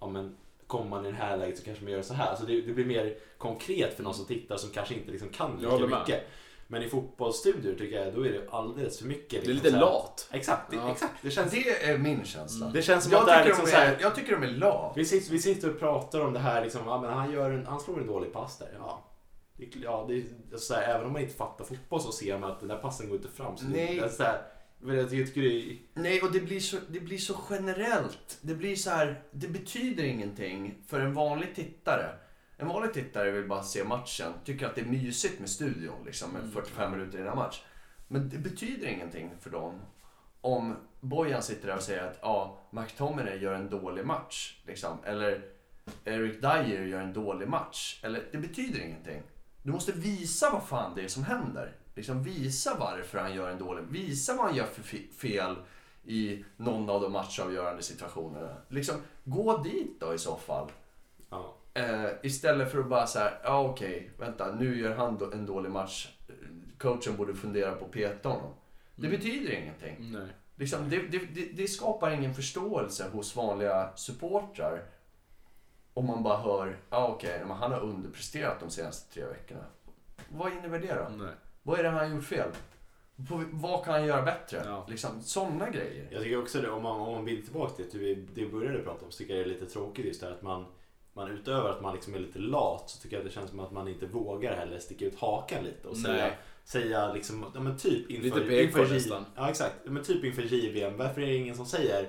ja 0.00 0.06
men 0.08 0.36
kommer 0.66 0.90
man 0.90 1.06
i 1.06 1.10
det 1.10 1.16
här 1.16 1.36
läget 1.36 1.58
så 1.58 1.64
kanske 1.64 1.84
man 1.84 1.92
gör 1.92 2.02
så 2.02 2.14
här. 2.14 2.36
Så 2.36 2.44
det, 2.46 2.60
det 2.60 2.72
blir 2.72 2.84
mer 2.84 3.16
konkret 3.38 3.94
för 3.96 4.02
någon 4.02 4.14
som 4.14 4.24
tittar 4.26 4.56
som 4.56 4.70
kanske 4.70 4.94
inte 4.94 5.10
liksom 5.10 5.28
kan 5.28 5.56
lika 5.60 5.78
med. 5.78 5.88
mycket. 6.00 6.22
Men 6.68 6.82
i 6.82 6.88
fotbollsstudior 6.88 7.74
tycker 7.74 8.04
jag, 8.04 8.14
då 8.14 8.26
är 8.26 8.32
det 8.32 8.50
alldeles 8.50 8.98
för 8.98 9.06
mycket. 9.06 9.30
Det 9.44 9.50
är 9.50 9.54
liksom, 9.54 9.66
lite 9.66 9.78
lat. 9.80 10.28
Exakt, 10.32 10.70
det, 10.70 10.76
Ja. 10.76 10.90
exakt. 10.90 11.12
Det 11.22 11.30
känns, 11.30 11.50
Det 11.52 11.84
är 11.84 11.98
min 11.98 12.24
känsla. 12.24 12.66
det 12.74 12.82
känns 12.82 13.04
som 13.04 13.12
Jag 13.12 13.20
att 13.20 13.26
det 13.26 13.32
är 13.32 13.36
tycker, 13.38 13.48
liksom 13.48 13.64
de 13.64 13.70
så 13.70 13.76
här, 13.76 13.94
är, 13.94 14.00
jag 14.00 14.14
tycker 14.14 14.32
de 14.32 14.42
är 14.46 14.50
lat. 14.50 14.92
vi 14.96 15.04
sitter, 15.04 15.30
vi 15.32 15.38
sitter 15.38 15.70
och 15.70 15.78
pratar 15.78 16.20
om 16.20 16.32
det 16.32 16.38
här, 16.38 16.62
liksom, 16.62 16.80
ja, 16.86 17.00
men 17.00 17.10
han, 17.12 17.32
gör 17.32 17.50
en, 17.50 17.66
han 17.66 17.80
slår 17.80 18.00
en 18.00 18.06
dålig 18.06 18.32
pass 18.32 18.58
där. 18.58 18.68
Ja. 18.78 19.04
Ja, 19.56 20.06
det, 20.08 20.58
så 20.58 20.74
här, 20.74 20.82
även 20.82 21.06
om 21.06 21.12
man 21.12 21.22
inte 21.22 21.34
fattar 21.34 21.64
fotboll 21.64 22.00
så 22.00 22.12
ser 22.12 22.38
man 22.38 22.50
att 22.50 22.60
den 22.60 22.68
där 22.68 22.78
passen 22.78 23.08
går 23.08 23.16
inte 23.16 23.28
fram. 23.28 23.56
Så 23.56 23.66
Nej. 23.66 24.00
Det, 24.00 24.08
så 24.08 24.22
här, 24.22 24.42
men 24.78 24.96
jag 24.96 25.10
tycker 25.10 25.40
det 25.40 25.48
är... 25.48 25.78
Nej, 25.94 26.22
och 26.22 26.32
det 26.32 26.40
blir, 26.40 26.60
så, 26.60 26.76
det 26.88 27.00
blir 27.00 27.18
så 27.18 27.36
generellt. 27.50 28.38
Det 28.40 28.54
blir 28.54 28.76
så 28.76 28.90
här, 28.90 29.22
det 29.30 29.48
betyder 29.48 30.04
ingenting 30.04 30.74
för 30.86 31.00
en 31.00 31.14
vanlig 31.14 31.54
tittare. 31.54 32.18
En 32.56 32.68
vanlig 32.68 32.92
tittare 32.92 33.30
vill 33.30 33.48
bara 33.48 33.62
se 33.62 33.84
matchen, 33.84 34.32
tycker 34.44 34.66
att 34.66 34.74
det 34.74 34.80
är 34.80 34.86
mysigt 34.86 35.40
med 35.40 35.50
studion 35.50 36.04
liksom, 36.04 36.30
med 36.30 36.40
Mm. 36.40 36.52
45 36.52 36.92
minuter 36.92 37.18
innan 37.18 37.36
match. 37.36 37.62
Men 38.08 38.28
det 38.28 38.38
betyder 38.38 38.86
ingenting 38.86 39.30
för 39.40 39.50
dem 39.50 39.80
om 40.40 40.76
Bojan 41.00 41.42
sitter 41.42 41.66
där 41.68 41.76
och 41.76 41.82
säger 41.82 42.02
att 42.02 42.18
ja, 42.22 42.58
McTominay 42.70 43.38
gör 43.38 43.54
en 43.54 43.70
dålig 43.70 44.06
match. 44.06 44.62
Liksom. 44.66 44.98
Eller 45.04 45.42
Eric 46.04 46.40
Dyer 46.40 46.86
gör 46.86 47.00
en 47.00 47.12
dålig 47.12 47.48
match. 47.48 48.00
Eller, 48.04 48.28
det 48.32 48.38
betyder 48.38 48.80
ingenting. 48.80 49.22
Du 49.66 49.72
måste 49.72 49.92
visa 49.92 50.50
vad 50.52 50.64
fan 50.68 50.92
det 50.94 51.02
är 51.04 51.08
som 51.08 51.24
händer. 51.24 51.72
Liksom 51.94 52.22
visa 52.22 52.76
varför 52.78 53.18
han 53.18 53.34
gör 53.34 53.50
en 53.50 53.58
dålig... 53.58 53.84
Visa 53.90 54.36
vad 54.36 54.46
han 54.46 54.54
gör 54.56 54.66
för 54.66 54.82
fe- 54.82 55.12
fel 55.12 55.56
i 56.04 56.44
någon 56.56 56.90
av 56.90 57.00
de 57.00 57.12
matchavgörande 57.12 57.82
situationerna. 57.82 58.56
Liksom, 58.68 58.94
gå 59.24 59.56
dit 59.58 60.00
då 60.00 60.14
i 60.14 60.18
så 60.18 60.36
fall. 60.36 60.70
Ja. 61.30 61.56
Eh, 61.74 62.06
istället 62.22 62.72
för 62.72 62.78
att 62.78 62.86
bara 62.88 63.06
så 63.06 63.18
här, 63.18 63.40
ja 63.44 63.60
okej, 63.68 64.10
vänta, 64.18 64.54
nu 64.54 64.78
gör 64.80 64.96
han 64.96 65.18
då- 65.18 65.30
en 65.32 65.46
dålig 65.46 65.70
match. 65.70 66.08
Coachen 66.78 67.16
borde 67.16 67.34
fundera 67.34 67.72
på 67.74 67.84
att 67.84 67.90
peta 67.90 68.28
honom. 68.28 68.52
Det 68.96 69.06
Mm. 69.06 69.18
betyder 69.18 69.52
ingenting. 69.52 69.96
Nej. 70.12 70.28
Liksom, 70.56 70.90
det, 70.90 70.98
det, 70.98 71.18
det, 71.34 71.44
det 71.56 71.68
skapar 71.68 72.10
ingen 72.10 72.34
förståelse 72.34 73.08
hos 73.12 73.36
vanliga 73.36 73.90
supportrar. 73.96 74.82
Om 75.96 76.06
man 76.06 76.22
bara 76.22 76.36
hör, 76.36 76.76
ja 76.90 77.08
okej, 77.08 77.42
men 77.46 77.56
han 77.56 77.72
har 77.72 77.80
underpresterat 77.80 78.60
de 78.60 78.70
senaste 78.70 79.14
tre 79.14 79.24
veckorna. 79.24 79.64
Vad 80.28 80.52
innebär 80.52 80.78
det 80.78 80.94
då? 80.94 81.24
Nej. 81.24 81.34
Vad 81.62 81.78
är 81.78 81.82
det 81.82 81.88
han 81.88 81.98
har 81.98 82.16
gjort 82.16 82.24
fel? 82.24 82.50
På, 83.28 83.44
vad 83.52 83.84
kan 83.84 83.94
han 83.94 84.06
göra 84.06 84.22
bättre? 84.22 84.62
Ja. 84.64 84.86
Liksom, 84.88 85.22
sådana 85.22 85.70
grejer. 85.70 86.08
Jag 86.10 86.22
tycker 86.22 86.42
också 86.42 86.60
det, 86.60 86.70
om 86.70 86.82
man, 86.82 87.00
om 87.00 87.12
man 87.12 87.24
vill 87.24 87.44
tillbaka 87.44 87.74
till 87.74 87.86
det 87.92 87.98
vi, 87.98 88.14
det 88.14 88.44
vi 88.44 88.46
började 88.46 88.78
prata 88.78 89.04
om 89.04 89.10
så 89.10 89.18
tycker 89.18 89.34
jag 89.34 89.46
det 89.46 89.50
är 89.50 89.54
lite 89.54 89.66
tråkigt 89.66 90.06
just 90.06 90.20
det 90.20 90.26
här 90.26 90.34
att 90.34 90.42
man, 90.42 90.66
man 91.12 91.30
utöver 91.30 91.70
att 91.70 91.82
man 91.82 91.94
liksom 91.94 92.14
är 92.14 92.18
lite 92.18 92.38
lat 92.38 92.90
så 92.90 93.02
tycker 93.02 93.16
jag 93.16 93.20
att 93.26 93.28
det 93.28 93.34
känns 93.34 93.50
som 93.50 93.60
att 93.60 93.72
man 93.72 93.88
inte 93.88 94.06
vågar 94.06 94.56
heller 94.56 94.78
sticka 94.78 95.04
ut 95.04 95.18
hakan 95.18 95.64
lite 95.64 95.88
och 95.88 95.96
säga, 95.96 96.24
Nej. 96.24 96.38
säga 96.64 97.12
liksom, 97.12 97.44
ja 97.54 97.60
men 97.60 97.78
typ 97.78 98.10
inför, 98.10 98.40
Lite 98.40 98.62
inför 98.62 98.88
nästan. 98.88 99.24
Ja 99.36 99.50
exakt, 99.50 99.74
men 99.84 100.04
typ 100.04 100.24
inför 100.24 100.42
JVM, 100.42 100.96
varför 100.96 101.20
är 101.20 101.26
det 101.26 101.36
ingen 101.36 101.56
som 101.56 101.66
säger 101.66 102.08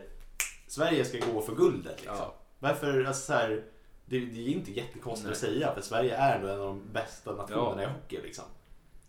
Sverige 0.67 1.05
ska 1.05 1.19
gå 1.33 1.41
för 1.41 1.55
guldet 1.55 1.95
liksom? 1.97 2.17
Ja. 2.17 2.33
Varför, 2.59 3.03
alltså 3.03 3.25
så 3.25 3.33
här, 3.33 3.63
det, 4.09 4.19
det 4.19 4.39
är 4.47 4.47
inte 4.47 4.71
jättekonstigt 4.71 5.31
att 5.31 5.37
säga 5.37 5.73
för 5.73 5.81
Sverige 5.81 6.15
är 6.17 6.35
ändå 6.35 6.47
en 6.47 6.59
av 6.61 6.67
de 6.67 6.81
bästa 6.93 7.31
nationerna 7.31 7.81
Ja. 7.81 7.89
i 7.89 7.91
hockey 7.93 8.21
liksom. 8.21 8.43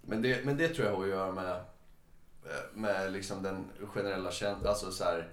Men 0.02 0.22
det, 0.22 0.44
men 0.44 0.56
det 0.56 0.68
tror 0.68 0.86
jag 0.88 0.96
har 0.96 1.02
att 1.02 1.08
göra 1.10 1.32
med, 1.32 1.50
eh, 1.50 1.60
med 2.74 3.12
liksom 3.12 3.42
den 3.42 3.64
generella 3.86 4.30
känslan. 4.30 4.68
Alltså 4.68 4.90
så 4.92 5.04
här, 5.04 5.28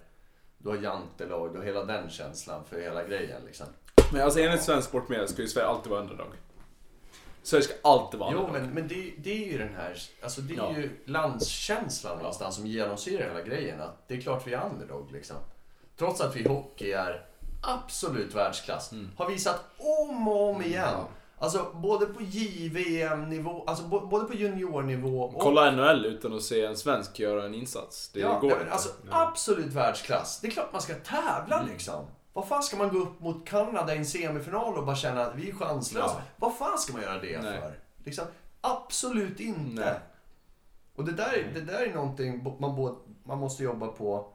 du 0.58 0.70
har 0.70 0.76
jantelag, 0.78 1.54
du 1.54 1.58
har 1.60 1.66
hela 1.66 1.86
den 1.86 2.10
känslan 2.10 2.64
för 2.70 2.82
hela 2.82 3.04
grejen. 3.04 3.42
Liksom. 3.46 3.68
Men 4.14 4.22
alltså 4.22 4.40
enligt 4.40 4.64
svensk 4.64 4.88
sportmedia 4.90 5.28
ska 5.28 5.42
ju 5.42 5.48
Sverige 5.48 5.68
alltid 5.68 5.90
vara 5.92 6.02
underdog. 6.02 6.28
Sverige 7.44 7.64
ska 7.64 7.74
alltid 7.84 8.20
vara 8.20 8.32
Jo, 8.34 8.38
underdog. 8.40 8.62
men, 8.62 8.74
men 8.74 8.88
det, 8.88 9.14
det 9.18 9.44
är 9.46 9.52
ju 9.52 9.58
den 9.58 9.76
här, 9.76 9.98
alltså 10.24 10.42
det 10.42 10.54
är 10.54 10.58
Ja. 10.58 10.74
ju 10.78 10.90
landskänslan 11.06 12.18
någonstans 12.18 12.56
som 12.56 12.68
genomsyrar 12.68 13.28
hela 13.28 13.42
grejen. 13.42 13.82
Att 13.82 14.08
det 14.08 14.16
är 14.16 14.22
klart 14.22 14.48
vi 14.48 14.54
är 14.54 14.66
underdog 14.74 15.12
liksom. 15.12 15.36
Trots 15.98 16.22
att 16.22 16.36
vi 16.36 16.40
i 16.40 16.48
hockey 16.48 16.92
är 16.92 17.26
absolut 17.66 18.36
världsklass. 18.36 18.92
Mm. 18.92 19.12
Har 19.18 19.30
visat 19.30 19.66
om 19.78 20.28
och 20.28 20.50
om 20.50 20.62
igen. 20.62 20.90
Ja. 20.92 21.08
Alltså 21.38 21.72
både 21.74 22.06
på 22.06 22.22
JVM-nivå, 22.24 23.64
alltså 23.68 23.84
både 23.84 24.26
på 24.26 24.34
juniornivå 24.34 25.22
och... 25.22 25.42
Kolla 25.42 25.72
NHL 25.72 26.06
utan 26.06 26.34
att 26.34 26.44
se 26.44 26.66
en 26.66 26.78
svensk 26.78 27.20
göra 27.20 27.46
en 27.46 27.54
insats. 27.54 28.10
Det 28.10 28.20
ja, 28.20 28.40
går 28.40 28.52
inte. 28.52 28.72
alltså 28.72 28.90
absolut 29.10 29.74
världsklass. 29.74 30.40
Det 30.42 30.48
är 30.48 30.52
klart 30.52 30.72
man 30.74 30.82
ska 30.82 30.94
tävla 30.94 31.56
Mm. 31.60 31.70
liksom. 31.72 32.06
Vad 32.34 32.48
fan 32.48 32.64
ska 32.64 32.78
man 32.78 32.90
gå 32.90 32.98
upp 32.98 33.20
mot 33.20 33.48
Kanada 33.48 33.96
i 33.96 33.98
en 33.98 34.06
semifinal 34.06 34.78
och 34.78 34.86
bara 34.86 34.96
känna 34.96 35.22
att 35.22 35.36
vi 35.36 35.50
är 35.50 35.54
chanslösa? 35.54 36.16
Ja. 36.18 36.22
Vad 36.38 36.58
fan 36.58 36.78
ska 36.78 36.94
man 36.94 37.02
göra 37.02 37.20
det 37.22 37.42
Nej. 37.42 37.60
för? 37.60 37.80
Liksom, 38.06 38.26
absolut 38.62 39.40
inte. 39.40 39.82
Nej. 39.82 40.00
Och 40.96 41.06
det 41.06 41.12
där, 41.12 41.52
det 41.54 41.62
där 41.62 41.80
är 41.80 41.94
någonting 41.94 42.56
man, 42.60 42.76
både, 42.76 42.96
man 43.24 43.38
måste 43.38 43.64
jobba 43.64 43.88
på 43.88 44.28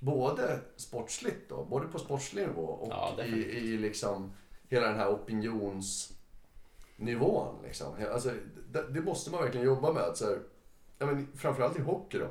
både 0.00 0.60
sportsligt 0.76 1.48
då, 1.48 1.64
både 1.64 1.86
på 1.88 1.98
sportslig 1.98 2.46
nivå 2.48 2.62
och 2.62 2.92
Ja, 2.92 3.24
i, 3.24 3.58
i 3.58 3.78
liksom 3.78 4.32
hela 4.68 4.86
den 4.86 4.96
här 4.96 5.08
opinionsnivån. 5.14 7.62
Liksom. 7.62 7.94
Alltså, 8.12 8.32
det, 8.72 8.88
det 8.88 9.00
måste 9.00 9.30
man 9.30 9.42
verkligen 9.42 9.66
jobba 9.66 9.92
med. 9.92 10.16
Så 10.16 10.24
här, 10.24 10.38
ja, 10.98 11.06
men 11.06 11.28
framförallt 11.36 11.78
i 11.78 11.82
hockey 11.82 12.18
då. 12.18 12.28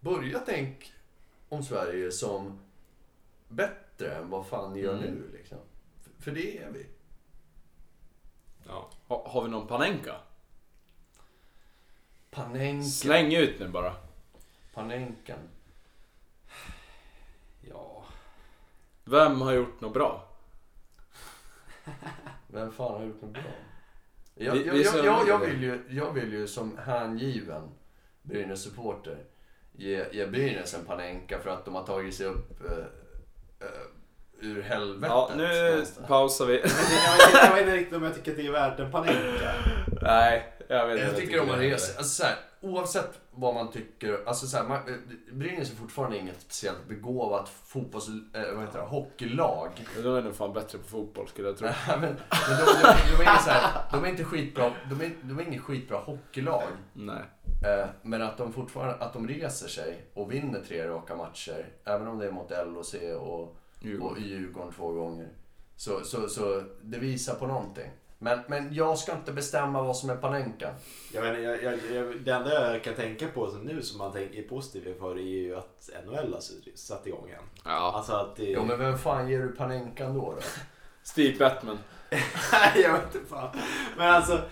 Börja 0.00 0.38
tänk 0.46 0.92
om 1.48 1.62
Sverige 1.62 2.12
som 2.12 2.58
bättre 3.48 4.14
än 4.14 4.30
vad 4.30 4.46
fan 4.46 4.72
ni 4.72 4.80
gör 4.80 4.98
Mm. 4.98 5.14
nu. 5.14 5.30
Liksom. 5.38 5.58
För, 6.02 6.22
för 6.22 6.30
det 6.30 6.58
är 6.58 6.70
vi. 6.70 6.86
Ja. 8.66 8.90
Ha, 9.08 9.28
har 9.28 9.42
vi 9.44 9.48
någon 9.50 9.66
Panenka? 9.66 10.16
Panenka. 12.30 12.88
Släng 12.88 13.34
ut 13.34 13.60
nu 13.60 13.68
bara. 13.68 13.96
Panenkan. 14.74 15.38
Vem 19.04 19.40
har 19.40 19.52
gjort 19.52 19.80
något 19.80 19.92
bra? 19.94 20.28
Vem 22.46 22.72
fan 22.72 22.94
har 22.94 23.04
gjort 23.06 23.22
något 23.22 23.30
bra? 23.32 23.42
Jag, 24.34 24.52
Vi- 24.52 24.66
jag, 24.66 24.74
vi 24.74 24.82
jag, 24.84 25.04
jag, 25.04 25.28
jag, 25.28 25.38
vill 25.38 25.62
ju, 25.62 25.82
jag 25.88 26.12
vill 26.12 26.32
ju 26.32 26.46
som 26.46 26.78
hängiven 26.78 27.62
Brynäs-supporter 28.22 29.16
ge, 29.72 30.04
ge 30.12 30.26
Brynäs 30.26 30.74
en 30.74 30.84
panenka 30.84 31.38
för 31.38 31.50
att 31.50 31.64
de 31.64 31.74
har 31.74 31.86
tagit 31.86 32.14
sig 32.14 32.26
upp 32.26 32.64
eh, 32.64 32.76
eh, 33.66 33.66
ur 34.40 34.62
helvetet. 34.62 35.10
Ja, 35.10 35.30
nu 35.36 35.84
pausar 36.08 36.46
vi. 36.46 36.52
Jag 36.56 36.62
vet, 36.62 36.70
inte- 37.28 37.38
jag 37.46 37.52
vet 37.54 37.60
inte 37.62 37.76
riktigt 37.76 37.96
om 37.96 38.02
jag 38.02 38.14
tycker 38.14 38.30
att 38.30 38.36
det 38.36 38.46
är 38.46 38.52
värt 38.52 38.78
en 38.80 38.90
panenka. 38.92 39.54
Nej, 40.02 40.53
jag 40.68 40.86
vet 40.86 40.96
inte. 40.96 41.06
Jag 41.06 41.16
tycker 41.16 41.40
om 41.40 41.48
man 41.48 41.58
reser. 41.58 41.98
Alltså, 41.98 42.22
så 42.22 42.24
här, 42.24 42.36
oavsett 42.60 43.20
vad 43.30 43.54
man 43.54 43.70
tycker. 43.70 44.20
Alltså, 44.26 44.46
så 44.46 44.56
här, 44.56 44.64
man, 44.64 44.76
eh, 44.76 44.94
Brynäs 45.32 45.70
är 45.70 45.76
fortfarande 45.76 46.18
inget 46.18 46.40
speciellt 46.40 46.88
begåvat 46.88 47.48
fotbolls... 47.48 48.08
Eh, 48.08 48.54
vad 48.54 48.64
heter 48.64 48.78
det? 48.78 48.84
Hockeylag. 48.84 49.70
De 50.02 50.14
är 50.16 50.22
nog 50.22 50.34
fan 50.34 50.52
bättre 50.52 50.78
på 50.78 50.84
fotboll 50.84 51.28
skulle 51.28 51.48
jag 51.48 51.58
tro. 51.58 51.66
Nej, 51.66 51.76
men, 51.88 52.00
men 52.00 52.10
de, 52.10 52.64
de, 52.64 52.82
de, 52.82 53.22
är 53.22 53.30
inget 53.30 53.42
så 53.42 53.50
här, 53.50 53.82
de 53.92 54.04
är 54.04 54.08
inte 54.08 54.24
skitbra. 54.24 54.72
De 54.90 55.00
är, 55.00 55.10
de 55.22 55.38
är 55.38 55.42
inget 55.42 55.62
skitbra 55.62 55.98
hockeylag. 55.98 56.62
Nej. 56.92 57.22
Eh, 57.64 57.86
Men 58.02 58.22
att 58.22 58.38
de 58.38 58.52
fortfarande 58.52 58.94
att 58.94 59.12
de 59.12 59.28
reser 59.28 59.68
sig 59.68 60.04
och 60.14 60.32
vinner 60.32 60.60
tre 60.60 60.88
raka 60.88 61.16
matcher. 61.16 61.66
Även 61.84 62.08
om 62.08 62.18
det 62.18 62.26
är 62.26 62.30
mot 62.30 62.50
LOC 62.50 62.94
och, 62.94 63.42
och 63.42 63.56
Djurgården. 63.80 64.22
Djurgården 64.22 64.72
två 64.72 64.92
gånger. 64.92 65.28
Så, 65.76 66.04
så, 66.04 66.28
så 66.28 66.62
det 66.82 66.98
visar 66.98 67.34
på 67.34 67.46
någonting. 67.46 67.90
Men, 68.24 68.40
men 68.46 68.74
jag 68.74 68.98
ska 68.98 69.12
inte 69.12 69.32
bestämma 69.32 69.82
vad 69.82 69.96
som 69.96 70.10
är 70.10 70.16
Panenka. 70.16 70.74
Jag 71.12 71.28
inte, 71.28 71.42
jag, 71.42 71.62
jag, 71.62 71.78
jag, 71.92 72.20
det 72.20 72.30
enda 72.30 72.72
jag 72.72 72.84
kan 72.84 72.94
tänka 72.94 73.28
på 73.28 73.50
som 73.50 73.60
nu 73.60 73.82
som 73.82 73.98
man 73.98 74.12
tänker 74.12 74.38
är 74.38 74.48
positivt 74.48 74.98
för 74.98 75.16
är 75.16 75.22
ju 75.22 75.56
att 75.56 75.90
NHL 76.06 76.32
har 76.32 76.40
satt 76.76 77.06
igång 77.06 77.28
igen. 77.28 77.42
Ja. 77.64 77.92
Alltså 77.94 78.12
att 78.12 78.36
det... 78.36 78.44
Jo 78.44 78.64
men 78.64 78.78
vem 78.78 78.98
fan 78.98 79.28
ger 79.28 79.40
du 79.40 79.48
Panenkan 79.48 80.14
då? 80.14 80.32
då? 80.32 80.38
Steve 81.02 81.38
Batman. 81.38 81.78
Nej, 82.10 82.20
jag 82.82 82.92
vet 82.92 83.14
inte 83.14 83.28
fan. 83.28 83.56
Men 83.96 84.10
alltså, 84.10 84.42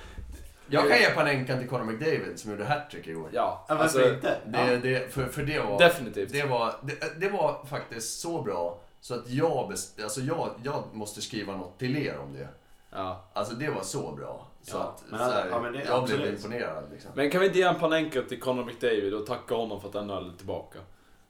Jag 0.68 0.89
kan 0.89 0.99
ge 0.99 1.11
Panenkan 1.11 1.59
till 1.59 1.68
Conor 1.68 1.85
McDavid 1.85 2.39
som 2.39 2.51
gjorde 2.51 2.64
hattrick 2.64 3.07
igår. 3.07 3.31
Ja, 3.33 3.64
varför 3.68 3.83
alltså, 3.83 4.14
inte? 4.14 4.39
Det, 4.47 4.77
det, 4.77 5.12
för, 5.12 5.27
för 5.27 5.43
det 5.43 5.61
var... 5.61 5.79
definitivt. 5.79 6.33
Det 6.33 6.45
var, 6.45 6.75
det, 6.83 7.20
det 7.20 7.29
var 7.29 7.64
faktiskt 7.64 8.20
så 8.20 8.43
bra 8.43 8.81
så 9.01 9.14
att 9.14 9.31
jag, 9.31 9.73
alltså 10.03 10.20
jag, 10.20 10.51
jag 10.64 10.85
måste 10.93 11.23
skriva 11.23 11.57
något 11.57 11.79
till 11.79 11.97
er 11.97 12.18
om 12.18 12.33
det. 12.33 12.49
Ja. 12.93 13.24
Alltså 13.32 13.55
det 13.55 13.70
var 13.70 13.82
så 13.82 14.12
bra. 14.12 14.47
Så 14.62 14.76
Ja, 14.76 14.82
att, 14.82 15.05
men 15.11 15.18
så 15.18 15.24
här, 15.24 15.49
ja, 15.51 15.61
men 15.61 15.72
det- 15.72 15.84
jag 15.84 16.05
blev 16.05 16.34
imponerad. 16.34 16.84
Liksom. 16.93 17.11
Men 17.14 17.30
kan 17.30 17.40
vi 17.40 17.47
inte 17.47 17.59
ge 17.59 17.64
en 17.64 17.78
Panenka 17.78 18.22
till 18.22 18.40
Conor 18.40 18.64
McDavid 18.64 19.14
och 19.14 19.26
tacka 19.26 19.55
honom 19.55 19.80
för 19.80 19.88
att 19.88 20.07
NHL 20.07 20.30
är 20.34 20.36
tillbaka? 20.36 20.78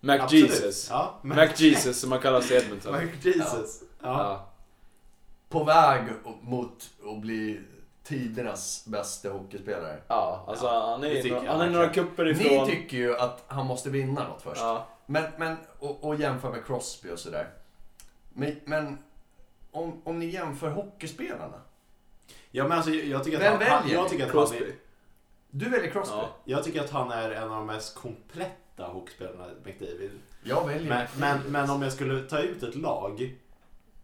Mac 0.01 0.15
Absolut. 0.21 0.51
Jesus. 0.51 0.89
Ja, 0.91 1.15
Mac 1.23 1.47
Jesus 1.57 2.01
som 2.01 2.11
man 2.11 2.19
kallar 2.19 2.41
sig 2.41 2.57
Edmonton. 2.57 2.93
Mac 2.93 3.03
Jesus. 3.23 3.81
Ja. 4.03 4.09
Ja. 4.23 4.47
På 5.49 5.65
väg 5.65 6.03
mot 6.41 6.91
att 7.15 7.21
bli 7.21 7.61
tidernas 8.05 8.85
bästa 8.87 9.29
hockeyspelare. 9.31 9.99
Ja, 10.09 10.45
alltså 10.49 10.65
Ja, 10.67 10.91
han 10.91 11.05
är, 11.05 11.31
några, 11.31 11.53
han 11.53 11.61
är 11.61 11.71
några 11.71 11.89
kupper 11.89 12.25
Ni 12.25 12.31
ifrån. 12.31 12.67
tycker 12.69 12.97
ju 12.97 13.17
att 13.17 13.45
han 13.47 13.67
måste 13.67 13.91
vinna 13.91 14.29
något 14.29 14.43
först. 14.43 14.61
Ja. 14.61 14.87
Men, 15.07 15.25
men, 15.37 15.57
och, 15.79 16.05
och 16.05 16.15
jämför 16.15 16.51
med 16.51 16.65
Crosby 16.67 17.11
och 17.11 17.19
sådär. 17.19 17.47
Men, 18.33 18.57
men 18.65 18.99
om, 19.73 20.01
om 20.05 20.19
ni 20.19 20.27
jämför 20.27 20.71
hockeyspelarna. 20.71 21.61
ja, 22.51 22.63
men 22.69 22.73
alltså 22.73 22.91
jag 22.91 23.25
tycker 23.25 23.37
att 23.37 23.43
Vem 23.43 23.53
han, 23.53 23.63
han, 23.69 23.83
väljer 23.83 23.99
jag 23.99 24.09
tycker 24.09 24.25
att 24.27 24.31
han 24.35 24.47
Crosby. 24.47 24.57
är, 24.65 24.75
Du 25.51 25.69
väljer 25.71 25.91
Crosby. 25.91 26.15
Ja. 26.17 26.29
Jag 26.45 26.65
tycker 26.65 26.81
att 26.81 26.91
han 26.91 27.11
är 27.11 27.31
en 27.31 27.43
av 27.43 27.51
de 27.51 27.67
mest 27.67 27.95
kompletta 27.95 28.85
hockeyspelarna, 28.87 29.47
McDavid. 29.65 30.11
Jag 30.43 30.67
väljer 30.67 30.89
Men, 30.89 31.07
men, 31.19 31.53
men 31.53 31.71
om 31.71 31.83
jag 31.83 31.93
skulle 31.93 32.23
ta 32.23 32.39
ut 32.39 32.63
ett 32.63 32.75
lag 32.75 33.37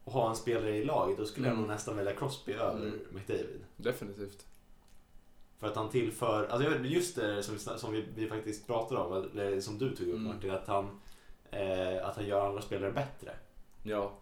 och 0.04 0.12
ha 0.12 0.28
en 0.30 0.36
spelare 0.36 0.76
i 0.76 0.84
laget, 0.84 1.18
då 1.18 1.24
skulle 1.24 1.46
jag 1.46 1.52
Mm. 1.52 1.62
nog 1.66 1.74
nästan 1.74 1.96
välja 1.96 2.12
Crosby 2.14 2.52
över 2.52 2.82
Mm. 2.86 2.98
McDavid. 3.10 3.64
Definitivt. 3.76 4.46
För 5.58 5.66
att 5.66 5.76
han 5.76 5.90
tillför, 5.90 6.46
alltså 6.48 6.70
jag 6.70 6.78
vet, 6.78 6.90
just 6.90 7.16
det 7.16 7.42
som 7.42 7.54
vi, 7.54 7.60
sna- 7.60 7.76
som 7.76 7.92
vi, 7.92 8.04
vi 8.14 8.28
faktiskt 8.28 8.66
pratade 8.66 9.00
om, 9.00 9.12
eller 9.32 9.60
som 9.60 9.78
du 9.78 9.96
tog 9.96 10.08
upp 10.08 10.14
Mm. 10.14 10.24
Martin, 10.34 10.50
att 10.50 10.66
han, 10.68 11.00
eh, 11.50 12.08
att 12.08 12.16
han 12.16 12.26
gör 12.26 12.46
andra 12.46 12.62
spelare 12.62 12.92
bättre. 12.92 13.30
Ja. 13.82 14.12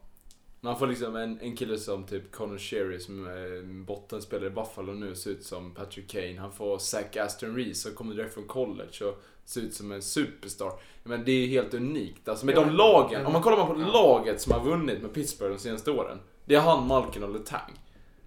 Man 0.67 0.79
får 0.79 0.87
liksom 0.87 1.17
en, 1.17 1.41
en 1.41 1.57
kille 1.57 1.79
som 1.79 2.05
typ 2.05 2.33
Connor 2.33 2.59
Sherry 2.59 2.99
som 3.01 3.29
en 3.29 3.85
bottenspelare 3.85 4.47
i 4.47 4.51
Buffalo 4.51 4.93
nu 4.93 5.15
ser 5.15 5.31
ut 5.31 5.45
som 5.45 5.75
Patrick 5.75 6.11
Kane. 6.11 6.37
Han 6.41 6.53
får 6.53 6.79
Zach 6.79 7.17
Aston 7.17 7.57
Reese 7.57 7.83
som 7.83 7.93
kommer 7.95 8.15
direkt 8.15 8.35
från 8.35 8.45
college 8.47 9.05
och 9.05 9.23
ser 9.45 9.61
ut 9.61 9.75
som 9.75 9.93
en 9.93 10.03
superstar. 10.03 10.73
Men 11.03 11.25
det 11.25 11.33
är 11.33 11.47
helt 11.49 11.75
unikt. 11.75 12.29
Alltså 12.29 12.47
med 12.47 12.55
Ja, 12.57 12.61
de 12.61 12.71
lagen, 12.71 13.27
om 13.27 13.33
man 13.33 13.43
kollar 13.43 13.67
på 13.67 13.81
ja. 13.81 13.87
laget 13.93 14.41
som 14.41 14.53
har 14.53 14.61
vunnit 14.65 15.03
med 15.03 15.13
Pittsburgh 15.15 15.53
de 15.55 15.59
senaste 15.61 15.91
åren. 15.91 16.19
Det 16.45 16.55
är 16.55 16.61
han, 16.61 16.87
Malkin 16.87 17.23
och 17.25 17.31
Letang 17.33 17.73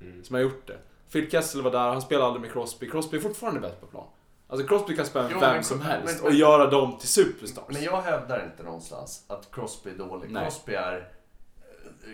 Mm. 0.02 0.24
som 0.24 0.34
har 0.36 0.42
gjort 0.42 0.68
det. 0.68 0.78
Phil 1.12 1.32
Kessel 1.32 1.62
var 1.62 1.72
där, 1.72 1.80
han 1.80 2.02
spelade 2.02 2.26
aldrig 2.28 2.42
med 2.42 2.52
Crosby. 2.52 2.90
Crosby 2.90 3.18
är 3.18 3.22
fortfarande 3.22 3.60
bäst 3.60 3.82
på 3.82 3.88
plan. 3.88 4.08
Alltså 4.48 4.68
Crosby 4.68 4.96
kan 4.96 5.06
spela 5.06 5.30
Jo, 5.32 5.40
vem 5.40 5.54
men- 5.54 5.64
som 5.64 5.82
helst 5.82 6.18
men- 6.24 6.32
och 6.32 6.34
göra 6.38 6.70
dem 6.70 6.98
till 6.98 7.08
superstars. 7.10 7.66
Men 7.74 7.84
jag 7.84 8.02
hävdar 8.02 8.46
inte 8.52 8.64
någonstans 8.64 9.24
att 9.28 9.52
Crosby 9.52 9.90
är 9.90 9.96
dålig. 9.96 10.32
Nej. 10.32 10.44
Crosby 10.44 10.74
är, 10.74 10.98
eh, 10.98 11.04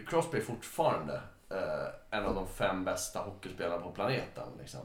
Crosby 0.07 0.37
är 0.37 0.41
fortfarande 0.41 1.13
eh, 1.51 2.17
en 2.19 2.25
av 2.25 2.35
de 2.35 2.47
fem 2.47 2.83
bästa 2.85 3.19
hockeyspelarna 3.19 3.81
på 3.81 3.91
planeten. 3.91 4.47
Liksom. 4.59 4.79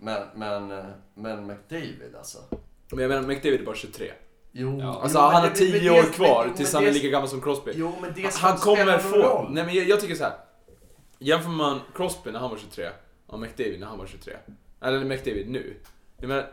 Men, 0.00 0.22
men, 0.34 0.70
eh, 0.70 0.84
men 1.14 1.46
McDavid 1.46 2.14
alltså. 2.18 2.38
Men 2.90 2.98
jag 3.00 3.08
menar, 3.08 3.22
McDavid 3.22 3.60
är 3.60 3.64
bara 3.64 3.74
23. 3.76 4.12
Jo, 4.52 4.78
Ja. 4.80 5.00
Alltså 5.02 5.18
jo, 5.18 5.22
han 5.24 5.34
har 5.42 5.48
det- 5.50 5.56
10 5.56 5.90
men 5.90 6.00
år 6.00 6.12
kvar 6.12 6.50
tills 6.56 6.72
han 6.74 6.86
är 6.86 6.92
lika 6.92 7.08
gammal 7.08 7.28
som 7.28 7.40
Crosby. 7.40 7.72
Jo, 7.74 7.94
men 8.00 8.12
det 8.14 8.34
Han 8.34 8.56
kommer 8.56 8.98
få... 8.98 9.48
Nej 9.50 9.64
men 9.66 9.74
jag, 9.74 9.88
jag 9.88 10.00
tycker 10.00 10.14
så 10.14 10.24
här. 10.24 10.32
Jämför 11.18 11.50
man 11.50 11.80
Crosby 11.94 12.30
när 12.32 12.38
han 12.40 12.50
var 12.50 12.56
23 12.56 12.88
och 13.26 13.40
McDavid 13.40 13.80
när 13.80 13.86
han 13.86 13.98
var 13.98 14.06
23. 14.06 14.34
Eller 14.80 15.04
McDavid 15.04 15.50
nu. 15.50 15.76
Jag 16.20 16.28
menar, 16.28 16.50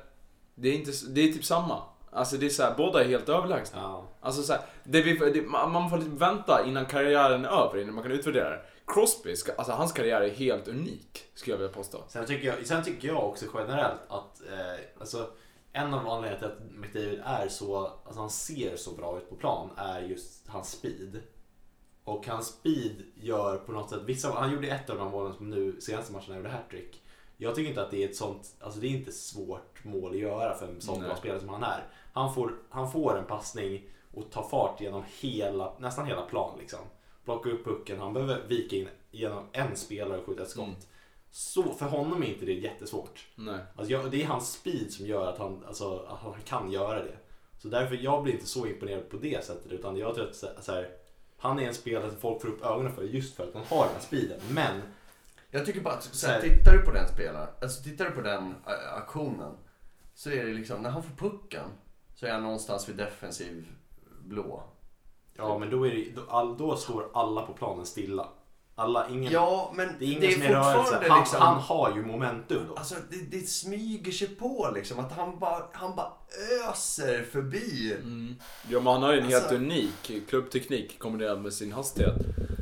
det 0.55 0.69
är, 0.69 0.73
inte, 0.73 0.91
det 1.09 1.21
är 1.21 1.33
typ 1.33 1.45
samma. 1.45 1.81
Alltså 2.11 2.37
det 2.37 2.45
är 2.45 2.49
så 2.49 2.63
här, 2.63 2.73
båda 2.77 3.03
är 3.03 3.07
helt 3.07 3.29
överlägsna. 3.29 3.81
Ja. 3.81 4.07
Alltså 4.21 4.43
så 4.43 4.53
här, 4.53 4.61
det 4.83 5.01
vi, 5.01 5.13
det, 5.13 5.41
man 5.41 5.89
får 5.89 5.97
liksom 5.97 6.17
vänta 6.17 6.65
innan 6.67 6.85
karriären 6.85 7.45
är 7.45 7.49
över, 7.49 7.81
innan 7.81 7.95
man 7.95 8.03
kan 8.03 8.11
utvärdera 8.11 8.49
det. 8.49 8.61
Crosby, 8.87 9.35
alltså 9.57 9.73
hans 9.73 9.91
karriär 9.91 10.21
är 10.21 10.29
helt 10.29 10.67
unik, 10.67 11.25
skulle 11.33 11.53
jag 11.53 11.59
vilja 11.59 11.73
påstå. 11.73 12.03
Sen, 12.07 12.25
tycker 12.25 12.47
jag, 12.47 12.67
sen 12.67 12.83
tycker 12.83 13.07
jag 13.07 13.23
också 13.29 13.45
generellt 13.53 14.01
att 14.07 14.41
eh, 14.41 14.99
alltså, 14.99 15.29
en 15.73 15.93
av 15.93 16.09
anledningarna 16.09 16.37
till 16.37 16.47
att 16.47 16.71
McDavid 16.71 17.21
är 17.25 17.47
så, 17.47 17.77
alltså 17.77 18.19
han 18.19 18.29
ser 18.29 18.75
så 18.75 18.91
bra 18.91 19.17
ut 19.17 19.29
på 19.29 19.35
plan 19.35 19.69
är 19.77 20.01
just 20.01 20.47
hans 20.47 20.71
speed. 20.71 21.21
Och 22.03 22.27
hans 22.27 22.47
speed 22.47 23.03
gör 23.15 23.57
på 23.57 23.71
något 23.71 23.89
sätt, 23.89 24.01
vissa, 24.05 24.31
han 24.31 24.51
gjorde 24.51 24.67
ett 24.67 24.89
av 24.89 24.97
de 24.97 25.11
målen 25.11 25.33
som 25.33 25.49
nu 25.49 25.81
senaste 25.81 26.13
matchen 26.13 26.27
han 26.27 26.37
gjorde 26.37 26.49
hattrick. 26.49 27.03
Jag 27.41 27.55
tycker 27.55 27.69
inte 27.69 27.81
att 27.81 27.91
det 27.91 28.03
är 28.03 28.09
ett 28.09 28.15
sånt, 28.15 28.55
alltså 28.59 28.79
det 28.79 28.87
är 28.87 28.89
inte 28.89 29.11
svårt 29.11 29.83
mål 29.83 30.11
att 30.11 30.17
göra 30.17 30.55
för 30.55 30.67
en 30.67 30.81
sån 30.81 30.99
bra 30.99 31.15
spelare 31.15 31.39
som 31.39 31.49
han 31.49 31.63
är. 31.63 31.87
Han 32.13 32.33
får, 32.33 32.53
han 32.69 32.91
får 32.91 33.17
en 33.17 33.25
passning 33.25 33.89
och 34.13 34.31
tar 34.31 34.43
fart 34.43 34.81
genom 34.81 35.03
hela, 35.19 35.73
nästan 35.79 36.05
hela 36.05 36.21
plan 36.21 36.59
liksom. 36.59 36.79
Plocka 37.25 37.49
upp 37.49 37.65
pucken, 37.65 37.99
han 37.99 38.13
behöver 38.13 38.47
vika 38.47 38.75
in 38.75 38.87
genom 39.11 39.43
en 39.51 39.75
spelare 39.75 40.17
och 40.17 40.25
skjuta 40.25 40.43
ett 40.43 40.49
skott. 40.49 40.65
Mm. 40.65 40.79
Så 41.31 41.63
för 41.63 41.85
honom 41.85 42.23
är 42.23 42.27
inte 42.27 42.45
det 42.45 42.53
jättesvårt. 42.53 43.27
Nej. 43.35 43.59
Alltså 43.75 43.91
jag, 43.91 44.11
det 44.11 44.23
är 44.23 44.27
hans 44.27 44.51
speed 44.51 44.91
som 44.91 45.05
gör 45.05 45.27
att 45.27 45.37
han, 45.37 45.63
alltså, 45.67 46.05
att 46.07 46.19
han 46.19 46.33
kan 46.45 46.71
göra 46.71 47.03
det. 47.03 47.17
Så 47.59 47.67
därför 47.67 47.95
jag 47.95 48.23
blir 48.23 48.33
inte 48.33 48.47
så 48.47 48.67
imponerad 48.67 49.09
på 49.09 49.17
det 49.17 49.45
sättet. 49.45 49.71
Utan 49.71 49.97
jag 49.97 50.15
tror 50.15 50.27
att 50.27 50.63
så 50.65 50.71
här, 50.71 50.89
han 51.37 51.59
är 51.59 51.67
en 51.67 51.73
spelare 51.73 52.09
som 52.09 52.19
folk 52.19 52.41
får 52.41 52.47
upp 52.47 52.65
ögonen 52.65 52.95
för 52.95 53.03
just 53.03 53.35
för 53.35 53.43
att 53.43 53.53
han 53.53 53.65
har 53.65 53.85
den 53.85 53.93
här 53.93 54.01
speeden. 54.01 54.39
Men, 54.49 54.81
Jag 55.51 55.65
tycker 55.65 55.81
bara 55.81 55.93
att, 55.93 56.03
så 56.03 56.27
här, 56.27 56.41
tittar 56.41 56.71
du 56.71 56.81
på 56.81 56.91
den 56.91 57.07
spelaren, 57.07 57.47
alltså 57.61 57.83
tittar 57.83 58.05
du 58.05 58.11
på 58.11 58.21
den 58.21 58.55
äh, 58.67 58.93
aktionen. 58.97 59.51
Så 60.13 60.29
är 60.29 60.45
det 60.45 60.53
liksom, 60.53 60.81
när 60.81 60.89
han 60.89 61.03
får 61.03 61.15
pucken 61.29 61.65
så 62.15 62.25
är 62.25 62.31
han 62.31 62.43
någonstans 62.43 62.89
vid 62.89 62.95
defensiv 62.95 63.67
blå. 64.23 64.63
ja, 65.37 65.57
men 65.57 65.69
då, 65.69 65.87
är 65.87 65.91
det, 65.91 66.11
då, 66.15 66.21
all, 66.29 66.57
då 66.57 66.75
står 66.75 67.09
alla 67.13 67.41
på 67.41 67.53
planen 67.53 67.85
stilla. 67.85 68.27
Alla, 68.75 69.09
ingen, 69.09 69.31
Ja, 69.31 69.71
men 69.75 69.89
det 69.99 70.05
är 70.05 70.09
ingen 70.09 70.21
det 70.21 70.27
är 70.27 70.31
som 70.31 70.41
är 70.41 70.49
rörelse. 70.49 71.05
Han, 71.09 71.19
liksom... 71.19 71.41
han 71.41 71.59
har 71.59 71.95
ju 71.95 72.05
momentum 72.05 72.65
då. 72.69 72.75
Alltså 72.75 72.95
det, 73.09 73.37
det 73.37 73.47
smyger 73.47 74.11
sig 74.11 74.27
på 74.27 74.71
liksom. 74.75 74.99
Att 74.99 75.11
han 75.11 75.39
bara, 75.39 75.63
han 75.71 75.95
bara 75.95 76.11
öser 76.69 77.23
förbi. 77.23 77.93
Mm. 78.01 78.35
Ja 78.69 78.79
men 78.79 78.93
han 78.93 79.03
har 79.03 79.13
ju 79.13 79.19
en 79.19 79.25
helt 79.25 79.43
Alltså- 79.43 79.55
unik 79.55 80.27
klubbteknik 80.29 80.99
kombinerad 80.99 81.41
med 81.41 81.53
sin 81.53 81.71
hastighet. 81.71 82.15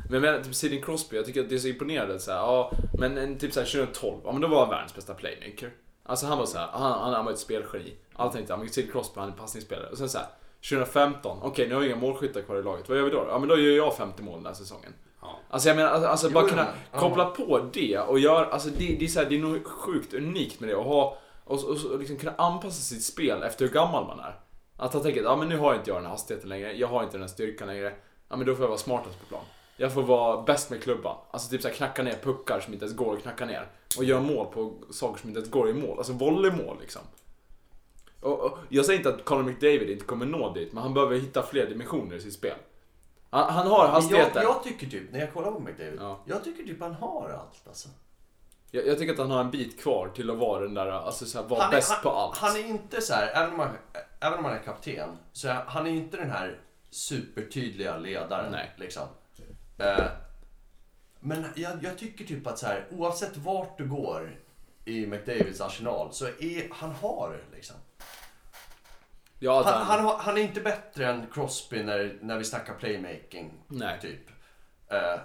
Men 0.10 0.24
jag 0.24 0.44
typ 0.44 0.56
Sidney 0.56 0.82
Crosby, 0.82 1.16
jag 1.16 1.26
tycker 1.26 1.42
att 1.42 1.50
det 1.50 1.56
är 1.56 1.60
så 1.60 1.68
imponerande 1.68 2.20
så 2.20 2.32
här, 2.32 2.38
ja 2.38 2.72
men 3.00 3.18
en, 3.18 3.38
typ 3.38 3.54
såhär 3.54 3.68
2012, 3.68 4.22
ja 4.24 4.32
men 4.32 4.42
då 4.42 4.48
var 4.48 4.60
han 4.60 4.70
världens 4.70 4.96
bästa 4.96 5.14
playmaker. 5.14 5.72
Alltså 6.04 6.26
han 6.26 6.38
var 6.38 6.46
så 6.46 6.58
här, 6.58 6.68
han, 6.72 6.92
han, 6.92 7.14
han 7.14 7.26
var 7.26 7.32
ett 7.32 7.40
spelgeni. 7.40 7.94
Alla 8.16 8.32
tänkte, 8.32 8.54
ja 8.54 8.58
men 8.58 8.70
Sidney 8.70 8.92
Crosby 8.92 9.20
han 9.20 9.30
är 9.30 9.34
passningsspelare. 9.34 9.90
Och 9.90 9.98
sen 9.98 10.10
så 10.10 10.18
här, 10.18 10.28
2015, 10.70 11.38
okej 11.42 11.68
nu 11.68 11.74
har 11.74 11.82
vi 11.82 11.88
inga 11.88 11.96
målskyttar 11.96 12.42
kvar 12.42 12.56
i 12.56 12.64
laget, 12.64 12.90
vad 12.90 12.98
gör 12.98 13.06
vi 13.06 13.12
då? 13.12 13.26
Ja 13.30 13.40
men 13.40 13.50
då 13.50 13.58
gör 13.60 13.76
jag 13.76 13.98
50 13.98 14.24
mål 14.24 14.38
den 14.38 14.46
här 14.46 14.54
säsongen. 14.54 14.94
Ja. 15.22 15.40
Alltså 15.50 15.70
jag 15.70 15.76
menar, 15.76 15.90
alltså, 15.90 16.08
alltså 16.08 16.28
Jo, 16.28 16.34
bara 16.34 16.50
kunna 16.50 16.68
ja. 16.92 17.00
koppla 17.00 17.26
på 17.26 17.70
det 17.74 18.00
och 18.00 18.20
göra, 18.20 18.46
alltså 18.46 18.70
det, 18.70 18.96
det 19.00 19.06
är 19.06 19.08
så 19.08 19.20
här, 19.20 19.30
det 19.30 19.36
är 19.36 19.40
nog 19.40 19.68
sjukt 19.68 20.14
unikt 20.14 20.60
med 20.60 20.70
det 20.70 20.76
och 20.76 20.86
ha, 20.86 21.18
och, 21.44 21.64
och, 21.64 21.92
och 21.92 22.00
liksom 22.00 22.18
kunna 22.18 22.34
anpassa 22.38 22.82
sitt 22.82 23.04
spel 23.04 23.44
efter 23.44 23.66
hur 23.66 23.74
gammal 23.74 24.08
man 24.08 24.20
är. 24.20 24.40
Att 24.78 24.94
han 24.94 25.04
tänker, 25.04 25.24
ja 25.24 25.36
men 25.36 25.50
nu 25.50 25.58
har 25.58 25.76
inte 25.76 25.90
jag 25.90 25.98
den 25.98 26.06
här 26.06 26.12
hastigheten 26.12 26.50
längre, 26.50 26.74
jag 26.74 26.88
har 26.88 27.04
inte 27.04 27.18
den 27.18 27.22
här 27.22 27.28
styrkan 27.28 27.68
längre, 27.68 27.94
ja 28.30 28.36
men 28.36 28.48
då 28.48 28.56
får 28.56 28.64
jag 28.64 28.70
vara 28.70 28.78
smartast 28.78 29.20
på 29.20 29.26
plan. 29.26 29.44
Jag 29.80 29.94
får 29.94 30.02
vara 30.04 30.42
bäst 30.42 30.70
med 30.70 30.84
klubban. 30.84 31.18
Alltså 31.32 31.50
typ 31.50 31.62
så 31.62 31.68
här, 31.68 31.76
knacka 31.76 32.04
ner 32.04 32.16
puckar 32.24 32.60
som 32.60 32.74
inte 32.74 32.86
ens 32.86 32.98
går 32.98 33.14
att 33.14 33.22
knacka 33.22 33.46
ner. 33.46 33.68
Och 33.98 34.04
göra 34.04 34.22
mål 34.22 34.46
på 34.54 34.74
saker 34.92 35.20
som 35.22 35.30
inte 35.30 35.40
ens 35.40 35.52
går 35.52 35.70
i 35.70 35.74
mål. 35.74 35.98
Alltså 35.98 36.14
volleymål 36.14 36.78
liksom. 36.82 37.02
Och, 38.22 38.40
och, 38.40 38.58
jag 38.70 38.86
säger 38.86 38.98
inte 39.00 39.10
att 39.10 39.26
Conor 39.26 39.44
McDavid 39.44 39.90
inte 39.90 40.06
kommer 40.06 40.26
nå 40.26 40.54
dit, 40.54 40.74
men 40.74 40.84
han 40.84 40.94
behöver 40.94 41.16
hitta 41.16 41.44
fler 41.44 41.66
dimensioner 41.66 42.16
i 42.16 42.22
sitt 42.22 42.34
spel. 42.34 42.56
Han, 43.30 43.54
han 43.54 43.68
har 43.68 43.88
hastigheten. 43.88 44.32
Jag, 44.36 44.44
jag 44.44 44.64
tycker 44.64 44.88
typ, 44.88 45.12
när 45.12 45.20
jag 45.20 45.34
kollar 45.34 45.52
på 45.52 45.60
McDavid, 45.60 46.00
Ja. 46.02 46.20
jag 46.26 46.44
tycker 46.44 46.64
typ 46.64 46.82
han 46.82 46.94
har 46.94 47.30
allt 47.30 47.68
alltså. 47.68 47.90
Jag, 48.72 48.88
jag 48.88 48.98
tycker 48.98 49.14
att 49.14 49.20
han 49.20 49.32
har 49.32 49.40
en 49.42 49.52
bit 49.52 49.82
kvar 49.82 50.12
till 50.16 50.30
att 50.30 50.38
vara 50.38 50.62
den 50.62 50.74
där, 50.74 50.88
alltså 50.88 51.26
så 51.26 51.42
här, 51.42 51.48
vara 51.48 51.62
Han 51.62 51.72
är- 51.72 51.76
bäst 51.78 51.92
han, 51.92 52.04
på 52.04 52.10
allt. 52.10 52.38
Han 52.38 52.56
är 52.56 52.66
inte 52.68 53.02
så 53.02 53.14
här, 53.14 53.28
även 53.44 53.54
om 53.54 53.60
han, 53.60 53.70
även 54.20 54.40
om 54.40 54.46
han 54.46 54.54
är 54.54 54.64
kapten, 54.64 55.10
så 55.34 55.48
är 55.48 55.54
han 55.68 55.88
är 55.88 55.92
inte 55.92 56.18
den 56.18 56.32
här 56.32 56.60
supertydliga 56.90 57.98
ledaren. 57.98 58.52
Nej. 58.52 58.72
Liksom. 58.78 59.04
Eh, 59.80 60.06
men 61.20 61.46
jag, 61.56 61.84
jag 61.84 61.98
tycker 61.98 62.26
typ 62.26 62.48
att 62.48 62.60
så 62.60 62.66
här, 62.68 62.88
oavsett 62.92 63.38
vart 63.38 63.78
du 63.78 63.88
går 63.88 64.36
i 64.86 65.08
McDavids 65.08 65.62
arsenal, 65.62 66.14
så 66.14 66.26
är 66.26 66.74
han 66.74 66.92
har 66.92 67.38
liksom. 67.54 67.76
ja, 69.40 69.64
Han, 69.66 70.06
han, 70.06 70.20
han 70.20 70.38
är 70.38 70.42
inte 70.42 70.62
bättre 70.62 71.08
än 71.08 71.28
Crosby 71.34 71.84
när, 71.84 72.18
när 72.22 72.38
vi 72.38 72.44
snackar 72.44 72.74
playmaking. 72.74 73.54
Nej. 73.68 74.00
Typ. 74.02 74.30
Eh, 74.92 75.20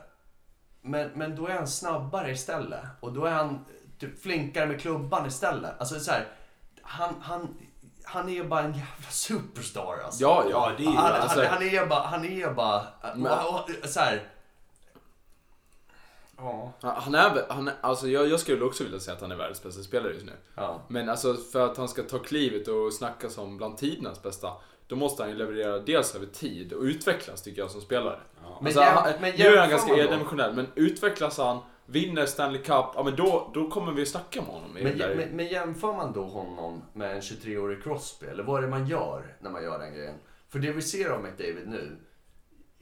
men, 0.81 1.11
men 1.15 1.37
då 1.37 1.47
är 1.47 1.55
han 1.55 1.69
snabbare 1.69 2.31
istället. 2.31 2.85
Och 3.01 3.13
då 3.13 3.25
är 3.25 3.33
han 3.33 3.65
typ 3.99 4.23
flinkare 4.23 4.67
med 4.67 4.81
klubban 4.81 5.27
istället. 5.27 5.81
Alltså 5.81 6.01
så 6.01 6.11
här, 6.13 6.27
han, 6.83 7.15
han, 7.21 7.57
han 8.05 8.29
är 8.29 8.45
bara 8.45 8.61
en 8.61 8.73
jävla 8.73 9.11
superstar 9.11 9.99
alltså. 10.05 10.23
Ja, 10.23 10.45
Ja, 10.51 10.73
det 10.79 10.85
är 10.85 10.89
han, 10.89 11.13
alltså- 11.13 11.41
han, 11.41 11.49
han 11.49 11.63
är 11.63 11.87
bara, 11.87 12.01
han 12.07 12.25
är 12.25 12.51
bara, 12.51 12.87
Men- 13.17 13.27
och, 13.33 13.55
och, 13.83 13.89
så 13.89 14.01
här. 14.01 14.23
Ja. 16.45 16.73
Han 17.01 17.15
är, 17.15 17.35
väl- 17.35 17.45
han 17.49 17.69
är 17.69 17.75
alltså 17.81 18.09
jag, 18.09 18.29
jag 18.29 18.41
skulle 18.41 18.65
också 18.65 18.85
vilja 18.85 19.01
säga 19.01 19.15
att 19.15 19.21
han 19.21 19.33
är 19.33 19.37
världens 19.37 19.63
bästa 19.63 19.83
spelare 19.83 20.13
just 20.13 20.27
nu. 20.27 20.33
Ja. 20.55 20.81
Men 20.89 21.09
alltså 21.09 21.35
för 21.35 21.67
att 21.67 21.77
han 21.77 21.89
ska 21.89 22.03
ta 22.03 22.19
klivet 22.19 22.69
och 22.69 22.93
snackas 22.93 23.39
om 23.39 23.57
bland 23.57 23.79
tidernas 23.79 24.23
bästa, 24.23 24.53
då 24.87 24.97
måste 24.97 25.23
han 25.23 25.31
ju 25.33 25.37
leverera 25.39 25.79
dels 25.79 26.15
över 26.15 26.27
tid 26.27 26.73
och 26.73 26.83
utvecklas 26.83 27.43
tycker 27.43 27.63
jag 27.63 27.71
som 27.71 27.81
spelare. 27.81 28.19
Ja. 28.43 28.59
Men 28.61 28.67
Alltså, 28.67 28.81
jäm- 28.81 28.95
han, 28.95 29.13
men 29.21 29.33
nu 29.39 29.45
är 29.45 29.59
han 29.61 29.71
ganska 29.71 29.97
endimensionell, 29.97 30.55
men 30.55 30.67
utvecklas 30.75 31.39
han, 31.39 31.59
vinner 31.87 32.27
Stanley 32.27 32.59
Cup, 32.63 32.85
ja 32.95 33.03
men 33.05 33.17
då, 33.17 33.51
då 33.55 33.71
kommer 33.71 33.93
vi 33.93 34.07
snacka 34.07 34.41
med 34.43 34.51
honom. 34.51 34.79
i 34.79 34.85
Men, 34.85 34.99
men, 34.99 35.29
men 35.29 35.47
jämför 35.47 35.93
man 35.93 36.13
då 36.13 36.25
honom 36.25 36.83
med 36.93 37.15
en 37.15 37.21
23-årig 37.21 37.83
Crosby? 37.83 38.27
Eller 38.27 38.43
vad 38.45 38.59
är 38.59 38.63
det 38.63 38.69
man 38.69 38.87
gör 38.87 39.37
när 39.41 39.51
man 39.51 39.63
gör 39.63 39.79
den 39.79 39.95
grejen? 39.95 40.15
För 40.49 40.59
det 40.59 40.73
vi 40.73 40.83
ser 40.83 41.11
av 41.11 41.23
McDavid 41.23 41.69
nu, 41.69 41.97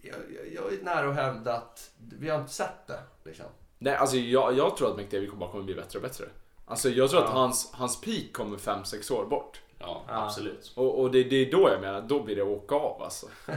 jag, 0.02 0.16
jag, 0.36 0.64
jag 0.64 0.72
är 0.72 0.82
nära 0.84 1.08
att 1.08 1.14
hävda 1.14 1.54
att 1.56 1.90
vi 1.98 2.28
har 2.30 2.38
inte 2.40 2.52
sett 2.52 2.86
det. 2.86 3.00
Liksom. 3.24 3.46
Nej, 3.78 3.94
alltså 3.96 4.16
jag, 4.16 4.56
jag 4.56 4.76
tror 4.76 4.90
att 4.90 4.96
McDavid 4.96 5.28
kommer 5.30 5.40
bara 5.40 5.50
kommer 5.50 5.64
bli 5.64 5.74
bättre 5.74 5.98
och 5.98 6.02
bättre. 6.02 6.24
Alltså 6.66 6.88
jag 6.90 7.10
tror 7.10 7.20
att 7.22 7.28
Ja. 7.30 7.34
hans, 7.34 7.70
hans 7.72 8.00
peak 8.00 8.32
kommer 8.32 8.56
5-6 8.56 9.12
år 9.12 9.26
bort. 9.26 9.61
Ja, 9.82 10.02
Ja. 10.08 10.24
absolut. 10.24 10.72
Och, 10.74 11.00
och 11.00 11.10
det, 11.10 11.24
det 11.24 11.36
är 11.36 11.52
då 11.52 11.68
jag 11.72 11.80
menar, 11.80 12.00
då 12.00 12.22
blir 12.22 12.36
det 12.36 12.42
åka 12.42 12.74
av 12.74 13.02
alltså. 13.02 13.26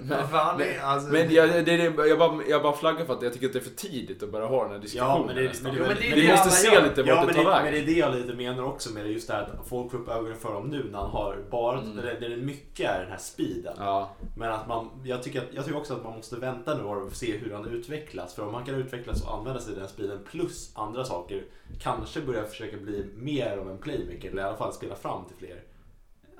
Men, 0.00 0.24
han 0.24 0.60
är, 0.60 0.80
alltså, 0.80 1.12
Men 1.12 1.34
jag, 1.34 1.48
det, 1.50 1.62
det, 1.62 2.06
jag, 2.06 2.18
bara, 2.18 2.42
jag 2.48 2.62
bara 2.62 2.72
flaggar 2.76 3.04
för 3.04 3.12
att 3.14 3.22
jag 3.22 3.32
tycker 3.32 3.46
att 3.46 3.52
det 3.52 3.58
är 3.58 3.62
för 3.62 3.70
tidigt 3.70 4.22
att 4.22 4.32
börja 4.32 4.46
ha 4.46 4.62
den 4.62 4.72
här 4.72 4.78
diskussionen 4.78 5.16
Ja, 5.18 5.24
men 5.26 5.36
det- 5.36 5.42
nästan. 5.42 5.70
men 5.72 5.80
Jo, 5.80 5.84
men 5.88 5.96
det 5.96 6.10
är 6.10 6.14
Vi 6.14 6.22
det 6.26 6.32
måste 6.32 6.50
se 6.50 6.82
lite 6.82 7.02
vart 7.02 7.08
Ja, 7.08 7.20
det 7.20 7.26
men 7.26 7.34
tar 7.34 7.44
vägen. 7.44 7.62
men 7.64 7.72
det 7.72 7.78
är 7.78 7.86
det 7.86 7.92
jag 8.00 8.14
lite 8.14 8.34
menar 8.34 8.64
också 8.64 8.92
med 8.92 9.04
det. 9.04 9.10
Just 9.10 9.28
det 9.28 9.34
här 9.34 9.42
att 9.42 9.68
folk 9.68 9.90
får 9.90 9.98
upp 9.98 10.08
ögonen 10.08 10.36
för 10.36 10.54
dem 10.54 10.66
nu 10.68 10.84
när 10.90 10.98
han 10.98 11.10
har 11.10 11.36
bara, 11.50 11.78
Mm. 11.78 11.96
det, 11.96 12.16
det 12.20 12.26
är 12.26 12.36
mycket 12.36 12.90
är 12.90 13.00
den 13.00 13.10
här 13.10 13.18
speeden. 13.18 13.74
Ja, 13.78 14.10
Men 14.36 14.52
att 14.52 14.68
man, 14.68 14.90
jag, 15.04 15.22
tycker, 15.22 15.38
att- 15.40 15.54
jag 15.54 15.64
tycker 15.64 15.78
också 15.78 15.94
att 15.94 16.04
man 16.04 16.16
måste 16.16 16.36
vänta 16.36 16.74
nu 16.74 16.82
och 16.84 17.12
se 17.12 17.36
hur 17.36 17.52
han 17.54 17.66
utvecklas. 17.68 18.34
För 18.34 18.46
om 18.48 18.54
han 18.54 18.64
kan 18.64 18.74
utvecklas 18.74 19.22
och 19.24 19.34
använda 19.34 19.60
sig 19.60 19.72
av 19.74 19.78
den 19.78 19.88
speeden 19.88 20.18
plus 20.30 20.70
andra 20.74 21.04
saker, 21.04 21.44
kanske 21.80 22.20
börja 22.20 22.44
försöka 22.44 22.76
bli 22.76 23.06
mer 23.16 23.56
av 23.56 23.70
en 23.70 23.78
playmaker 23.78 24.30
eller 24.30 24.42
i 24.42 24.44
alla 24.44 24.56
fall 24.56 24.72
spela 24.72 24.94
fram 24.94 25.24
till 25.24 25.36
fler. 25.36 25.53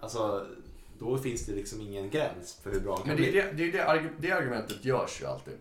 Alltså, 0.05 0.47
då 0.99 1.19
finns 1.19 1.47
det 1.47 1.53
liksom 1.53 1.81
ingen 1.81 2.11
gräns 2.11 2.61
för 2.63 2.71
hur 2.73 2.81
bra 2.81 2.93
han 2.95 3.03
kan 3.03 3.09
men 3.09 3.17
det, 3.17 3.39
är 3.41 3.53
bli. 3.55 3.71
det, 3.71 3.79
det, 3.79 3.93
det, 4.03 4.11
det 4.19 4.33
argumentet 4.33 4.85
görs 4.85 5.23
ju 5.23 5.27
alltid. 5.27 5.59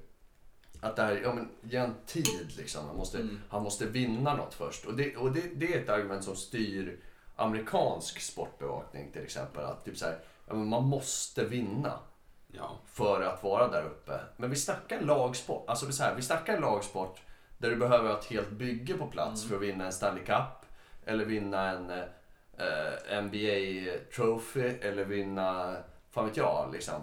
Att 0.81 0.95
det 0.95 1.01
här, 1.01 1.19
ja 1.23 1.33
men 1.33 1.49
ge 1.61 1.77
en 1.77 1.95
tid 2.05 2.51
liksom. 2.57 2.85
Han 2.87 2.95
måste, 2.95 3.17
Mm. 3.17 3.39
han 3.49 3.63
måste 3.63 3.85
vinna 3.85 4.35
något 4.35 4.53
först. 4.53 4.85
Och, 4.85 4.93
det, 4.93 5.15
och 5.15 5.31
det, 5.31 5.41
det 5.55 5.73
är 5.75 5.81
ett 5.81 5.89
argument 5.89 6.23
som 6.23 6.35
styr 6.35 6.99
amerikansk 7.35 8.19
sportbevakning 8.21 9.11
till 9.11 9.21
exempel. 9.23 9.65
Att 9.65 9.85
typ 9.85 9.97
så 9.97 10.05
här, 10.05 10.19
ja, 10.47 10.53
men 10.53 10.67
man 10.67 10.83
måste 10.83 11.45
vinna. 11.45 11.99
Ja. 12.55 12.79
för 12.85 13.21
att 13.21 13.43
vara 13.43 13.67
där 13.67 13.85
uppe. 13.85 14.19
Men 14.37 14.49
vi 14.49 14.55
snackar 14.55 14.97
en 14.97 15.05
lagsport. 15.05 15.63
Alltså 15.67 15.91
så 15.91 16.03
här, 16.03 16.15
vi 16.15 16.21
snackar 16.21 16.55
en 16.55 16.61
lagsport 16.61 17.21
där 17.57 17.69
du 17.69 17.75
behöver 17.75 18.09
ha 18.09 18.19
ett 18.19 18.25
helt 18.25 18.49
bygge 18.49 18.93
på 18.93 19.07
plats 19.07 19.43
för 19.47 19.55
att 19.55 19.61
vinna 19.61 19.85
en 19.85 19.93
Stanley 19.93 20.23
Cup. 20.25 20.65
Eller 21.05 21.25
vinna 21.25 21.69
en 21.71 21.91
eh, 23.09 23.23
NBA 23.23 23.91
Trophy. 24.15 24.61
Eller 24.81 25.05
vinna, 25.05 25.77
fan 26.11 26.25
vet 26.25 26.37
jag 26.37 26.69
liksom. 26.73 27.01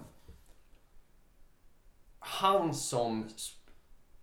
Han 2.18 2.74
som, 2.74 3.28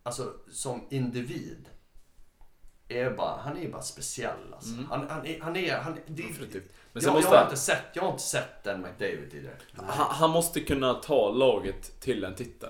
alltså 0.03 0.33
som 0.51 0.87
individ. 0.89 1.69
Är 2.89 3.11
bara, 3.11 3.41
han 3.41 3.57
är 3.57 3.69
bara 3.69 3.81
speciell 3.81 4.53
alltså. 4.53 4.69
Han, 4.89 5.09
han 5.09 5.25
är, 5.25 5.41
han 5.41 5.55
är, 5.55 5.77
han, 5.77 5.99
det. 6.07 6.23
Men 6.93 7.03
jag, 7.03 7.13
måste 7.13 7.31
jag, 7.31 7.37
har 7.37 7.43
inte 7.43 7.57
sett, 7.57 7.83
jag 7.93 8.03
har 8.03 8.09
inte 8.09 8.23
sett 8.23 8.63
den 8.63 8.81
McDavid 8.81 9.31
tidigare. 9.31 9.55
han, 9.73 10.07
han 10.09 10.29
måste 10.29 10.59
kunna 10.59 10.93
ta 10.93 11.31
laget 11.31 11.99
till 11.99 12.23
en 12.23 12.35
titel. 12.35 12.69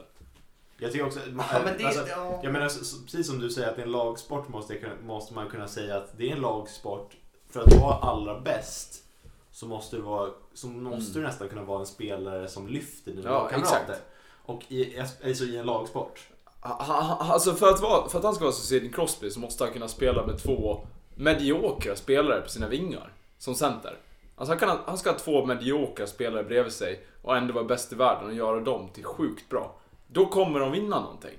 Jag 0.78 0.92
tycker 0.92 1.06
också... 1.06 1.20
Ja, 1.20 1.62
men 1.66 1.78
det, 1.78 1.86
alltså, 1.86 2.08
ja. 2.08 2.40
Jag 2.44 2.54
menar, 2.54 2.68
precis 3.06 3.28
som 3.28 3.40
du 3.40 3.50
säger 3.50 3.70
att 3.70 3.76
det 3.76 3.82
är 3.82 3.86
en 3.86 3.92
lagsport 3.92 4.50
måste, 4.50 4.92
måste 5.04 5.34
man 5.34 5.50
kunna 5.50 5.68
säga 5.68 5.98
att 5.98 6.18
det 6.18 6.30
är 6.30 6.36
en 6.36 6.42
lagsport. 6.42 7.16
För 7.50 7.62
att 7.64 7.74
vara 7.74 7.96
allra 7.96 8.40
bäst 8.40 9.04
så 9.52 9.66
måste 9.68 9.96
du, 9.96 10.02
vara, 10.02 10.30
så 10.54 10.68
måste 10.68 11.20
du 11.20 11.26
nästan 11.26 11.50
kunna 11.50 11.64
vara 11.64 11.80
en 11.80 11.86
spelare 11.86 12.48
som 12.48 12.68
lyfter 12.68 13.12
dina 13.12 13.22
Mm. 13.30 13.34
Ja, 13.34 13.44
lagkamrater. 13.44 13.76
exakt. 13.82 14.04
Och 14.46 14.64
i, 14.72 15.00
alltså 15.00 15.44
i 15.44 15.58
en 15.58 15.66
lagsport. 15.66 16.28
Alltså 16.60 17.54
för 17.54 17.70
att, 17.70 17.82
vara, 17.82 18.10
för 18.10 18.18
att 18.18 18.24
han 18.24 18.36
ska 18.36 18.44
vara 18.44 18.54
som 18.54 18.64
Sidney 18.66 18.92
Crosby 18.92 19.30
så 19.30 19.40
måste 19.40 19.64
han 19.64 19.74
kunna 19.74 19.88
spela 19.88 20.26
med 20.26 20.38
två 20.44 20.88
mediokra 21.16 21.96
spelare 21.96 22.42
på 22.42 22.50
sina 22.50 22.68
vingar. 22.68 23.14
Som 23.38 23.56
center. 23.56 23.98
Alltså 24.36 24.52
han, 24.52 24.60
kan, 24.60 24.70
ha- 24.70 24.84
han 24.86 24.98
ska 24.98 25.12
ha 25.12 25.18
två 25.18 25.46
mediokra 25.46 26.08
spelare 26.08 26.44
bredvid 26.44 26.74
sig 26.74 27.06
och 27.22 27.38
ändå 27.38 27.54
vara 27.54 27.64
bäst 27.64 27.92
i 27.92 27.96
världen 27.96 28.26
och 28.30 28.34
göra 28.36 28.60
dem 28.60 28.90
till 28.94 29.04
sjukt 29.04 29.50
bra. 29.50 29.76
Då 30.08 30.26
kommer 30.26 30.60
de 30.60 30.72
vinna 30.72 31.00
någonting. 31.02 31.38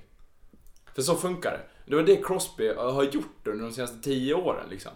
För 0.95 1.01
så 1.01 1.15
funkar 1.15 1.51
det. 1.51 1.61
Det 1.89 1.95
var 1.95 2.03
det 2.03 2.23
Crosby 2.25 2.73
har 2.73 3.03
gjort 3.03 3.47
under 3.47 3.65
de 3.65 3.71
senaste 3.71 3.99
tio 4.03 4.33
åren 4.33 4.65
liksom. 4.69 4.91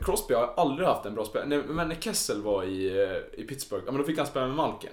Crosby 0.00 0.34
har 0.34 0.54
aldrig 0.56 0.88
haft 0.88 1.06
en 1.06 1.14
bra 1.14 1.24
spelare. 1.24 1.62
Men 1.68 1.88
när 1.88 1.94
Kessel 1.94 2.42
var 2.42 2.64
i, 2.64 3.02
eh, 3.02 3.40
i 3.40 3.44
Pittsburgh, 3.48 3.82
ja, 3.86 3.92
men 3.92 4.00
då 4.00 4.06
fick 4.06 4.18
han 4.18 4.26
spela 4.26 4.46
med 4.46 4.56
Malkin. 4.56 4.90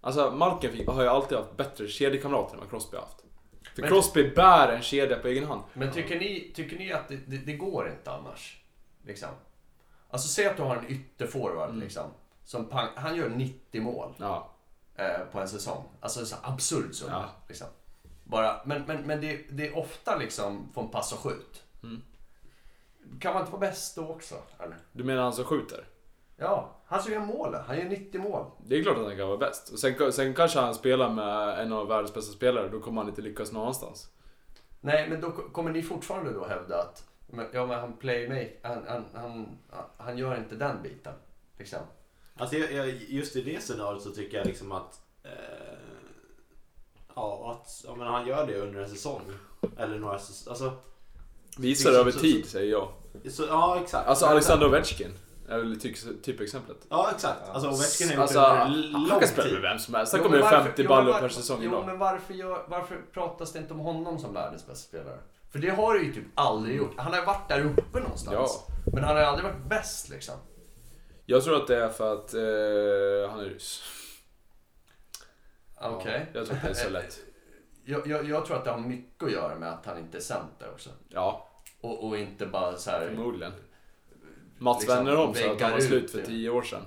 Alltså 0.00 0.30
Malkin 0.30 0.72
fick, 0.72 0.88
har 0.88 1.02
ju 1.02 1.08
alltid 1.08 1.38
haft 1.38 1.56
bättre 1.56 1.88
kedjekamrater 1.88 2.54
än 2.54 2.60
vad 2.60 2.70
Crosby 2.70 2.96
har 2.96 3.04
haft. 3.04 3.24
För 3.74 3.82
Men- 3.82 3.90
Crosby 3.90 4.30
bär 4.30 4.68
en 4.72 4.82
kedja 4.82 5.18
på 5.18 5.28
egen 5.28 5.44
hand. 5.44 5.62
Men 5.72 5.92
tycker 5.92 6.18
ni, 6.20 6.52
tycker 6.54 6.78
ni 6.78 6.92
att 6.92 7.08
det, 7.08 7.16
det, 7.16 7.36
det 7.38 7.52
går 7.52 7.88
inte 7.88 8.12
annars? 8.12 8.62
Liksom. 9.06 9.28
Alltså 10.10 10.28
säg 10.28 10.46
att 10.46 10.56
du 10.56 10.62
har 10.62 10.76
en 10.76 10.90
ytterforward 10.90 11.68
Mm. 11.68 11.80
liksom. 11.80 12.10
Som 12.44 12.64
pang, 12.68 12.88
han 12.96 13.16
gör 13.16 13.28
90 13.28 13.80
mål 13.82 14.14
Ja. 14.18 14.50
eh, 14.96 15.18
på 15.32 15.40
en 15.40 15.48
säsong. 15.48 15.84
Alltså 16.00 16.26
så 16.26 16.36
absurd 16.42 16.94
summa. 16.94 17.12
Ja. 17.12 17.30
Liksom. 17.48 17.66
Bara, 18.24 18.60
men 18.64 18.82
men, 18.82 19.02
men 19.02 19.20
det, 19.20 19.40
det 19.50 19.66
är 19.68 19.78
ofta 19.78 20.16
liksom 20.16 20.68
från 20.74 20.90
pass 20.90 21.12
och 21.12 21.18
skjut. 21.18 21.62
Mm. 21.82 22.02
Kan 23.20 23.34
man 23.34 23.42
inte 23.42 23.52
vara 23.52 23.60
bäst 23.60 23.96
då 23.96 24.08
också? 24.08 24.34
Eller? 24.58 24.76
Du 24.92 25.04
menar 25.04 25.22
han 25.22 25.32
som 25.32 25.44
skjuter? 25.44 25.84
Ja, 26.36 26.76
han 26.86 27.02
som 27.02 27.12
gör 27.12 27.20
målen. 27.20 27.62
Han 27.66 27.78
gör 27.78 27.84
90 27.84 28.20
mål. 28.20 28.44
Det 28.66 28.78
är 28.78 28.82
klart 28.82 28.96
att 28.98 29.04
han 29.04 29.16
kan 29.16 29.28
vara 29.28 29.38
bäst. 29.38 29.72
Och 29.72 29.78
sen, 29.78 30.12
sen 30.12 30.34
kanske 30.34 30.60
han 30.60 30.74
spelar 30.74 31.10
med 31.10 31.60
en 31.60 31.72
av 31.72 31.88
världens 31.88 32.14
bästa 32.14 32.32
spelare, 32.32 32.68
då 32.68 32.80
kommer 32.80 33.00
han 33.00 33.08
inte 33.08 33.22
lyckas 33.22 33.52
någon 33.52 33.62
annanstans. 33.62 34.10
Nej, 34.80 35.08
men 35.08 35.20
då 35.20 35.30
kommer 35.30 35.70
ni 35.70 35.82
fortfarande 35.82 36.32
då 36.32 36.46
hävda 36.46 36.80
att 36.80 37.04
ja, 37.52 37.66
men 37.66 37.80
han 37.80 37.96
playmake, 37.96 38.52
han, 38.62 38.84
han, 38.88 39.04
han, 39.14 39.58
han 39.96 40.18
gör 40.18 40.36
inte 40.36 40.54
den 40.54 40.82
biten. 40.82 41.14
Liksom. 41.58 41.78
Alltså 42.36 42.56
jag, 42.56 42.72
jag, 42.72 42.88
just 42.88 43.36
i 43.36 43.42
det 43.42 43.62
scenariot 43.62 44.02
så 44.02 44.10
tycker 44.10 44.36
jag 44.36 44.46
liksom 44.46 44.72
att 44.72 45.00
eh, 45.22 45.30
Ja, 47.16 47.50
att 47.52 47.84
ja, 47.86 47.94
men 47.94 48.06
han 48.06 48.26
gör 48.26 48.46
det 48.46 48.60
under 48.60 48.80
en 48.80 48.88
säsong. 48.88 49.20
Eller 49.76 49.98
några 49.98 50.18
säsonger. 50.18 50.50
Alltså, 50.50 50.72
Visar 51.58 51.90
Liksom 51.90 52.00
över 52.00 52.10
så- 52.10 52.18
tid, 52.18 52.46
säger 52.46 52.70
jag. 52.72 52.88
så, 53.32 53.44
ja 53.48 53.80
exakt. 53.84 54.08
Alltså 54.08 54.26
Alexander 54.26 54.66
Ovechkin 54.66 55.18
är 55.48 55.58
väl 55.58 55.80
typ, 55.80 56.22
typexemplet. 56.24 56.76
Ja 56.88 57.10
exakt. 57.14 57.48
Alltså 57.48 57.68
Ovechkin 57.70 58.06
har 58.08 58.14
gjort 58.14 58.22
Alltså, 58.22 58.40
det 58.40 58.46
han 58.46 58.80
lång 58.92 59.10
han 59.10 59.20
kan 59.20 59.28
spela 59.28 59.52
med 59.52 59.62
vem 59.62 59.78
som 59.78 59.94
helst. 59.94 60.12
Han 60.12 60.20
Jo, 60.20 60.24
kommer 60.24 60.38
men 60.38 60.44
göra 60.46 60.56
varför- 60.58 60.68
50 60.70 60.82
jo, 60.82 60.88
men 60.90 61.04
baller 61.06 61.20
per 61.20 61.28
säsong 61.28 61.58
Jo, 61.62 61.70
idag. 61.70 61.86
men 61.86 61.98
varför, 61.98 62.34
gör, 62.34 62.64
varför 62.68 63.00
pratas 63.14 63.52
det 63.52 63.58
inte 63.58 63.72
om 63.74 63.80
honom 63.80 64.18
som 64.18 64.34
världens 64.34 64.66
bästa 64.66 64.88
spelare? 64.88 65.18
För 65.52 65.58
det 65.58 65.68
har 65.70 65.94
du 65.94 66.04
ju 66.04 66.12
typ 66.14 66.24
aldrig 66.34 66.76
gjort. 66.76 66.92
Han 66.96 67.12
har 67.12 67.20
ju 67.20 67.26
varit 67.26 67.48
där 67.48 67.60
uppe 67.64 68.00
någonstans. 68.00 68.60
Men 68.92 69.04
han 69.04 69.14
har 69.14 69.22
ju 69.22 69.28
aldrig 69.28 69.44
varit 69.52 69.68
bäst 69.68 70.08
liksom. 70.08 70.34
Jag 71.26 71.44
tror 71.44 71.56
att 71.56 71.66
det 71.66 71.76
är 71.84 71.88
för 71.88 72.12
att 72.12 72.34
eh, 72.34 73.30
han 73.30 73.40
är 73.40 73.44
ryss. 73.54 73.82
Okej. 75.80 76.30
Jag 76.32 76.46
tror 76.46 76.56
att 76.56 76.62
det 76.62 76.68
är 76.68 76.74
så 76.74 76.88
lätt. 76.98 77.18
Jag, 77.84 78.06
jag, 78.06 78.24
jag 78.28 78.46
tror 78.46 78.56
att 78.56 78.64
det 78.64 78.70
har 78.70 78.78
mycket 78.78 79.22
att 79.22 79.32
göra 79.32 79.54
med 79.54 79.68
att 79.72 79.86
han 79.86 79.98
inte 79.98 80.16
är 80.18 80.20
center 80.20 80.68
också. 80.72 80.90
Ja, 81.08 81.48
Och, 81.80 82.06
och 82.08 82.18
inte 82.18 82.46
bara 82.46 82.76
så 82.76 82.90
här... 82.90 83.06
förmodligen. 83.08 83.52
Mats 84.58 84.80
Liksom, 84.80 84.98
Wennerholm 85.04 85.34
sa 85.34 85.52
att 85.52 85.60
han 85.60 85.70
var 85.72 85.80
slut 85.80 86.04
ut 86.04 86.10
för. 86.10 86.22
10 86.22 86.50
år 86.50 86.62
sedan. 86.62 86.82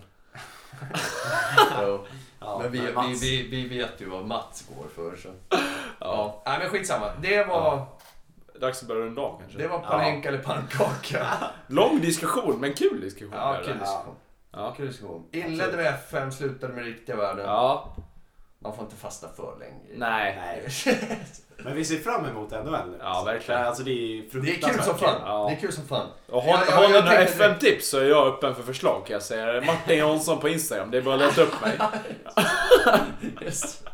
Ja, 2.39 2.59
men 2.61 2.71
vi, 2.71 2.79
vi, 2.79 2.91
Mats- 2.93 3.21
vi, 3.23 3.47
vi 3.47 3.67
vet 3.67 4.01
ju 4.01 4.09
vad 4.09 4.25
Mats 4.25 4.69
går 4.75 4.87
för 4.87 5.15
så. 5.15 5.29
Ja. 5.49 5.57
Ja. 5.99 6.41
Nej 6.45 6.59
men 6.59 6.69
skitsamma. 6.69 7.11
Det 7.21 7.43
var, 7.43 7.85
Dags 8.59 8.81
att 8.81 8.87
börja 8.87 9.05
runda 9.05 9.21
av 9.21 9.39
kanske. 9.39 9.57
det 9.57 9.67
var 9.67 9.79
panenka 9.79 10.29
eller 10.29 10.43
pannkaka. 10.43 11.27
Lång 11.67 12.01
diskussion, 12.01 12.59
men 12.59 12.73
kul 12.73 13.01
diskussion. 13.01 13.33
Ja, 13.33 13.57
kul 13.65 13.79
diskussion. 13.79 14.15
Ja. 14.51 14.73
Kul 14.77 14.87
diskussion. 14.87 15.25
Inledde 15.31 15.77
med 15.77 15.85
FM, 15.93 16.31
slutade 16.31 16.73
med 16.73 16.83
riktiga 16.85 17.15
världen. 17.15 17.45
ja. 17.45 17.95
Man 18.59 18.75
får 18.75 18.83
inte 18.83 18.95
fastna 18.95 19.29
för 19.35 19.55
länge. 19.59 19.75
Nej. 19.95 20.35
Nej. 20.85 20.97
Men 21.63 21.75
vi 21.75 21.85
ser 21.85 21.95
fram 21.97 22.25
emot 22.25 22.51
NHL 22.51 22.71
nu. 22.91 22.97
Ja, 22.99 23.23
verkligen. 23.25 23.63
Alltså 23.63 23.83
det 23.83 23.91
är 23.91 24.41
Det 24.41 24.51
är 24.51 24.55
kul 24.73 24.83
som 24.83 24.97
fan. 24.97 25.21
Ja. 25.25 25.45
Det 25.49 25.55
är 25.55 25.59
kul 25.59 25.71
som 25.73 25.87
fan. 25.87 26.07
Och 26.29 26.41
har, 26.43 26.57
ni 26.57 26.65
jag 26.71 26.91
några 27.03 27.15
tänkte- 27.15 27.33
FM-tips 27.43 27.89
så 27.89 27.99
är 27.99 28.03
jag 28.05 28.27
öppen 28.27 28.55
för 28.55 28.63
förslag 28.63 29.05
kan 29.05 29.13
jag 29.13 29.23
säga. 29.23 29.61
Martin 29.61 29.97
Jansson 29.97 30.39
på 30.39 30.49
Instagram, 30.49 30.91
det 30.91 30.97
är 30.97 31.01
bara 31.01 31.15
att 31.15 31.21
leta 31.21 31.41
upp 31.41 31.61
mig. 31.61 31.77
Just. 33.41 33.87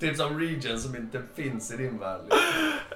Typ 0.00 0.16
som 0.16 0.40
region 0.40 0.78
som 0.78 0.96
inte 0.96 1.22
finns 1.34 1.72
i 1.72 1.76
din 1.76 1.98
värld. 1.98 2.20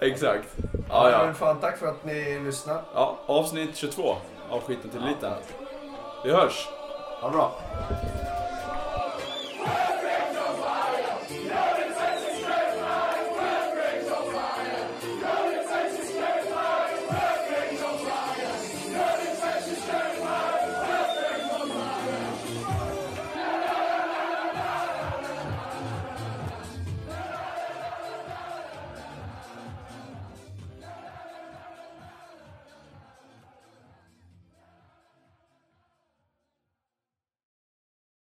Exakt. 0.01 0.49
Ja, 0.89 1.11
Ja. 1.11 1.25
Men 1.27 1.35
fan, 1.35 1.61
tack 1.61 1.79
för 1.79 1.87
att 1.87 2.05
ni 2.05 2.41
lyssnade. 2.41 2.83
ja 2.95 3.19
avsnitt 3.27 3.77
22 3.77 4.17
av 4.51 4.61
Skiten 4.61 4.91
till 4.91 5.01
Liten. 5.01 5.33
Vi 6.25 6.31
hörs! 6.31 6.69
Ha 7.21 7.29
det 7.29 7.37
bra. 7.37 7.53